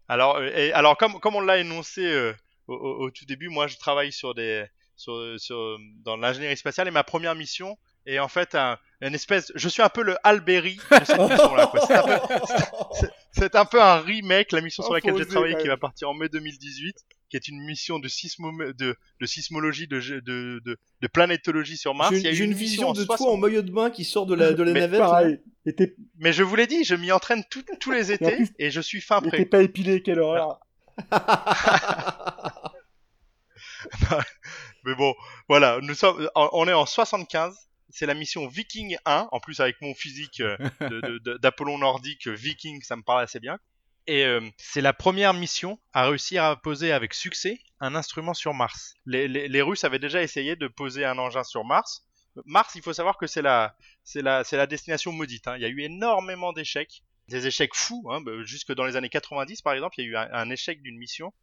Alors, 0.08 0.38
euh, 0.38 0.50
et, 0.56 0.74
alors 0.74 0.98
comme, 0.98 1.20
comme 1.20 1.36
on 1.36 1.42
l'a 1.42 1.60
énoncé 1.60 2.02
euh, 2.04 2.34
au, 2.68 2.74
au- 2.74 3.06
au 3.06 3.12
tout 3.12 3.26
début, 3.26 3.50
moi 3.50 3.68
je 3.68 3.78
travaille 3.78 4.12
sur 4.12 4.34
des, 4.34 4.66
sur, 4.96 5.36
sur, 5.38 5.78
dans 6.04 6.18
l'ingénierie 6.18 6.58
spatiale 6.58 6.88
et 6.88 6.92
ma 6.92 7.04
première 7.04 7.36
mission 7.36 7.78
est 8.08 8.18
en 8.20 8.28
fait 8.28 8.56
un, 8.56 8.80
une 9.02 9.14
espèce, 9.14 9.52
je 9.54 9.70
suis 9.70 9.84
un 9.84 9.90
peu 9.90 10.02
le 10.02 10.18
Alberi 10.24 10.76
de 10.78 11.06
cette 11.06 11.20
mission-là. 11.20 11.68
quoi. 11.68 11.82
C'est 11.86 11.94
un, 11.94 12.02
peu- 12.04 13.08
c'est 13.32 13.56
un 13.56 13.66
peu 13.66 13.82
un 13.82 14.00
remake, 14.00 14.52
la 14.52 14.62
mission 14.62 14.84
sur 14.84 14.92
Oh, 14.92 14.96
laquelle 14.96 15.18
j'ai 15.18 15.26
travaillé 15.26 15.56
qui 15.58 15.68
va 15.68 15.78
partir 15.78 16.10
en 16.10 16.14
mai 16.14 16.30
2018, 16.30 16.96
qui 17.30 17.38
est 17.38 17.48
une 17.48 17.60
mission 17.64 18.00
de, 18.00 18.08
sismo, 18.08 18.52
de, 18.74 18.96
de 19.22 19.26
sismologie, 19.26 19.88
de, 19.88 20.00
de, 20.00 20.60
de, 20.66 20.78
de 21.02 21.08
planétologie 21.08 21.78
sur 21.78 21.94
Mars. 21.94 22.16
J'ai 22.16 22.30
une 22.44 22.50
mission 22.50 22.58
vision 22.58 22.92
de 22.94 23.04
60 23.06 23.18
toi 23.18 23.32
en 23.32 23.38
maillot 23.38 23.62
de 23.62 23.72
bain 23.72 23.90
qui 23.92 24.04
sort 24.04 24.26
de 24.26 24.34
la, 24.36 24.54
de 24.54 24.64
la 24.64 24.72
Mais 24.74 24.80
navette. 24.82 25.00
Pareil. 25.00 25.40
Et 25.66 25.76
t'es 25.76 25.96
Mais 26.18 26.34
je 26.34 26.42
vous 26.44 26.56
l'ai 26.56 26.66
dit, 26.68 26.84
je 26.84 26.96
m'y 26.96 27.12
entraîne 27.12 27.44
tout- 27.52 27.64
tous 27.80 27.92
les 27.92 28.12
étés 28.12 28.36
plus- 28.36 28.50
et 28.58 28.72
je 28.72 28.82
suis 28.82 29.02
fin 29.02 29.22
prêt. 29.22 29.38
t'es 29.38 29.46
pas 29.46 29.62
épilé, 29.62 30.02
quelle 30.02 30.20
horreur. 30.20 30.60
Mais 34.86 34.96
bon, 34.96 35.14
voilà, 35.48 35.80
nous 35.82 35.94
sommes, 35.94 36.30
on 36.36 36.50
on 36.54 36.68
est 36.68 36.74
en 36.74 36.86
75. 36.86 37.56
C'est 37.92 38.06
la 38.06 38.14
mission 38.14 38.48
Viking 38.48 38.98
1. 39.06 39.30
En 39.32 39.40
plus, 39.40 39.60
avec 39.60 39.82
mon 39.82 39.94
physique 39.94 40.42
euh, 40.42 40.58
d'Apollon 41.42 41.78
nordique, 41.78 42.28
euh, 42.28 42.34
Viking, 42.34 42.82
ça 42.82 42.96
me 42.96 43.02
parle 43.02 43.24
assez 43.24 43.40
bien. 43.40 43.58
Et 44.08 44.26
euh, 44.26 44.42
c'est 44.58 44.82
la 44.82 44.94
première 44.94 45.34
mission 45.34 45.80
à 45.94 46.08
réussir 46.08 46.44
à 46.44 46.56
poser 46.56 46.92
avec 46.92 47.14
succès 47.14 47.60
un 47.80 47.96
instrument 47.96 48.34
sur 48.34 48.54
Mars. 48.54 48.96
Les, 49.06 49.62
Russes 49.62 49.84
avaient 49.84 50.00
déjà 50.00 50.24
essayé 50.24 50.56
de 50.56 50.68
poser 50.68 51.06
un 51.06 51.18
engin 51.18 51.44
sur 51.44 51.64
Mars. 51.64 52.06
Mars, 52.46 52.74
il 52.76 52.82
faut 52.82 52.94
savoir 52.94 53.18
que 53.18 53.28
c'est 53.28 53.42
la, 53.42 53.76
la, 54.16 54.68
destination 54.68 55.12
maudite. 55.12 55.48
hein. 55.48 55.56
Il 55.58 55.62
y 55.62 55.66
a 55.66 55.70
eu 55.70 55.82
énormément 55.82 56.54
d'échecs, 56.54 57.04
des 57.28 57.46
échecs 57.46 57.76
fous. 57.76 58.08
Hein. 58.12 58.22
Bah, 58.22 58.32
Jusque 58.44 58.74
dans 58.74 58.86
les 58.86 58.96
années 58.96 59.10
90, 59.10 59.62
par 59.62 59.74
exemple, 59.74 60.00
il 60.00 60.06
y 60.06 60.08
a 60.08 60.10
eu 60.10 60.16
un 60.16 60.50
échec 60.50 60.82
d'une 60.82 60.98
mission 60.98 61.34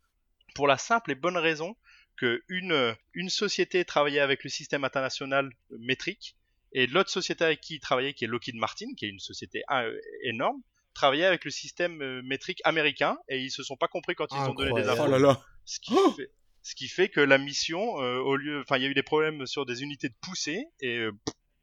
pour 0.55 0.67
la 0.67 0.79
simple 0.79 1.13
et 1.13 1.15
bonne 1.15 1.37
raison 1.37 1.77
que 2.17 2.43
une, 2.49 2.95
une 3.15 3.29
société 3.29 3.85
travaillait 3.85 4.21
avec 4.21 4.45
le 4.45 4.51
système 4.51 4.85
international 4.85 5.51
métrique 5.71 6.37
et 6.73 6.87
l'autre 6.87 7.11
société 7.11 7.45
avec 7.45 7.61
qui 7.61 7.75
il 7.77 7.81
travaillait, 7.81 8.13
qui 8.13 8.25
est 8.25 8.29
Lockheed 8.29 8.57
Martin, 8.57 8.95
qui 8.97 9.07
est 9.07 9.09
une 9.09 9.21
société 9.21 9.63
euh, 9.71 9.99
énorme, 10.23 10.61
travaillait 10.95 11.27
avec 11.27 11.45
le 11.45 11.51
système 11.51 12.03
euh, 12.03 12.23
métrique 12.23 12.61
américain 12.65 13.19
et 13.29 13.41
ils 13.41 13.51
se 13.51 13.63
sont 13.63 13.77
pas 13.77 13.89
compris 13.89 14.15
quand 14.15 14.27
ils 14.33 14.51
ont 14.51 14.55
donné 14.55 14.73
des 14.73 14.89
infos. 14.89 15.05
Oh 15.07 15.11
là 15.11 15.19
là. 15.19 15.41
Ce 15.65 15.79
qui, 15.81 15.95
fait, 16.17 16.31
ce 16.63 16.75
qui 16.75 16.89
fait 16.89 17.09
que 17.09 17.21
la 17.21 17.39
mission, 17.39 18.01
euh, 18.01 18.19
au 18.19 18.37
lieu, 18.37 18.61
enfin, 18.61 18.77
il 18.77 18.83
y 18.83 18.87
a 18.87 18.89
eu 18.89 18.95
des 18.95 19.03
problèmes 19.03 19.47
sur 19.47 19.67
des 19.67 19.83
unités 19.83 20.09
de 20.09 20.15
poussée 20.21 20.67
et 20.81 20.99
euh, 20.99 21.13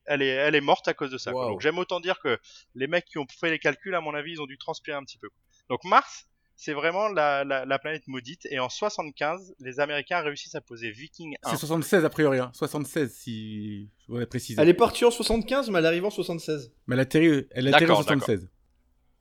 elle 0.05 0.21
est, 0.21 0.27
elle 0.27 0.55
est 0.55 0.61
morte 0.61 0.87
à 0.87 0.93
cause 0.93 1.11
de 1.11 1.17
ça. 1.17 1.31
quoi. 1.31 1.47
Donc 1.47 1.61
j'aime 1.61 1.77
autant 1.77 1.99
dire 1.99 2.19
que 2.19 2.39
les 2.75 2.87
mecs 2.87 3.05
qui 3.05 3.17
ont 3.17 3.27
fait 3.39 3.49
les 3.49 3.59
calculs, 3.59 3.95
à 3.95 4.01
mon 4.01 4.13
avis, 4.13 4.33
ils 4.33 4.41
ont 4.41 4.45
dû 4.45 4.57
transpirer 4.57 4.97
un 4.97 5.03
petit 5.03 5.17
peu. 5.17 5.29
Donc 5.69 5.83
Mars, 5.85 6.27
c'est 6.63 6.73
vraiment 6.73 7.09
la, 7.09 7.43
la, 7.43 7.65
la 7.65 7.79
planète 7.79 8.07
maudite. 8.07 8.47
Et 8.49 8.57
en 8.57 8.69
75, 8.69 9.53
les 9.59 9.81
Américains 9.81 10.21
réussissent 10.21 10.55
à 10.55 10.61
poser 10.61 10.91
Viking 10.91 11.35
1. 11.43 11.49
C'est 11.49 11.57
76 11.57 12.05
a 12.05 12.09
priori, 12.09 12.39
hein. 12.39 12.51
76 12.53 13.13
si 13.13 13.89
je 13.99 14.07
voudrais 14.07 14.25
préciser. 14.25 14.61
Elle 14.61 14.69
est 14.69 14.73
partie 14.73 15.03
en 15.03 15.11
75, 15.11 15.69
mais 15.69 15.79
elle 15.79 15.85
arrive 15.85 16.05
en 16.05 16.09
76. 16.09 16.71
Mais 16.87 16.95
elle 16.95 17.01
atterrit, 17.01 17.47
elle 17.51 17.67
atterrit 17.67 17.91
en 17.91 17.99
D'accord, 17.99 18.05
d'accord. 18.05 18.25
76. 18.25 18.49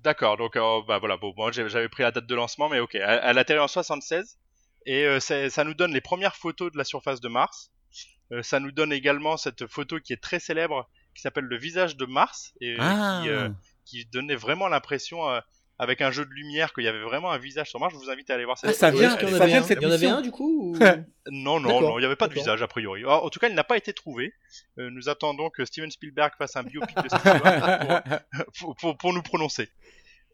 D'accord, 0.00 0.36
donc 0.36 0.56
euh, 0.56 0.80
bah 0.86 0.98
voilà, 0.98 1.16
bon, 1.16 1.34
moi 1.36 1.50
j'avais 1.50 1.88
pris 1.88 2.04
la 2.04 2.12
date 2.12 2.26
de 2.26 2.34
lancement, 2.34 2.68
mais 2.68 2.78
ok, 2.78 2.94
elle, 2.94 3.20
elle 3.24 3.38
atterrit 3.38 3.60
en 3.60 3.68
76 3.68 4.38
et 4.86 5.04
euh, 5.04 5.20
ça 5.20 5.64
nous 5.64 5.74
donne 5.74 5.92
les 5.92 6.00
premières 6.00 6.36
photos 6.36 6.70
de 6.70 6.78
la 6.78 6.84
surface 6.84 7.20
de 7.20 7.28
Mars. 7.28 7.72
Euh, 8.32 8.42
ça 8.42 8.60
nous 8.60 8.72
donne 8.72 8.92
également 8.92 9.36
cette 9.36 9.66
photo 9.66 9.98
qui 10.00 10.12
est 10.12 10.22
très 10.22 10.38
célèbre, 10.38 10.88
qui 11.14 11.22
s'appelle 11.22 11.44
le 11.44 11.58
visage 11.58 11.96
de 11.96 12.06
Mars 12.06 12.52
et 12.60 12.74
euh, 12.74 12.76
Ah, 12.80 13.20
qui, 13.22 13.28
euh, 13.28 13.48
qui 13.84 14.04
donnait 14.06 14.36
vraiment 14.36 14.68
l'impression, 14.68 15.28
euh, 15.28 15.40
avec 15.78 16.00
un 16.00 16.10
jeu 16.12 16.24
de 16.24 16.30
lumière, 16.30 16.72
qu'il 16.74 16.84
y 16.84 16.88
avait 16.88 17.02
vraiment 17.02 17.30
un 17.32 17.38
visage 17.38 17.68
sur 17.70 17.80
Mars. 17.80 17.92
Je 17.92 17.98
vous 17.98 18.10
invite 18.10 18.30
à 18.30 18.34
aller 18.34 18.44
voir 18.44 18.56
cette 18.58 18.70
Ah, 18.70 18.72
ça 18.72 18.90
vient- 18.90 19.16
qu'il 19.16 19.28
y 19.28 19.34
en 19.34 19.38
ça 19.38 19.42
avait 19.44 19.52
un 19.54 19.62
Il 19.66 19.82
y 19.82 19.86
en 19.86 19.90
avait 19.90 20.06
un 20.06 20.20
du 20.22 20.30
coup 20.30 20.72
ou- 20.72 20.78
Non, 21.30 21.58
non, 21.60 21.80
non, 21.80 21.98
il 21.98 22.00
n'y 22.00 22.06
avait 22.06 22.16
pas 22.16 22.28
de 22.28 22.34
visage 22.34 22.62
a 22.62 22.68
priori. 22.68 23.00
Alors, 23.00 23.24
en 23.24 23.30
tout 23.30 23.38
cas, 23.40 23.48
il 23.48 23.54
n'a 23.54 23.64
pas 23.64 23.76
été 23.76 23.92
trouvé. 23.92 24.32
Euh, 24.78 24.90
nous 24.90 25.08
attendons 25.08 25.50
que 25.50 25.64
Steven 25.64 25.90
Spielberg 25.90 26.32
fasse 26.38 26.56
un 26.56 26.62
biopic 26.62 26.96
de 26.96 27.08
cette 27.08 27.22
pour, 28.58 28.76
pour, 28.76 28.96
pour 28.96 29.12
nous 29.12 29.22
prononcer. 29.22 29.68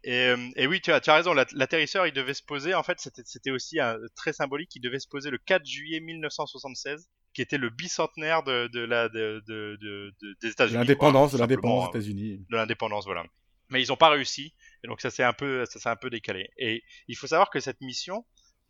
Et, 0.04 0.12
euh, 0.28 0.36
et 0.56 0.66
oui, 0.66 0.80
tu 0.80 0.92
as, 0.92 1.00
tu 1.00 1.10
as 1.10 1.14
raison, 1.14 1.34
la- 1.34 1.44
l'atterrisseur, 1.54 2.06
il 2.06 2.12
devait 2.12 2.34
se 2.34 2.42
poser, 2.42 2.74
en 2.74 2.82
fait, 2.82 2.98
c'était- 3.00 3.50
aussi 3.50 3.80
un, 3.80 3.96
très 4.14 4.32
symbolique, 4.32 4.74
il 4.76 4.80
devait 4.80 5.00
se 5.00 5.08
poser 5.08 5.30
le 5.30 5.38
4 5.38 5.66
juillet 5.66 6.00
1976, 6.00 7.08
qui 7.34 7.42
était 7.42 7.58
le 7.58 7.68
bicentenaire 7.70 8.42
de, 8.44 8.68
de 8.68 8.80
la, 8.80 9.08
de, 9.08 9.42
de, 9.46 9.76
de- 9.80 10.14
de- 10.22 10.36
des 10.40 10.48
États-Unis. 10.50 10.78
L'indépendance, 10.78 11.32
de 11.32 11.38
l'indépendance 11.38 11.90
des 11.92 11.98
États-Unis. 11.98 12.46
de 12.48 12.56
l'indépendance, 12.56 13.04
voilà. 13.06 13.24
Mais 13.70 13.82
ils 13.82 13.88
n'ont 13.88 13.96
pas 13.96 14.08
réussi, 14.08 14.54
et 14.82 14.88
donc 14.88 15.00
ça 15.00 15.10
s'est 15.10 15.22
un 15.22 15.32
peu, 15.32 15.64
ça 15.66 15.78
s'est 15.78 15.88
un 15.88 15.96
peu 15.96 16.10
décalé. 16.10 16.50
Et 16.56 16.82
il 17.06 17.16
faut 17.16 17.26
savoir 17.26 17.50
que 17.50 17.60
cette 17.60 17.80
mission, 17.80 18.24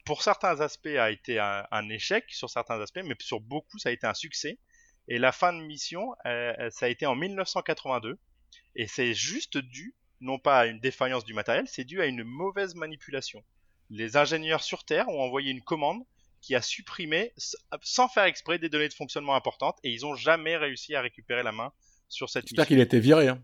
pour 0.05 0.23
certains 0.23 0.61
aspects, 0.61 0.87
a 0.87 1.11
été 1.11 1.39
un, 1.39 1.67
un 1.71 1.89
échec 1.89 2.25
sur 2.29 2.51
certains 2.51 2.81
aspects, 2.81 3.01
mais 3.05 3.15
sur 3.21 3.41
beaucoup, 3.41 3.79
ça 3.79 3.91
a 3.91 3.93
été 3.93 4.07
un 4.07 4.15
succès. 4.15 4.59
Et 5.09 5.19
la 5.19 5.33
fin 5.33 5.53
de 5.53 5.61
mission, 5.61 6.15
euh, 6.27 6.53
ça 6.71 6.87
a 6.87 6.89
été 6.89 7.07
en 7.07 7.15
1982, 7.15 8.19
et 8.77 8.87
c'est 8.87 9.15
juste 9.15 9.57
dû, 9.57 9.95
non 10.21 10.39
pas 10.39 10.61
à 10.61 10.67
une 10.67 10.81
défaillance 10.81 11.25
du 11.25 11.33
matériel, 11.33 11.67
c'est 11.67 11.85
dû 11.85 12.01
à 12.03 12.07
une 12.07 12.25
mauvaise 12.25 12.75
manipulation. 12.75 13.43
Les 13.91 14.17
ingénieurs 14.17 14.63
sur 14.63 14.85
Terre 14.85 15.09
ont 15.09 15.21
envoyé 15.21 15.51
une 15.51 15.63
commande 15.63 16.03
qui 16.43 16.55
a 16.55 16.63
supprimé, 16.63 17.33
sans 17.83 18.09
faire 18.09 18.25
exprès, 18.25 18.59
des 18.59 18.69
données 18.69 18.89
de 18.89 18.95
fonctionnement 18.95 19.35
importantes, 19.35 19.79
et 19.83 19.91
ils 19.91 20.05
ont 20.05 20.15
jamais 20.15 20.57
réussi 20.57 20.95
à 20.95 21.01
récupérer 21.01 21.43
la 21.43 21.53
main 21.53 21.73
sur 22.09 22.29
cette 22.29 22.47
J'espère 22.47 22.65
mission. 22.65 22.75
qu'il 22.75 22.81
a 22.81 22.85
été 22.85 23.01
viré. 23.01 23.29
Hein. 23.29 23.43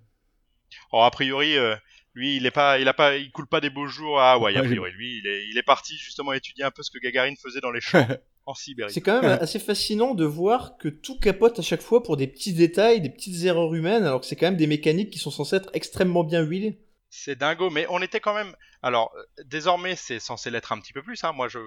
Oh, 0.93 1.01
a 1.01 1.11
priori, 1.11 1.57
euh, 1.57 1.75
lui, 2.15 2.37
il 2.37 2.47
est 2.47 2.51
pas, 2.51 2.79
il 2.79 2.87
a 2.89 2.95
pas, 2.95 3.17
il 3.17 3.31
coule 3.33 3.47
pas 3.49 3.61
des 3.61 3.71
beaux 3.71 3.87
jours 3.87 4.21
à 4.21 4.33
Hawaï. 4.33 4.57
A 4.57 4.61
Ouais, 4.61 4.67
priori, 4.67 4.91
lui, 4.93 5.19
il 5.19 5.27
est, 5.27 5.47
il 5.51 5.59
est 5.59 5.63
parti 5.63 5.97
justement 5.97 6.33
étudier 6.33 6.65
un 6.65 6.71
peu 6.71 6.83
ce 6.83 6.91
que 6.91 6.99
Gagarine 6.99 7.37
faisait 7.37 7.61
dans 7.61 7.73
les 7.73 7.81
champs 7.81 8.07
en 8.47 8.55
Sibérie. 8.55 8.93
C'est 8.93 9.01
quand 9.01 9.21
même 9.23 9.39
assez 9.41 9.59
fascinant 9.59 10.15
de 10.15 10.25
voir 10.25 10.77
que 10.79 10.89
tout 10.89 11.19
capote 11.19 11.59
à 11.59 11.63
chaque 11.63 11.83
fois 11.83 12.03
pour 12.03 12.17
des 12.17 12.27
petits 12.27 12.53
détails, 12.53 13.01
des 13.01 13.11
petites 13.11 13.45
erreurs 13.45 13.75
humaines, 13.75 14.05
alors 14.05 14.21
que 14.21 14.27
c'est 14.27 14.37
quand 14.37 14.47
même 14.47 14.57
des 14.57 14.67
mécaniques 14.67 15.11
qui 15.11 15.19
sont 15.19 15.31
censées 15.31 15.57
être 15.57 15.71
extrêmement 15.75 16.25
bien 16.25 16.43
huilées. 16.43 16.81
C'est 17.17 17.39
dingo, 17.39 17.71
mais 17.71 17.87
on 17.91 18.03
était 18.03 18.19
quand 18.21 18.35
même. 18.35 18.55
Alors, 18.83 19.13
euh, 19.17 19.43
désormais, 19.45 19.95
c'est 19.97 20.19
censé 20.19 20.51
l'être 20.51 20.73
un 20.73 20.81
petit 20.81 20.93
peu 20.93 21.01
plus. 21.03 21.23
Hein. 21.25 21.33
Moi, 21.33 21.47
je 21.49 21.59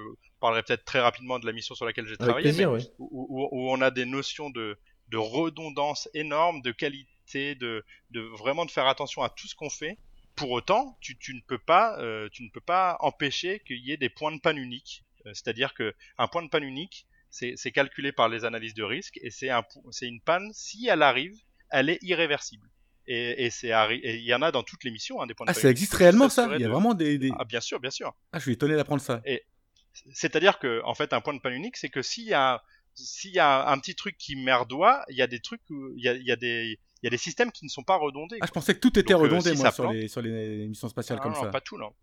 parlerai 0.42 0.62
peut-être 0.62 0.84
très 0.84 1.00
rapidement 1.00 1.40
de 1.40 1.46
la 1.46 1.54
mission 1.54 1.74
sur 1.74 1.86
laquelle 1.86 2.06
j'ai 2.06 2.18
travaillé, 2.18 2.44
plaisir, 2.44 2.70
mais 2.72 2.82
oui. 2.82 2.90
où, 3.00 3.26
où- 3.30 3.50
où 3.52 3.72
on 3.72 3.80
a 3.82 3.90
des 3.90 4.06
notions 4.06 4.50
de, 4.50 4.78
de 5.08 5.18
redondance 5.18 6.10
énorme, 6.14 6.62
de 6.62 6.72
qualité, 6.72 7.10
de, 7.34 7.84
de 8.12 8.22
vraiment 8.22 8.66
de 8.66 8.72
faire 8.72 8.88
attention 8.88 9.22
à 9.24 9.30
tout 9.30 9.48
ce 9.48 9.56
qu'on 9.56 9.70
fait. 9.70 9.98
Pour 10.36 10.52
autant, 10.52 10.98
tu, 11.02 11.18
tu 11.18 11.34
ne 11.34 11.42
peux 11.42 11.58
pas, 11.58 12.00
euh, 12.00 12.30
tu 12.32 12.44
ne 12.44 12.50
peux 12.50 12.62
pas 12.62 12.98
empêcher 13.00 13.60
qu'il 13.66 13.80
y 13.80 13.92
ait 13.92 13.98
des 13.98 14.10
points 14.10 14.32
de 14.36 14.40
panne 14.40 14.58
uniques. 14.58 15.04
Euh, 15.26 15.32
C'est-à-dire 15.34 15.74
que 15.74 15.94
un 16.18 16.28
point 16.28 16.44
de 16.44 16.50
panne 16.50 16.64
unique, 16.64 17.08
c'est 17.30 17.72
calculé 17.72 18.12
par 18.12 18.30
les 18.30 18.46
analyses 18.46 18.74
de 18.74 18.84
risque 18.84 19.18
et 19.22 19.30
c'est 19.32 19.50
un, 19.50 19.64
une 20.02 20.22
panne. 20.22 20.50
Si 20.54 20.88
elle 20.88 21.02
arrive, 21.04 21.36
elle 21.70 21.90
est 21.90 22.00
irréversible. 22.02 22.68
Et, 23.08 23.46
et 23.46 23.50
c'est 23.50 23.70
et 23.70 24.16
il 24.18 24.24
y 24.24 24.34
en 24.34 24.42
a 24.42 24.52
dans 24.52 24.64
toutes 24.64 24.84
les 24.84 24.92
missions, 24.92 25.22
hein, 25.22 25.28
des 25.28 25.34
points 25.34 25.46
de 25.46 25.52
Ah, 25.52 25.54
panne 25.54 25.62
ça 25.62 25.68
uniques. 25.70 25.78
existe 25.78 25.94
réellement 25.94 26.30
ça 26.30 26.46
Il 26.56 26.62
y 26.62 26.64
a 26.64 26.68
de- 26.68 26.72
vraiment 26.72 26.94
des. 26.94 27.18
des- 27.18 27.32
Ah, 27.38 27.46
bien 27.46 27.62
sûr, 27.62 27.80
bien 27.80 27.92
sûr. 27.92 28.14
Ah, 28.32 28.38
je 28.40 28.44
suis 28.44 28.54
étonné 28.54 28.76
d'apprendre 28.76 29.02
ça. 29.02 29.22
C'est-à-dire 30.14 30.60
que, 30.60 30.82
en 30.84 30.94
fait, 30.94 31.14
un 31.14 31.22
point 31.22 31.34
de 31.34 31.40
panne 31.40 31.54
unique, 31.54 31.78
c'est 31.78 31.90
que 31.90 32.02
s'il 32.02 32.26
y 32.26 32.34
a, 32.34 32.64
s'il 32.94 33.32
y 33.32 33.40
a 33.40 33.68
un 33.70 33.80
petit 33.80 33.96
truc 33.96 34.18
qui 34.18 34.36
merdoit, 34.36 35.04
il 35.10 35.16
y 35.16 35.22
a 35.22 35.28
des 35.28 35.40
trucs, 35.40 35.62
il 35.70 36.04
y 36.04 36.08
a, 36.08 36.14
il 36.14 36.24
y 36.26 36.32
a 36.32 36.36
des, 36.36 36.80
il 37.02 37.06
y 37.06 37.08
a 37.08 37.10
des 37.12 37.18
systèmes 37.18 37.52
qui 37.52 37.66
ne 37.66 37.70
sont 37.70 37.84
pas 37.84 37.96
redondés. 37.98 38.38
Ah, 38.42 38.46
je 38.48 38.52
pensais 38.52 38.74
que 38.74 38.80
tout 38.80 38.98
était 39.00 39.14
Donc, 39.14 39.22
euh, 39.22 39.24
redondé, 39.26 39.52
si 39.56 39.62
moi, 39.62 39.72
sur 39.72 39.92
les, 39.92 40.08
sur 40.08 40.22
les 40.22 40.68
missions 40.68 40.90
spatiales 40.90 41.20
Ah, 41.22 41.24
comme 41.24 41.34
non, 41.34 41.42
ça. 41.42 41.48
pas 41.50 41.62
tout, 41.62 41.78
non. 41.78 41.94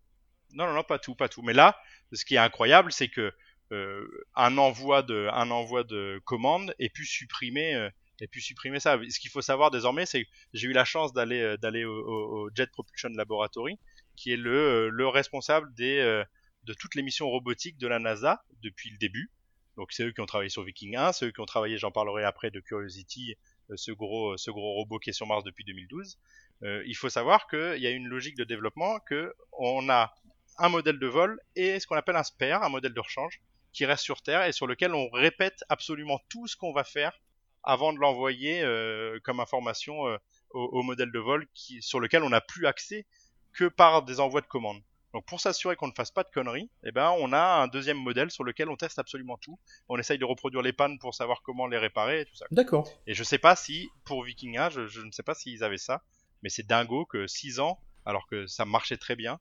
Non, 0.53 0.67
non, 0.67 0.75
non, 0.75 0.85
pas 0.85 0.99
tout, 0.99 1.15
pas 1.15 1.29
tout. 1.29 1.43
Mais 1.43 1.53
là, 1.53 1.77
ce 2.13 2.25
qui 2.25 2.35
est 2.37 2.39
incroyable, 2.39 2.93
c'est 2.93 3.09
que 3.09 3.33
euh, 3.73 4.07
un 4.37 4.57
envoi 4.59 5.03
de, 5.03 5.29
un 5.33 5.51
envoi 5.51 5.83
de 5.85 6.21
commande 6.25 6.75
ait 6.79 6.91
pu 6.91 7.05
supprimer, 7.05 7.75
euh, 7.75 7.89
ait 8.21 8.29
pu 8.29 8.41
supprimer 8.41 8.79
ça. 8.79 8.99
Ce 9.09 9.19
qu'il 9.19 9.31
faut 9.31 9.43
savoir 9.43 9.71
désormais, 9.73 10.07
c'est 10.07 10.25
que 10.25 10.31
j'ai 10.53 10.69
eu 10.69 10.73
la 10.73 10.85
chance 10.85 11.13
d'aller, 11.13 11.57
d'aller 11.61 11.85
au, 11.85 11.93
au- 11.97 12.45
au 12.47 12.51
Jet 12.55 12.71
Propulsion 12.71 13.09
Laboratory, 13.11 13.79
qui 14.17 14.33
est 14.33 14.37
le, 14.37 14.91
le 14.91 15.09
responsable 15.09 15.75
des, 15.75 16.23
de 16.65 16.75
toutes 16.75 16.95
les 16.95 17.03
missions 17.03 17.29
robotiques 17.29 17.79
de 17.79 17.89
la 17.89 17.99
NASA 17.99 18.45
depuis 18.63 18.91
le 18.91 18.99
début. 18.99 19.31
Donc 19.77 19.91
c'est 19.91 20.05
eux 20.05 20.13
qui 20.13 20.21
ont 20.21 20.27
travaillé 20.27 20.51
sur 20.51 20.63
Viking 20.63 20.95
1, 20.95 21.13
c'est 21.13 21.27
eux 21.27 21.33
qui 21.33 21.41
ont 21.41 21.47
travaillé, 21.47 21.79
j'en 21.79 21.91
parlerai 21.91 22.23
après, 22.23 22.53
de 22.53 22.61
Curiosity, 22.61 23.35
ce 23.77 23.93
gros, 23.93 24.37
ce 24.37 24.51
gros 24.51 24.75
robot 24.75 24.99
qui 24.99 25.11
est 25.11 25.15
sur 25.15 25.27
Mars 25.27 25.45
depuis 25.45 25.65
2012. 25.65 26.19
Euh, 26.63 26.83
il 26.87 26.95
faut 26.95 27.09
savoir 27.09 27.47
qu'il 27.49 27.79
y 27.79 27.87
a 27.87 27.91
une 27.91 28.07
logique 28.07 28.37
de 28.37 28.45
développement 28.45 28.99
que 29.01 29.35
on 29.53 29.89
a 29.89 30.15
un 30.59 30.69
modèle 30.69 30.99
de 30.99 31.07
vol 31.07 31.41
et 31.57 31.81
ce 31.81 31.87
qu'on 31.87 31.97
appelle 31.97 32.17
un 32.17 32.23
spare, 32.23 32.63
un 32.63 32.69
modèle 32.69 32.95
de 32.95 33.01
rechange, 33.01 33.41
qui 33.73 33.85
reste 33.85 34.05
sur 34.05 34.23
Terre 34.23 34.45
et 34.45 34.53
sur 34.53 34.67
lequel 34.67 34.95
on 34.95 35.09
répète 35.11 35.65
absolument 35.69 36.21
tout 36.29 36.47
ce 36.47 36.57
qu'on 36.57 36.73
va 36.73 36.85
faire 36.85 37.21
avant 37.65 37.93
de 37.93 37.99
l'envoyer 37.99 38.63
euh, 38.63 39.19
comme 39.25 39.41
information 39.41 40.07
euh, 40.07 40.17
au, 40.51 40.83
modèle 40.83 41.11
de 41.11 41.19
vol 41.19 41.47
sur 41.55 41.99
lequel 41.99 42.23
on 42.23 42.31
n'a 42.31 42.41
plus 42.41 42.67
accès 42.67 43.07
que 43.53 43.65
par 43.65 44.05
des 44.05 44.21
envois 44.21 44.43
de 44.43 44.47
commandes. 44.47 44.83
Donc 45.15 45.25
pour 45.27 45.41
s'assurer 45.41 45.77
qu'on 45.77 45.87
ne 45.87 45.93
fasse 45.93 46.11
pas 46.11 46.25
de 46.25 46.29
conneries, 46.29 46.69
eh 46.83 46.91
ben 46.91 47.15
on 47.21 47.33
a 47.33 47.63
un 47.63 47.69
deuxième 47.69 47.99
modèle 47.99 48.33
sur 48.33 48.43
lequel 48.43 48.69
on 48.69 48.77
teste 48.77 48.99
absolument 48.99 49.39
tout. 49.39 49.61
On 49.89 49.97
essaye 49.97 50.19
de 50.19 50.25
reproduire 50.25 50.61
les 50.61 50.73
pannes 50.73 50.99
pour 50.99 51.15
savoir 51.15 51.41
comment 51.43 51.69
les 51.69 51.79
réparer 51.79 52.23
et 52.23 52.25
tout 52.25 52.35
ça. 52.35 52.47
D'accord. 52.51 52.89
Et 53.07 53.15
je 53.15 53.23
sais 53.23 53.39
pas 53.39 53.55
si, 53.55 53.89
pour 54.05 54.25
Viking 54.25 54.59
1, 54.59 54.71
je, 54.71 54.87
je 54.89 55.03
ne 55.03 55.13
sais 55.13 55.23
pas 55.23 55.35
s'ils 55.35 55.63
avaient 55.63 55.79
ça, 55.79 56.03
mais 56.43 56.49
c'est 56.49 56.67
dingo 56.67 57.07
que 57.07 57.29
6 57.29 57.61
ans, 57.61 57.79
alors 58.05 58.27
que 58.27 58.49
ça 58.49 58.65
marchait 58.65 58.97
très 58.97 59.15
bien, 59.15 59.39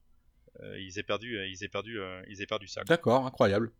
euh, 0.61 0.79
ils 0.79 0.99
aient 0.99 1.03
perdu, 1.03 1.39
euh, 1.39 1.47
ils 1.47 1.63
aient 1.63 1.69
perdu, 1.69 1.99
euh, 1.99 2.21
ils 2.29 2.43
aient 2.43 2.47
perdu 2.47 2.67
ça. 2.67 2.83
D'accord, 2.83 3.25
incroyable. 3.25 3.71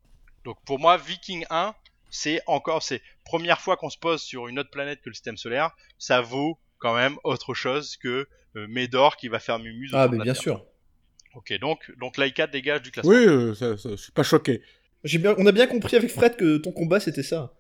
Donc 0.46 0.58
pour 0.66 0.80
moi, 0.80 0.98
Viking 0.98 1.46
1, 1.52 1.76
c'est 2.10 2.42
encore, 2.48 2.82
c'est 2.82 3.04
première 3.24 3.62
fois 3.62 3.78
qu'on 3.78 3.92
se 3.92 4.00
pose 4.00 4.24
sur 4.24 4.48
une 4.48 4.58
autre 4.58 4.72
planète 4.72 5.00
que 5.02 5.10
le 5.10 5.14
système 5.14 5.38
solaire, 5.38 5.70
ça 6.00 6.22
vaut 6.22 6.60
quand 6.80 6.96
même 6.96 7.20
autre 7.24 7.54
chose 7.54 7.98
que 7.98 8.28
Médor 8.56 9.16
qui 9.16 9.30
va 9.30 9.40
faire 9.40 9.60
mumuse. 9.60 9.92
Ah, 9.94 10.08
mais 10.08 10.18
bien 10.18 10.34
Terre. 10.34 10.42
sûr. 10.42 10.66
Ok, 11.36 11.54
donc, 11.60 11.92
donc 11.98 12.18
Laika 12.18 12.48
dégage 12.48 12.82
du 12.84 12.92
classement. 12.92 13.12
Oui, 13.12 13.26
euh, 13.26 13.54
ça- 13.56 13.78
ça- 13.78 13.90
je 13.92 13.96
suis 13.96 14.12
pas 14.12 14.24
choqué. 14.24 14.62
J'ai 15.04 15.18
bien, 15.18 15.36
on 15.38 15.46
a 15.46 15.52
bien 15.52 15.68
compris 15.68 15.96
avec 15.98 16.10
Fred 16.12 16.36
que 16.38 16.58
ton 16.58 16.72
combat 16.72 17.00
c'était 17.00 17.24
ça. 17.24 17.54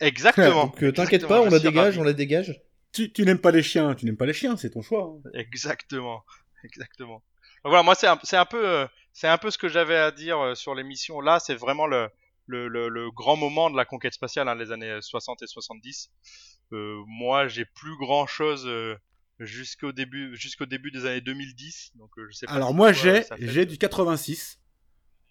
Exactement. 0.00 0.66
Donc 0.66 0.82
euh, 0.82 0.92
t'inquiète 0.92 1.26
pas, 1.26 1.40
on 1.40 1.50
la 1.50 1.58
dégage, 1.58 1.74
ravi. 1.94 1.98
on 1.98 2.04
la 2.04 2.12
dégage. 2.12 2.60
Tu, 2.92 3.12
tu 3.12 3.24
n'aimes 3.24 3.40
pas 3.40 3.50
les 3.50 3.62
chiens, 3.62 3.94
tu 3.94 4.06
n'aimes 4.06 4.16
pas 4.16 4.26
les 4.26 4.32
chiens, 4.32 4.56
c'est 4.56 4.70
ton 4.70 4.82
choix. 4.82 5.14
hein. 5.24 5.30
Exactement, 5.34 6.24
exactement. 6.64 7.22
Donc 7.64 7.70
voilà, 7.72 7.82
moi 7.82 7.94
c'est 7.94 8.06
un, 8.06 8.18
c'est 8.22 8.36
un 8.36 8.44
peu, 8.46 8.64
euh, 8.66 8.86
c'est 9.12 9.28
un 9.28 9.38
peu 9.38 9.50
ce 9.50 9.58
que 9.58 9.68
j'avais 9.68 9.96
à 9.96 10.10
dire 10.10 10.38
euh, 10.40 10.54
sur 10.54 10.74
l'émission. 10.74 11.20
Là, 11.20 11.40
c'est 11.40 11.54
vraiment 11.54 11.86
le, 11.86 12.08
le, 12.46 12.68
le, 12.68 12.88
le 12.88 13.10
grand 13.10 13.36
moment 13.36 13.68
de 13.70 13.76
la 13.76 13.84
conquête 13.84 14.14
spatiale, 14.14 14.48
hein, 14.48 14.54
les 14.54 14.72
années 14.72 14.98
60 15.00 15.42
et 15.42 15.46
70. 15.46 16.10
Euh, 16.72 17.02
moi, 17.06 17.48
j'ai 17.48 17.64
plus 17.64 17.96
grand 17.98 18.26
chose 18.26 18.64
jusqu'au 19.40 19.92
début, 19.92 20.36
jusqu'au 20.36 20.66
début 20.66 20.90
des 20.90 21.06
années 21.06 21.20
2010. 21.20 21.92
Donc 21.96 22.10
euh, 22.18 22.26
je 22.30 22.36
sais 22.36 22.46
pas. 22.46 22.52
Alors 22.52 22.74
moi 22.74 22.92
j'ai 22.92 23.22
j'ai 23.38 23.66
du 23.66 23.78
86. 23.78 24.58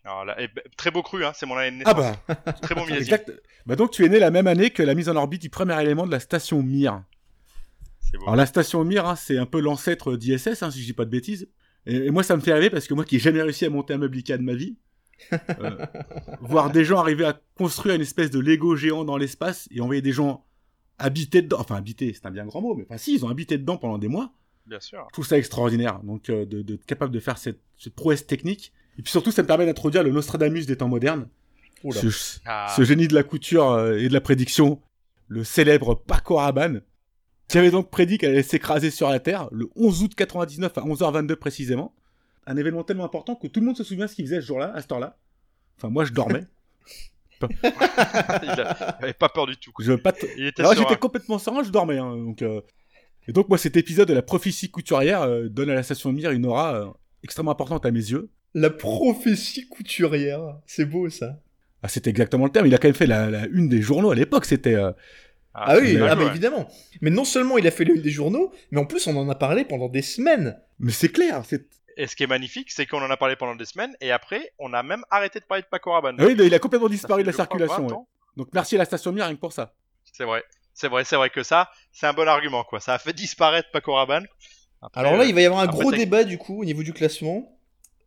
Alors 0.03 0.23
là, 0.23 0.35
eh 0.39 0.47
ben, 0.47 0.63
très 0.77 0.89
beau 0.89 1.03
cru, 1.03 1.25
hein, 1.25 1.33
c'est 1.35 1.45
mon 1.45 1.57
année 1.57 1.79
de 1.79 1.83
Ah 1.85 1.93
naissance. 1.93 2.15
bah, 2.27 2.35
Très 2.61 2.75
bon 2.75 2.81
millésime. 2.85 3.03
exact. 3.15 3.31
Bah 3.65 3.75
donc 3.75 3.91
tu 3.91 4.05
es 4.05 4.09
né 4.09 4.19
la 4.19 4.31
même 4.31 4.47
année 4.47 4.69
que 4.69 4.81
la 4.83 4.95
mise 4.95 5.09
en 5.09 5.15
orbite 5.17 5.41
du 5.41 5.49
premier 5.49 5.79
élément 5.81 6.05
de 6.05 6.11
la 6.11 6.21
station 6.21 6.63
Mir. 6.63 7.03
C'est 7.99 8.17
beau. 8.17 8.23
Alors 8.23 8.37
la 8.37 8.45
station 8.45 8.85
Mir, 8.85 9.05
hein, 9.05 9.17
c'est 9.17 9.37
un 9.37 9.45
peu 9.45 9.59
l'ancêtre 9.59 10.15
d'ISS, 10.15 10.63
hein, 10.63 10.71
si 10.71 10.79
je 10.79 10.85
dis 10.85 10.93
pas 10.93 11.03
de 11.03 11.09
bêtises. 11.09 11.49
Et, 11.85 11.95
et 12.05 12.09
moi 12.11 12.23
ça 12.23 12.37
me 12.37 12.41
fait 12.41 12.53
rêver 12.53 12.69
parce 12.69 12.87
que 12.87 12.93
moi 12.93 13.03
qui 13.03 13.17
ai 13.17 13.19
jamais 13.19 13.41
réussi 13.41 13.65
à 13.65 13.69
monter 13.69 13.93
un 13.93 13.97
meuble 13.97 14.15
Ikea 14.17 14.37
de 14.37 14.43
ma 14.43 14.53
vie, 14.53 14.77
euh, 15.33 15.85
voir 16.39 16.71
des 16.71 16.85
gens 16.85 16.99
arriver 16.99 17.25
à 17.25 17.41
construire 17.57 17.95
une 17.95 18.01
espèce 18.01 18.31
de 18.31 18.39
Lego 18.39 18.77
géant 18.77 19.03
dans 19.03 19.17
l'espace 19.17 19.67
et 19.71 19.81
envoyer 19.81 20.01
des 20.01 20.13
gens 20.13 20.45
habiter 20.97 21.41
dedans, 21.41 21.57
enfin 21.59 21.75
habiter, 21.75 22.13
c'est 22.13 22.25
un 22.25 22.31
bien 22.31 22.45
grand 22.45 22.61
mot, 22.61 22.75
mais 22.75 22.83
enfin 22.83 22.97
si, 22.97 23.13
ils 23.15 23.25
ont 23.25 23.29
habité 23.29 23.57
dedans 23.57 23.77
pendant 23.77 23.97
des 23.97 24.07
mois. 24.07 24.31
Bien 24.65 24.79
sûr. 24.79 25.05
Je 25.09 25.13
trouve 25.13 25.25
ça 25.27 25.37
extraordinaire, 25.37 25.99
donc 26.03 26.29
euh, 26.29 26.45
de, 26.45 26.61
de 26.61 26.73
être 26.75 26.85
capable 26.85 27.13
de 27.13 27.19
faire 27.19 27.37
cette, 27.37 27.59
cette 27.77 27.93
prouesse 27.95 28.25
technique. 28.27 28.73
Et 28.99 29.01
puis 29.01 29.11
surtout, 29.11 29.31
ça 29.31 29.43
me 29.43 29.47
permet 29.47 29.65
d'introduire 29.65 30.03
le 30.03 30.11
Nostradamus 30.11 30.65
des 30.65 30.75
temps 30.75 30.87
modernes. 30.89 31.27
Oula. 31.83 32.01
Ce, 32.01 32.39
Ah, 32.45 32.73
ce 32.75 32.83
génie 32.83 33.07
de 33.07 33.13
la 33.13 33.23
couture 33.23 33.69
euh, 33.71 33.97
et 33.97 34.07
de 34.09 34.13
la 34.13 34.21
prédiction, 34.21 34.81
le 35.27 35.43
célèbre 35.43 35.93
Paco 35.95 36.35
Rabanne. 36.35 36.81
qui 37.47 37.57
avait 37.59 37.71
donc 37.71 37.89
prédit 37.91 38.17
qu'elle 38.17 38.31
allait 38.31 38.43
s'écraser 38.43 38.89
sur 38.91 39.09
la 39.09 39.19
Terre 39.19 39.47
le 39.51 39.69
11 39.75 40.03
août 40.03 40.15
99 40.15 40.77
à 40.77 40.81
11h22 40.81 41.35
précisément. 41.35 41.93
Un 42.47 42.57
événement 42.57 42.83
tellement 42.83 43.05
important 43.05 43.35
que 43.35 43.47
tout 43.47 43.59
le 43.59 43.65
monde 43.67 43.77
se 43.77 43.83
souvient 43.83 44.07
ce 44.07 44.15
qu'il 44.15 44.25
faisait 44.25 44.41
ce 44.41 44.45
jour-là, 44.47 44.73
à 44.73 44.81
cette 44.81 44.91
heure-là. 44.91 45.17
Enfin, 45.77 45.89
moi, 45.89 46.03
je 46.05 46.11
dormais. 46.13 46.43
il, 47.63 48.49
avait 49.03 49.13
pas 49.13 49.29
peur 49.29 49.45
du 49.47 49.57
tout. 49.57 49.71
quoi. 49.71 49.83
je 49.85 49.93
pas 49.93 50.11
t- 50.11 50.29
Il 50.37 50.47
était 50.47 50.61
Alors, 50.61 50.73
j'étais 50.75 50.95
complètement 50.97 51.39
serein, 51.39 51.63
je 51.63 51.69
dormais. 51.69 51.97
hein, 51.97 52.15
donc, 52.17 52.41
euh, 52.41 52.61
Et 53.27 53.33
donc, 53.33 53.49
moi, 53.49 53.57
cet 53.57 53.77
épisode 53.77 54.07
de 54.07 54.13
la 54.13 54.21
prophétie 54.21 54.69
couturière 54.71 55.21
euh, 55.23 55.47
donne 55.49 55.69
à 55.69 55.73
la 55.75 55.83
station 55.83 56.11
de 56.11 56.15
Mir 56.17 56.31
une 56.31 56.45
aura 56.45 56.75
euh, 56.75 56.85
extrêmement 57.23 57.51
importante 57.51 57.85
à 57.85 57.91
mes 57.91 57.99
yeux. 57.99 58.29
La 58.53 58.69
prophétie 58.69 59.67
couturière. 59.67 60.41
C'est 60.65 60.85
beau 60.85 61.09
ça. 61.09 61.39
Ah, 61.83 61.87
c'était 61.89 62.09
exactement 62.09 62.45
le 62.45 62.51
terme. 62.51 62.65
Il 62.67 62.73
a 62.73 62.77
quand 62.79 62.87
même 62.87 62.95
fait 62.95 63.05
la, 63.07 63.29
la 63.29 63.45
une 63.47 63.69
des 63.69 63.81
journaux 63.81 64.11
à 64.11 64.15
l'époque. 64.15 64.45
C'était. 64.45 64.73
euh, 64.75 64.91
Ah, 65.53 65.77
oui, 65.79 65.97
ah, 66.01 66.15
ouais. 66.15 66.25
évidemment. 66.27 66.67
Mais 67.01 67.09
non 67.11 67.23
seulement 67.23 67.57
il 67.57 67.67
a 67.67 67.71
fait 67.71 67.83
l'une 67.83 68.01
des 68.01 68.09
journaux, 68.09 68.51
mais 68.71 68.79
en 68.79 68.85
plus 68.85 69.05
on 69.07 69.15
en 69.17 69.29
a 69.29 69.35
parlé 69.35 69.63
pendant 69.65 69.87
des 69.89 70.01
semaines. 70.01 70.57
Mais 70.79 70.91
c'est 70.91 71.09
clair. 71.09 71.43
C'est... 71.47 71.67
Et 71.97 72.05
ce 72.05 72.15
qui 72.15 72.23
est 72.23 72.27
magnifique, 72.27 72.71
c'est 72.71 72.85
qu'on 72.85 73.01
en 73.01 73.09
a 73.09 73.17
parlé 73.17 73.35
pendant 73.35 73.55
des 73.55 73.65
semaines, 73.65 73.95
et 74.01 74.11
après, 74.11 74.53
on 74.59 74.71
a 74.73 74.83
même 74.83 75.03
arrêté 75.09 75.39
de 75.39 75.45
parler 75.45 75.63
de 75.63 75.67
Paco 75.67 75.91
Rabanne. 75.91 76.15
Ah 76.19 76.25
oui, 76.25 76.35
il 76.39 76.53
a 76.53 76.59
complètement 76.59 76.89
disparu 76.89 77.23
de 77.23 77.27
la 77.27 77.33
crois, 77.33 77.45
circulation. 77.45 77.87
20 77.87 77.87
ouais. 77.87 77.93
ans. 77.93 78.07
Donc, 78.37 78.49
merci 78.53 78.75
à 78.75 78.77
la 78.77 78.85
station 78.85 79.11
Mir 79.11 79.35
pour 79.39 79.51
ça. 79.51 79.73
C'est 80.13 80.23
vrai. 80.23 80.43
C'est 80.75 80.89
vrai, 80.89 81.03
c'est 81.03 81.15
vrai 81.15 81.31
que 81.31 81.41
ça, 81.41 81.71
c'est 81.91 82.05
un 82.05 82.13
bon 82.13 82.27
argument, 82.27 82.63
quoi. 82.63 82.79
Ça 82.79 82.93
a 82.93 82.99
fait 82.99 83.13
disparaître 83.13 83.71
Paco 83.71 83.95
Rabanne. 83.95 84.27
Après, 84.79 85.01
Alors 85.01 85.13
là, 85.13 85.23
euh, 85.23 85.25
il 85.25 85.33
va 85.33 85.41
y 85.41 85.45
avoir 85.45 85.61
un 85.61 85.67
après, 85.67 85.79
gros 85.79 85.91
débat 85.91 86.23
du 86.23 86.37
coup 86.37 86.61
au 86.61 86.65
niveau 86.65 86.83
du 86.83 86.93
classement. 86.93 87.57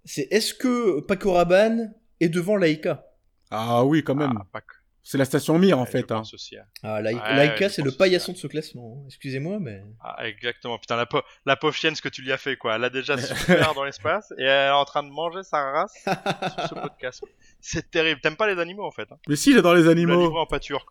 C'est 0.05 0.29
est-ce 0.31 0.55
que 0.55 1.01
Paco 1.01 1.33
Rabanne 1.33 1.93
est 2.21 2.29
devant 2.29 2.55
Laika 2.55 3.05
Ah 3.51 3.85
oui, 3.85 4.05
quand 4.05 4.15
même. 4.15 4.39
ah, 4.41 4.47
Paco, 4.53 4.77
C'est 5.11 5.19
la 5.19 5.25
station 5.25 5.59
Mir 5.59 5.77
en 5.77 5.87
fait. 5.87 6.13
Hein. 6.13 6.23
hein. 6.25 6.63
Ah, 6.85 7.03
Lai- 7.03 7.15
Ouais, 7.17 7.35
Laika, 7.35 7.69
c'est 7.69 7.83
le 7.83 7.89
aussi, 7.89 7.99
paillasson 7.99 8.31
de 8.31 8.37
ce 8.37 8.47
classement. 8.47 8.99
hein. 9.01 9.07
Excusez-moi, 9.09 9.59
mais. 9.59 9.83
Ah, 10.01 10.25
exactement. 10.25 10.79
Putain, 10.79 10.95
la, 10.95 11.05
pau- 11.07 11.23
la 11.47 11.57
pauvre 11.57 11.75
chienne, 11.75 11.97
ce 11.97 12.01
que 12.01 12.09
tu 12.09 12.23
lui 12.23 12.31
as 12.31 12.37
fait, 12.39 12.57
quoi. 12.57 12.77
Elle 12.77 12.85
a 12.85 12.91
déjà 12.91 13.19
souffert 13.19 13.75
dans 13.75 13.83
l'espace, 13.83 14.33
et 14.39 14.45
elle 14.45 14.69
est 14.69 14.71
en 14.71 14.85
train 14.85 15.03
de 15.03 15.09
manger 15.11 15.43
sa 15.43 15.69
race 15.73 15.95
sur 16.05 16.69
ce 16.69 16.75
podcast. 16.75 17.25
C'est 17.61 17.91
terrible. 17.91 18.21
T'aimes 18.21 18.37
pas 18.37 18.47
les 18.55 18.61
animaux, 18.61 18.85
en 18.85 18.93
fait. 18.93 19.11
Hein. 19.11 19.17
Mais 19.29 19.35
si, 19.35 19.53
j'adore 19.53 19.75
les 19.75 19.89
animaux. 19.89 20.21
livré 20.21 20.39
en 20.39 20.47
pâture. 20.47 20.87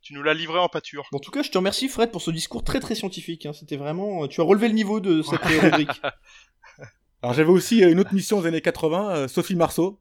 Tu 0.00 0.14
nous 0.14 0.22
l'as 0.22 0.32
livré 0.32 0.58
en 0.58 0.70
pâture. 0.70 1.06
En 1.12 1.18
tout 1.18 1.30
cas, 1.30 1.42
je 1.42 1.50
te 1.50 1.58
remercie 1.58 1.90
Fred 1.90 2.10
pour 2.10 2.22
ce 2.22 2.30
discours 2.30 2.64
très 2.64 2.80
très 2.80 2.94
scientifique. 2.94 3.44
hein. 3.44 3.52
C'était 3.52 3.76
vraiment. 3.76 4.26
Tu 4.28 4.40
as 4.40 4.44
relevé 4.44 4.68
le 4.68 4.74
niveau 4.74 4.98
de 5.00 5.20
cette 5.20 5.44
euh, 5.44 5.60
rubrique. 5.60 6.00
Alors 7.22 7.34
j'avais 7.34 7.50
aussi 7.50 7.84
euh, 7.84 7.90
une 7.92 8.00
autre 8.00 8.14
mission 8.14 8.40
des 8.40 8.48
années 8.48 8.62
80, 8.62 9.10
euh, 9.10 9.28
Sophie 9.28 9.56
Marceau. 9.56 10.00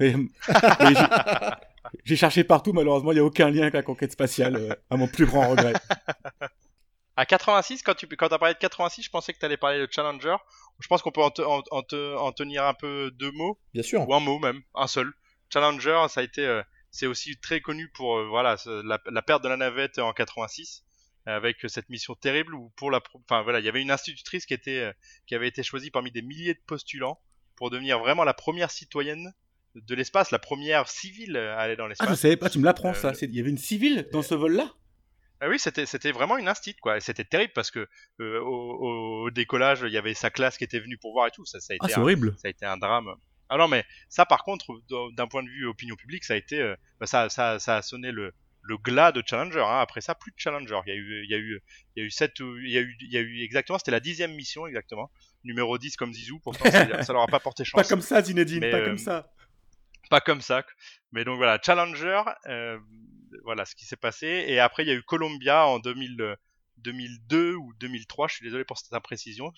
Et- 0.00 0.14
j'ai- 2.04 2.16
cherché 2.16 2.44
partout, 2.44 2.72
malheureusement, 2.72 3.12
il 3.12 3.16
n'y 3.16 3.20
a 3.20 3.24
aucun 3.24 3.50
lien 3.50 3.62
avec 3.62 3.74
la 3.74 3.82
conquête 3.82 4.12
spatiale, 4.12 4.56
euh, 4.56 4.74
à 4.90 4.96
mon 4.96 5.08
plus 5.08 5.26
grand 5.26 5.48
regret. 5.50 5.72
À 7.16 7.26
86, 7.26 7.82
quand 7.82 7.94
tu 7.94 8.06
quand 8.06 8.32
as 8.32 8.38
parlé 8.38 8.54
de 8.54 8.60
86, 8.60 9.02
je 9.02 9.10
pensais 9.10 9.32
que 9.32 9.40
t'allais 9.40 9.56
parler 9.56 9.80
de 9.80 9.88
Challenger. 9.90 10.36
Je 10.78 10.86
pense 10.86 11.02
qu'on 11.02 11.10
peut 11.10 11.20
en, 11.22 11.30
te- 11.32 11.42
en- 11.42 11.64
en 11.72 11.82
te- 11.82 12.14
en 12.16 12.30
tenir 12.30 12.64
un 12.64 12.74
peu 12.74 13.10
deux 13.10 13.32
mots. 13.32 13.58
Bien 13.74 13.82
sûr. 13.82 14.08
ou 14.08 14.14
un 14.14 14.20
mot 14.20 14.38
même, 14.38 14.62
un 14.76 14.86
seul. 14.86 15.12
Challenger, 15.52 16.06
ça 16.10 16.20
a 16.20 16.22
été, 16.22 16.46
euh, 16.46 16.62
c'est 16.92 17.06
aussi 17.06 17.36
très 17.40 17.60
connu 17.60 17.88
pour 17.88 18.18
euh, 18.18 18.28
voilà 18.28 18.54
la, 18.84 19.00
la 19.10 19.22
perte 19.22 19.42
de 19.42 19.48
la 19.48 19.56
navette 19.56 19.98
en 19.98 20.12
86 20.12 20.84
avec 21.26 21.56
cette 21.66 21.88
mission 21.90 22.14
terrible 22.14 22.54
où 22.54 22.70
pour 22.76 22.90
la, 22.92 23.00
enfin 23.28 23.42
voilà, 23.42 23.58
il 23.58 23.64
y 23.64 23.68
avait 23.68 23.82
une 23.82 23.90
institutrice 23.90 24.46
qui 24.46 24.54
était, 24.54 24.92
qui 25.26 25.34
avait 25.34 25.48
été 25.48 25.64
choisie 25.64 25.90
parmi 25.90 26.12
des 26.12 26.22
milliers 26.22 26.54
de 26.54 26.60
postulants 26.68 27.20
pour 27.56 27.68
devenir 27.70 27.98
vraiment 27.98 28.22
la 28.24 28.32
première 28.32 28.70
citoyenne 28.70 29.34
de 29.74 29.94
l'espace, 29.94 30.30
la 30.30 30.38
première 30.38 30.88
civile 30.88 31.36
à 31.36 31.58
aller 31.58 31.76
dans 31.76 31.84
Ah, 31.84 31.86
je 31.86 31.90
l'espace. 31.90 32.20
savais 32.20 32.36
pas, 32.36 32.50
tu 32.50 32.58
me 32.58 32.64
l'apprends 32.64 32.90
Euh, 32.90 32.94
ça. 32.94 33.12
Il 33.22 33.34
y 33.34 33.40
avait 33.40 33.50
une 33.50 33.58
civile 33.58 34.08
dans 34.12 34.22
ce 34.22 34.34
vol-là? 34.34 34.72
Ah 35.40 35.48
oui, 35.48 35.58
c'était 35.60 35.86
c'était 35.86 36.10
vraiment 36.10 36.36
une 36.36 36.48
instit 36.48 36.74
quoi. 36.74 36.96
Et 36.96 37.00
c'était 37.00 37.24
terrible 37.24 37.52
parce 37.54 37.70
que 37.70 37.86
euh, 38.20 38.40
au, 38.40 39.24
au 39.26 39.30
décollage, 39.30 39.82
il 39.86 39.92
y 39.92 39.96
avait 39.96 40.14
sa 40.14 40.30
classe 40.30 40.58
qui 40.58 40.64
était 40.64 40.80
venue 40.80 40.98
pour 40.98 41.12
voir 41.12 41.28
et 41.28 41.30
tout. 41.30 41.44
Ça, 41.44 41.60
ça 41.60 41.74
a 41.74 41.76
été 41.76 41.84
Ah, 41.84 41.88
c'est 41.88 41.98
un- 41.98 42.02
horrible. 42.02 42.34
ça 42.38 42.48
a 42.48 42.50
été 42.50 42.66
un 42.66 42.76
drame. 42.76 43.08
Ah 43.48 43.56
non, 43.56 43.68
mais 43.68 43.84
ça, 44.08 44.26
par 44.26 44.42
contre, 44.42 44.66
d'un- 45.16 45.26
point 45.28 45.42
de 45.44 45.48
vue 45.48 45.66
opinion 45.66 45.94
publique, 45.96 46.24
ça 46.24 46.34
a 46.34 46.36
été, 46.36 46.60
euh, 46.60 46.74
bah, 47.00 47.06
ça, 47.06 47.28
ça, 47.30 47.58
ça 47.60 47.76
a 47.76 47.82
sonné 47.82 48.10
le, 48.10 48.34
le 48.62 48.76
glas 48.78 49.12
de 49.12 49.22
Challenger. 49.24 49.60
Hein. 49.64 49.78
Après 49.80 50.00
ça, 50.00 50.14
plus 50.16 50.32
de 50.32 50.36
Challenger. 50.38 50.80
Il 50.86 50.90
y 50.90 50.92
a 50.92 50.96
eu, 50.96 51.22
il 51.24 51.30
y 51.30 51.34
a 51.34 51.38
eu, 51.38 51.62
il 51.96 52.00
y 52.00 52.02
a 52.02 52.06
eu 52.06 52.10
sept, 52.10 52.32
il 52.40 52.70
y 52.70 52.76
a 52.76 52.80
eu, 52.80 52.96
il 53.00 53.12
y 53.12 53.16
a 53.16 53.20
eu 53.20 53.40
exactement, 53.42 53.78
c'était 53.78 53.92
la 53.92 54.00
dixième 54.00 54.34
mission 54.34 54.66
exactement, 54.66 55.10
numéro 55.44 55.78
10 55.78 55.96
comme 55.96 56.12
Zizou. 56.12 56.40
Pourtant, 56.40 56.68
ça, 56.70 57.02
ça 57.04 57.12
leur 57.12 57.22
a 57.22 57.26
pas 57.28 57.38
porté 57.40 57.64
chance. 57.64 57.80
Pas 57.80 57.88
comme 57.88 58.02
ça, 58.02 58.20
Zinedine, 58.22 58.58
Mais, 58.60 58.70
pas 58.70 58.78
euh, 58.78 58.84
comme 58.86 58.98
ça. 58.98 59.30
Pas 60.10 60.20
comme 60.20 60.40
ça. 60.40 60.64
Mais 61.12 61.24
donc 61.24 61.36
voilà, 61.36 61.58
Challenger, 61.62 62.22
euh, 62.46 62.78
voilà 63.44 63.64
ce 63.64 63.74
qui 63.74 63.84
s'est 63.84 63.96
passé. 63.96 64.44
Et 64.46 64.58
après, 64.60 64.84
il 64.84 64.88
y 64.88 64.92
a 64.92 64.94
eu 64.94 65.02
Columbia 65.02 65.66
en 65.66 65.78
2000, 65.78 66.20
euh, 66.20 66.36
2002 66.78 67.54
ou 67.54 67.72
2003. 67.80 68.28
Je 68.28 68.34
suis 68.36 68.44
désolé 68.44 68.64
pour 68.64 68.78
cette 68.78 68.92
imprécision. 68.92 69.52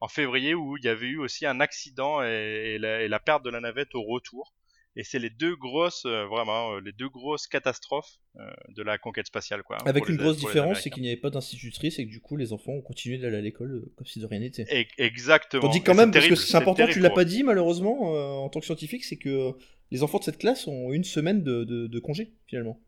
En 0.00 0.08
février, 0.08 0.54
où 0.54 0.76
il 0.76 0.84
y 0.84 0.88
avait 0.88 1.06
eu 1.06 1.18
aussi 1.18 1.46
un 1.46 1.60
accident 1.60 2.22
et 2.22 2.78
la 2.78 3.20
perte 3.20 3.44
de 3.44 3.50
la 3.50 3.60
navette 3.60 3.94
au 3.94 4.02
retour. 4.02 4.52
Et 4.94 5.04
c'est 5.04 5.18
les 5.18 5.30
deux 5.30 5.56
grosses, 5.56 6.04
euh, 6.04 6.26
vraiment, 6.26 6.74
euh, 6.74 6.80
les 6.80 6.92
deux 6.92 7.08
grosses 7.08 7.46
catastrophes 7.46 8.18
euh, 8.36 8.40
de 8.76 8.82
la 8.82 8.98
conquête 8.98 9.26
spatiale, 9.26 9.62
quoi. 9.62 9.76
hein, 9.80 9.84
Avec 9.86 10.06
une 10.08 10.16
les- 10.16 10.22
grosse 10.22 10.36
différence, 10.36 10.80
c'est 10.82 10.90
qu'il 10.90 11.02
n'y 11.02 11.08
avait 11.08 11.16
pas 11.20 11.30
d'institutrice 11.30 11.98
et 11.98 12.04
que 12.04 12.10
du 12.10 12.20
coup 12.20 12.36
les 12.36 12.52
enfants 12.52 12.72
ont 12.72 12.82
continué 12.82 13.16
d'aller 13.18 13.38
à 13.38 13.40
l'école 13.40 13.84
comme 13.96 14.06
si 14.06 14.20
de 14.20 14.26
rien 14.26 14.40
n'était. 14.40 14.66
Exactement. 14.98 15.66
On 15.66 15.70
dit 15.70 15.82
quand 15.82 15.94
même, 15.94 16.10
parce 16.10 16.26
que 16.28 16.34
c'est 16.36 16.56
important, 16.56 16.86
tu 16.92 17.00
l'as 17.00 17.08
pas 17.10 17.24
dit 17.24 17.42
malheureusement 17.42 18.14
euh, 18.14 18.32
en 18.34 18.48
tant 18.50 18.60
que 18.60 18.66
scientifique, 18.66 19.04
c'est 19.04 19.16
que 19.16 19.52
les 19.90 20.02
enfants 20.02 20.18
de 20.18 20.24
cette 20.24 20.38
classe 20.38 20.66
ont 20.66 20.92
une 20.92 21.04
semaine 21.04 21.42
de, 21.42 21.64
de, 21.64 21.86
de 21.86 21.98
congé 21.98 22.32
finalement. 22.46 22.78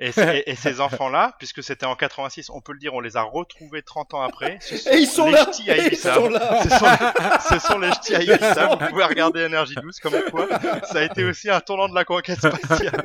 Et, 0.00 0.12
c'est- 0.12 0.38
et- 0.46 0.50
et 0.50 0.54
ces 0.54 0.80
enfants-là, 0.80 1.34
puisque 1.38 1.62
c'était 1.62 1.86
en 1.86 1.96
86, 1.96 2.50
on 2.50 2.60
peut 2.60 2.72
le 2.72 2.78
dire, 2.78 2.94
on 2.94 3.00
les 3.00 3.16
a 3.16 3.22
retrouvés 3.22 3.82
30 3.82 4.14
ans 4.14 4.22
après. 4.22 4.58
Ce 4.60 4.74
Et 4.94 4.98
ils 4.98 5.06
sont 5.06 5.26
les 5.26 5.32
là 5.32 5.46
ch'tis 5.52 5.70
à 5.70 5.76
Et 5.76 5.80
Ils 5.80 5.86
Ibiza. 5.88 6.14
sont 6.14 6.28
là 6.28 6.62
ce, 6.62 6.68
sont 6.68 6.86
les, 6.86 7.58
ce 7.58 7.66
sont 7.66 7.78
les 7.78 7.90
ch'tis 7.92 8.14
à 8.14 8.22
Ibiza. 8.22 8.66
Vous 8.76 8.86
pouvez 8.88 9.04
regarder 9.04 9.40
Énergie 9.40 9.74
12 9.82 9.98
comme 10.00 10.14
quoi. 10.30 10.48
Ça 10.84 10.98
a 11.00 11.02
été 11.02 11.24
aussi 11.24 11.50
un 11.50 11.60
tournant 11.60 11.88
de 11.88 11.94
la 11.94 12.04
conquête 12.04 12.38
spatiale. 12.38 13.04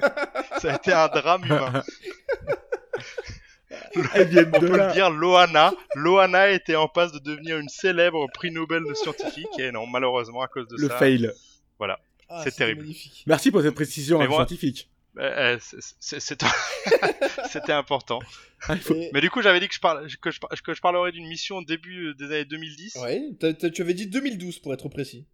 Ça 0.62 0.72
a 0.72 0.76
été 0.76 0.94
un 0.94 1.08
drame 1.08 1.46
humain. 1.46 1.84
Elles 4.14 4.28
viennent 4.28 4.52
On 4.54 4.60
de 4.60 4.68
peut 4.68 4.78
là. 4.78 4.88
le 4.88 4.94
dire, 4.94 5.10
Loana. 5.10 5.74
Loana 5.96 6.50
était 6.50 6.76
en 6.76 6.88
passe 6.88 7.12
de 7.12 7.20
devenir 7.20 7.58
une 7.58 7.70
célèbre 7.70 8.28
prix 8.34 8.52
Nobel 8.52 8.84
de 8.88 8.94
scientifique. 8.94 9.48
Et 9.60 9.72
non, 9.72 9.88
malheureusement, 9.88 10.42
à 10.42 10.48
cause 10.48 10.68
de 10.68 10.76
Le 10.78 10.88
ça. 10.90 10.98
fail. 10.98 11.32
Ah, 12.30 12.42
C'est 12.44 12.56
terrible. 12.56 12.82
magnifique. 12.82 13.24
Merci 13.28 13.52
pour 13.52 13.62
cette 13.62 13.76
précision 13.76 14.18
moi- 14.18 14.28
scientifique. 14.38 14.90
Euh, 15.18 15.58
euh, 15.58 15.60
C'était 17.50 17.72
important. 17.74 18.20
Ah, 18.68 18.76
Et- 18.92 19.10
Mais 19.14 19.22
du 19.22 19.30
coup, 19.30 19.42
j'avais 19.42 19.60
dit 19.60 19.68
que 19.68 19.74
je, 19.76 19.80
parle, 19.80 20.08
que 20.22 20.32
je, 20.32 20.40
que 20.40 20.74
je 20.74 20.82
parlerais 20.82 21.12
d'une 21.12 21.28
mission 21.28 21.58
au 21.58 21.64
début 21.64 22.14
des 22.16 22.26
années 22.26 22.46
2010. 22.46 22.96
Ouais, 22.96 23.22
t'as- 23.40 23.54
t'as- 23.54 23.70
tu 23.70 23.82
avais 23.82 23.94
dit 23.94 24.08
2012 24.08 24.60
pour 24.60 24.74
être 24.74 24.90
précis. 24.90 25.28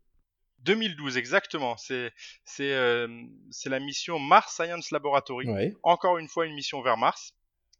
2012 0.63 1.15
exactement. 1.17 1.77
C'est 1.77 2.11
c'est 2.43 2.73
euh, 2.73 3.07
c'est 3.49 3.69
la 3.69 3.79
mission 3.79 4.19
Mars 4.19 4.55
Science 4.55 4.91
Laboratory. 4.91 5.47
Ouais. 5.47 5.73
Encore 5.83 6.17
une 6.17 6.27
fois 6.27 6.45
une 6.45 6.53
mission 6.53 6.81
vers 6.81 6.97
Mars. 6.97 7.33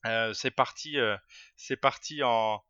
Euh, 0.06 0.34
c'est 0.34 0.52
parti 0.52 0.98
euh, 0.98 1.18
c'est 1.58 1.76
parti 1.76 2.24
en 2.24 2.62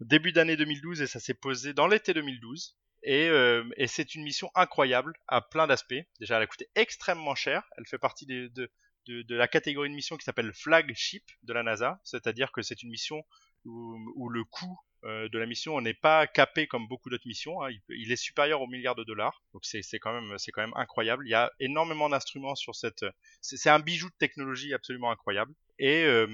début 0.00 0.32
d'année 0.32 0.56
2012 0.58 1.00
et 1.00 1.06
ça 1.06 1.18
s'est 1.18 1.32
posé 1.32 1.72
dans 1.72 1.86
l'été 1.86 2.12
2012. 2.12 2.76
Et, 3.04 3.28
euh, 3.28 3.64
et 3.76 3.86
c'est 3.86 4.14
une 4.14 4.24
mission 4.24 4.50
incroyable 4.54 5.12
à 5.28 5.42
plein 5.42 5.66
d'aspects. 5.66 5.94
Déjà, 6.20 6.36
elle 6.36 6.42
a 6.42 6.46
coûté 6.46 6.68
extrêmement 6.74 7.34
cher. 7.34 7.62
Elle 7.76 7.86
fait 7.86 7.98
partie 7.98 8.24
de, 8.26 8.70
la 9.06 9.46
catégorie 9.46 9.90
de 9.90 9.94
mission 9.94 10.16
qui 10.16 10.24
s'appelle 10.24 10.52
flagship 10.54 11.24
de 11.42 11.52
la 11.52 11.62
NASA, 11.62 12.00
c'est-à-dire 12.02 12.50
que 12.50 12.62
c'est 12.62 12.82
une 12.82 12.88
mission 12.90 13.22
où, 13.66 14.28
le 14.30 14.44
coût 14.44 14.78
euh, 15.04 15.28
de 15.28 15.38
la 15.38 15.44
mission 15.44 15.78
n'est 15.82 15.94
pas 15.94 16.26
capé 16.26 16.66
comme 16.66 16.88
beaucoup 16.88 17.10
d'autres 17.10 17.28
missions. 17.28 17.62
hein. 17.62 17.68
Il, 17.90 18.10
est 18.10 18.16
supérieur 18.16 18.62
au 18.62 18.66
milliard 18.66 18.94
de 18.94 19.04
dollars, 19.04 19.42
donc 19.52 19.66
c'est 19.66 19.98
quand 19.98 20.12
même 20.12 20.72
incroyable. 20.74 21.26
Il 21.26 21.30
y 21.30 21.34
a 21.34 21.52
énormément 21.60 22.08
d'instruments 22.08 22.54
sur 22.54 22.74
cette. 22.74 23.04
C'est 23.42 23.70
un 23.70 23.80
bijou 23.80 24.08
de 24.08 24.16
technologie 24.18 24.72
absolument 24.72 25.10
incroyable. 25.10 25.52
Et 25.78 26.04
euh, 26.04 26.26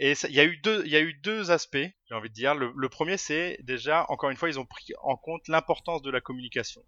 et 0.00 0.14
il 0.28 0.34
y 0.34 0.40
a 0.40 0.44
eu 0.44 0.56
deux 0.56 0.86
y 0.86 0.96
a 0.96 1.00
eu 1.00 1.12
deux 1.12 1.50
aspects, 1.50 1.76
j'ai 1.76 2.14
envie 2.14 2.30
de 2.30 2.34
dire. 2.34 2.54
Le, 2.54 2.88
premier 2.88 3.18
c'est 3.18 3.58
déjà 3.62 4.06
encore 4.08 4.30
une 4.30 4.36
fois 4.36 4.48
ils 4.48 4.58
ont 4.58 4.64
pris 4.64 4.94
en 5.02 5.16
compte 5.16 5.46
l'importance 5.46 6.00
de 6.00 6.10
la 6.10 6.22
communication. 6.22 6.82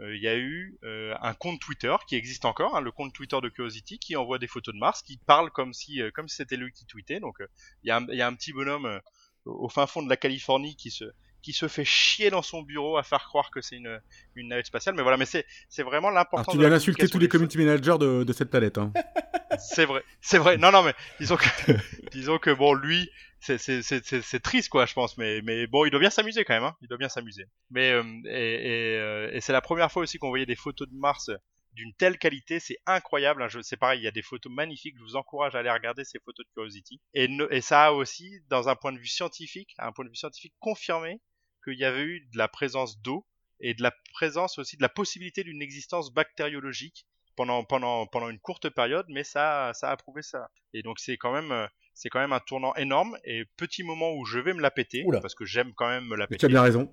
Euh, 0.00 0.16
Il 0.16 0.22
y 0.22 0.28
a 0.28 0.36
eu 0.36 0.76
euh, 0.82 1.14
un 1.22 1.32
compte 1.32 1.60
Twitter 1.60 1.94
qui 2.08 2.16
existe 2.16 2.44
encore, 2.44 2.76
hein, 2.76 2.80
le 2.80 2.90
compte 2.90 3.14
Twitter 3.14 3.38
de 3.40 3.48
Curiosity, 3.48 4.00
qui 4.00 4.16
envoie 4.16 4.38
des 4.38 4.48
photos 4.48 4.74
de 4.74 4.80
Mars, 4.80 5.02
qui 5.02 5.16
parle 5.16 5.50
comme 5.52 5.72
si 5.72 6.02
euh, 6.02 6.10
comme 6.10 6.28
c'était 6.28 6.56
lui 6.56 6.72
qui 6.72 6.86
tweetait. 6.86 7.20
Donc 7.20 7.36
il 7.84 7.86
y, 7.88 8.16
y 8.16 8.20
a 8.20 8.26
un 8.26 8.34
petit 8.34 8.52
bonhomme 8.52 9.00
au 9.44 9.68
fin 9.68 9.86
fond 9.86 10.02
de 10.02 10.08
la 10.08 10.16
Californie 10.16 10.74
qui 10.74 10.90
se 10.90 11.04
qui 11.46 11.52
se 11.52 11.68
fait 11.68 11.84
chier 11.84 12.28
dans 12.28 12.42
son 12.42 12.62
bureau 12.62 12.96
à 12.96 13.04
faire 13.04 13.22
croire 13.22 13.52
que 13.52 13.60
c'est 13.60 13.76
une 13.76 14.00
une 14.34 14.48
navette 14.48 14.66
spatiale. 14.66 14.96
Mais 14.96 15.02
voilà, 15.02 15.16
mais 15.16 15.26
c'est 15.26 15.46
c'est 15.68 15.84
vraiment 15.84 16.08
Alors, 16.08 16.18
l'importance. 16.18 16.52
tu 16.52 16.58
viens 16.58 16.70
d'insulter 16.70 17.08
tous 17.08 17.20
les 17.20 17.28
community 17.28 17.56
managers 17.56 17.98
de, 18.00 18.24
de 18.24 18.32
cette 18.32 18.50
planète. 18.50 18.78
Hein. 18.78 18.92
c'est 19.60 19.84
vrai, 19.84 20.02
c'est 20.20 20.38
vrai. 20.38 20.56
Non, 20.56 20.72
non, 20.72 20.82
mais 20.82 20.92
disons 21.20 21.36
que, 21.36 21.46
disons 22.10 22.38
que 22.38 22.50
bon, 22.50 22.74
lui, 22.74 23.08
c'est, 23.38 24.42
triste, 24.42 24.70
quoi, 24.70 24.86
je 24.86 24.94
pense. 24.94 25.16
Mais, 25.18 25.40
mais 25.42 25.68
bon, 25.68 25.84
il 25.84 25.90
doit 25.92 26.00
bien 26.00 26.10
s'amuser 26.10 26.44
quand 26.44 26.54
même. 26.54 26.64
Hein. 26.64 26.74
Il 26.82 26.88
doit 26.88 26.98
bien 26.98 27.08
s'amuser. 27.08 27.44
Mais 27.70 27.92
euh, 27.92 28.02
et, 28.24 28.94
et, 28.94 28.96
euh, 28.98 29.30
et 29.32 29.40
c'est 29.40 29.52
la 29.52 29.60
première 29.60 29.92
fois 29.92 30.02
aussi 30.02 30.18
qu'on 30.18 30.30
voyait 30.30 30.46
des 30.46 30.56
photos 30.56 30.88
de 30.88 30.96
Mars 30.96 31.30
d'une 31.74 31.92
telle 31.92 32.18
qualité, 32.18 32.58
c'est 32.58 32.78
incroyable. 32.86 33.40
Hein, 33.42 33.48
je 33.48 33.60
c'est 33.60 33.76
pareil, 33.76 34.00
il 34.00 34.04
y 34.04 34.08
a 34.08 34.12
des 34.12 34.22
photos 34.22 34.50
magnifiques. 34.50 34.96
Je 34.98 35.04
vous 35.04 35.14
encourage 35.14 35.54
à 35.54 35.60
aller 35.60 35.70
regarder 35.70 36.02
ces 36.02 36.18
photos 36.18 36.44
de 36.44 36.50
Curiosity. 36.54 37.00
Et, 37.14 37.28
et 37.50 37.60
ça 37.60 37.86
a 37.86 37.90
aussi, 37.92 38.40
dans 38.48 38.68
un 38.68 38.74
point 38.74 38.92
de 38.92 38.98
vue 38.98 39.06
scientifique, 39.06 39.74
un 39.78 39.92
point 39.92 40.04
de 40.04 40.10
vue 40.10 40.16
scientifique 40.16 40.54
confirmé 40.58 41.20
qu'il 41.66 41.78
y 41.78 41.84
avait 41.84 42.02
eu 42.02 42.20
de 42.32 42.38
la 42.38 42.48
présence 42.48 43.00
d'eau 43.00 43.26
et 43.60 43.74
de 43.74 43.82
la 43.82 43.92
présence 44.12 44.58
aussi 44.58 44.76
de 44.76 44.82
la 44.82 44.88
possibilité 44.88 45.44
d'une 45.44 45.62
existence 45.62 46.12
bactériologique 46.12 47.06
pendant 47.36 47.64
pendant 47.64 48.06
pendant 48.06 48.28
une 48.28 48.38
courte 48.38 48.68
période, 48.70 49.06
mais 49.08 49.24
ça 49.24 49.72
ça 49.74 49.90
a 49.90 49.96
prouvé 49.96 50.22
ça. 50.22 50.50
Et 50.74 50.82
donc 50.82 50.98
c'est 50.98 51.16
quand 51.16 51.32
même 51.32 51.68
c'est 51.94 52.08
quand 52.08 52.20
même 52.20 52.32
un 52.32 52.40
tournant 52.40 52.74
énorme 52.74 53.16
et 53.24 53.44
petit 53.56 53.82
moment 53.82 54.12
où 54.14 54.24
je 54.24 54.38
vais 54.38 54.52
me 54.52 54.60
la 54.60 54.70
péter 54.70 55.04
parce 55.22 55.34
que 55.34 55.44
j'aime 55.44 55.72
quand 55.74 55.88
même 55.88 56.06
me 56.06 56.16
la 56.16 56.26
péter. 56.26 56.38
Tu 56.38 56.46
as 56.46 56.48
bien 56.48 56.62
raison. 56.62 56.92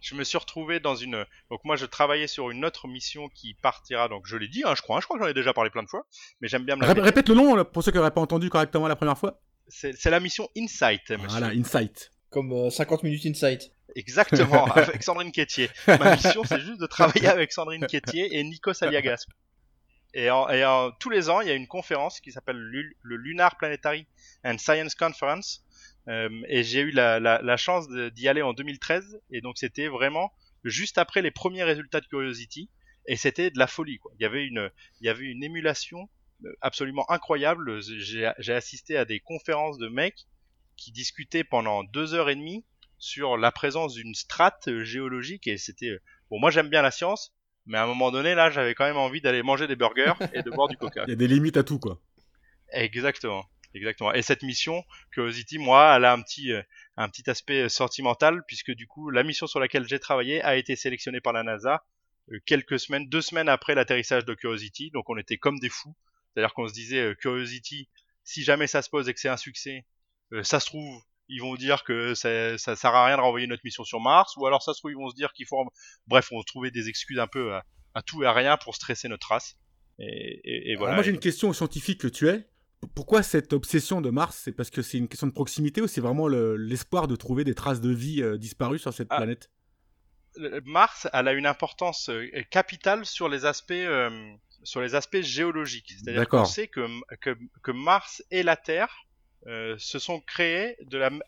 Je 0.00 0.14
me 0.14 0.24
suis 0.24 0.36
retrouvé 0.36 0.80
dans 0.80 0.96
une 0.96 1.24
donc 1.50 1.64
moi 1.64 1.76
je 1.76 1.86
travaillais 1.86 2.26
sur 2.26 2.50
une 2.50 2.64
autre 2.66 2.88
mission 2.88 3.30
qui 3.30 3.54
partira 3.54 4.08
donc 4.08 4.26
je 4.26 4.36
l'ai 4.36 4.48
dit 4.48 4.62
hein, 4.66 4.74
je 4.76 4.82
crois 4.82 4.98
hein, 4.98 5.00
je 5.00 5.06
crois 5.06 5.18
que 5.18 5.24
j'en 5.24 5.30
ai 5.30 5.34
déjà 5.34 5.54
parlé 5.54 5.70
plein 5.70 5.82
de 5.82 5.88
fois 5.88 6.06
mais 6.42 6.48
j'aime 6.48 6.64
bien 6.64 6.76
me 6.76 6.82
la 6.82 6.92
Répète 6.92 7.30
le 7.30 7.34
nom 7.34 7.64
pour 7.64 7.82
ceux 7.82 7.90
qui 7.90 7.96
n'auraient 7.96 8.10
pas 8.10 8.20
entendu 8.20 8.50
correctement 8.50 8.86
la 8.86 8.96
première 8.96 9.16
fois. 9.16 9.40
C'est 9.68 10.10
la 10.10 10.20
mission 10.20 10.48
Insight. 10.56 11.10
Monsieur. 11.10 11.28
Voilà 11.28 11.48
Insight. 11.48 12.10
Comme 12.34 12.68
50 12.68 13.04
euh, 13.04 13.06
minutes 13.06 13.26
Insight. 13.26 13.70
Exactement, 13.94 14.64
avec 14.74 15.04
Sandrine 15.04 15.30
Quétier. 15.30 15.70
Ma 15.86 16.16
mission, 16.16 16.42
c'est 16.42 16.60
juste 16.60 16.80
de 16.80 16.86
travailler 16.86 17.28
avec 17.28 17.52
Sandrine 17.52 17.86
Quétier 17.86 18.36
et 18.36 18.42
Nikos 18.42 18.82
Aliagas. 18.82 19.24
Et, 20.14 20.30
en, 20.30 20.90
tous 20.98 21.10
les 21.10 21.30
ans, 21.30 21.42
il 21.42 21.46
y 21.46 21.52
a 21.52 21.54
une 21.54 21.68
conférence 21.68 22.18
qui 22.20 22.32
s'appelle 22.32 22.56
le 22.56 23.16
Lunar 23.16 23.56
Planetary 23.56 24.08
and 24.44 24.58
Science 24.58 24.96
Conference. 24.96 25.64
Euh, 26.08 26.28
et 26.48 26.64
j'ai 26.64 26.80
eu 26.80 26.90
la, 26.90 27.20
la, 27.20 27.40
la 27.40 27.56
chance 27.56 27.86
d'y 27.88 28.26
aller 28.26 28.42
en 28.42 28.52
2013. 28.52 29.20
Et 29.30 29.40
donc, 29.40 29.56
c'était 29.56 29.86
vraiment 29.86 30.32
juste 30.64 30.98
après 30.98 31.22
les 31.22 31.30
premiers 31.30 31.62
résultats 31.62 32.00
de 32.00 32.06
Curiosity. 32.06 32.68
Et 33.06 33.14
c'était 33.14 33.50
de 33.50 33.60
la 33.60 33.68
folie. 33.68 33.98
Quoi. 33.98 34.10
Il, 34.18 34.24
y 34.24 34.26
avait 34.26 34.44
une, 34.44 34.72
il 35.00 35.06
y 35.06 35.08
avait 35.08 35.26
une 35.26 35.44
émulation 35.44 36.08
euh, 36.44 36.52
absolument 36.62 37.08
incroyable. 37.12 37.80
J'ai 37.80 38.52
assisté 38.52 38.96
à 38.96 39.04
des 39.04 39.20
conférences 39.20 39.78
de 39.78 39.86
mecs 39.86 40.26
qui 40.76 40.92
discutaient 40.92 41.44
pendant 41.44 41.84
deux 41.84 42.14
heures 42.14 42.30
et 42.30 42.36
demie 42.36 42.64
sur 42.98 43.36
la 43.36 43.52
présence 43.52 43.94
d'une 43.94 44.14
strate 44.14 44.82
géologique. 44.82 45.46
Et 45.46 45.58
c'était... 45.58 45.98
Bon, 46.30 46.38
moi 46.38 46.50
j'aime 46.50 46.68
bien 46.68 46.82
la 46.82 46.90
science, 46.90 47.34
mais 47.66 47.78
à 47.78 47.84
un 47.84 47.86
moment 47.86 48.10
donné, 48.10 48.34
là, 48.34 48.50
j'avais 48.50 48.74
quand 48.74 48.84
même 48.84 48.96
envie 48.96 49.20
d'aller 49.20 49.42
manger 49.42 49.66
des 49.66 49.76
burgers 49.76 50.14
et 50.32 50.42
de 50.42 50.50
boire 50.50 50.68
du 50.68 50.76
coca. 50.76 51.04
Il 51.06 51.10
y 51.10 51.14
a 51.14 51.16
des 51.16 51.28
limites 51.28 51.56
à 51.56 51.64
tout, 51.64 51.78
quoi. 51.78 52.00
Exactement. 52.72 53.44
Exactement. 53.74 54.12
Et 54.12 54.22
cette 54.22 54.42
mission, 54.42 54.84
Curiosity, 55.10 55.58
moi, 55.58 55.94
elle 55.96 56.04
a 56.04 56.12
un 56.12 56.22
petit, 56.22 56.52
euh, 56.52 56.62
un 56.96 57.08
petit 57.08 57.28
aspect 57.28 57.62
euh, 57.62 57.68
sentimental, 57.68 58.44
puisque 58.46 58.70
du 58.70 58.86
coup, 58.86 59.10
la 59.10 59.24
mission 59.24 59.46
sur 59.46 59.58
laquelle 59.58 59.86
j'ai 59.88 59.98
travaillé 59.98 60.40
a 60.42 60.56
été 60.56 60.76
sélectionnée 60.76 61.20
par 61.20 61.32
la 61.32 61.42
NASA 61.42 61.84
euh, 62.30 62.38
quelques 62.46 62.78
semaines, 62.78 63.08
deux 63.08 63.20
semaines 63.20 63.48
après 63.48 63.74
l'atterrissage 63.74 64.24
de 64.24 64.34
Curiosity. 64.34 64.90
Donc 64.92 65.10
on 65.10 65.16
était 65.16 65.38
comme 65.38 65.58
des 65.58 65.70
fous. 65.70 65.96
C'est-à-dire 66.32 66.54
qu'on 66.54 66.68
se 66.68 66.72
disait, 66.72 67.14
Curiosity, 67.16 67.88
si 68.22 68.44
jamais 68.44 68.68
ça 68.68 68.80
se 68.80 68.90
pose 68.90 69.08
et 69.08 69.14
que 69.14 69.20
c'est 69.20 69.28
un 69.28 69.36
succès, 69.36 69.84
ça 70.42 70.60
se 70.60 70.66
trouve, 70.66 71.02
ils 71.28 71.40
vont 71.40 71.54
dire 71.54 71.84
que 71.84 72.14
ça, 72.14 72.58
ça 72.58 72.76
sert 72.76 72.94
à 72.94 73.06
rien 73.06 73.16
de 73.16 73.22
renvoyer 73.22 73.46
notre 73.46 73.62
mission 73.64 73.84
sur 73.84 74.00
Mars, 74.00 74.36
ou 74.36 74.46
alors 74.46 74.62
ça 74.62 74.74
se 74.74 74.80
trouve 74.80 74.90
ils 74.90 74.96
vont 74.96 75.10
se 75.10 75.16
dire 75.16 75.32
qu'il 75.32 75.46
faut, 75.46 75.64
bref, 76.06 76.28
on 76.32 76.38
va 76.38 76.44
trouver 76.44 76.70
des 76.70 76.88
excuses 76.88 77.18
un 77.18 77.26
peu 77.26 77.54
à, 77.54 78.02
tout 78.02 78.22
et 78.22 78.26
à 78.26 78.32
rien 78.32 78.56
pour 78.56 78.74
stresser 78.74 79.08
notre 79.08 79.28
race. 79.28 79.56
Et, 79.98 80.74
voilà. 80.76 80.94
moi 80.94 81.04
j'ai 81.04 81.12
une 81.12 81.20
question 81.20 81.52
scientifique 81.52 82.00
que 82.00 82.08
tu 82.08 82.28
es. 82.28 82.48
Pourquoi 82.94 83.22
cette 83.22 83.52
obsession 83.52 84.00
de 84.00 84.10
Mars? 84.10 84.40
C'est 84.44 84.52
parce 84.52 84.68
que 84.68 84.82
c'est 84.82 84.98
une 84.98 85.08
question 85.08 85.26
de 85.26 85.32
proximité 85.32 85.80
ou 85.80 85.86
c'est 85.86 86.00
vraiment 86.00 86.28
l'espoir 86.28 87.08
de 87.08 87.16
trouver 87.16 87.44
des 87.44 87.54
traces 87.54 87.80
de 87.80 87.90
vie 87.90 88.22
euh, 88.22 88.36
disparues 88.36 88.78
sur 88.78 88.92
cette 88.92 89.08
ah. 89.10 89.18
planète? 89.18 89.50
Mars, 90.64 91.06
elle 91.12 91.28
a 91.28 91.32
une 91.32 91.46
importance 91.46 92.08
euh, 92.08 92.28
capitale 92.50 93.06
sur 93.06 93.28
les 93.28 93.44
aspects, 93.44 93.70
euh, 93.72 94.10
sur 94.64 94.80
les 94.80 94.94
aspects 94.94 95.20
géologiques. 95.20 95.94
C'est-à-dire 95.96 96.28
qu'on 96.28 96.44
sait 96.44 96.68
que, 96.68 96.86
que, 97.20 97.36
que 97.62 97.70
Mars 97.70 98.22
et 98.30 98.42
la 98.42 98.56
Terre 98.56 99.03
euh, 99.46 99.76
se 99.78 99.98
sont 99.98 100.20
créés 100.20 100.76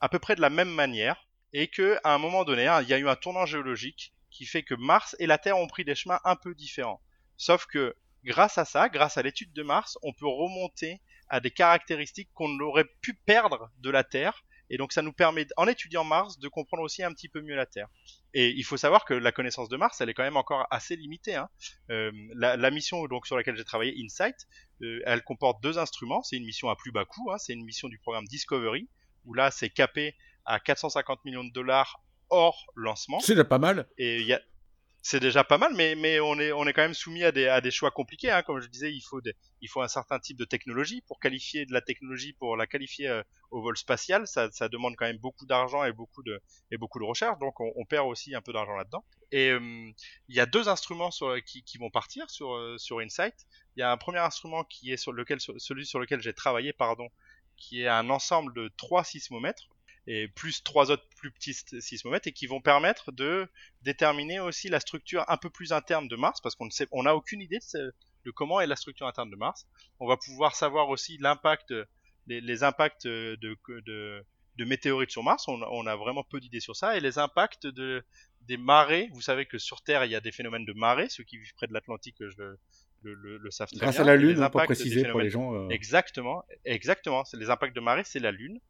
à 0.01 0.09
peu 0.09 0.19
près 0.19 0.37
de 0.37 0.41
la 0.41 0.51
même 0.51 0.71
manière 0.71 1.27
et 1.53 1.69
que 1.69 1.99
à 2.05 2.15
un 2.15 2.19
moment 2.19 2.45
donné, 2.45 2.67
hein, 2.67 2.83
il 2.83 2.89
y 2.89 2.95
a 2.95 2.99
eu 2.99 3.09
un 3.09 3.17
tournant 3.17 3.47
géologique 3.47 4.15
qui 4.31 4.47
fait 4.47 4.63
que 4.63 4.75
Mars 4.75 5.17
et 5.19 5.27
la 5.27 5.39
Terre 5.39 5.59
ont 5.59 5.67
pris 5.67 5.85
des 5.85 5.95
chemins 5.95 6.21
un 6.25 6.37
peu 6.37 6.55
différents. 6.55 7.03
Sauf 7.37 7.67
que 7.67 7.97
grâce 8.25 8.59
à 8.59 8.65
ça, 8.65 8.89
grâce 8.89 9.17
à 9.17 9.23
l'étude 9.23 9.53
de 9.53 9.63
Mars, 9.63 9.99
on 10.03 10.13
peut 10.13 10.27
remonter 10.27 11.01
à 11.29 11.41
des 11.41 11.51
caractéristiques 11.51 12.31
qu'on 12.35 12.59
aurait 12.61 12.89
pu 13.01 13.15
perdre 13.15 13.71
de 13.79 13.91
la 13.91 14.05
Terre 14.05 14.45
et 14.71 14.77
donc 14.79 14.93
ça 14.93 15.03
nous 15.03 15.13
permet, 15.13 15.47
en 15.57 15.67
étudiant 15.67 16.05
Mars, 16.05 16.39
de 16.39 16.49
comprendre 16.49 16.83
aussi 16.83 17.03
un 17.03 17.13
petit 17.13 17.29
peu 17.29 17.41
mieux 17.41 17.55
la 17.55 17.67
Terre. 17.67 17.89
Et 18.35 18.51
il 18.51 18.65
faut 18.65 18.77
savoir 18.77 19.05
que 19.05 19.15
la 19.15 19.33
connaissance 19.33 19.69
de 19.69 19.77
Mars, 19.77 20.01
elle 20.01 20.09
est 20.09 20.15
quand 20.15 20.23
même 20.23 20.37
encore 20.37 20.67
assez 20.71 20.97
limitée. 20.97 21.37
Hein. 21.37 21.49
Euh, 21.91 22.11
la, 22.35 22.57
la, 22.57 22.71
mission 22.71 23.07
donc 23.07 23.27
sur 23.27 23.37
laquelle 23.37 23.57
j'ai 23.57 23.65
travaillé, 23.65 23.95
InSight, 23.99 24.37
euh, 24.83 25.01
elle 25.07 25.23
comporte 25.23 25.63
deux 25.63 25.79
instruments. 25.79 26.23
C'est 26.23 26.37
une 26.37 26.45
mission 26.45 26.69
à 26.69 26.77
plus 26.77 26.93
bas 26.93 27.05
coût. 27.05 27.31
Hein. 27.31 27.39
C'est 27.39 27.53
une 27.53 27.65
mission 27.65 27.89
du 27.89 27.99
programme 27.99 28.27
Discovery, 28.27 28.89
où 29.25 29.35
là 29.35 29.51
c'est 29.51 29.71
capé 29.71 30.15
à 30.45 30.61
450 30.61 31.25
millions 31.25 31.45
de 31.45 31.53
dollars 31.53 32.03
hors 32.31 32.67
lancement. 32.75 33.21
C'est 33.21 33.35
déjà 33.35 33.45
pas 33.45 33.59
mal. 33.59 33.89
Et 33.99 34.21
il 34.21 34.27
y 34.27 34.33
a 34.33 34.41
c'est 35.07 35.21
déjà 35.21 35.45
pas 35.45 35.57
mal, 35.57 35.73
mais, 35.73 36.19
on, 36.19 36.37
est, 36.41 36.73
quand 36.73 36.83
même 36.83 36.93
soumis 36.93 37.23
à 37.23 37.31
des, 37.31 37.61
des 37.63 37.71
choix 37.71 37.93
compliqués. 37.93 38.33
Hein. 38.33 38.43
Comme 38.43 38.59
je 38.59 38.67
disais, 38.67 38.93
il 38.93 39.01
faut, 39.01 39.21
faut 39.69 39.81
un 39.81 39.87
certain 39.87 40.19
type 40.19 40.37
de 40.37 40.45
technologie. 40.45 41.01
Pour 41.03 41.21
qualifier 41.21 41.65
de 41.65 41.73
la 41.73 41.81
technologie, 41.81 42.33
pour 42.33 42.57
la 42.57 42.67
qualifier 42.67 43.07
euh, 43.07 43.23
au 43.53 43.63
vol 43.63 43.77
spatial, 43.77 44.27
ça, 44.27 44.49
demande 44.69 44.97
quand 44.97 45.07
même 45.07 45.19
beaucoup 45.19 45.47
d'argent 45.47 45.85
et, 45.85 45.93
beaucoup 45.93 46.25
de, 46.25 46.43
et 46.73 46.77
recherche. 46.81 47.39
Donc 47.39 47.61
on, 47.61 47.73
on 47.77 47.85
perd 47.85 48.09
aussi 48.09 48.35
un 48.35 48.43
peu 48.43 48.53
d'argent 48.53 48.75
là-dedans. 48.75 49.05
Et 49.31 49.51
euh, 49.51 49.61
il 50.29 50.35
y 50.35 50.41
a 50.41 50.47
deux 50.47 50.69
instruments 50.69 51.13
sur, 51.13 51.41
qui, 51.45 51.63
qui, 51.63 51.79
vont 51.79 51.91
partir 51.91 52.29
sur, 52.29 52.55
euh, 52.55 52.77
sur 52.77 52.99
Insight. 52.99 53.47
Il 53.77 53.81
y 53.81 53.85
a 53.85 53.93
un 53.93 53.97
premier 53.97 54.19
instrument 54.19 54.65
qui 54.65 54.91
est 54.91 54.97
sur 54.97 55.13
lequel, 55.13 55.39
celui 55.41 55.87
sur 55.87 56.01
lequel 56.01 56.21
j'ai 56.21 56.35
travaillé, 56.35 56.73
pardon, 56.73 57.09
qui 57.57 57.83
est 57.83 57.89
un 57.89 58.11
ensemble 58.11 58.53
de 58.55 58.73
trois 58.77 59.05
sismomètres 59.05 59.69
et 60.07 60.29
plus 60.29 60.63
trois 60.63 60.91
autres 60.91 61.07
plus 61.17 61.31
petits 61.31 61.55
sismomètres 61.81 62.29
et 62.29 62.33
qui 62.33 62.47
vont 62.47 62.61
permettre 62.61 63.13
de 63.13 63.49
déterminer 63.83 64.41
aussi 64.41 64.69
la 64.69 64.81
structure 64.81 65.25
un 65.29 65.37
peu 65.37 65.51
plus 65.51 65.73
interne 65.73 66.09
de 66.09 66.17
Mars 66.17 66.41
parce 66.41 66.55
qu'on 66.55 66.67
ne 66.67 66.71
sait, 66.71 66.87
on 66.93 67.03
n'a 67.05 67.15
aucune 67.17 67.41
idée 67.41 67.59
de, 67.75 68.31
comment 68.31 68.61
est 68.61 68.67
la 68.67 68.77
structure 68.77 69.07
interne 69.07 69.31
de 69.31 69.37
Mars. 69.37 69.67
On 69.99 70.07
va 70.07 70.17
pouvoir 70.17 70.55
savoir 70.55 70.89
aussi 70.89 71.19
l'impact, 71.19 71.75
les, 72.27 72.63
impacts 72.63 73.07
de, 73.07 73.37
de, 73.41 74.25
de, 74.57 74.65
météorites 74.65 75.11
sur 75.11 75.23
Mars. 75.23 75.49
On, 75.49 75.61
on 75.63 75.87
a 75.87 75.97
vraiment 75.97 76.25
peu 76.25 76.41
d'idées 76.41 76.61
sur 76.61 76.77
ça 76.77 76.97
et 76.97 77.01
les 77.01 77.19
impacts 77.19 77.67
de 77.67 78.05
des 78.47 78.57
marées. 78.57 79.09
Vous 79.13 79.21
savez 79.21 79.47
que 79.47 79.59
sur 79.59 79.83
Terre 79.83 80.05
il 80.05 80.11
y 80.11 80.15
a 80.15 80.21
des 80.21 80.33
phénomènes 80.33 80.65
de 80.65 80.73
marées. 80.73 81.09
Ceux 81.09 81.25
qui 81.25 81.39
vivent 81.39 81.55
près 81.55 81.67
de 81.67 81.73
l'Atlantique 81.73 82.17
le, 82.21 82.59
le, 83.03 83.39
le, 83.39 83.51
savent 83.51 83.69
très 83.69 83.79
Grâce 83.79 84.01
à 84.01 84.05
la 84.05 84.17
Lune, 84.17 84.49
pour 84.51 84.63
préciser 84.63 85.05
pour 85.05 85.21
les 85.21 85.31
gens. 85.31 85.55
Euh. 85.55 85.69
Exactement, 85.69 86.45
exactement. 86.65 87.25
Les 87.35 87.51
impacts 87.51 87.75
de 87.75 87.81
marée, 87.81 88.03
c'est 88.05 88.19
la 88.19 88.33
Lune. 88.33 88.61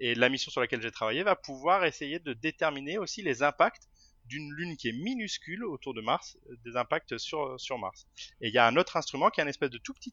Et 0.00 0.14
la 0.14 0.28
mission 0.28 0.50
sur 0.50 0.60
laquelle 0.60 0.82
j'ai 0.82 0.90
travaillé 0.90 1.22
va 1.22 1.36
pouvoir 1.36 1.84
essayer 1.84 2.18
de 2.18 2.32
déterminer 2.32 2.98
aussi 2.98 3.22
les 3.22 3.42
impacts 3.42 3.88
d'une 4.26 4.52
lune 4.52 4.76
qui 4.76 4.88
est 4.88 4.92
minuscule 4.92 5.64
autour 5.64 5.94
de 5.94 6.00
Mars, 6.00 6.36
euh, 6.50 6.56
des 6.64 6.76
impacts 6.76 7.16
sur, 7.18 7.58
sur 7.60 7.78
Mars. 7.78 8.06
Et 8.40 8.48
il 8.48 8.54
y 8.54 8.58
a 8.58 8.66
un 8.66 8.76
autre 8.76 8.96
instrument 8.96 9.30
qui 9.30 9.40
est 9.40 9.44
un 9.44 9.48
espèce 9.48 9.70
de 9.70 9.78
tout 9.78 9.94
petit 9.94 10.12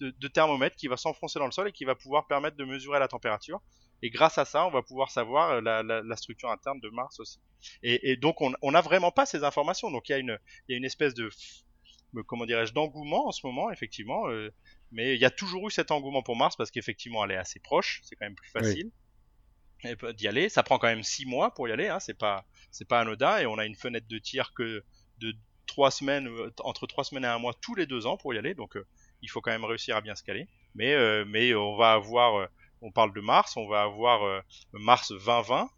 de, 0.00 0.28
thermomètre 0.28 0.76
qui 0.76 0.88
va 0.88 0.96
s'enfoncer 0.96 1.38
dans 1.38 1.46
le 1.46 1.52
sol 1.52 1.68
et 1.68 1.72
qui 1.72 1.84
va 1.84 1.94
pouvoir 1.94 2.26
permettre 2.26 2.56
de 2.56 2.64
mesurer 2.64 2.98
la 2.98 3.08
température. 3.08 3.60
Et 4.02 4.10
grâce 4.10 4.36
à 4.36 4.44
ça, 4.44 4.66
on 4.66 4.70
va 4.70 4.82
pouvoir 4.82 5.10
savoir 5.10 5.52
euh, 5.52 5.60
la, 5.60 5.82
la, 5.82 6.16
structure 6.16 6.50
interne 6.50 6.80
de 6.80 6.88
Mars 6.90 7.18
aussi. 7.20 7.38
Et, 7.82 8.10
et 8.10 8.16
donc, 8.16 8.40
on 8.40 8.70
n'a 8.70 8.80
vraiment 8.80 9.10
pas 9.10 9.24
ces 9.26 9.42
informations. 9.44 9.90
Donc, 9.90 10.08
il 10.08 10.12
y 10.12 10.14
a 10.14 10.18
une, 10.18 10.38
il 10.68 10.72
y 10.72 10.74
a 10.74 10.78
une 10.78 10.84
espèce 10.84 11.14
de, 11.14 11.30
comment 12.26 12.44
dirais-je, 12.44 12.74
d'engouement 12.74 13.28
en 13.28 13.32
ce 13.32 13.46
moment, 13.46 13.70
effectivement. 13.70 14.28
Euh, 14.28 14.52
mais 14.92 15.14
il 15.14 15.20
y 15.20 15.24
a 15.24 15.30
toujours 15.30 15.66
eu 15.66 15.70
cet 15.70 15.90
engouement 15.90 16.22
pour 16.22 16.36
Mars 16.36 16.56
parce 16.56 16.70
qu'effectivement, 16.70 17.24
elle 17.24 17.32
est 17.32 17.36
assez 17.36 17.60
proche. 17.60 18.00
C'est 18.04 18.16
quand 18.16 18.26
même 18.26 18.34
plus 18.34 18.50
facile 18.50 18.90
d'y 19.84 20.28
aller. 20.28 20.48
Ça 20.48 20.62
prend 20.62 20.78
quand 20.78 20.88
même 20.88 21.02
six 21.02 21.26
mois 21.26 21.52
pour 21.54 21.68
y 21.68 21.72
aller, 21.72 21.88
hein. 21.88 22.00
c'est 22.00 22.18
pas 22.18 22.44
c'est 22.70 22.86
pas 22.86 23.00
anodin 23.00 23.38
et 23.38 23.46
on 23.46 23.58
a 23.58 23.64
une 23.64 23.74
fenêtre 23.74 24.06
de 24.08 24.18
tir 24.18 24.52
que 24.54 24.84
de 25.18 25.34
trois 25.66 25.90
semaines 25.90 26.28
euh, 26.28 26.50
entre 26.60 26.86
trois 26.86 27.04
semaines 27.04 27.24
et 27.24 27.28
un 27.28 27.38
mois 27.38 27.54
tous 27.60 27.74
les 27.74 27.86
deux 27.86 28.06
ans 28.06 28.16
pour 28.16 28.34
y 28.34 28.38
aller, 28.38 28.54
donc 28.54 28.76
euh, 28.76 28.86
il 29.22 29.30
faut 29.30 29.40
quand 29.40 29.50
même 29.50 29.64
réussir 29.64 29.96
à 29.96 30.00
bien 30.00 30.14
se 30.14 30.22
caler. 30.22 30.48
Mais 30.74 30.94
euh, 30.94 31.24
mais 31.26 31.54
on 31.54 31.76
va 31.76 31.92
avoir 31.92 32.48
on 32.82 32.92
parle 32.92 33.12
de 33.14 33.20
Mars, 33.20 33.56
on 33.56 33.66
va 33.66 33.82
avoir 33.82 34.42
Mars 34.72 35.10
2020 35.10 35.70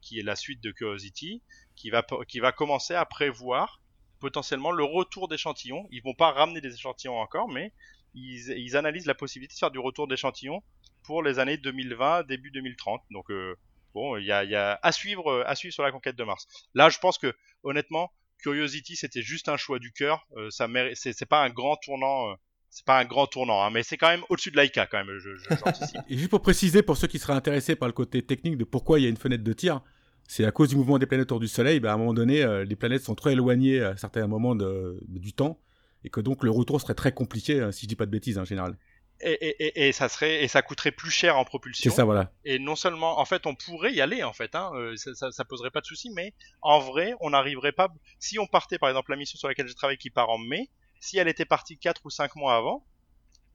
qui 0.00 0.18
est 0.18 0.22
la 0.22 0.36
suite 0.36 0.62
de 0.62 0.70
Curiosity 0.70 1.42
qui 1.74 1.90
va 1.90 2.04
qui 2.28 2.38
va 2.38 2.52
commencer 2.52 2.94
à 2.94 3.04
prévoir 3.04 3.80
potentiellement 4.20 4.70
le 4.70 4.84
retour 4.84 5.28
d'échantillons. 5.28 5.86
Ils 5.90 6.02
vont 6.02 6.14
pas 6.14 6.30
ramener 6.30 6.60
des 6.60 6.72
échantillons 6.72 7.18
encore, 7.18 7.48
mais 7.48 7.72
ils, 8.14 8.48
ils 8.56 8.76
analysent 8.76 9.06
la 9.06 9.14
possibilité 9.14 9.54
de 9.54 9.58
faire 9.58 9.70
du 9.70 9.78
retour 9.78 10.06
d'échantillons 10.06 10.62
pour 11.06 11.22
les 11.22 11.38
années 11.38 11.56
2020, 11.56 12.26
début 12.26 12.50
2030. 12.50 13.00
Donc 13.10 13.30
euh, 13.30 13.54
bon, 13.94 14.16
il 14.16 14.26
y 14.26 14.32
a, 14.32 14.78
à 14.82 14.92
suivre, 14.92 15.30
euh, 15.30 15.44
à 15.46 15.54
suivre 15.54 15.72
sur 15.72 15.84
la 15.84 15.92
conquête 15.92 16.16
de 16.16 16.24
Mars. 16.24 16.46
Là, 16.74 16.90
je 16.90 16.98
pense 16.98 17.16
que 17.16 17.32
honnêtement, 17.62 18.10
Curiosity, 18.38 18.96
c'était 18.96 19.22
juste 19.22 19.48
un 19.48 19.56
choix 19.56 19.78
du 19.78 19.92
cœur. 19.92 20.26
Euh, 20.36 20.50
ça 20.50 20.68
c'est 20.94 21.26
pas 21.26 21.42
un 21.42 21.50
grand 21.50 21.76
tournant. 21.76 22.34
C'est 22.68 22.84
pas 22.84 22.98
un 22.98 23.04
grand 23.06 23.26
tournant, 23.26 23.62
hein, 23.62 23.70
mais 23.70 23.82
c'est 23.82 23.96
quand 23.96 24.08
même 24.08 24.24
au-dessus 24.28 24.50
de 24.50 24.56
l'AICA 24.56 24.86
quand 24.86 25.02
même. 25.02 25.08
Et 26.10 26.18
juste 26.18 26.28
pour 26.28 26.42
préciser, 26.42 26.82
pour 26.82 26.98
ceux 26.98 27.06
qui 27.06 27.18
seraient 27.18 27.32
intéressés 27.32 27.74
par 27.74 27.88
le 27.88 27.94
côté 27.94 28.20
technique 28.22 28.58
de 28.58 28.64
pourquoi 28.64 28.98
il 28.98 29.04
y 29.04 29.06
a 29.06 29.08
une 29.08 29.16
fenêtre 29.16 29.44
de 29.44 29.52
tir, 29.54 29.80
c'est 30.28 30.44
à 30.44 30.50
cause 30.50 30.68
du 30.68 30.76
mouvement 30.76 30.98
des 30.98 31.06
planètes 31.06 31.26
autour 31.26 31.40
du 31.40 31.48
Soleil. 31.48 31.80
Ben, 31.80 31.90
à 31.90 31.94
un 31.94 31.96
moment 31.96 32.12
donné, 32.12 32.44
les 32.66 32.76
planètes 32.76 33.02
sont 33.02 33.14
trop 33.14 33.30
éloignées 33.30 33.80
à 33.80 33.96
certains 33.96 34.26
moments 34.26 34.56
du 34.56 35.32
temps. 35.32 35.58
et 36.04 36.10
que 36.10 36.20
donc 36.20 36.44
le 36.44 36.50
retour 36.50 36.80
serait 36.80 36.94
très 36.94 37.12
compliqué, 37.12 37.60
euh, 37.60 37.72
si 37.72 37.82
je 37.84 37.88
dis 37.88 37.96
pas 37.96 38.04
de 38.04 38.10
bêtises 38.10 38.36
en 38.36 38.44
général. 38.44 38.76
Et, 39.20 39.32
et, 39.32 39.66
et, 39.66 39.88
et 39.88 39.92
ça 39.92 40.08
serait 40.08 40.44
et 40.44 40.48
ça 40.48 40.60
coûterait 40.60 40.90
plus 40.90 41.10
cher 41.10 41.38
en 41.38 41.44
propulsion. 41.44 41.90
C'est 41.90 41.96
ça, 41.96 42.04
voilà. 42.04 42.30
Et 42.44 42.58
non 42.58 42.76
seulement, 42.76 43.18
en 43.18 43.24
fait, 43.24 43.46
on 43.46 43.54
pourrait 43.54 43.92
y 43.92 44.00
aller, 44.00 44.22
en 44.22 44.32
fait, 44.32 44.54
hein, 44.54 44.70
euh, 44.74 44.94
ça, 44.96 45.14
ça, 45.14 45.32
ça 45.32 45.44
poserait 45.44 45.70
pas 45.70 45.80
de 45.80 45.86
souci, 45.86 46.10
mais 46.10 46.34
en 46.60 46.80
vrai, 46.80 47.14
on 47.20 47.30
n'arriverait 47.30 47.72
pas. 47.72 47.88
Si 48.18 48.38
on 48.38 48.46
partait, 48.46 48.78
par 48.78 48.90
exemple, 48.90 49.10
la 49.10 49.16
mission 49.16 49.38
sur 49.38 49.48
laquelle 49.48 49.68
je 49.68 49.74
travaille 49.74 49.96
qui 49.96 50.10
part 50.10 50.28
en 50.28 50.38
mai, 50.38 50.68
si 51.00 51.18
elle 51.18 51.28
était 51.28 51.44
partie 51.44 51.78
4 51.78 52.02
ou 52.04 52.10
5 52.10 52.36
mois 52.36 52.56
avant, 52.56 52.84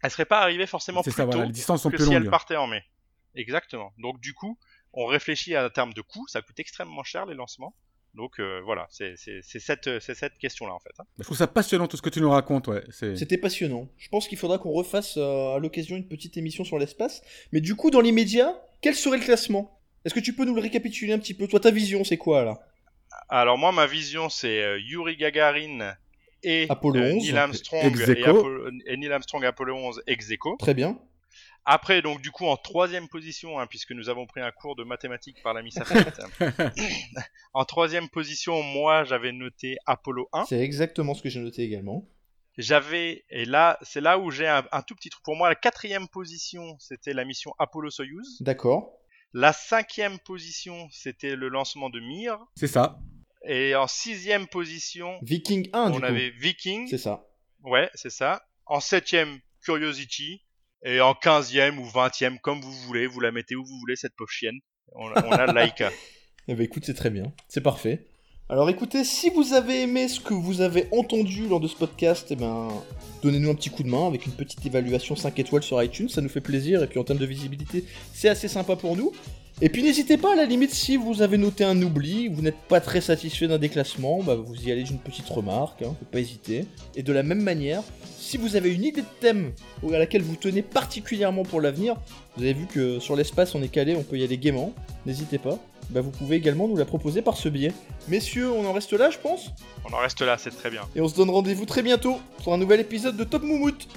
elle 0.04 0.12
serait 0.12 0.26
pas 0.26 0.42
arrivée 0.42 0.66
forcément 0.66 1.04
plus 1.04 1.12
ça, 1.12 1.26
tôt 1.26 1.32
voilà. 1.32 1.46
Les 1.46 1.52
distances 1.52 1.84
sont 1.84 1.92
que 1.92 1.98
plus 1.98 2.06
si 2.06 2.14
elle 2.14 2.30
partait 2.30 2.56
en 2.56 2.68
mai. 2.68 2.84
Exactement. 3.36 3.94
Donc 4.00 4.20
du 4.20 4.34
coup, 4.34 4.58
on 4.94 5.06
réfléchit 5.06 5.56
à 5.56 5.66
un 5.66 5.70
terme 5.70 5.94
de 5.94 6.02
coût, 6.02 6.28
ça 6.28 6.42
coûte 6.42 6.60
extrêmement 6.60 7.04
cher 7.04 7.26
les 7.26 7.36
lancements. 7.36 7.76
Donc 8.14 8.40
euh, 8.40 8.60
voilà, 8.66 8.88
c'est 8.90 9.14
c'est- 9.16 9.40
c'est 9.42 9.60
cette, 9.60 10.00
c'est 10.02 10.16
cette 10.16 10.38
question-là 10.38 10.74
en 10.74 10.80
fait. 10.80 10.92
hein. 11.00 11.04
Je 11.18 11.24
trouve 11.24 11.38
ça 11.38 11.48
passionnant 11.48 11.88
tout 11.88 11.96
ce 11.98 12.02
que 12.02 12.10
tu 12.10 12.20
nous 12.20 12.30
racontes, 12.30 12.68
ouais. 12.68 12.84
C'était 13.16 13.38
passionnant. 13.38 13.88
Je 13.98 14.10
pense 14.10 14.28
qu'il 14.28 14.38
faudra 14.38 14.58
qu'on 14.58 14.72
refasse 14.72 15.16
euh, 15.18 15.56
à 15.56 15.60
l'occasion 15.60 15.96
une 15.96 16.08
petite 16.08 16.36
émission 16.36 16.64
sur 16.66 16.78
l'espace. 16.78 17.22
Mais 17.54 17.62
du 17.62 17.76
coup, 17.76 17.90
dans 17.90 18.02
l'immédiat, 18.02 18.62
quel 18.82 18.96
serait 18.96 19.18
le 19.18 19.24
classement? 19.24 19.80
Est-ce 20.04 20.14
que 20.14 20.20
tu 20.20 20.34
peux 20.34 20.44
nous 20.46 20.56
le 20.56 20.62
récapituler 20.62 21.14
un 21.14 21.20
petit 21.20 21.34
peu? 21.34 21.48
Toi, 21.48 21.60
ta 21.62 21.72
vision, 21.72 22.04
c'est 22.04 22.18
quoi 22.18 22.44
là? 22.44 22.60
Alors 23.30 23.58
moi, 23.58 23.72
ma 23.72 23.88
vision, 23.88 24.30
c'est 24.30 24.62
euh, 24.62 24.80
Yuri 24.80 25.16
Gagarin 25.16 25.96
et 26.44 26.66
Apollo 26.70 27.00
euh, 27.00 27.14
11, 27.14 27.24
Neil 27.24 27.38
Armstrong 27.38 27.84
et. 28.18 28.24
Apollo- 28.26 28.72
et 28.88 28.98
Neil 28.98 29.12
Armstrong 29.14 29.46
Apollo 29.46 29.76
11 29.76 30.04
ex 30.08 30.32
aequo. 30.32 30.58
Très 30.58 30.74
bien. 30.74 31.00
Après, 31.66 32.02
donc 32.02 32.22
du 32.22 32.32
coup, 32.32 32.46
en 32.46 32.58
troisième 32.58 33.08
position, 33.08 33.60
hein, 33.60 33.68
puisque 33.68 33.92
nous 33.92 34.10
avons 34.10 34.26
pris 34.26 34.42
un 34.42 34.52
cours 34.52 34.76
de 34.76 34.84
mathématiques 34.84 35.42
par 35.44 35.54
la 35.54 35.62
Miss 35.62 35.78
Afet, 35.78 36.06
en 37.54 37.66
troisième 37.66 38.10
position, 38.10 38.64
moi, 38.64 39.04
j'avais 39.04 39.32
noté 39.32 39.78
Apollo 39.86 40.28
1. 40.34 40.46
C'est 40.46 40.60
exactement 40.60 41.14
ce 41.14 41.22
que 41.22 41.30
j'ai 41.30 41.40
noté 41.40 41.64
également. 41.64 42.08
J'avais, 42.58 43.26
et 43.30 43.46
là, 43.46 43.78
c'est 43.82 44.02
là 44.02 44.20
où 44.20 44.30
j'ai 44.32 44.48
un, 44.48 44.66
un 44.72 44.82
tout 44.82 44.96
petit 44.96 45.10
truc. 45.10 45.24
Pour 45.24 45.36
moi, 45.36 45.50
la 45.50 45.56
quatrième 45.56 46.08
position, 46.08 46.78
c'était 46.80 47.14
la 47.14 47.26
mission 47.26 47.54
Apollo-Soyuz. 47.60 48.42
D'accord. 48.42 48.98
La 49.34 49.54
cinquième 49.54 50.20
position, 50.20 50.90
c'était 50.92 51.36
le 51.36 51.48
lancement 51.48 51.90
de 51.90 52.00
Mir. 52.02 52.38
C'est 52.56 52.68
ça. 52.68 53.00
Et 53.48 53.76
en 53.76 53.88
sixième 53.88 54.48
position, 54.48 55.18
Viking 55.22 55.70
1, 55.74 55.92
du 55.92 55.98
on 55.98 56.00
coup. 56.00 56.06
avait 56.06 56.32
Viking. 56.32 56.88
C'est 56.90 56.98
ça. 56.98 57.26
Ouais, 57.64 57.90
c'est 57.94 58.10
ça. 58.10 58.44
En 58.66 58.80
septième, 58.80 59.40
Curiosity. 59.64 60.44
Et 60.84 61.00
en 61.00 61.14
quinzième 61.14 61.80
ou 61.80 61.86
vingtième, 61.86 62.40
comme 62.40 62.62
vous 62.62 62.72
voulez, 62.72 63.08
vous 63.08 63.20
la 63.20 63.32
mettez 63.32 63.56
où 63.56 63.64
vous 63.64 63.78
voulez, 63.80 63.96
cette 63.96 64.16
pauvre 64.16 64.32
chienne. 64.32 64.60
On, 64.94 65.12
on 65.12 65.32
a 65.32 65.52
Laika. 65.52 65.92
Eh 66.48 66.56
ben 66.56 66.64
écoute, 66.64 66.84
c'est 66.86 66.96
très 66.96 67.12
bien. 67.12 67.32
C'est 67.48 67.62
parfait. 67.62 68.08
Alors 68.52 68.70
écoutez, 68.70 69.06
si 69.06 69.30
vous 69.30 69.54
avez 69.54 69.84
aimé 69.84 70.10
ce 70.10 70.20
que 70.20 70.34
vous 70.34 70.60
avez 70.60 70.90
entendu 70.92 71.48
lors 71.48 71.62
de 71.62 71.70
ce 71.70 71.76
podcast, 71.78 72.28
eh 72.32 72.36
ben, 72.36 72.68
donnez-nous 73.24 73.50
un 73.50 73.56
petit 73.56 73.70
coup 73.70 73.82
de 73.82 73.88
main 73.88 74.06
avec 74.08 74.26
une 74.26 74.34
petite 74.34 74.66
évaluation 74.66 75.16
5 75.16 75.40
étoiles 75.40 75.64
sur 75.64 75.82
iTunes, 75.82 76.10
ça 76.10 76.20
nous 76.20 76.28
fait 76.28 76.42
plaisir, 76.42 76.84
et 76.84 76.88
puis 76.88 77.00
en 77.00 77.06
termes 77.06 77.20
de 77.20 77.26
visibilité, 77.26 77.86
c'est 78.14 78.28
assez 78.28 78.50
sympa 78.50 78.76
pour 78.76 78.98
nous. 78.98 79.14
Et 79.62 79.70
puis 79.70 79.84
n'hésitez 79.84 80.18
pas, 80.18 80.34
à 80.34 80.36
la 80.36 80.44
limite, 80.44 80.74
si 80.74 80.98
vous 80.98 81.22
avez 81.22 81.38
noté 81.38 81.64
un 81.64 81.82
oubli, 81.82 82.28
vous 82.28 82.42
n'êtes 82.42 82.60
pas 82.68 82.82
très 82.82 83.00
satisfait 83.00 83.48
d'un 83.48 83.58
déclassement, 83.58 84.22
bah, 84.22 84.36
vous 84.36 84.56
y 84.56 84.70
allez 84.70 84.84
d'une 84.84 85.00
petite 85.00 85.30
remarque, 85.30 85.84
hein, 85.84 85.96
faut 85.98 86.06
pas 86.12 86.20
hésiter. 86.20 86.66
Et 86.98 87.04
de 87.04 87.14
la 87.14 87.24
même 87.24 87.42
manière, 87.42 87.84
si 88.18 88.36
vous 88.36 88.58
avez 88.58 88.74
une 88.74 88.84
idée 88.84 89.00
de 89.00 89.08
thème 89.22 89.54
à 89.94 89.98
laquelle 89.98 90.24
vous 90.24 90.36
tenez 90.36 90.62
particulièrement 90.62 91.44
pour 91.44 91.62
l'avenir, 91.62 91.96
vous 92.36 92.44
avez 92.44 92.54
vu 92.54 92.66
que 92.66 93.00
sur 93.00 93.16
l'espace 93.16 93.56
on 93.56 93.64
est 93.64 93.70
calé, 93.70 93.96
on 93.96 94.04
peut 94.04 94.18
y 94.18 94.26
aller 94.26 94.38
gaiement, 94.38 94.74
n'hésitez 95.06 95.38
pas. 95.38 95.58
Bah, 95.92 96.00
vous 96.02 96.12
pouvez 96.12 96.38
également 96.38 96.68
nous 96.68 96.78
la 96.78 96.86
proposer 96.86 97.22
par 97.22 97.36
ce 97.36 97.50
biais. 97.50 97.74
Messieurs, 98.08 98.50
on 98.52 98.66
en 98.66 98.72
reste 98.72 98.94
là, 98.94 99.10
je 99.10 99.18
pense? 99.18 99.52
On 99.90 99.94
en 99.94 99.98
reste 99.98 100.22
là, 100.22 100.38
c'est 100.38 100.52
très 100.52 100.70
bien. 100.70 100.84
Et 100.96 101.02
on 101.02 101.08
se 101.08 101.16
donne 101.16 101.30
rendez-vous 101.30 101.66
très 101.66 101.84
bientôt 101.84 102.18
pour 102.44 102.54
un 102.54 102.58
nouvel 102.58 102.80
épisode 102.80 103.18
de 103.18 103.24
Top 103.24 103.44
Moumout. 103.44 103.88